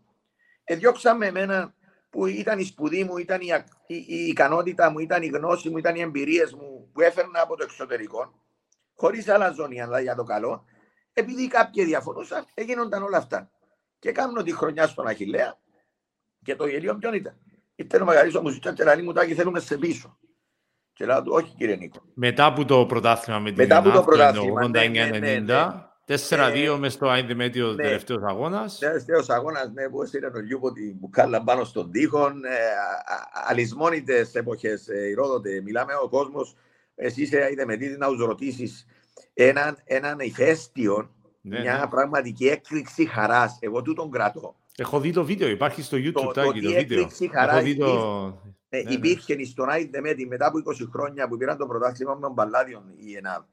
Εδιώξαμε 0.64 1.26
εμένα 1.26 1.76
που 2.10 2.26
ήταν 2.26 2.60
η 2.60 2.64
σπουδή 2.64 3.04
μου, 3.04 3.18
ήταν 3.18 3.42
η, 3.42 3.48
η, 3.88 3.96
η, 3.96 4.28
ικανότητα 4.28 4.90
μου, 4.90 5.00
ήταν 5.00 5.24
η 5.24 5.28
γνώση 5.28 5.70
μου, 5.70 5.78
ήταν 5.78 5.96
οι 5.96 6.02
εμπειρίες 6.02 6.54
μου 6.54 6.90
που 6.94 7.02
έφερνα 7.02 7.42
από 7.42 7.56
το 7.56 7.64
εξωτερικό, 7.64 8.34
χωρίς 8.96 9.28
αλαζόνια 9.28 9.86
αλλά 9.86 10.00
για 10.00 10.16
το 10.16 10.24
καλό. 10.24 10.66
επειδή 11.14 11.48
κάποιοι 11.48 11.84
διαφωνούσαν, 11.84 12.46
έγιναν 12.54 13.04
όλα 13.04 13.18
αυτά. 13.18 13.52
Και 14.00 14.12
κάνω 14.12 14.44
τη 14.44 14.52
χρονιά 14.52 14.88
στον 14.88 15.08
Αχηλέα 15.08 15.58
και 16.44 16.56
το 16.56 16.68
γελίο 16.68 16.96
ποιον 16.96 17.14
ήταν. 17.14 17.38
Ήρθε 17.76 18.02
ο 18.02 18.06
Μαγαρίσο 18.06 18.42
μου 18.42 18.52
και 18.52 18.84
λέει 18.84 19.02
μου 19.02 19.14
τάκι 19.14 19.34
θέλουμε 19.34 19.60
σε 19.60 19.78
πίσω. 19.78 20.20
Και 20.94 21.06
λέω 21.06 21.22
του 21.22 21.32
όχι 21.34 21.54
κύριε 21.58 21.76
Νίκο. 21.76 22.02
Μετά 22.14 22.46
από 22.46 22.66
το 22.66 22.86
πρωτάθλημα 22.86 23.40
με 23.40 23.52
την 23.52 23.62
Μετά 23.62 23.78
από 23.78 23.92
το 23.92 24.04
πρωτάθλημα, 24.04 24.68
ναι, 24.68 24.88
89-90, 24.88 24.92
ναι, 24.92 25.40
ναι, 25.40 25.56
4-2 26.30 26.78
μες 26.80 26.94
στο 26.94 27.08
Άιντε 27.08 27.34
Μέτιο 27.34 27.68
ναι. 27.68 27.84
τελευταίος 27.84 28.24
αγώνας. 28.24 28.78
Τελευταίος 28.78 29.30
αγώνας, 29.30 29.72
ναι, 29.74 29.90
που 29.90 30.04
ήταν 30.16 30.36
ο 30.36 30.40
Λιούμπο 30.40 30.72
την 30.72 30.96
μπουκάλα 31.00 31.44
πάνω 31.44 31.64
στον 31.64 31.92
τοίχο. 31.92 32.26
Ε, 32.28 32.32
αλυσμόνητες 33.48 34.36
εποχές, 34.36 34.88
ε, 34.88 35.08
ηρόδοτε. 35.10 35.62
Μιλάμε 35.62 35.94
ο 36.04 36.10
κόσμος, 36.10 36.56
εσύ 36.96 37.22
είσαι 37.22 37.42
Άιντε 37.42 37.66
Μέτιο, 37.66 37.96
να 37.98 38.08
τους 38.08 38.20
ρωτήσεις 38.26 38.86
έναν, 39.34 39.78
έναν 39.84 40.20
ηφαίστειο, 40.20 41.16
Ναι, 41.42 41.60
μια 41.60 41.78
ναι. 41.78 41.88
πραγματική 41.88 42.48
έκρηξη 42.48 43.06
χαράς. 43.06 43.58
Εγώ 43.60 43.82
τούτον 43.82 44.12
κρατώ. 44.12 44.56
Έχω 44.78 45.00
δει 45.00 45.12
το 45.12 45.24
βίντεο, 45.24 45.50
υπάρχει 45.50 45.82
στο 45.82 45.98
YouTube 45.98 46.12
το 46.14 46.32
τάκι, 46.32 46.60
τι 46.60 46.66
το 46.66 46.68
βίντεο. 46.68 46.78
έκπληξη 46.80 47.30
χαράς 47.34 47.56
Έχω 47.56 47.64
δει 47.64 47.76
το... 47.76 48.42
Ε, 48.74 48.78
Ναι, 48.78 48.84
ναι. 48.84 48.94
υπήρχε 48.96 49.46
στον 49.46 49.70
Άιντε 49.70 50.02
Μέτη 50.02 50.26
μετά 50.28 50.48
από 50.48 50.58
20 50.58 50.88
χρόνια 50.92 51.28
που 51.28 51.38
πήραν 51.38 51.58
το 51.58 51.66
πρωτάθλημα 51.66 52.14
με 52.16 52.22
τον 52.22 52.36
Παλάδιον 52.36 52.84
η 52.98 53.16
ΕΝΑΒ 53.16 53.44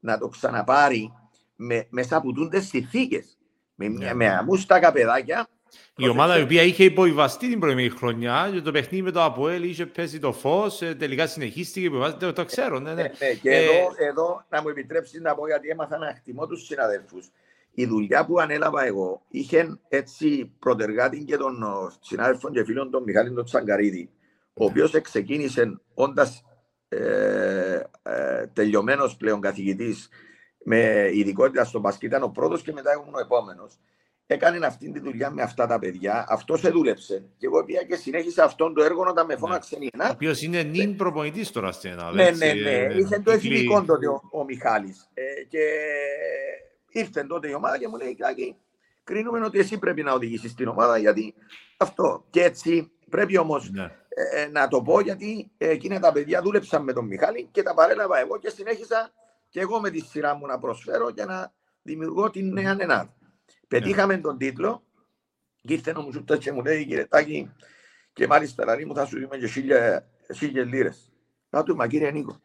να 0.00 0.18
το 0.18 0.28
ξαναπάρει 0.28 1.12
με, 1.56 1.86
μέσα 1.90 2.16
από 2.16 2.32
τούντες 2.32 2.66
συνθήκες. 2.66 3.38
Με, 3.74 3.88
μια, 3.88 4.06
Ναι. 4.06 4.14
με 4.14 4.28
αμούστακα 4.28 4.92
παιδάκια. 4.92 5.48
Η 5.96 6.08
ομάδα 6.08 6.38
η 6.38 6.42
οποία 6.42 6.62
είχε 6.62 6.84
υποβιβαστεί 6.84 7.48
την 7.48 7.58
προηγούμενη 7.60 7.90
χρονιά 7.90 8.50
και 8.52 8.60
το 8.60 8.70
παιχνίδι 8.70 9.02
με 9.02 9.10
το 9.10 9.22
ΑΠΟΕΛ 9.22 9.62
είχε 9.62 9.86
πέσει 9.86 10.18
το 10.18 10.32
φως. 10.32 10.78
τελικά 10.78 11.26
συνεχίστηκε. 11.26 11.86
υποβιβάστηκε, 11.86 12.24
Το, 12.24 12.32
το 12.32 12.44
ξέρω, 12.44 12.78
ναι, 12.78 12.94
ναι. 12.94 13.02
Ε, 13.02 13.04
ναι, 13.18 13.32
και 13.42 13.50
Ε, 13.50 13.62
εδώ, 13.62 13.88
εδώ 14.08 14.44
να 14.48 14.62
μου 14.62 14.68
επιτρέψεις 14.68 15.20
να 15.20 15.34
πω 15.34 15.46
γιατί 15.46 15.68
έμαθα 15.68 15.98
να 15.98 16.14
χτιμώ 16.16 16.46
τους 16.46 16.64
συναδέλφους. 16.64 17.30
Η 17.74 17.86
δουλειά 17.86 18.26
που 18.26 18.38
ανέλαβα 18.40 18.84
εγώ 18.84 19.22
είχε 19.28 19.78
έτσι 19.88 20.52
πρωτεργάτη 20.58 21.24
και 21.24 21.36
τον 21.36 21.62
ο, 21.62 21.92
συνάδελφο 22.00 22.50
και 22.50 22.64
φίλον 22.64 22.90
τον 22.90 23.02
Μιχάλη 23.02 23.32
τον 23.32 23.44
Τσαγκαρίδη, 23.44 24.10
ο 24.58 24.64
οποίος 24.64 25.00
ξεκίνησε 25.00 25.80
όντας 25.94 26.42
ε, 26.88 27.80
ε, 28.02 28.46
τελειωμένος 28.52 29.16
πλέον 29.16 29.40
καθηγητής 29.40 30.08
με 30.64 31.10
ειδικότητα 31.12 31.64
στο 31.64 31.80
μπασκετ, 31.80 32.08
ήταν 32.10 32.22
ο 32.22 32.28
πρώτος 32.28 32.62
και 32.62 32.72
μετά 32.72 32.92
ήμουν 32.92 33.14
ο 33.14 33.18
επόμενος. 33.18 33.78
Έκανε 34.30 34.66
αυτή 34.66 34.90
τη 34.92 35.00
δουλειά 35.00 35.30
με 35.30 35.42
αυτά 35.42 35.66
τα 35.66 35.78
παιδιά, 35.78 36.24
αυτός 36.28 36.60
σε 36.60 36.70
δούλεψε. 36.70 37.24
Και 37.38 37.46
εγώ 37.46 37.64
πήγα 37.64 37.82
και 37.82 37.96
συνέχισα 37.96 38.44
αυτόν 38.44 38.74
το 38.74 38.82
έργο 38.82 39.02
όταν 39.08 39.26
με 39.26 39.36
φώναξε 39.36 39.76
η 39.80 39.84
Ο 39.84 39.88
ΕΝΑ. 39.92 40.10
οποίος 40.12 40.42
είναι 40.42 40.62
νυν 40.62 40.96
προπονητής 40.96 41.50
τώρα 41.50 41.72
στην 41.72 41.90
Ελλάδα. 41.90 42.12
Ναι, 42.12 42.26
έτσι, 42.26 42.46
ναι, 42.46 42.52
ναι. 42.52 42.70
ε, 42.70 42.98
Είχε 42.98 43.18
το 43.18 43.32
κύκλοι- 43.38 43.52
εθνικό 43.54 43.84
τότε 43.84 44.08
ο, 44.08 44.22
ο 44.32 44.44
Μιχάλης. 44.44 45.08
Ε, 45.14 45.22
και 45.48 45.58
ήρθε 46.90 47.24
τότε 47.24 47.48
η 47.48 47.52
ομάδα 47.54 47.78
και 47.78 47.88
μου 47.88 47.96
λέει, 47.96 48.14
Κάκη, 48.16 48.56
κρίνουμε 49.04 49.44
ότι 49.44 49.58
εσύ 49.58 49.78
πρέπει 49.78 50.02
να 50.02 50.12
οδηγήσεις 50.12 50.54
την 50.54 50.68
ομάδα 50.68 50.98
γιατί 50.98 51.34
αυτό. 51.76 52.24
Και 52.30 52.42
έτσι 52.42 52.90
πρέπει 53.10 53.38
όμως 53.38 53.70
Ναι. 53.70 53.82
Ε, 54.18 54.42
ε, 54.42 54.48
να 54.48 54.68
το 54.68 54.82
πω 54.82 55.00
γιατί 55.00 55.50
ε, 55.58 55.68
εκείνα 55.68 56.00
τα 56.00 56.12
παιδιά 56.12 56.42
δούλεψαν 56.42 56.82
με 56.82 56.92
τον 56.92 57.06
Μιχάλη 57.06 57.48
και 57.50 57.62
τα 57.62 57.74
παρέλαβα 57.74 58.18
εγώ 58.18 58.38
και 58.38 58.50
συνέχισα 58.50 59.12
και 59.48 59.60
εγώ 59.60 59.80
με 59.80 59.90
τη 59.90 60.00
σειρά 60.00 60.34
μου 60.34 60.46
να 60.46 60.58
προσφέρω 60.58 61.10
και 61.10 61.24
να 61.24 61.52
δημιουργώ 61.82 62.30
την 62.30 62.52
νέα 62.52 62.76
ΕΝΑΔ. 62.78 63.06
Πετύχαμε 63.68 64.18
τον 64.18 64.38
τίτλο 64.38 64.82
και 65.60 65.72
ήρθε 65.72 65.94
ο 65.96 66.00
Μουσούτας 66.00 66.38
και 66.38 66.52
μου 66.52 66.62
λέει 66.62 66.86
κύριε 66.86 67.06
Τάκη 67.06 67.52
και 68.12 68.26
μάλιστα 68.26 68.64
λαλή 68.64 68.86
μου 68.86 68.94
θα 68.94 69.06
σου 69.06 69.20
δούμε 69.20 69.36
και 69.36 69.46
χίλια, 69.46 70.08
χίλιες 70.34 70.66
λίρες. 70.66 71.12
Να 71.50 71.62
του, 71.62 71.76
μα 71.76 71.86
κύριε 71.86 72.10
Νίκο, 72.10 72.40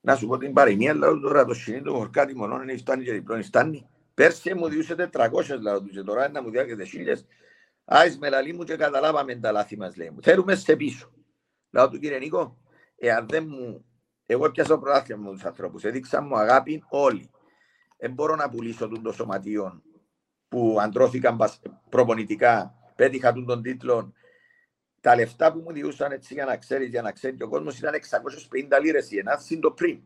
να 0.00 0.16
σου 0.16 0.26
πω 0.26 0.38
την 0.38 0.52
παροιμία, 0.52 0.94
λέω 0.94 1.20
τώρα 1.20 1.44
το 1.44 1.54
σκηνή 1.54 1.82
του 1.82 1.94
χορκάτι 1.94 2.36
μονών 2.36 2.62
είναι 2.62 2.76
φτάνει 2.76 3.04
και 3.04 3.12
διπλών 3.12 3.44
φτάνει. 3.44 3.88
Πέρσι 4.14 4.54
μου 4.54 4.68
διούσε 4.68 5.10
400 5.12 5.28
λέω 5.60 5.82
του 5.82 5.88
και 5.88 6.02
τώρα 6.02 6.28
να 6.28 6.42
μου 6.42 6.50
διάγεται 6.50 6.84
χίλιες. 6.84 7.26
Άις 7.88 8.18
με 8.18 8.28
λαλή 8.28 8.52
μου 8.52 8.64
και 8.64 8.76
καταλάβαμε 8.76 9.34
τα 9.36 9.52
λάθη 9.52 9.76
μας 9.76 9.96
λέει 9.96 10.10
μου. 10.10 10.22
Θέλουμε 10.22 10.54
σε 10.54 10.76
πίσω. 10.76 11.10
Λέω 11.70 11.88
του 11.90 11.98
κύριε 11.98 12.18
Νίκο, 12.18 12.58
εάν 12.96 13.28
δεν 13.28 13.46
μου, 13.48 13.84
εγώ 14.26 14.50
πιάσα 14.50 14.78
πρωτάθλημα 14.78 15.22
με 15.22 15.30
τους 15.34 15.44
ανθρώπους, 15.44 15.84
έδειξα 15.84 16.20
μου 16.22 16.36
αγάπη 16.38 16.84
όλοι. 16.88 17.30
Δεν 17.98 18.12
μπορώ 18.12 18.34
να 18.36 18.48
πουλήσω 18.48 18.88
τον 18.88 19.02
το 19.02 19.12
σωματείο 19.12 19.82
που 20.48 20.76
αντρώθηκαν 20.80 21.36
πας- 21.36 21.60
προπονητικά, 21.88 22.74
πέτυχα 22.96 23.32
τον 23.32 23.46
τον 23.46 23.62
τίτλο. 23.62 24.12
Τα 25.00 25.14
λεφτά 25.16 25.52
που 25.52 25.58
μου 25.58 25.72
διούσαν 25.72 26.12
έτσι 26.12 26.34
για 26.34 26.44
να 26.44 26.56
ξέρει, 26.56 26.84
για 26.86 27.02
να 27.02 27.12
ξέρει 27.12 27.36
και 27.36 27.42
ο 27.44 27.48
κόσμο 27.48 27.70
ήταν 27.70 27.94
650 27.94 28.78
λίρε 28.82 28.98
η 29.08 29.18
ένα 29.18 29.36
συν 29.36 29.60
το 29.60 29.70
πριν. 29.72 30.02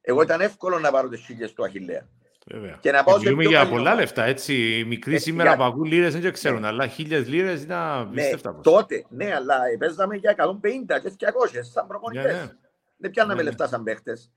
Εγώ 0.00 0.22
ήταν 0.22 0.40
εύκολο 0.40 0.78
να 0.78 0.90
πάρω 0.90 1.08
τι 1.08 1.16
χίλιε 1.16 1.48
του 1.48 1.64
Αχηλέα. 1.64 2.08
Βέβαια. 2.50 2.78
Και 2.80 2.90
να 2.90 3.04
πάω 3.04 3.14
σε 3.18 3.22
Μιλούμε 3.24 3.40
πιο 3.42 3.50
για 3.50 3.58
καλή 3.58 3.70
πολλά 3.70 3.82
ομάδα. 3.82 4.00
λεφτά, 4.00 4.24
έτσι. 4.24 4.78
Οι 4.78 4.84
μικροί 4.84 5.14
Ε, 5.14 5.18
σήμερα 5.18 5.48
για- 5.48 5.58
που 5.58 5.64
ακούν 5.64 5.84
λίρες 5.84 6.12
δεν 6.12 6.22
το 6.22 6.30
ξέρουν, 6.30 6.64
αλλά 6.64 6.86
χίλιες 6.86 7.28
λίρες 7.28 7.62
είναι 7.62 7.74
Ναι, 7.74 7.80
απίστευτα. 8.00 8.50
ποσά. 8.54 8.62
τότε, 8.62 9.04
ναι, 9.08 9.34
αλλά 9.34 9.58
παίζαμε 9.78 10.16
για 10.16 10.30
150 10.30 10.98
και 10.98 11.10
200 11.10 11.62
σαν 11.72 11.86
προπονητές. 11.86 12.32
Ναι, 12.32 12.40
ναι. 12.40 12.50
Δεν 12.96 13.10
πιάναμε 13.10 13.34
Ναι, 13.34 13.42
ναι. 13.42 13.48
λεφτά 13.48 13.66
σαν 13.68 13.82
παίχτες. 13.82 14.32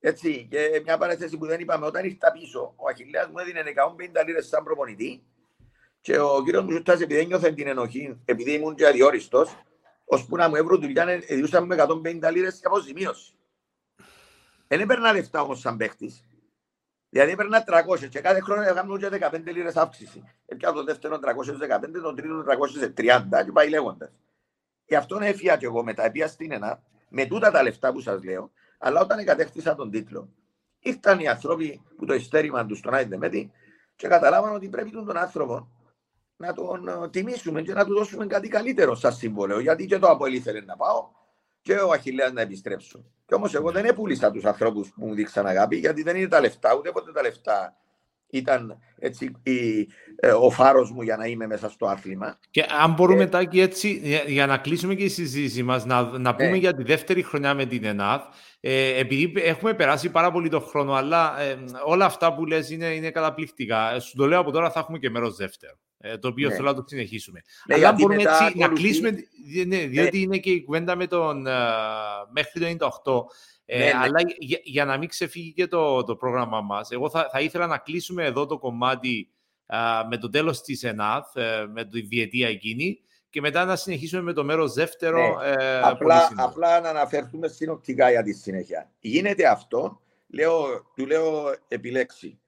Έτσι, 0.00 0.46
και 0.50 0.80
μια 0.84 0.98
παρέθεση 0.98 1.36
που 1.38 1.46
δεν 1.46 1.60
είπαμε, 1.60 1.86
όταν 1.86 2.04
ήρθα 2.04 2.32
πίσω, 2.32 2.72
ο 2.76 2.88
Αχιλέας 2.88 3.26
μου 3.28 3.38
έδινε 3.38 3.60
150 3.60 4.22
λίρες 4.26 4.46
σαν 4.48 4.64
προπονητή 4.64 5.22
και 6.00 6.18
ο 6.18 6.42
κύριος 6.44 6.62
μου 6.64 6.70
Σουτάς, 6.70 7.00
επειδή 7.00 7.20
ένιωθε 7.20 7.52
την 7.52 7.66
ενοχή, 7.66 8.20
επειδή 8.24 8.52
ήμουν 8.52 8.74
και 8.74 8.86
αδιόριστος, 8.86 9.56
ώσπου 10.04 10.36
να 10.36 10.48
μου 10.48 10.54
έβρω 10.56 10.76
δουλειά, 10.76 11.08
ε, 11.08 11.16
διούσαμε 11.34 11.66
με 11.66 11.74
150 11.74 12.30
λίρες 12.30 12.54
και 12.54 12.66
αποζημίωση. 12.66 13.32
Δεν 14.68 14.80
έπαιρνα 14.80 15.12
λεφτά 15.12 15.40
όμως 15.40 15.60
σαν 15.60 15.76
παίχτης. 15.76 16.24
Δηλαδή 17.14 17.32
έπαιρνα 17.32 17.64
300 17.66 18.08
και 18.08 18.20
κάθε 18.20 18.40
χρόνο 18.40 18.62
έκανα 18.62 18.98
και 18.98 19.28
15 19.32 19.40
λίρες 19.44 19.76
αύξηση. 19.76 20.22
Έπιανα 20.46 20.74
το 20.74 20.84
δεύτερο 20.84 21.18
315, 21.22 22.00
τον 22.02 22.16
τρίτο 22.16 22.44
330 22.96 23.44
και 23.44 23.52
πάει 23.52 23.68
λέγοντας. 23.68 24.12
Γι' 24.84 24.94
αυτόν 24.94 25.22
έφυγα 25.22 25.56
και 25.56 25.64
εγώ 25.64 25.82
μετά, 25.82 26.10
πήγα 26.10 26.28
στην 26.28 26.52
ΕΝΑ, 26.52 26.82
με 27.08 27.26
τούτα 27.26 27.50
τα 27.50 27.62
λεφτά 27.62 27.92
που 27.92 28.00
σας 28.00 28.24
λέω, 28.24 28.50
αλλά 28.78 29.00
όταν 29.00 29.18
εγκατέκτησα 29.18 29.74
τον 29.74 29.90
τίτλο, 29.90 30.28
ήρθαν 30.78 31.18
οι 31.18 31.28
άνθρωποι 31.28 31.82
που 31.96 32.04
το 32.04 32.14
ειστέρημα 32.14 32.66
τους 32.66 32.78
στον 32.78 32.94
Άιντε 32.94 33.16
Μέτη 33.16 33.50
και 33.96 34.08
καταλάβαν 34.08 34.54
ότι 34.54 34.68
πρέπει 34.68 34.90
τον 34.90 35.16
άνθρωπο 35.16 35.68
να 36.36 36.52
τον 36.52 36.88
ε, 36.88 37.08
τιμήσουμε 37.08 37.62
και 37.62 37.72
να 37.72 37.84
του 37.84 37.94
δώσουμε 37.94 38.26
κάτι 38.26 38.48
καλύτερο 38.48 38.94
σαν 38.94 39.12
σύμβολο. 39.12 39.60
Γιατί 39.60 39.86
και 39.86 39.98
το 39.98 40.06
Αποέλ 40.06 40.34
ήθελε 40.34 40.60
να 40.60 40.76
πάω 40.76 41.08
και 41.64 41.74
ο 41.74 41.90
Αχιλέας 41.90 42.32
να 42.32 42.40
επιστρέψω. 42.40 43.04
Και 43.26 43.34
όμως 43.34 43.54
εγώ 43.54 43.70
δεν 43.70 43.84
έπουλησα 43.84 44.30
τους 44.30 44.44
ανθρώπους 44.44 44.88
που 44.88 45.06
μου 45.06 45.14
δείξαν 45.14 45.46
αγάπη 45.46 45.76
γιατί 45.76 46.02
δεν 46.02 46.16
είναι 46.16 46.28
τα 46.28 46.40
λεφτά, 46.40 46.74
ούτε 46.74 46.90
ποτέ 46.90 47.12
τα 47.12 47.22
λεφτά 47.22 47.76
ήταν 48.30 48.78
έτσι, 48.98 49.32
η, 49.42 49.80
ε, 50.16 50.30
ο 50.32 50.50
φάρος 50.50 50.90
μου 50.90 51.02
για 51.02 51.16
να 51.16 51.26
είμαι 51.26 51.46
μέσα 51.46 51.68
στο 51.70 51.86
άθλημα. 51.86 52.38
Και 52.50 52.64
αν 52.82 52.92
μπορούμε, 52.92 53.22
Ε, 53.22 53.26
Τάκη, 53.26 53.60
έτσι, 53.60 54.00
για, 54.02 54.22
για 54.26 54.46
να 54.46 54.58
κλείσουμε 54.58 54.94
και 54.94 55.04
η 55.04 55.08
συζήτηση 55.08 55.62
μας, 55.62 55.84
να, 55.84 56.18
να 56.18 56.34
πούμε 56.34 56.50
Ναι. 56.50 56.56
για 56.56 56.74
τη 56.74 56.82
δεύτερη 56.82 57.22
χρονιά 57.22 57.54
με 57.54 57.64
την 57.66 57.84
ΕΝΑΘ, 57.84 58.22
ε, 58.60 58.98
επειδή 58.98 59.32
έχουμε 59.36 59.74
περάσει 59.74 60.10
πάρα 60.10 60.30
πολύ 60.30 60.48
το 60.48 60.60
χρόνο, 60.60 60.92
αλλά 60.92 61.40
ε, 61.40 61.56
όλα 61.84 62.04
αυτά 62.04 62.34
που 62.34 62.46
λες 62.46 62.70
είναι, 62.70 62.86
είναι 62.86 63.10
καταπληκτικά. 63.10 63.94
Ε, 63.94 63.98
Σου 63.98 64.16
το 64.16 64.26
λέω 64.26 64.40
από 64.40 64.50
τώρα, 64.50 64.70
θα 64.70 64.80
έχουμε 64.80 64.98
και 64.98 65.10
μέρος 65.10 65.36
δεύτερο, 65.36 65.72
ε, 65.72 65.76
το 66.20 66.28
οποίο 66.28 66.48
Ναι. 66.48 66.54
θέλω 66.54 66.66
να 66.68 66.74
το 66.74 66.84
συνεχίσουμε. 66.86 67.42
Ναι, 67.66 67.74
αλλά 67.74 67.84
γιατί 67.84 68.02
μπορούμε 68.02 68.22
μετά 68.22 68.30
έτσι 68.44 68.58
να 68.58 68.64
ακολουθεί- 68.64 68.84
κλείσουμε, 68.86 69.10
δι- 69.46 69.66
ναι, 69.66 69.76
διότι 69.86 70.20
είναι 70.20 70.38
και 70.38 70.50
η 70.50 70.62
κουβέντα 70.64 70.96
με 70.96 71.06
τον, 71.06 71.46
ε, 71.46 71.52
μέχρι 72.32 72.60
το 72.60 72.66
98, 72.66 73.26
ε, 73.66 73.78
Ναι, 73.78 73.84
ναι. 73.84 73.92
αλλά 73.94 74.20
για, 74.38 74.58
για 74.62 74.84
να 74.84 74.98
μην 74.98 75.08
ξεφύγει 75.08 75.52
και 75.52 75.66
το, 75.66 76.04
το 76.04 76.16
πρόγραμμα 76.16 76.60
μας, 76.60 76.90
εγώ 76.90 77.10
θα, 77.10 77.28
θα 77.32 77.40
ήθελα 77.40 77.66
να 77.66 77.78
κλείσουμε 77.78 78.24
εδώ 78.24 78.46
το 78.46 78.58
κομμάτι 78.58 79.28
α, 79.66 80.06
με 80.08 80.16
το 80.18 80.30
τέλος 80.30 80.60
της 80.62 80.82
ΕΝΑΘ, 80.82 81.34
ε, 81.34 81.66
με 81.72 81.84
τη 81.84 82.00
διετία 82.00 82.48
εκείνη, 82.48 82.98
και 83.30 83.40
μετά 83.40 83.64
να 83.64 83.76
συνεχίσουμε 83.76 84.22
με 84.22 84.32
το 84.32 84.44
μέρος 84.44 84.72
δεύτερο. 84.72 85.18
Ναι. 85.40 85.50
ε, 85.50 85.54
πολύ 85.54 85.80
απλά, 85.82 86.20
σύντομα. 86.20 86.48
απλά 86.48 86.80
να 86.80 86.88
αναφερθούμε 86.88 87.48
συνοπτικά 87.48 88.10
για 88.10 88.22
τη 88.22 88.32
συνέχεια. 88.32 88.90
Γίνεται 89.00 89.46
αυτό, 89.46 90.00
λέω, 90.28 90.64
του 90.96 91.06
λέω 91.06 91.54
επιλέξει. 91.68 92.38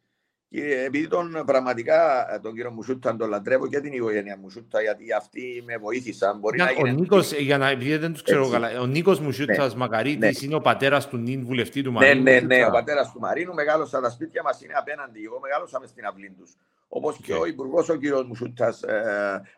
Και 0.48 0.82
επειδή 0.86 1.08
τον 1.08 1.42
πραγματικά 1.46 2.26
τον 2.42 2.54
κύριο 2.54 2.70
Μουσούτα 2.70 3.16
τον 3.16 3.28
λατρεύω 3.28 3.66
και 3.68 3.80
την 3.80 3.92
οικογένεια 3.92 4.36
Μουσούτα, 4.40 4.80
γιατί 4.82 5.12
αυτοί 5.12 5.62
με 5.66 5.76
βοήθησαν. 5.76 6.38
Μπορεί 6.38 6.58
να 6.58 6.64
Ήταν 6.70 6.82
ο 6.82 6.86
γίνει. 6.86 7.00
Νίκος, 7.00 7.32
ε, 7.32 7.36
για 7.40 7.58
να, 7.58 7.68
επειδή 7.68 7.96
δεν 7.96 8.12
τους 8.12 8.22
ξέρω 8.22 8.40
Έτσι. 8.40 8.52
καλά, 8.52 8.80
ο 8.80 8.86
Νίκος 8.86 9.20
Μουσιούτας 9.20 9.74
Μακαρίτης 9.74 10.42
είναι 10.42 10.54
ο 10.54 10.60
πατέρας 10.60 11.08
του 11.08 11.16
νυν 11.16 11.44
βουλευτή 11.44 11.82
του 11.82 11.90
Ναι, 11.92 11.98
Μαρίνου. 11.98 12.22
ναι, 12.22 12.30
ναι, 12.30 12.40
Μουσιούτα. 12.46 12.66
ο 12.66 12.70
πατέρας 12.70 13.12
του 13.12 13.18
Μαρίνου 13.20 13.54
μεγάλωσα 13.54 14.00
τα 14.00 14.10
σπίτια 14.10 14.42
μας 14.42 14.62
είναι 14.62 14.72
απέναντι. 14.76 15.20
Εγώ 15.24 15.40
μεγάλωσα 15.40 15.80
μες 15.80 15.90
στην 15.90 16.04
αυλή 16.06 16.30
τους. 16.38 16.52
Όπως 16.88 17.18
και 17.22 17.34
Οκ. 17.34 17.40
ο 17.40 17.46
υπουργός 17.46 17.88
ο 17.88 17.96
κύριος 17.96 18.24
Μουσούτα 18.24 18.74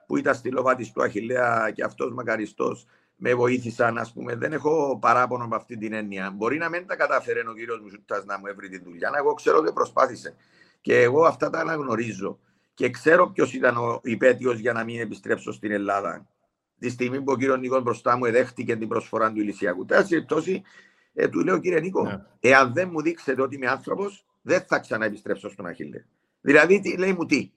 που 0.07 0.17
ήταν 0.17 0.35
στη 0.35 0.51
Λόβατη 0.51 0.93
του 0.93 1.03
Αχηλέα 1.03 1.71
και 1.75 1.85
αυτός 1.85 2.13
μακαριστός 2.13 2.87
με 3.17 3.35
βοήθησαν, 3.35 3.99
ας 3.99 4.13
πούμε. 4.13 4.35
Δεν 4.35 4.53
έχω 4.53 4.99
παράπονο 5.01 5.47
με 5.47 5.57
αυτή 5.57 5.77
την 5.77 5.93
έννοια. 5.93 6.31
Μπορεί 6.35 6.59
να 6.59 6.69
μην 6.69 6.87
τα 6.87 6.97
κατάφερε 6.97 7.41
ο 7.49 7.53
κύριος 7.53 7.81
Μουσούτα 7.81 8.23
να 8.27 8.39
μου 8.39 8.47
έβρει 8.47 8.69
τη 8.69 8.79
δουλειά. 8.83 9.11
Εγώ 9.19 9.35
ξέρω 9.35 9.59
ότι 9.59 9.73
προσπάθησε. 9.73 10.35
Και 10.81 11.01
εγώ 11.03 11.25
αυτά 11.25 11.51
τα 11.51 11.59
αναγνωρίζω. 11.59 12.39
Και 12.75 12.91
ξέρω 12.91 13.31
ποιος 13.31 13.55
ήταν 13.55 13.77
ο 13.77 14.01
υπέτειος 14.03 14.59
για 14.59 14.73
να 14.73 14.85
μην 14.85 15.01
επιστρέψω 15.01 15.53
στην 15.53 15.73
Ελλάδα. 15.73 16.29
Τη 16.79 16.89
στιγμή 16.91 17.23
που 17.23 17.33
ο 17.33 17.37
κύριος 17.37 17.59
Νίκος 17.59 17.83
μπροστά 17.83 18.17
μου 18.17 18.25
εδέχτηκε 18.25 18.77
την 18.77 18.89
προσφορά 18.89 19.33
του 19.33 19.41
Ηλυσιακού. 19.41 19.85
Τέλος 19.85 20.09
περιπτώσει, 20.09 20.63
ε, 21.13 21.29
του 21.29 21.41
λέω 21.45 21.59
κύριε 21.59 21.81
Νίκο, 21.81 22.03
Ναι. 22.03 22.25
εάν 22.41 22.73
δεν 22.73 22.89
μου 22.93 23.03
δείξετε 23.03 23.43
ότι 23.43 23.55
είμαι 23.57 23.67
άνθρωπος, 23.67 24.27
δεν 24.43 24.61
θα 24.61 24.79
ξαναεπιστρέψω 24.79 25.49
στον 25.49 25.67
Αχίλε. 25.67 26.05
Δηλαδή, 26.41 26.81
τι, 26.81 26.97
λέει 26.97 27.13
μου 27.13 27.27
τι. 27.27 27.51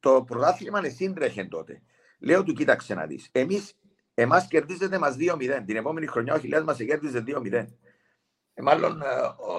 Το 0.00 0.22
πρωτάθλημα 0.26 0.78
είναι 0.78 0.88
σύντρεχε 0.88 1.44
τότε. 1.44 1.82
Λέω 2.18 2.42
του, 2.42 2.52
κοίταξε 2.52 2.94
να 2.94 3.06
δεις. 3.06 3.28
Εμείς, 3.32 3.78
εμάς 4.14 4.48
κερδίζετε 4.48 4.98
μας 4.98 5.16
2-0. 5.16 5.62
Την 5.66 5.76
επόμενη 5.76 6.06
χρονιά 6.06 6.34
ο 6.34 6.38
Χιλιάδε 6.38 6.64
μας 6.64 6.76
κέρδιζε 6.76 7.20
2-0. 7.26 7.52
Ε, 8.54 8.62
μάλλον, 8.62 9.02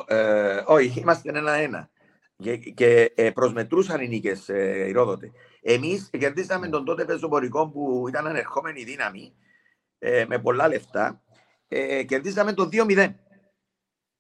ε, 0.08 0.16
ε, 0.16 0.64
όχι, 0.66 1.00
είμαστε 1.00 1.30
ένα-ένα. 1.30 1.90
Και, 2.38 2.58
και 2.58 3.12
ε, 3.16 3.32
προσμετρούσαν 3.32 4.02
οι 4.02 4.08
νίκες 4.08 4.50
ε, 4.50 4.86
οι 4.88 4.92
Ρόδοτες. 4.92 5.32
Εμείς 5.62 6.10
κερδίσαμε 6.18 6.68
τον 6.70 6.86
τότε 6.86 7.06
πεζοπορικό 7.06 7.70
που 7.70 8.06
ήταν 8.08 8.28
ανερχόμενη 8.28 8.84
δύναμη 8.84 9.36
ε, 10.00 10.26
με 10.28 10.40
πολλά 10.40 10.68
λεφτά. 10.68 11.22
Ε, 11.68 12.04
κερδίσαμε 12.04 12.54
το 12.54 12.70
2-0 12.72 13.14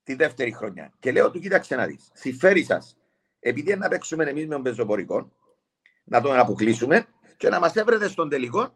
τη 0.03 0.15
δεύτερη 0.15 0.51
χρονιά. 0.51 0.93
Και 0.99 1.11
λέω 1.11 1.31
του, 1.31 1.39
κοίταξε 1.39 1.75
να 1.75 1.85
δεις. 1.85 2.09
Συμφέρει 2.13 2.63
σας, 2.63 2.97
επειδή 3.39 3.75
να 3.75 3.87
παίξουμε 3.87 4.23
εμείς 4.23 4.47
με 4.47 4.53
τον 4.53 4.63
πεζοπορικό, 4.63 5.31
να 6.03 6.21
τον 6.21 6.39
αποκλείσουμε 6.39 7.05
και 7.37 7.49
να 7.49 7.59
μας 7.59 7.75
έβρετε 7.75 8.07
στον 8.07 8.29
τελικό, 8.29 8.75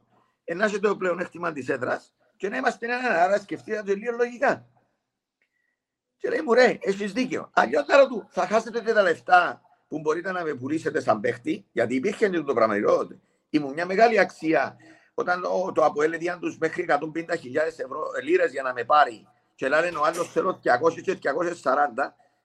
να 0.56 0.66
έχετε 0.66 0.88
το 0.88 0.98
πλεονέκτημα 0.98 1.52
της 1.52 1.70
έδρας 1.70 2.14
και 2.38 2.50
να 2.50 2.58
είμαστε 2.58 2.86
ένα. 2.86 3.24
Άρας 3.24 3.42
σκεφτείτε 3.42 3.84
το 3.86 3.94
λίγο 3.94 4.16
λογικά. 4.18 4.68
Και 6.20 6.30
λέει 6.30 6.42
μου, 6.42 6.54
ρε, 6.54 6.78
έχεις 6.82 7.12
δίκιο. 7.14 7.50
Αλλιώς 7.54 7.86
θα 7.86 8.08
του, 8.08 8.28
θα 8.30 8.48
χάσετε 8.48 8.80
και 8.80 8.94
τα 8.94 9.02
λεφτά 9.02 9.62
που 9.88 10.00
μπορείτε 10.00 10.32
να 10.32 10.44
με 10.44 10.54
πουλήσετε 10.54 11.02
σαν 11.02 11.20
παίχτη, 11.20 11.66
γιατί 11.72 11.96
υπήρχε 11.96 12.30
και 12.30 12.40
το 12.40 12.54
πράγμα 12.54 12.76
Ήμουν 13.50 13.74
μια 13.74 13.86
μεγάλη 13.86 14.20
αξία 14.20 14.78
όταν 15.14 15.42
το 15.74 15.86
Αποέλ 15.86 16.18
διάν 16.18 16.40
τους 16.40 16.58
μέχρι 16.58 16.86
150.000 16.88 17.00
ευρώ 17.78 18.12
λίρες 18.24 18.52
για 18.52 18.62
να 18.62 18.74
με 18.74 18.84
πάρει 18.84 19.28
και 19.56 19.68
λένε 19.68 19.98
ο 19.98 20.04
άλλος 20.04 20.32
θέλω 20.32 20.60
200 20.64 21.02
και 21.02 21.18
240, 21.64 21.74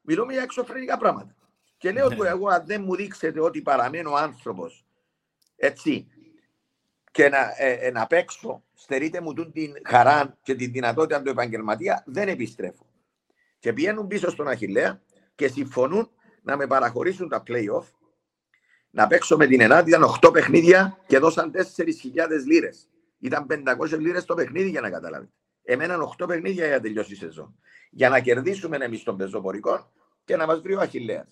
μιλούμε 0.00 0.32
για 0.32 0.42
εξωφρενικά 0.42 0.98
πράγματα. 0.98 1.34
Και 1.76 1.92
λέω 1.92 2.08
του 2.08 2.22
ναι. 2.22 2.28
εγώ 2.28 2.48
αν 2.48 2.62
δεν 2.66 2.82
μου 2.82 2.96
δείξετε 2.96 3.40
ότι 3.40 3.62
παραμένω 3.62 4.14
άνθρωπος 4.14 4.84
έτσι 5.56 6.06
και 7.10 7.28
να, 7.28 7.54
ε, 7.56 7.72
ε, 7.72 7.90
να 7.90 8.06
παίξω, 8.06 8.62
στερείτε 8.74 9.20
μου 9.20 9.34
την 9.34 9.72
χαρά 9.84 10.38
και 10.42 10.54
την 10.54 10.72
δυνατότητα 10.72 11.22
του 11.22 11.30
επαγγελματία, 11.30 12.02
δεν 12.06 12.28
επιστρέφω. 12.28 12.86
Και 13.64 13.72
πηγαίνουν 13.72 14.06
πίσω 14.06 14.30
στον 14.30 14.48
Αχηλέα 14.48 15.00
και 15.34 15.48
συμφωνούν 15.48 16.10
να 16.42 16.56
με 16.56 16.66
παραχωρήσουν 16.66 17.28
τα 17.28 17.42
play-off, 17.46 17.84
να 18.90 19.06
παίξω 19.06 19.36
με 19.36 19.46
την 19.46 19.60
Ελλάδα. 19.60 19.88
Ήταν 19.88 20.04
8 20.22 20.32
παιχνίδια 20.32 20.98
και 21.06 21.18
δώσαν 21.18 21.50
4.000 21.50 21.60
λίρες. 22.46 22.88
Ήταν 23.18 23.46
500 23.48 23.98
λίρες 23.98 24.24
το 24.24 24.34
παιχνίδι 24.34 24.68
για 24.68 24.80
να 24.80 24.90
καταλάβετε. 24.90 25.30
Εμέναν 25.62 26.14
8 26.18 26.26
παιχνίδια 26.28 26.66
για 26.66 26.74
να 26.74 26.80
τελειώσει 26.80 27.12
η 27.12 27.16
σεζόν. 27.16 27.58
Για 27.90 28.08
να 28.08 28.20
κερδίσουμε 28.20 28.76
εμείς 28.76 29.02
τον 29.02 29.16
πεζοπορικό 29.16 29.92
και 30.24 30.36
να 30.36 30.46
μας 30.46 30.60
βρει 30.60 30.74
ο 30.74 30.80
Αχηλέα. 30.80 31.26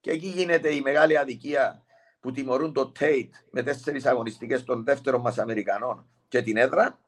Και 0.00 0.10
εκεί 0.10 0.26
γίνεται 0.26 0.74
η 0.74 0.80
μεγάλη 0.80 1.18
αδικία 1.18 1.84
που 2.20 2.30
τιμωρούν 2.30 2.72
το 2.72 2.92
Tate 2.98 3.30
με 3.50 3.62
τέσσερις 3.62 4.06
αγωνιστικές 4.06 4.64
των 4.64 4.84
δεύτερων 4.84 5.20
μας 5.20 5.38
Αμερικανών 5.38 6.06
και 6.28 6.42
την 6.42 6.56
έδρα. 6.56 6.98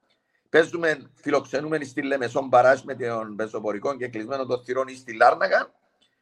Παίζουμε, 0.50 1.10
φιλοξενούμενοι 1.14 1.84
στη 1.84 2.02
Λεμεσόν 2.02 2.48
Μπαράζ 2.48 2.80
με 2.82 2.94
τον 2.94 3.36
πεζοπορικό 3.36 3.96
και 3.96 4.08
κλεισμένο 4.08 4.46
το 4.46 4.62
θυρών 4.62 4.88
ή 4.88 4.94
στη 4.94 5.12
Λάρναγα. 5.12 5.70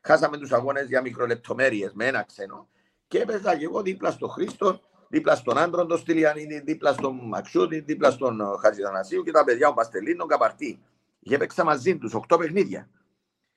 Χάσαμε 0.00 0.38
τους 0.38 0.52
αγώνες 0.52 0.88
για 0.88 1.00
μικρολεπτομέρειες 1.00 1.92
με 1.92 2.06
ένα 2.06 2.22
ξένο. 2.22 2.68
Και 3.09 3.18
έπαιζα 3.18 3.56
και 3.56 3.64
εγώ 3.64 3.82
δίπλα 3.82 4.10
στον 4.10 4.28
Χρήστο, 4.28 4.80
δίπλα 5.09 5.34
στον 5.34 5.59
Άντρον, 5.59 5.88
τον 5.88 5.98
Στυλιανίδη, 5.98 6.60
δίπλα 6.60 6.92
στον 6.92 7.28
Μαξούδη, 7.28 7.80
δίπλα 7.80 8.10
στον 8.10 8.40
Χατζηδανασίου 8.62 9.22
και 9.22 9.30
τα 9.30 9.44
παιδιά 9.44 9.68
ο 9.68 9.74
Παστελίνο, 9.74 10.16
τον 10.18 10.28
Καπαρτί. 10.28 10.82
Και 11.20 11.34
έπαιξα 11.34 11.64
μαζί 11.64 11.98
τους 11.98 12.14
8 12.28 12.38
παιχνίδια. 12.38 12.88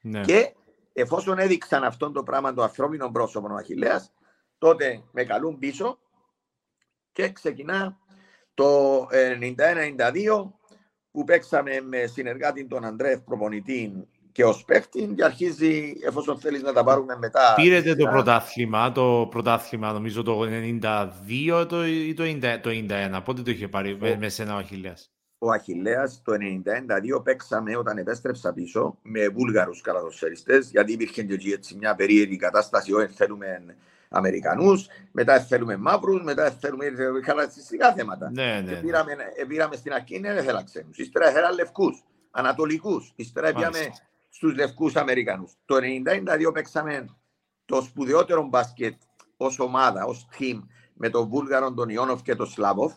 Ναι. 0.01 0.21
Και 0.21 0.55
εφόσον 0.93 1.39
έδειξαν 1.39 1.83
αυτό 1.83 2.11
το 2.11 2.23
πράγμα 2.23 2.53
το 2.53 2.63
ανθρώπινο 2.63 3.11
πρόσωπο 3.11 3.53
ο 3.53 3.55
Αχηλέα, 3.55 4.05
τότε 4.57 5.03
με 5.11 5.23
καλούν 5.23 5.57
πίσω 5.59 5.99
και 7.11 7.31
ξεκινά 7.31 7.97
το 8.53 9.07
91-92 9.57 10.51
που 11.11 11.23
παίξαμε 11.23 11.81
με 11.81 12.05
συνεργάτη 12.05 12.65
τον 12.65 12.85
Αντρέφ 12.85 13.19
προπονητή 13.19 14.07
και 14.31 14.45
ως 14.45 14.63
παίχτη 14.65 15.13
και 15.15 15.23
αρχίζει 15.23 15.93
εφόσον 16.05 16.39
θέλεις 16.39 16.61
να 16.61 16.73
τα 16.73 16.83
πάρουμε 16.83 17.17
μετά. 17.17 17.53
Πήρετε 17.55 17.95
το 17.95 18.07
πρωτάθλημα, 18.07 18.91
το 18.91 19.27
πρωτάθλημα 19.29 19.91
νομίζω 19.91 20.23
το 20.23 20.41
92 20.41 21.65
το, 21.67 21.85
ή 21.85 22.13
το 22.13 22.23
91. 22.65 23.21
Πότε 23.23 23.41
το 23.41 23.51
είχε 23.51 23.67
πάρει 23.67 23.91
ο, 23.91 24.17
με 24.19 24.29
σένα 24.29 24.55
ο 24.55 24.57
Αχιλέας; 24.57 25.11
Ο 25.37 25.51
Αχιλέας 25.51 26.21
το 26.23 26.33
91-92 27.17 27.23
παίξαμε 27.23 27.77
όταν 27.77 27.97
επέστρεψα 27.97 28.53
πίσω 28.53 28.97
με 29.01 29.27
βούλγαρους 29.27 29.81
καλαδοσφαιριστές 29.81 30.69
γιατί 30.69 30.91
υπήρχε 30.91 31.23
και 31.23 31.53
έτσι 31.53 31.75
μια 31.75 31.95
περίεργη 31.95 32.37
κατάσταση 32.37 32.93
όταν 32.93 33.09
θέλουμε 33.09 33.75
Αμερικανούς, 34.13 34.87
μετά 35.11 35.39
θέλουμε 35.39 35.77
μαύρους, 35.77 36.23
μετά 36.23 36.51
θέλουμε 36.51 36.85
χαρακτηριστικά 37.25 37.93
θέματα. 37.93 38.31
Ναι, 38.31 38.43
ναι, 38.43 38.71
ναι. 38.71 38.79
Πήραμε, 38.79 39.15
πήραμε 39.47 39.75
στην 39.75 39.93
Ακίνη, 39.93 40.27
δεν 40.27 40.43
θέλα 40.43 40.63
ξένους. 40.63 40.97
Ύστερα 40.97 41.27
έφεραν 41.27 41.53
λευκούς, 41.53 42.03
ανατολικούς. 42.31 43.13
Ύστερα 43.15 43.53
πήγαμε 43.53 43.79
στους 44.29 44.55
λευκούς 44.55 44.95
Αμερικανούς. 44.95 45.53
Το 45.65 45.75
1992 45.75 46.51
παίξαμε 46.53 47.05
το 47.65 47.81
σπουδαιότερο 47.81 48.43
μπάσκετ 48.43 48.93
ως 49.37 49.59
ομάδα, 49.59 50.05
ως 50.05 50.27
team 50.37 50.61
με 50.93 51.09
τον 51.09 51.27
Βούλγαρο, 51.27 51.73
τον 51.73 51.89
Ιόνοφ 51.89 52.21
και 52.21 52.35
τον 52.35 52.47
Σλάβοφ. 52.47 52.93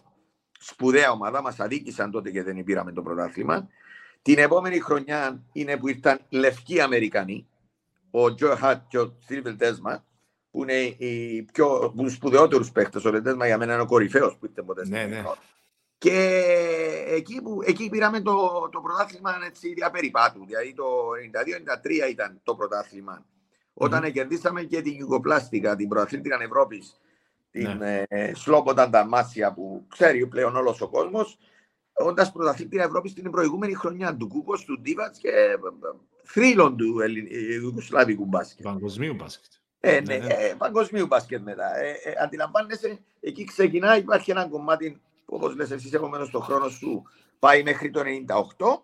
Σπουδαία 0.61 1.11
ομάδα, 1.11 1.43
μας 1.43 1.61
αδίκησαν 1.61 2.11
τότε 2.11 2.31
και 2.31 2.43
δεν 2.43 2.65
πήραμε 2.65 2.93
το 2.93 3.03
πρωτάθλημα. 3.03 3.69
Την 4.23 4.39
επόμενη 4.39 4.81
χρονιά 4.81 5.43
είναι 5.53 5.77
που 5.77 5.89
ήρθαν 5.89 6.21
λευκοί 6.29 6.81
Αμερικανοί, 6.81 7.49
ο 8.11 8.35
Τζο 8.35 8.57
Χατ 8.57 8.83
και 8.89 8.99
ο 8.99 9.17
Σίλβιλ 9.27 9.57
Τέσμα, 9.57 10.05
που 10.55 10.63
είναι 10.63 10.81
οι 10.83 11.43
πιο 11.43 11.95
σπουδαιότερους 12.09 12.73
παίχτες. 12.73 13.05
Ο 13.05 13.11
Λεντέσμα 13.11 13.47
για 13.47 13.59
μένα 13.59 13.73
είναι 13.73 13.83
ο 13.83 13.87
κορυφαίος 13.87 14.37
που 14.37 14.47
ήρθε 14.47 14.63
ποτέ 14.63 14.87
ναι, 14.89 15.05
ναι. 15.05 15.23
Και 15.99 16.45
εκεί, 17.09 17.43
που, 17.43 17.61
εκεί 17.65 17.89
πήραμε 17.89 18.21
το, 18.21 18.69
το 18.73 18.81
πρωτάθλημα 18.81 19.39
έτσι 19.47 19.75
διαπεριπάτου. 19.75 20.45
Δηλαδή 20.47 20.75
το 20.75 20.85
92-93 22.07 22.11
ήταν 22.11 22.41
το 22.43 22.55
πρωτάθλημα. 22.55 23.27
Όταν 23.75 24.05
mm-hmm. 24.05 24.13
κερδίσαμε 24.13 24.63
και 24.63 24.83
την 24.83 24.99
Ιουγκοπλάστικα, 24.99 25.77
την 25.77 25.89
πρωταθλήτρια 25.89 26.39
Ευρώπης, 26.43 27.01
την 27.51 27.77
ναι. 27.77 28.03
ε, 28.09 28.35
Σλόμποταν 28.35 28.91
Ταμάσια 28.91 29.53
που 29.53 29.87
ξέρει 29.89 30.27
πλέον 30.27 30.57
όλος 30.57 30.81
ο 30.81 30.89
κόσμος, 30.89 31.39
όντας 31.93 32.33
πρωταθλήτρια 32.33 32.85
Ευρώπης 32.85 33.13
την 33.13 33.31
προηγούμενη 33.31 33.75
χρονιά 33.75 34.17
του 34.17 34.29
Κούκος, 34.29 34.65
του 34.65 34.81
Ντίβατς 34.81 35.19
και 35.19 35.29
ε, 35.29 35.57
θρύλων 36.25 36.77
του 36.77 37.01
Ιουγκοσλάβικου 37.63 38.25
μπάσκετ. 38.25 38.65
Παγκοσμίου 38.65 39.15
μπάσκετ. 39.15 39.53
Ε, 39.87 40.01
ναι, 40.01 40.17
ναι, 40.17 40.27
ναι. 40.27 40.35
Ε, 40.35 40.55
παγκοσμίου 40.59 41.07
μπάσκετ 41.07 41.43
μετά. 41.43 41.79
Ε, 41.79 41.91
ε, 41.91 42.15
αντιλαμβάνεσαι, 42.23 42.99
εκεί 43.21 43.45
ξεκινά, 43.45 43.97
υπάρχει 43.97 44.31
ένα 44.31 44.49
κομμάτι 44.49 45.01
όπως 45.25 45.57
λες 45.57 45.71
εσύ 45.71 45.91
επομένως 45.93 46.31
το 46.31 46.41
χρόνο 46.41 46.69
σου 46.69 47.03
πάει 47.39 47.63
μέχρι 47.63 47.91
το 47.91 48.03
98 48.57 48.83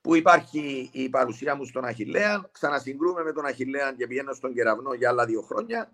που 0.00 0.14
υπάρχει 0.14 0.90
η 0.92 1.08
παρουσία 1.08 1.54
μου 1.54 1.64
στον 1.64 1.84
Αχιλέα, 1.84 2.48
ξανασυγκρούμε 2.52 3.22
με 3.22 3.32
τον 3.32 3.46
Αχιλέα 3.46 3.92
και 3.92 4.06
πηγαίνω 4.06 4.32
στον 4.32 4.54
Κεραυνό 4.54 4.92
για 4.92 5.08
άλλα 5.08 5.26
δύο 5.26 5.42
χρόνια, 5.42 5.90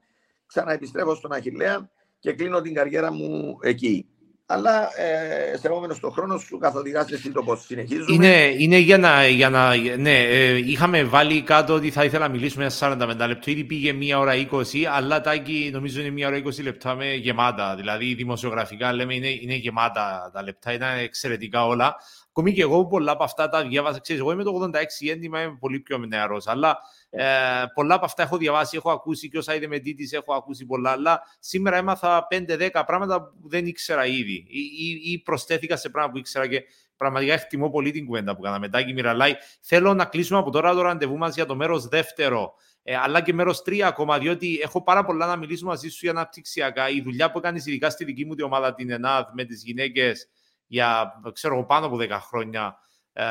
ξαναεπιστρέφω 0.47 1.15
στον 1.15 1.33
Αχιλέα 1.33 1.91
και 2.19 2.33
κλείνω 2.33 2.61
την 2.61 2.75
καριέρα 2.75 3.13
μου 3.13 3.59
εκεί 3.63 4.09
αλλά 4.47 5.01
ε, 5.01 5.57
σεβόμενο 5.57 5.95
στον 5.95 6.13
χρόνος 6.13 6.43
σου 6.43 6.59
καθοδηγάς 6.59 7.11
εσύ 7.11 7.31
το 7.33 7.43
πώς 7.43 7.65
συνεχίζουμε. 7.65 8.15
Είναι, 8.15 8.55
είναι 8.59 8.77
για 8.77 8.99
να, 8.99 9.27
για 9.27 9.51
να 9.51 9.77
ναι, 9.77 10.19
ε, 10.19 10.57
είχαμε 10.57 11.05
βάλει 11.05 11.43
κάτω 11.43 11.75
ότι 11.75 11.91
θα 11.91 12.05
ήθελα 12.05 12.27
να 12.27 12.33
μιλήσουμε 12.33 12.71
45 12.79 12.97
λεπτό, 13.27 13.51
ήδη 13.51 13.65
πήγε 13.65 13.93
μία 13.93 14.19
ώρα 14.19 14.33
20, 14.51 14.65
αλλά 14.93 15.21
τάκι 15.21 15.71
νομίζω 15.73 16.01
είναι 16.01 16.11
μία 16.11 16.29
ώρα 16.29 16.43
20 16.45 16.63
λεπτά 16.63 16.95
με 16.95 17.15
γεμάτα, 17.15 17.75
δηλαδή 17.77 18.15
δημοσιογραφικά 18.15 18.93
λέμε 18.93 19.15
είναι, 19.15 19.29
είναι 19.29 19.55
γεμάτα 19.55 20.31
τα 20.33 20.43
λεπτά, 20.43 20.73
ήταν 20.73 20.99
εξαιρετικά 20.99 21.67
όλα. 21.67 21.97
Ακόμη 22.29 22.53
και 22.53 22.63
εγώ 22.63 22.87
πολλά 22.87 23.13
από 23.13 23.25
αυτά 23.25 23.49
τα 23.49 23.63
διάβασα, 23.63 24.01
ξέρεις, 24.01 24.23
εγώ 24.23 24.33
είμαι 24.33 24.43
το 24.43 24.71
86 24.73 25.11
έντιμα, 25.11 25.43
είμαι 25.43 25.57
πολύ 25.61 25.81
πιο 25.81 25.99
νεαρός, 25.99 26.47
αλλά 26.47 26.79
ε, 27.17 27.65
πολλά 27.75 27.95
από 27.95 28.05
αυτά 28.05 28.23
έχω 28.23 28.37
διαβάσει, 28.37 28.77
έχω 28.77 28.91
ακούσει 28.91 29.29
και 29.29 29.39
όσα 29.39 29.55
είδε 29.55 29.67
με 29.67 29.79
τίτης 29.79 30.13
έχω 30.13 30.35
ακούσει 30.35 30.67
πολλά, 30.67 30.91
αλλά 30.91 31.23
σήμερα 31.39 31.77
έμαθα 31.77 32.27
5-10 32.31 32.69
πράγματα 32.87 33.23
που 33.23 33.49
δεν 33.49 33.67
ήξερα 33.67 34.07
ήδη 34.07 34.47
ή, 34.49 34.61
ή, 34.79 35.13
ή 35.13 35.19
προσθέθηκα 35.19 35.77
σε 35.77 35.89
πράγματα 35.89 36.13
που 36.13 36.19
ήξερα 36.19 36.47
και 36.49 36.63
πραγματικά 36.97 37.33
εκτιμώ 37.33 37.71
πολύ 37.71 37.91
την 37.91 38.07
κουβέντα 38.07 38.37
που 38.37 38.43
κάναμε. 38.43 38.69
Τάκη 38.69 38.93
Μιραλάη, 38.93 39.35
θέλω 39.61 39.95
να 39.95 40.05
κλείσουμε 40.05 40.39
από 40.39 40.51
τώρα 40.51 40.75
το 40.75 40.83
ραντεβού 40.83 41.17
μας 41.17 41.35
για 41.35 41.47
το 41.47 41.55
μέρος 41.57 41.87
δεύτερο, 41.87 42.55
ε, 42.83 42.97
αλλά 42.97 43.21
και 43.21 43.33
μέρος 43.33 43.63
τρία 43.63 43.87
ακόμα, 43.87 44.19
διότι 44.19 44.59
έχω 44.63 44.83
πάρα 44.83 45.05
πολλά 45.05 45.27
να 45.27 45.37
μιλήσουμε 45.37 45.71
μαζί 45.71 45.89
σου 45.89 45.99
για 46.01 46.11
αναπτυξιακά. 46.11 46.89
Η 46.89 47.01
δουλειά 47.01 47.31
που 47.31 47.41
κάνει, 47.41 47.63
ειδικά 47.65 47.91
στη 47.91 48.05
δική 48.05 48.25
μου 48.25 48.35
τη 48.35 48.43
ομάδα, 48.43 48.75
την 48.75 48.91
ΕΝΑΔ, 48.91 49.25
με 49.33 49.45
τις 49.45 49.63
γυναίκες 49.63 50.29
για 50.67 51.13
ξέρω, 51.33 51.65
πάνω 51.67 51.87
από 51.87 51.97
10 51.97 52.09
χρόνια, 52.11 52.79
ε, 53.17 53.25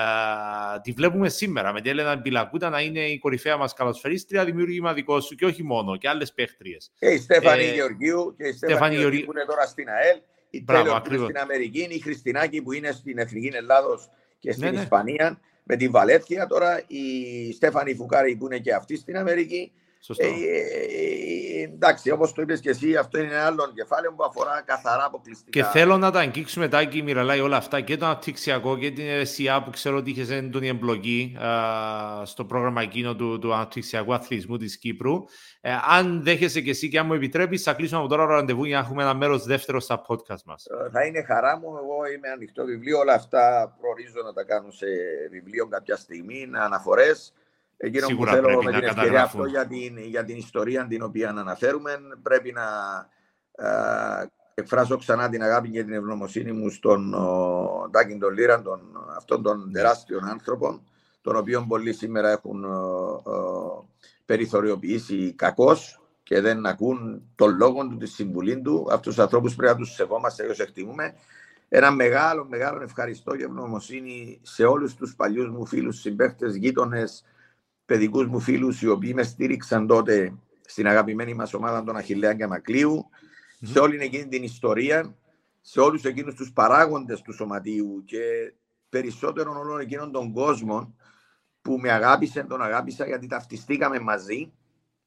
τη 0.81 0.91
βλέπουμε 0.91 1.29
σήμερα 1.29 1.73
με 1.73 1.81
την 1.81 1.91
Έλενα 1.91 2.15
Μπιλακούτα 2.15 2.69
να 2.69 2.81
είναι 2.81 2.99
η 2.99 3.17
κορυφαία 3.17 3.57
μας 3.57 3.73
καλοσφαιρίστρια, 3.73 4.45
δημιούργημα 4.45 4.93
δικό 4.93 5.21
σου 5.21 5.35
και 5.35 5.45
όχι 5.45 5.63
μόνο, 5.63 5.97
και 5.97 6.09
άλλες 6.09 6.33
παίχτριες. 6.33 6.91
Και 6.99 7.07
η 7.07 7.17
Στέφανη 7.17 7.63
ε, 7.63 7.73
Γεωργίου 7.73 8.35
και 8.37 8.47
η 8.47 8.51
Στέφανη 8.51 8.95
Γεωργίου 8.95 9.25
που 9.25 9.31
είναι 9.31 9.45
τώρα 9.45 9.65
στην 9.65 9.89
ΑΕΛ, 9.89 10.17
η 10.49 10.63
Τέλο 10.63 11.01
που 11.01 11.13
είναι 11.13 11.23
στην 11.23 11.37
Αμερική, 11.37 11.87
η 11.89 11.99
Χριστινάκη 11.99 12.61
που 12.61 12.71
είναι 12.71 12.91
στην 12.91 13.17
Εθνική 13.17 13.51
Ελλάδος 13.53 14.09
και 14.39 14.51
στην 14.51 14.63
ναι, 14.65 14.71
ναι. 14.71 14.81
Ισπανία. 14.81 15.39
με 15.63 15.75
την 15.75 15.91
Βαλέτια. 15.91 16.47
Τώρα 16.47 16.83
η 16.87 17.03
Στέφανη 17.53 17.95
Φουκάρη 17.95 18.35
που 18.35 18.45
είναι 18.45 18.57
και 18.57 18.73
αυτή 18.73 18.97
στην 18.97 19.17
Αμερική. 19.17 19.71
Σωστό. 20.05 20.25
Ε, 20.25 20.29
ε, 20.29 21.63
εντάξει, 21.63 22.11
όπως 22.11 22.33
το 22.33 22.41
είπες 22.41 22.59
και 22.59 22.69
εσύ, 22.69 22.95
αυτό 22.95 23.19
είναι 23.19 23.33
ένα 23.33 23.45
άλλο 23.45 23.71
κεφάλαιο 23.73 24.13
που 24.13 24.23
αφορά 24.23 24.63
καθαρά 24.65 25.05
αποκλειστικά. 25.05 25.59
Και 25.59 25.79
θέλω 25.79 25.97
να 25.97 26.11
τα 26.11 26.19
αγγίξουμε 26.19 26.67
τάκι, 26.67 27.01
Μιραλάη, 27.01 27.39
όλα 27.39 27.57
αυτά 27.57 27.81
και 27.81 27.97
το 27.97 28.05
αναπτυξιακό 28.05 28.77
και 28.77 28.91
την 28.91 29.07
ΕΣΥΑ 29.07 29.63
που 29.63 29.69
ξέρω 29.69 29.97
ότι 29.97 30.09
είχες 30.09 30.29
έντονη 30.29 30.67
εμπλοκή 30.67 31.37
α, 31.39 32.25
στο 32.25 32.45
πρόγραμμα 32.45 32.81
εκείνο 32.81 33.15
του, 33.15 33.39
του 33.39 33.53
αναπτυξιακού 33.53 34.13
αθλητισμού 34.13 34.57
της 34.57 34.77
Κύπρου. 34.77 35.23
Ε, 35.61 35.71
αν 35.89 36.23
δέχεσαι 36.23 36.61
και 36.61 36.69
εσύ 36.69 36.89
και 36.89 36.99
αν 36.99 37.05
μου 37.05 37.13
επιτρέπεις, 37.13 37.63
θα 37.63 37.73
κλείσουμε 37.73 37.99
από 37.99 38.09
τώρα 38.09 38.25
ραντεβού 38.25 38.65
για 38.65 38.77
να 38.77 38.83
έχουμε 38.83 39.03
ένα 39.03 39.13
μέρος 39.13 39.43
δεύτερο 39.43 39.79
στα 39.79 40.01
podcast 40.07 40.43
μας. 40.45 40.65
Ε, 40.65 40.89
θα 40.89 41.05
είναι 41.05 41.23
χαρά 41.23 41.57
μου. 41.57 41.67
Εγώ 41.67 42.13
είμαι 42.15 42.29
ανοιχτό 42.29 42.65
βιβλίο. 42.65 42.99
Όλα 42.99 43.13
αυτά 43.13 43.75
προορίζω 43.79 44.21
να 44.23 44.33
τα 44.33 44.43
κάνω 44.43 44.71
σε 44.71 44.85
βιβλίο 45.31 45.67
κάποια 45.67 45.95
στιγμή, 45.95 46.49
αναφορές. 46.53 47.33
Εκείνο 47.85 48.05
Σίγουρα 48.05 48.29
που 48.29 48.35
θέλω 48.35 48.47
πρέπει 48.47 48.65
με 48.65 48.71
να 48.71 48.77
την 48.79 48.87
ευκαιρία 48.87 49.03
καταγραφούν. 49.03 49.41
αυτό 49.41 49.51
για 49.51 49.67
την, 49.67 49.97
για 49.97 50.23
την 50.23 50.37
ιστορία 50.37 50.87
την 50.87 51.01
οποία 51.01 51.29
αναφέρουμε 51.29 51.97
πρέπει 52.21 52.51
να 52.51 52.63
ε, 53.51 54.25
εκφράσω 54.53 54.97
ξανά 54.97 55.29
την 55.29 55.43
αγάπη 55.43 55.69
και 55.69 55.83
την 55.83 55.93
ευγνωμοσύνη 55.93 56.51
μου 56.51 56.69
στον 56.69 57.13
ο, 57.13 57.89
Τάκη 57.91 58.17
τον 58.17 58.33
Λίρα, 58.33 58.61
τον, 58.61 58.79
αυτόν 59.17 59.43
τον 59.43 59.71
τεράστιον 59.71 60.25
άνθρωπο, 60.25 60.81
τον 61.21 61.35
οποίο 61.35 61.65
πολλοί 61.67 61.93
σήμερα 61.93 62.29
έχουν 62.31 62.63
ε, 62.63 62.67
ε, 62.67 63.33
περιθωριοποιήσει 64.25 65.33
κακώς 65.33 66.01
και 66.23 66.41
δεν 66.41 66.65
ακούν 66.65 67.21
τον 67.35 67.57
λόγο 67.57 67.87
του, 67.87 67.97
τη 67.97 68.05
συμβουλή 68.05 68.61
του. 68.61 68.87
Αυτούς 68.91 69.15
τους 69.15 69.23
ανθρώπους 69.23 69.55
πρέπει 69.55 69.73
να 69.73 69.79
τους 69.79 69.93
σεβόμαστε 69.93 70.43
και 70.43 70.49
τους 70.49 70.59
εκτιμούμε. 70.59 71.13
Ένα 71.69 71.91
μεγάλο, 71.91 72.45
μεγάλο 72.49 72.81
ευχαριστώ 72.81 73.35
και 73.35 73.43
ευγνωμοσύνη 73.43 74.39
σε 74.41 74.63
όλους 74.63 74.95
τους 74.95 75.15
παλιούς 75.15 75.49
μου 75.49 75.65
φίλους, 75.65 75.99
συμπαίχτες, 75.99 76.55
γείτονες, 76.55 77.23
παιδικούς 77.85 78.27
μου 78.27 78.39
φίλους 78.39 78.81
οι 78.81 78.87
οποίοι 78.87 79.11
με 79.15 79.23
στήριξαν 79.23 79.87
τότε 79.87 80.33
στην 80.65 80.87
αγαπημένη 80.87 81.33
μας 81.33 81.53
ομάδα 81.53 81.83
των 81.83 81.95
Αχιλέων 81.95 82.37
και 82.37 82.47
μακλιου 82.47 83.09
σε 83.61 83.79
όλη 83.79 83.97
εκείνη 84.01 84.27
την 84.27 84.43
ιστορία, 84.43 85.15
σε 85.61 85.79
όλους 85.79 86.03
εκείνους 86.03 86.35
τους 86.35 86.51
παράγοντες 86.51 87.21
του 87.21 87.33
σωματείου 87.33 88.03
και 88.05 88.53
περισσότερον 88.89 89.57
όλων 89.57 89.79
εκείνων 89.79 90.11
των 90.11 90.33
κόσμων 90.33 90.95
που 91.61 91.77
με 91.77 91.91
αγάπησε, 91.91 92.43
τον 92.43 92.61
αγάπησα 92.61 93.05
γιατί 93.05 93.27
ταυτιστήκαμε 93.27 93.99
μαζί. 93.99 94.51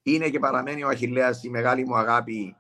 Είναι 0.03 0.29
και 0.31 0.39
παραμένει 0.39 0.85
ο 0.85 0.89
Αχιλέας 0.89 1.45
η 1.45 1.51
μεγάλη 1.51 1.87
μου 1.87 1.97
αγάπη 1.97 2.57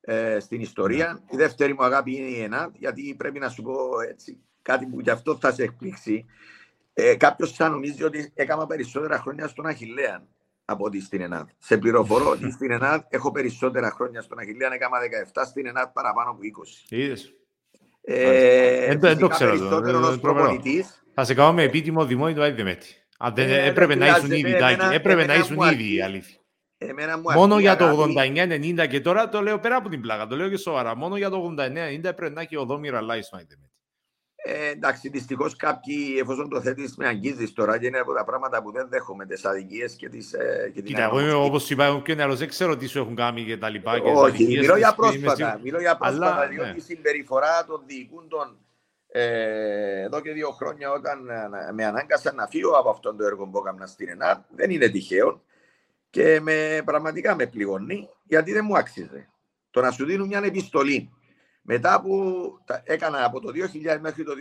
ε, 0.00 0.38
στην 0.40 0.60
ιστορία. 0.60 1.22
Η 1.30 1.36
δεύτερη 1.36 1.74
μου 1.74 1.84
αγάπη 1.84 2.16
είναι 2.16 2.28
η 2.28 2.42
ΕΝΑΤ, 2.42 2.76
γιατί 2.76 3.14
πρέπει 3.18 3.38
να 3.38 3.48
σου 3.48 3.62
πω 3.62 4.00
έτσι, 4.08 4.40
κάτι 4.62 4.86
που 4.86 5.00
γι' 5.00 5.10
αυτό 5.10 5.36
θα 5.36 5.52
σε 5.52 5.62
εκπλήξει. 5.62 6.26
Ε, 6.94 7.14
Κάποιος 7.16 7.52
θα 7.52 7.68
νομίζει 7.68 8.02
ότι 8.04 8.30
έκανα 8.34 8.66
περισσότερα 8.66 9.18
χρόνια 9.18 9.48
στον 9.48 9.66
Αχηλέα 9.66 10.22
από 10.64 10.84
ότι 10.84 11.00
στην 11.00 11.20
ΕΝΑΤ. 11.20 11.48
Σε 11.58 11.78
πληροφορώ 11.78 12.30
ότι 12.30 12.50
στην 12.50 12.70
ΕΝΑΤ 12.70 13.14
έχω 13.14 13.30
περισσότερα 13.30 13.90
χρόνια 13.90 14.20
στον 14.22 14.38
Αχηλέα, 14.38 14.72
έκανα 14.74 14.98
17 14.98 15.44
στην 15.46 15.66
ΕΝΑΤ 15.66 15.92
παραπάνω 15.92 16.30
από 16.30 16.40
20. 16.42 16.86
Είδες. 16.88 17.34
Ε, 18.02 18.86
Δεν 18.86 19.00
το- 19.00 19.06
δεν 19.06 19.18
το 19.18 19.28
φυσικά 19.28 19.34
ξέρω 19.34 19.50
το. 19.50 19.58
περισσότερος 19.58 20.06
Ε, 20.08 20.10
ως 20.10 20.20
τρομερό. 20.20 20.44
προπονητής. 20.46 21.02
Θα 21.14 21.24
σε 21.24 21.34
κάνω 21.34 21.52
με 21.52 21.62
επίτιμο 21.62 22.04
δημόνιο 22.06 22.34
του 22.34 22.42
Άιδεμέτη. 22.42 22.94
Αν 23.18 23.34
δεν 23.34 23.48
Ε, 23.50 23.64
έπρεπε 23.66 23.86
δεν 23.86 23.98
να 23.98 24.06
ήσουν 24.06 24.20
χρειάζεται. 24.20 24.48
ήδη, 24.48 24.58
Τάκη. 24.58 24.74
Εμένα- 24.74 24.92
Έπρεπε 24.94 25.14
να 25.16 25.22
εμένα 25.32 25.38
ήσουν 25.44 25.54
μου 25.58 25.62
ήδη 25.62 25.72
αρκεί. 25.74 25.94
η 25.94 26.02
αλήθεια. 26.02 26.36
Εμένα 26.78 27.16
μου 27.18 27.22
Μόνο 27.34 27.52
αρκεί 27.54 27.64
για 27.66 27.76
το 27.76 27.84
αγάπη. 27.84 28.00
89-90 28.00 28.86
και 28.86 29.00
τώρα 29.00 29.28
το 29.28 29.40
λέω 29.42 29.58
πέρα 29.58 29.76
από 29.76 29.88
την 29.88 30.00
πλάκα. 30.00 30.26
Το 30.26 30.36
λέω 30.36 30.48
και 30.48 30.56
σοβαρά. 30.56 30.96
Μόνο 30.96 31.16
για 31.16 31.30
το 31.30 31.36
89-90 31.36 32.08
έπρεπε 32.08 32.32
να 32.34 32.40
έχει 32.40 32.56
ο 32.56 32.64
Δόμηρα 32.64 33.00
Λάι 33.00 33.22
στο 33.22 33.36
Άιδεμέτη. 33.36 33.69
Ε, 34.42 34.68
εντάξει, 34.70 35.08
δυστυχώς 35.08 35.56
κάποιοι, 35.56 36.16
εφόσον 36.20 36.48
το 36.48 36.60
θέτεις, 36.60 36.96
με 36.96 37.06
αγγίζεις 37.06 37.52
τώρα 37.52 37.78
και 37.78 37.86
είναι 37.86 37.98
από 37.98 38.14
τα 38.14 38.24
πράγματα 38.24 38.62
που 38.62 38.72
δεν 38.72 38.86
δέχομαι, 38.90 39.26
τις 39.26 39.44
αδικίες 39.44 39.94
και, 39.94 40.08
τις, 40.08 40.32
ε, 40.32 40.70
και 40.74 40.80
την 40.80 40.84
Κοίτα, 40.84 41.02
εγώ 41.02 41.20
είμαι 41.20 41.32
όπως 41.32 41.64
σου 41.64 41.72
είπα, 41.72 41.88
είμαι 41.88 42.00
πιο 42.00 42.14
νεαρό. 42.14 42.34
Δεν 42.34 42.48
ξέρω 42.48 42.76
τι 42.76 42.86
σου 42.86 42.98
έχουν 42.98 43.14
κάνει 43.14 43.44
και 43.44 43.56
τα 43.56 43.68
λοιπά. 43.68 43.98
και 43.98 44.10
τις 44.10 44.18
Όχι, 44.18 44.28
αδικίες 44.28 44.60
μιλώ 44.60 44.72
τις 44.72 44.82
για 44.82 44.94
που 44.94 45.04
είμαι 45.04 45.12
πρόσφατα. 45.12 45.36
σίγουρος. 45.36 45.62
Μιλώ 45.62 45.80
για 45.80 45.96
πρόσφατα, 45.96 46.34
Αλλά, 46.34 46.48
διότι 46.48 46.70
ναι. 46.70 46.76
η 46.76 46.80
συμπεριφορά 46.80 47.64
των 47.64 47.82
διοικούντων 47.86 48.58
ε, 49.12 50.02
εδώ 50.02 50.20
και 50.20 50.32
δύο 50.32 50.50
χρόνια 50.50 50.90
όταν 50.90 51.28
ε, 51.28 51.72
με 51.72 51.84
ανάγκασαν 51.84 52.34
να 52.34 52.46
φύγω 52.46 52.70
από 52.70 52.90
αυτόν 52.90 53.16
το 53.16 53.24
έργο 53.24 53.46
που 53.46 53.58
έκανα 53.58 53.86
στην 53.86 54.08
ΕΝΑΤ, 54.08 54.44
δεν 54.48 54.70
είναι 54.70 54.88
τυχαίο 54.88 55.42
και 56.10 56.40
με, 56.40 56.82
πραγματικά 56.84 57.34
με 57.34 57.46
πληγώνει 57.46 58.08
γιατί 58.22 58.52
δεν 58.52 58.64
μου 58.64 58.76
άξιζε. 58.76 59.28
Το 59.70 59.80
να 59.80 59.90
σου 59.90 60.04
δίνουν 60.04 60.26
μια 60.26 60.40
επιστολή 60.44 61.10
μετά 61.72 62.00
που 62.00 62.14
τα 62.64 62.82
έκανα 62.84 63.24
από 63.24 63.40
το 63.40 63.48
2000 63.48 63.98
μέχρι 64.00 64.24
το 64.24 64.32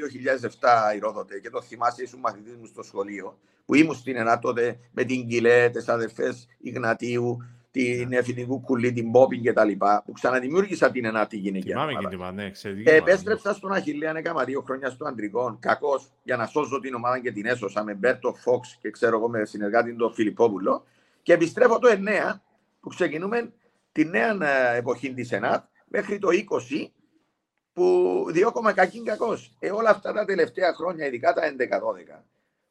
2007 0.91 0.95
η 0.95 0.99
Ρόδοτε 0.99 1.39
και 1.39 1.49
το 1.49 1.61
θυμάσαι 1.61 2.03
ήσουν 2.03 2.19
μαθητής 2.19 2.55
μου 2.55 2.65
στο 2.65 2.83
σχολείο 2.83 3.37
που 3.65 3.75
ήμουν 3.75 3.95
στην 3.95 4.15
ΕΝΑ 4.15 4.39
τότε 4.39 4.79
με 4.91 5.03
την 5.03 5.27
Κιλέ, 5.27 5.69
τις 5.69 5.87
αδερφές 5.87 6.47
Ιγνατίου, 6.59 7.37
την 7.71 8.13
Εφηνικού 8.13 8.61
Κουλή, 8.61 8.91
την 8.91 9.09
Μπόπιν 9.09 9.41
και 9.41 9.53
τα 9.53 9.63
λοιπά, 9.63 10.03
που 10.05 10.11
ξαναδημιούργησα 10.11 10.91
την 10.91 11.05
ΕΝΑ 11.05 11.27
τη 11.27 11.37
γυναικεία 11.37 11.73
Θυμάμαι 11.73 11.91
ομάδα. 11.91 12.09
και 12.09 12.15
την 12.15 12.35
ναι, 12.35 12.43
εξαιρετική. 12.43 12.89
Ε, 12.89 12.91
ομάδα. 12.91 13.11
επέστρεψα 13.11 13.53
στον 13.53 13.71
Αχιλέα, 13.71 14.17
έκανα 14.17 14.43
δύο 14.43 14.61
χρόνια 14.61 14.89
στο 14.89 15.05
αντρικό. 15.05 15.57
Κακώ 15.59 16.01
για 16.23 16.37
να 16.37 16.45
σώσω 16.45 16.79
την 16.79 16.93
ομάδα 16.93 17.19
και 17.19 17.31
την 17.31 17.45
έσωσα 17.45 17.83
με 17.83 17.93
Μπέρτο 17.93 18.33
Φόξ 18.33 18.77
και 18.81 18.89
ξέρω 18.89 19.17
εγώ 19.17 19.29
με 19.29 19.45
συνεργάτη 19.45 19.95
τον 19.95 20.13
Φιλιππόπουλο. 20.13 20.83
Και 21.21 21.33
επιστρέφω 21.33 21.79
το 21.79 21.89
9 22.31 22.39
που 22.79 22.89
ξεκινούμε 22.89 23.51
τη 23.91 24.05
νέα 24.05 24.37
ε, 24.73 24.77
εποχή 24.77 25.13
της 25.13 25.31
ΕΝΑΤ 25.31 25.63
μέχρι 25.87 26.19
το 26.19 26.27
20 26.81 26.89
που 27.79 28.25
διώκομαι 28.31 28.73
κακήν 28.73 29.05
κακός. 29.05 29.55
Ε, 29.59 29.71
όλα 29.71 29.89
αυτά 29.89 30.13
τα 30.13 30.25
τελευταία 30.25 30.73
χρόνια, 30.73 31.05
ειδικά 31.05 31.33
τα 31.33 31.41
11-12, 31.41 32.23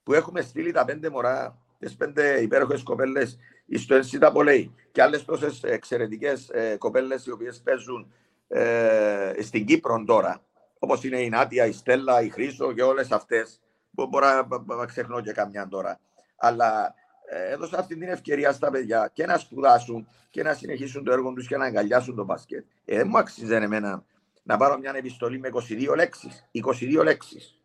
που 0.02 0.12
έχουμε 0.12 0.40
στείλει 0.40 0.72
τα 0.72 0.84
πέντε 0.84 1.10
μωρά, 1.10 1.58
τις 1.78 1.96
πέντε 1.96 2.40
υπέροχες 2.40 2.82
κοπέλες 2.82 3.38
στο 3.76 3.96
NCAA 3.96 4.68
και 4.92 5.02
άλλες 5.02 5.24
τόσες 5.24 5.62
εξαιρετικές 5.62 6.48
ε, 6.48 6.76
κοπέλες 6.76 7.26
οι 7.26 7.30
οποίες 7.30 7.60
παίζουν 7.60 8.12
ε, 8.48 9.32
στην 9.40 9.64
Κύπρο 9.64 10.04
τώρα, 10.06 10.42
όπως 10.78 11.04
είναι 11.04 11.20
η 11.20 11.28
Νάτια, 11.28 11.66
η 11.66 11.72
Στέλλα, 11.72 12.22
η 12.22 12.28
Χρήσο 12.28 12.72
και 12.72 12.82
όλες 12.82 13.10
αυτές, 13.10 13.60
που 13.94 14.06
μπορώ 14.06 14.26
να, 14.26 14.76
να 14.76 14.86
ξεχνώ 14.86 15.20
και 15.20 15.32
καμιά 15.32 15.68
τώρα. 15.68 16.00
Αλλά 16.36 16.94
ε, 17.28 17.52
έδωσα 17.52 17.78
αυτή 17.78 17.98
την 17.98 18.08
ευκαιρία 18.08 18.52
στα 18.52 18.70
παιδιά 18.70 19.10
και 19.12 19.26
να 19.26 19.38
σπουδάσουν 19.38 20.08
και 20.30 20.42
να 20.42 20.54
συνεχίσουν 20.54 21.04
το 21.04 21.12
έργο 21.12 21.32
τους 21.32 21.46
και 21.46 21.56
να 21.56 21.64
αγκαλιάσουν 21.64 22.14
το 22.14 22.24
μπάσκετ. 22.24 22.64
Ε, 22.84 22.96
δεν 22.96 23.06
μου 23.10 23.18
άξιζε 23.18 23.56
εμένα 23.56 24.04
να 24.48 24.56
πάρω 24.56 24.78
μια 24.78 24.92
επιστολή 24.96 25.38
με 25.38 25.48
22 25.52 25.94
λέξεις. 25.96 26.48
22 26.80 27.02
λέξεις. 27.02 27.60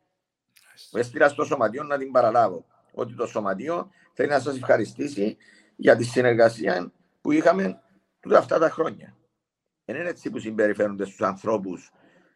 Μου 0.91 0.99
έστειλα 0.99 1.30
στο 1.30 1.43
σωματείο 1.43 1.84
να 1.84 1.97
την 1.97 2.11
παραλάβω. 2.11 2.65
Ότι 2.93 3.15
το 3.15 3.26
σωματείο 3.26 3.89
θέλει 4.14 4.30
να 4.30 4.39
σας 4.39 4.55
ευχαριστήσει 4.55 5.38
για 5.76 5.95
τη 5.95 6.03
συνεργασία 6.03 6.91
που 7.22 7.31
είχαμε 7.31 7.81
τούτα 8.19 8.38
αυτά 8.38 8.60
τα 8.60 8.69
χρόνια. 8.69 9.18
Δεν 9.85 9.95
είναι 9.95 10.10
έτσι 10.10 10.30
που 10.30 10.39
συμπεριφέρονται 10.39 11.05
στους 11.05 11.22
ανθρώπους 11.22 11.91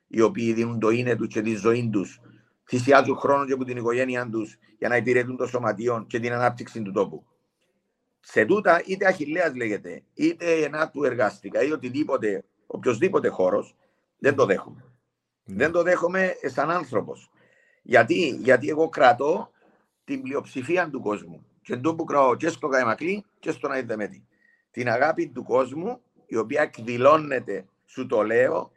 οι 0.08 0.22
οποίοι 0.22 0.54
δίνουν 0.54 0.80
το 0.80 0.90
είναι 0.90 1.16
τους 1.16 1.28
και 1.28 1.42
τη 1.42 1.56
ζωή 1.56 1.90
τους, 1.90 2.22
θυσιάζουν 2.68 3.18
χρόνος 3.18 3.48
και 3.48 3.54
από 3.54 3.64
την 3.64 3.78
οικογένειά 3.78 4.30
τους 4.30 4.58
για 4.78 4.90
να 4.90 4.96
υπηρετούν 4.96 5.38
το 5.38 5.48
σωματείο 5.48 6.06
και 6.08 6.20
την 6.20 6.34
ανάπτυξη 6.34 6.82
του 6.82 6.92
τόπου. 6.92 7.26
Σε 8.20 8.46
τούτα, 8.46 8.82
είτε 8.86 9.08
αχηλέα 9.08 9.56
λέγεται, 9.56 10.04
είτε 10.14 10.52
ενά 10.52 10.90
του 10.90 11.04
εργάστηκα 11.04 11.64
ή 11.64 11.72
οτιδήποτε, 11.72 12.44
οποιοδήποτε 12.68 13.28
χώρος, 13.28 13.76
δεν 14.18 14.36
το 14.36 14.46
δέχομαι. 14.46 14.84
Ναι. 15.44 15.56
Δεν 15.56 15.72
το 15.72 15.84
δέχομαι 15.84 16.34
σαν 16.46 16.72
άνθρωπος. 16.72 17.30
Γιατί; 17.82 18.28
Γιατί 18.30 18.70
εγώ 18.70 18.90
κρατώ 18.90 19.52
την 20.04 20.22
πλειοψηφία 20.22 20.90
του 20.90 21.00
κόσμου. 21.02 21.46
Και 21.62 21.74
εντό 21.74 21.96
που 21.96 22.04
κρατώ 22.04 22.36
και 22.36 22.50
στο 22.50 22.68
Καϊμακλή 22.68 23.26
και 23.40 23.52
στον 23.52 23.72
Αϊδεμέτη. 23.72 24.28
Την 24.72 24.90
αγάπη 24.90 25.28
του 25.28 25.44
κόσμου, 25.44 26.02
η 26.26 26.36
οποία 26.38 26.62
εκδηλώνεται, 26.62 27.66
σου 27.86 28.06
το 28.08 28.22
λέω, 28.22 28.72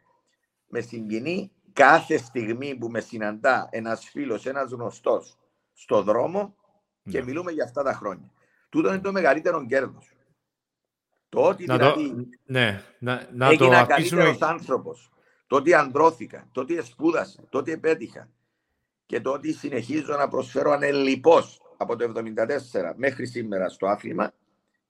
με 0.67 0.79
συγκινεί 0.81 1.51
κάθε 1.73 2.17
στιγμή 2.17 2.75
που 2.75 2.87
με 2.89 2.99
συναντά 2.99 3.67
ένας 3.71 4.09
φίλος, 4.09 4.45
ένας 4.45 4.71
γνωστός 4.71 5.37
στο 5.73 6.01
δρόμο 6.01 6.55
και 7.09 7.19
Ναι. 7.19 7.25
μιλούμε 7.25 7.51
για 7.51 7.63
αυτά 7.63 7.83
τα 7.83 7.93
χρόνια. 7.93 8.31
Τούτο 8.69 8.89
είναι 8.89 8.99
το 9.01 9.11
μεγαλύτερο 9.11 9.65
κέρδος. 9.65 10.11
Το 11.29 11.41
ότι 11.41 11.65
Να 11.65 11.77
το, 11.77 11.93
δηλαδή 11.95 12.29
ναι, 12.45 12.83
να, 12.99 13.27
να 13.33 13.47
το 13.47 13.51
έγινα 13.53 13.79
αφήσουμε. 13.79 14.21
καλύτερος 14.21 14.49
άνθρωπος, 14.49 15.10
το 15.51 15.57
ότι 15.57 15.73
ανδρώθηκα, 15.73 16.47
το 16.51 16.61
ότι 16.61 16.81
σπούδασα, 16.81 17.43
το 17.49 17.57
ότι 17.57 17.71
επέτυχα 17.71 18.29
και 19.05 19.21
το 19.21 19.31
ότι 19.31 19.53
συνεχίζω 19.53 20.15
να 20.15 20.27
προσφέρω 20.27 20.71
ανελιπώς 20.71 21.61
από 21.77 21.95
το 21.95 22.11
1974 22.15 22.93
μέχρι 22.95 23.25
σήμερα 23.25 23.69
στο 23.69 23.87
άθλημα 23.87 24.33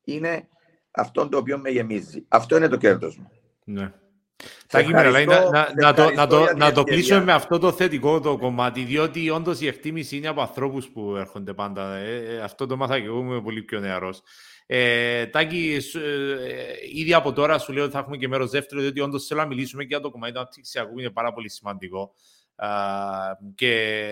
είναι 0.04 0.48
αυτό 0.92 1.30
το 1.30 1.38
οποίο 1.38 1.58
με 1.58 1.70
γεμίζει. 1.70 2.26
Αυτό 2.28 2.58
είναι 2.58 2.68
το 2.68 2.78
κέρδος 2.78 3.18
μου. 3.18 3.32
Ναι. 3.64 3.94
Σε 4.44 4.68
Τάκη 4.68 4.92
Μεραλάη, 4.92 5.26
να, 5.26 5.34
ευχαριστώ- 5.34 5.54
να, 5.54 5.66
σε 5.66 5.74
να, 5.76 5.94
το, 5.94 6.02
να, 6.02 6.08
ευχαριστώ 6.12 6.28
το, 6.28 6.38
για 6.38 6.48
την 6.48 6.58
να 6.58 6.72
το 6.72 6.80
ευκαιρία. 6.80 7.02
κλείσουμε 7.02 7.24
με 7.24 7.34
αυτό 7.34 7.60
το 7.60 7.72
θετικό 7.72 8.20
το 8.20 8.38
κομμάτι, 8.38 8.84
διότι 8.84 9.30
όντως 9.30 9.62
η 9.62 9.68
εκτίμηση 9.68 10.18
είναι 10.18 10.28
από 10.28 10.42
ανθρώπους 10.42 10.88
που 10.88 11.16
έρχονται 11.16 11.54
πάντα. 11.54 11.96
Ε, 11.96 12.16
ε, 12.16 12.42
αυτό 12.42 12.66
το 12.66 12.78
μάθα 12.78 13.00
και 13.00 13.06
εγώ, 13.06 13.20
είμαι 13.20 13.42
πολύ 13.42 13.62
πιο 13.62 13.80
νεαρός. 13.80 14.22
Ε, 14.74 15.26
Τάκη, 15.28 15.80
σου- 15.80 16.00
ε, 16.00 16.76
ήδη 16.94 17.14
από 17.14 17.34
τώρα 17.34 17.60
σου 17.60 17.74
λέω 17.74 17.84
ότι 17.84 17.94
θα 17.94 18.00
έχουμε 18.00 18.18
και 18.18 18.28
μέρος 18.28 18.50
δεύτερο, 18.50 18.82
διότι 18.82 19.00
όντως 19.00 19.26
θέλω 19.26 19.42
να 19.42 19.48
μιλήσουμε 19.48 19.82
και 19.82 19.88
για 19.88 20.00
το 20.00 20.10
κομμάτι 20.10 20.34
του 20.34 20.40
αναπτυξιακού, 20.40 20.94
που 20.94 21.00
είναι 21.00 21.10
πάρα 21.10 21.34
πολύ 21.34 21.50
σημαντικό. 21.50 22.14
και 23.56 24.04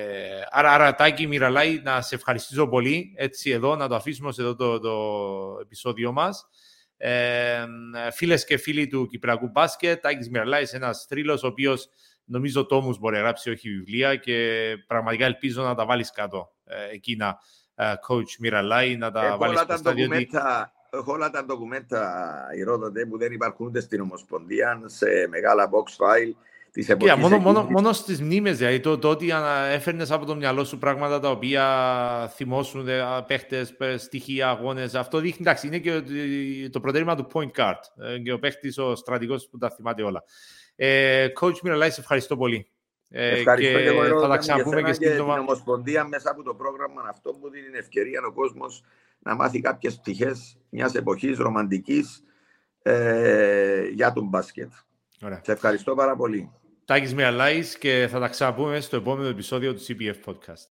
άρα, 0.49 0.71
άρα 0.71 0.95
Τάκη 0.95 1.27
Μιραλάη, 1.27 1.81
να 1.83 2.01
σε 2.01 2.15
ευχαριστήσω 2.15 2.67
πολύ. 2.67 3.13
Έτσι 3.15 3.49
εδώ, 3.49 3.75
να 3.75 3.87
το 3.87 3.95
αφήσουμε 3.95 4.31
σε 4.31 4.41
εδώ 4.41 4.55
το, 4.55 4.79
το 4.79 4.95
επεισόδιο 5.61 6.11
μας. 6.11 6.47
Ε, 6.97 7.65
φίλες 8.11 8.45
και 8.45 8.57
φίλοι 8.57 8.87
του 8.87 9.07
Κυπριακού 9.07 9.47
Μπάσκετ, 9.49 10.01
Τάκης 10.01 10.29
Μιραλάης, 10.29 10.73
ένας 10.73 11.05
θρύλος, 11.09 11.43
ο 11.43 11.47
οποίος 11.47 11.89
νομίζω 12.25 12.65
τόμους 12.65 12.97
μπορεί 12.97 13.15
να 13.15 13.21
γράψει, 13.21 13.49
όχι 13.49 13.69
βιβλία 13.69 14.15
και 14.15 14.67
πραγματικά 14.87 15.25
ελπίζω 15.25 15.63
να 15.63 15.75
τα 15.75 15.85
βάλεις 15.85 16.11
κάτω 16.11 16.51
ε, 16.63 16.93
εκείνα, 16.93 17.27
ε, 17.27 17.35
coach 18.07 18.35
Μιραλάη, 18.39 18.97
να 18.97 19.11
τα 19.11 19.25
έχω 19.25 19.37
βάλεις 19.37 19.65
κάτω. 19.65 19.91
Διότι... 19.93 20.29
Έχω 20.91 21.11
όλα 21.11 21.29
τα 21.29 21.45
ντοκουμέντα, 21.45 22.43
οι 22.57 23.05
που 23.05 23.17
δεν 23.17 23.31
υπάρχουν 23.31 23.65
ούτε 23.65 23.79
στην 23.79 24.01
Ομοσπονδία, 24.01 24.81
σε 24.85 25.27
μεγάλα 25.29 25.69
box 25.69 26.03
file 26.03 26.33
της 26.71 26.89
εποχής 26.89 27.15
yeah, 27.15 27.19
μόνο, 27.19 27.37
μόνο, 27.37 27.63
μόνο 27.63 27.93
στις 27.93 28.21
μνήμες, 28.21 28.57
δηλαδή 28.57 28.79
το, 28.79 28.97
το 28.97 29.09
ότι 29.09 29.29
έφερνες 29.69 30.11
από 30.11 30.25
το 30.25 30.35
μυαλό 30.35 30.63
σου 30.63 30.77
πράγματα 30.77 31.19
τα 31.19 31.29
οποία 31.29 32.31
θυμώσουν 32.35 32.87
παίχτες, 33.27 33.75
στοιχεία, 33.97 34.49
αγώνες, 34.49 34.95
αυτό 34.95 35.19
δείχνει, 35.19 35.37
εντάξει, 35.39 35.67
είναι 35.67 35.77
και 35.77 36.01
το 36.69 36.79
προτέρημα 36.79 37.15
του 37.15 37.27
point 37.33 37.51
card 37.55 38.03
ε, 38.03 38.19
και 38.19 38.31
ο 38.31 38.39
παίχτης, 38.39 38.77
ο 38.77 38.95
στρατηγός 38.95 39.47
που 39.51 39.57
τα 39.57 39.69
θυμάται 39.69 40.03
όλα. 40.03 40.23
Ε, 40.75 41.27
Coach 41.39 41.59
Μιραλάη, 41.59 41.89
σε 41.89 42.01
ευχαριστώ 42.01 42.37
πολύ. 42.37 42.67
Ε, 43.11 43.29
ευχαριστώ 43.29 43.77
και, 43.77 43.83
και 43.83 43.89
εγώ, 43.89 44.21
θα 44.21 44.27
τα 44.27 44.37
ξαναπούμε 44.37 44.81
και 44.81 44.93
στην 44.93 45.19
Ομοσπονδία 45.19 46.07
μέσα 46.07 46.31
από 46.31 46.43
το 46.43 46.53
πρόγραμμα 46.53 47.01
αυτό 47.09 47.31
που 47.31 47.49
δίνει 47.49 47.77
ευκαιρία 47.77 48.21
ο 48.27 48.31
κόσμος 48.31 48.83
να 49.19 49.35
μάθει 49.35 49.61
κάποιες 49.61 49.95
πτυχές 49.95 50.57
μιας 50.69 50.95
εποχής 50.95 51.37
ρομαντικής 51.37 52.23
ε, 52.81 53.87
για 53.87 54.13
τον 54.13 54.27
μπάσκετ. 54.27 54.71
Ωραία. 55.21 55.41
Σε 55.43 55.51
ευχαριστώ 55.51 55.95
πάρα 55.95 56.15
πολύ. 56.15 56.51
Τάκης 56.85 57.13
Μιαλάης 57.13 57.77
και 57.77 58.07
θα 58.11 58.19
τα 58.19 58.27
ξαναπούμε 58.27 58.79
στο 58.79 58.95
επόμενο 58.95 59.27
επεισόδιο 59.27 59.73
του 59.73 59.81
CPF 59.87 60.15
Podcast. 60.25 60.67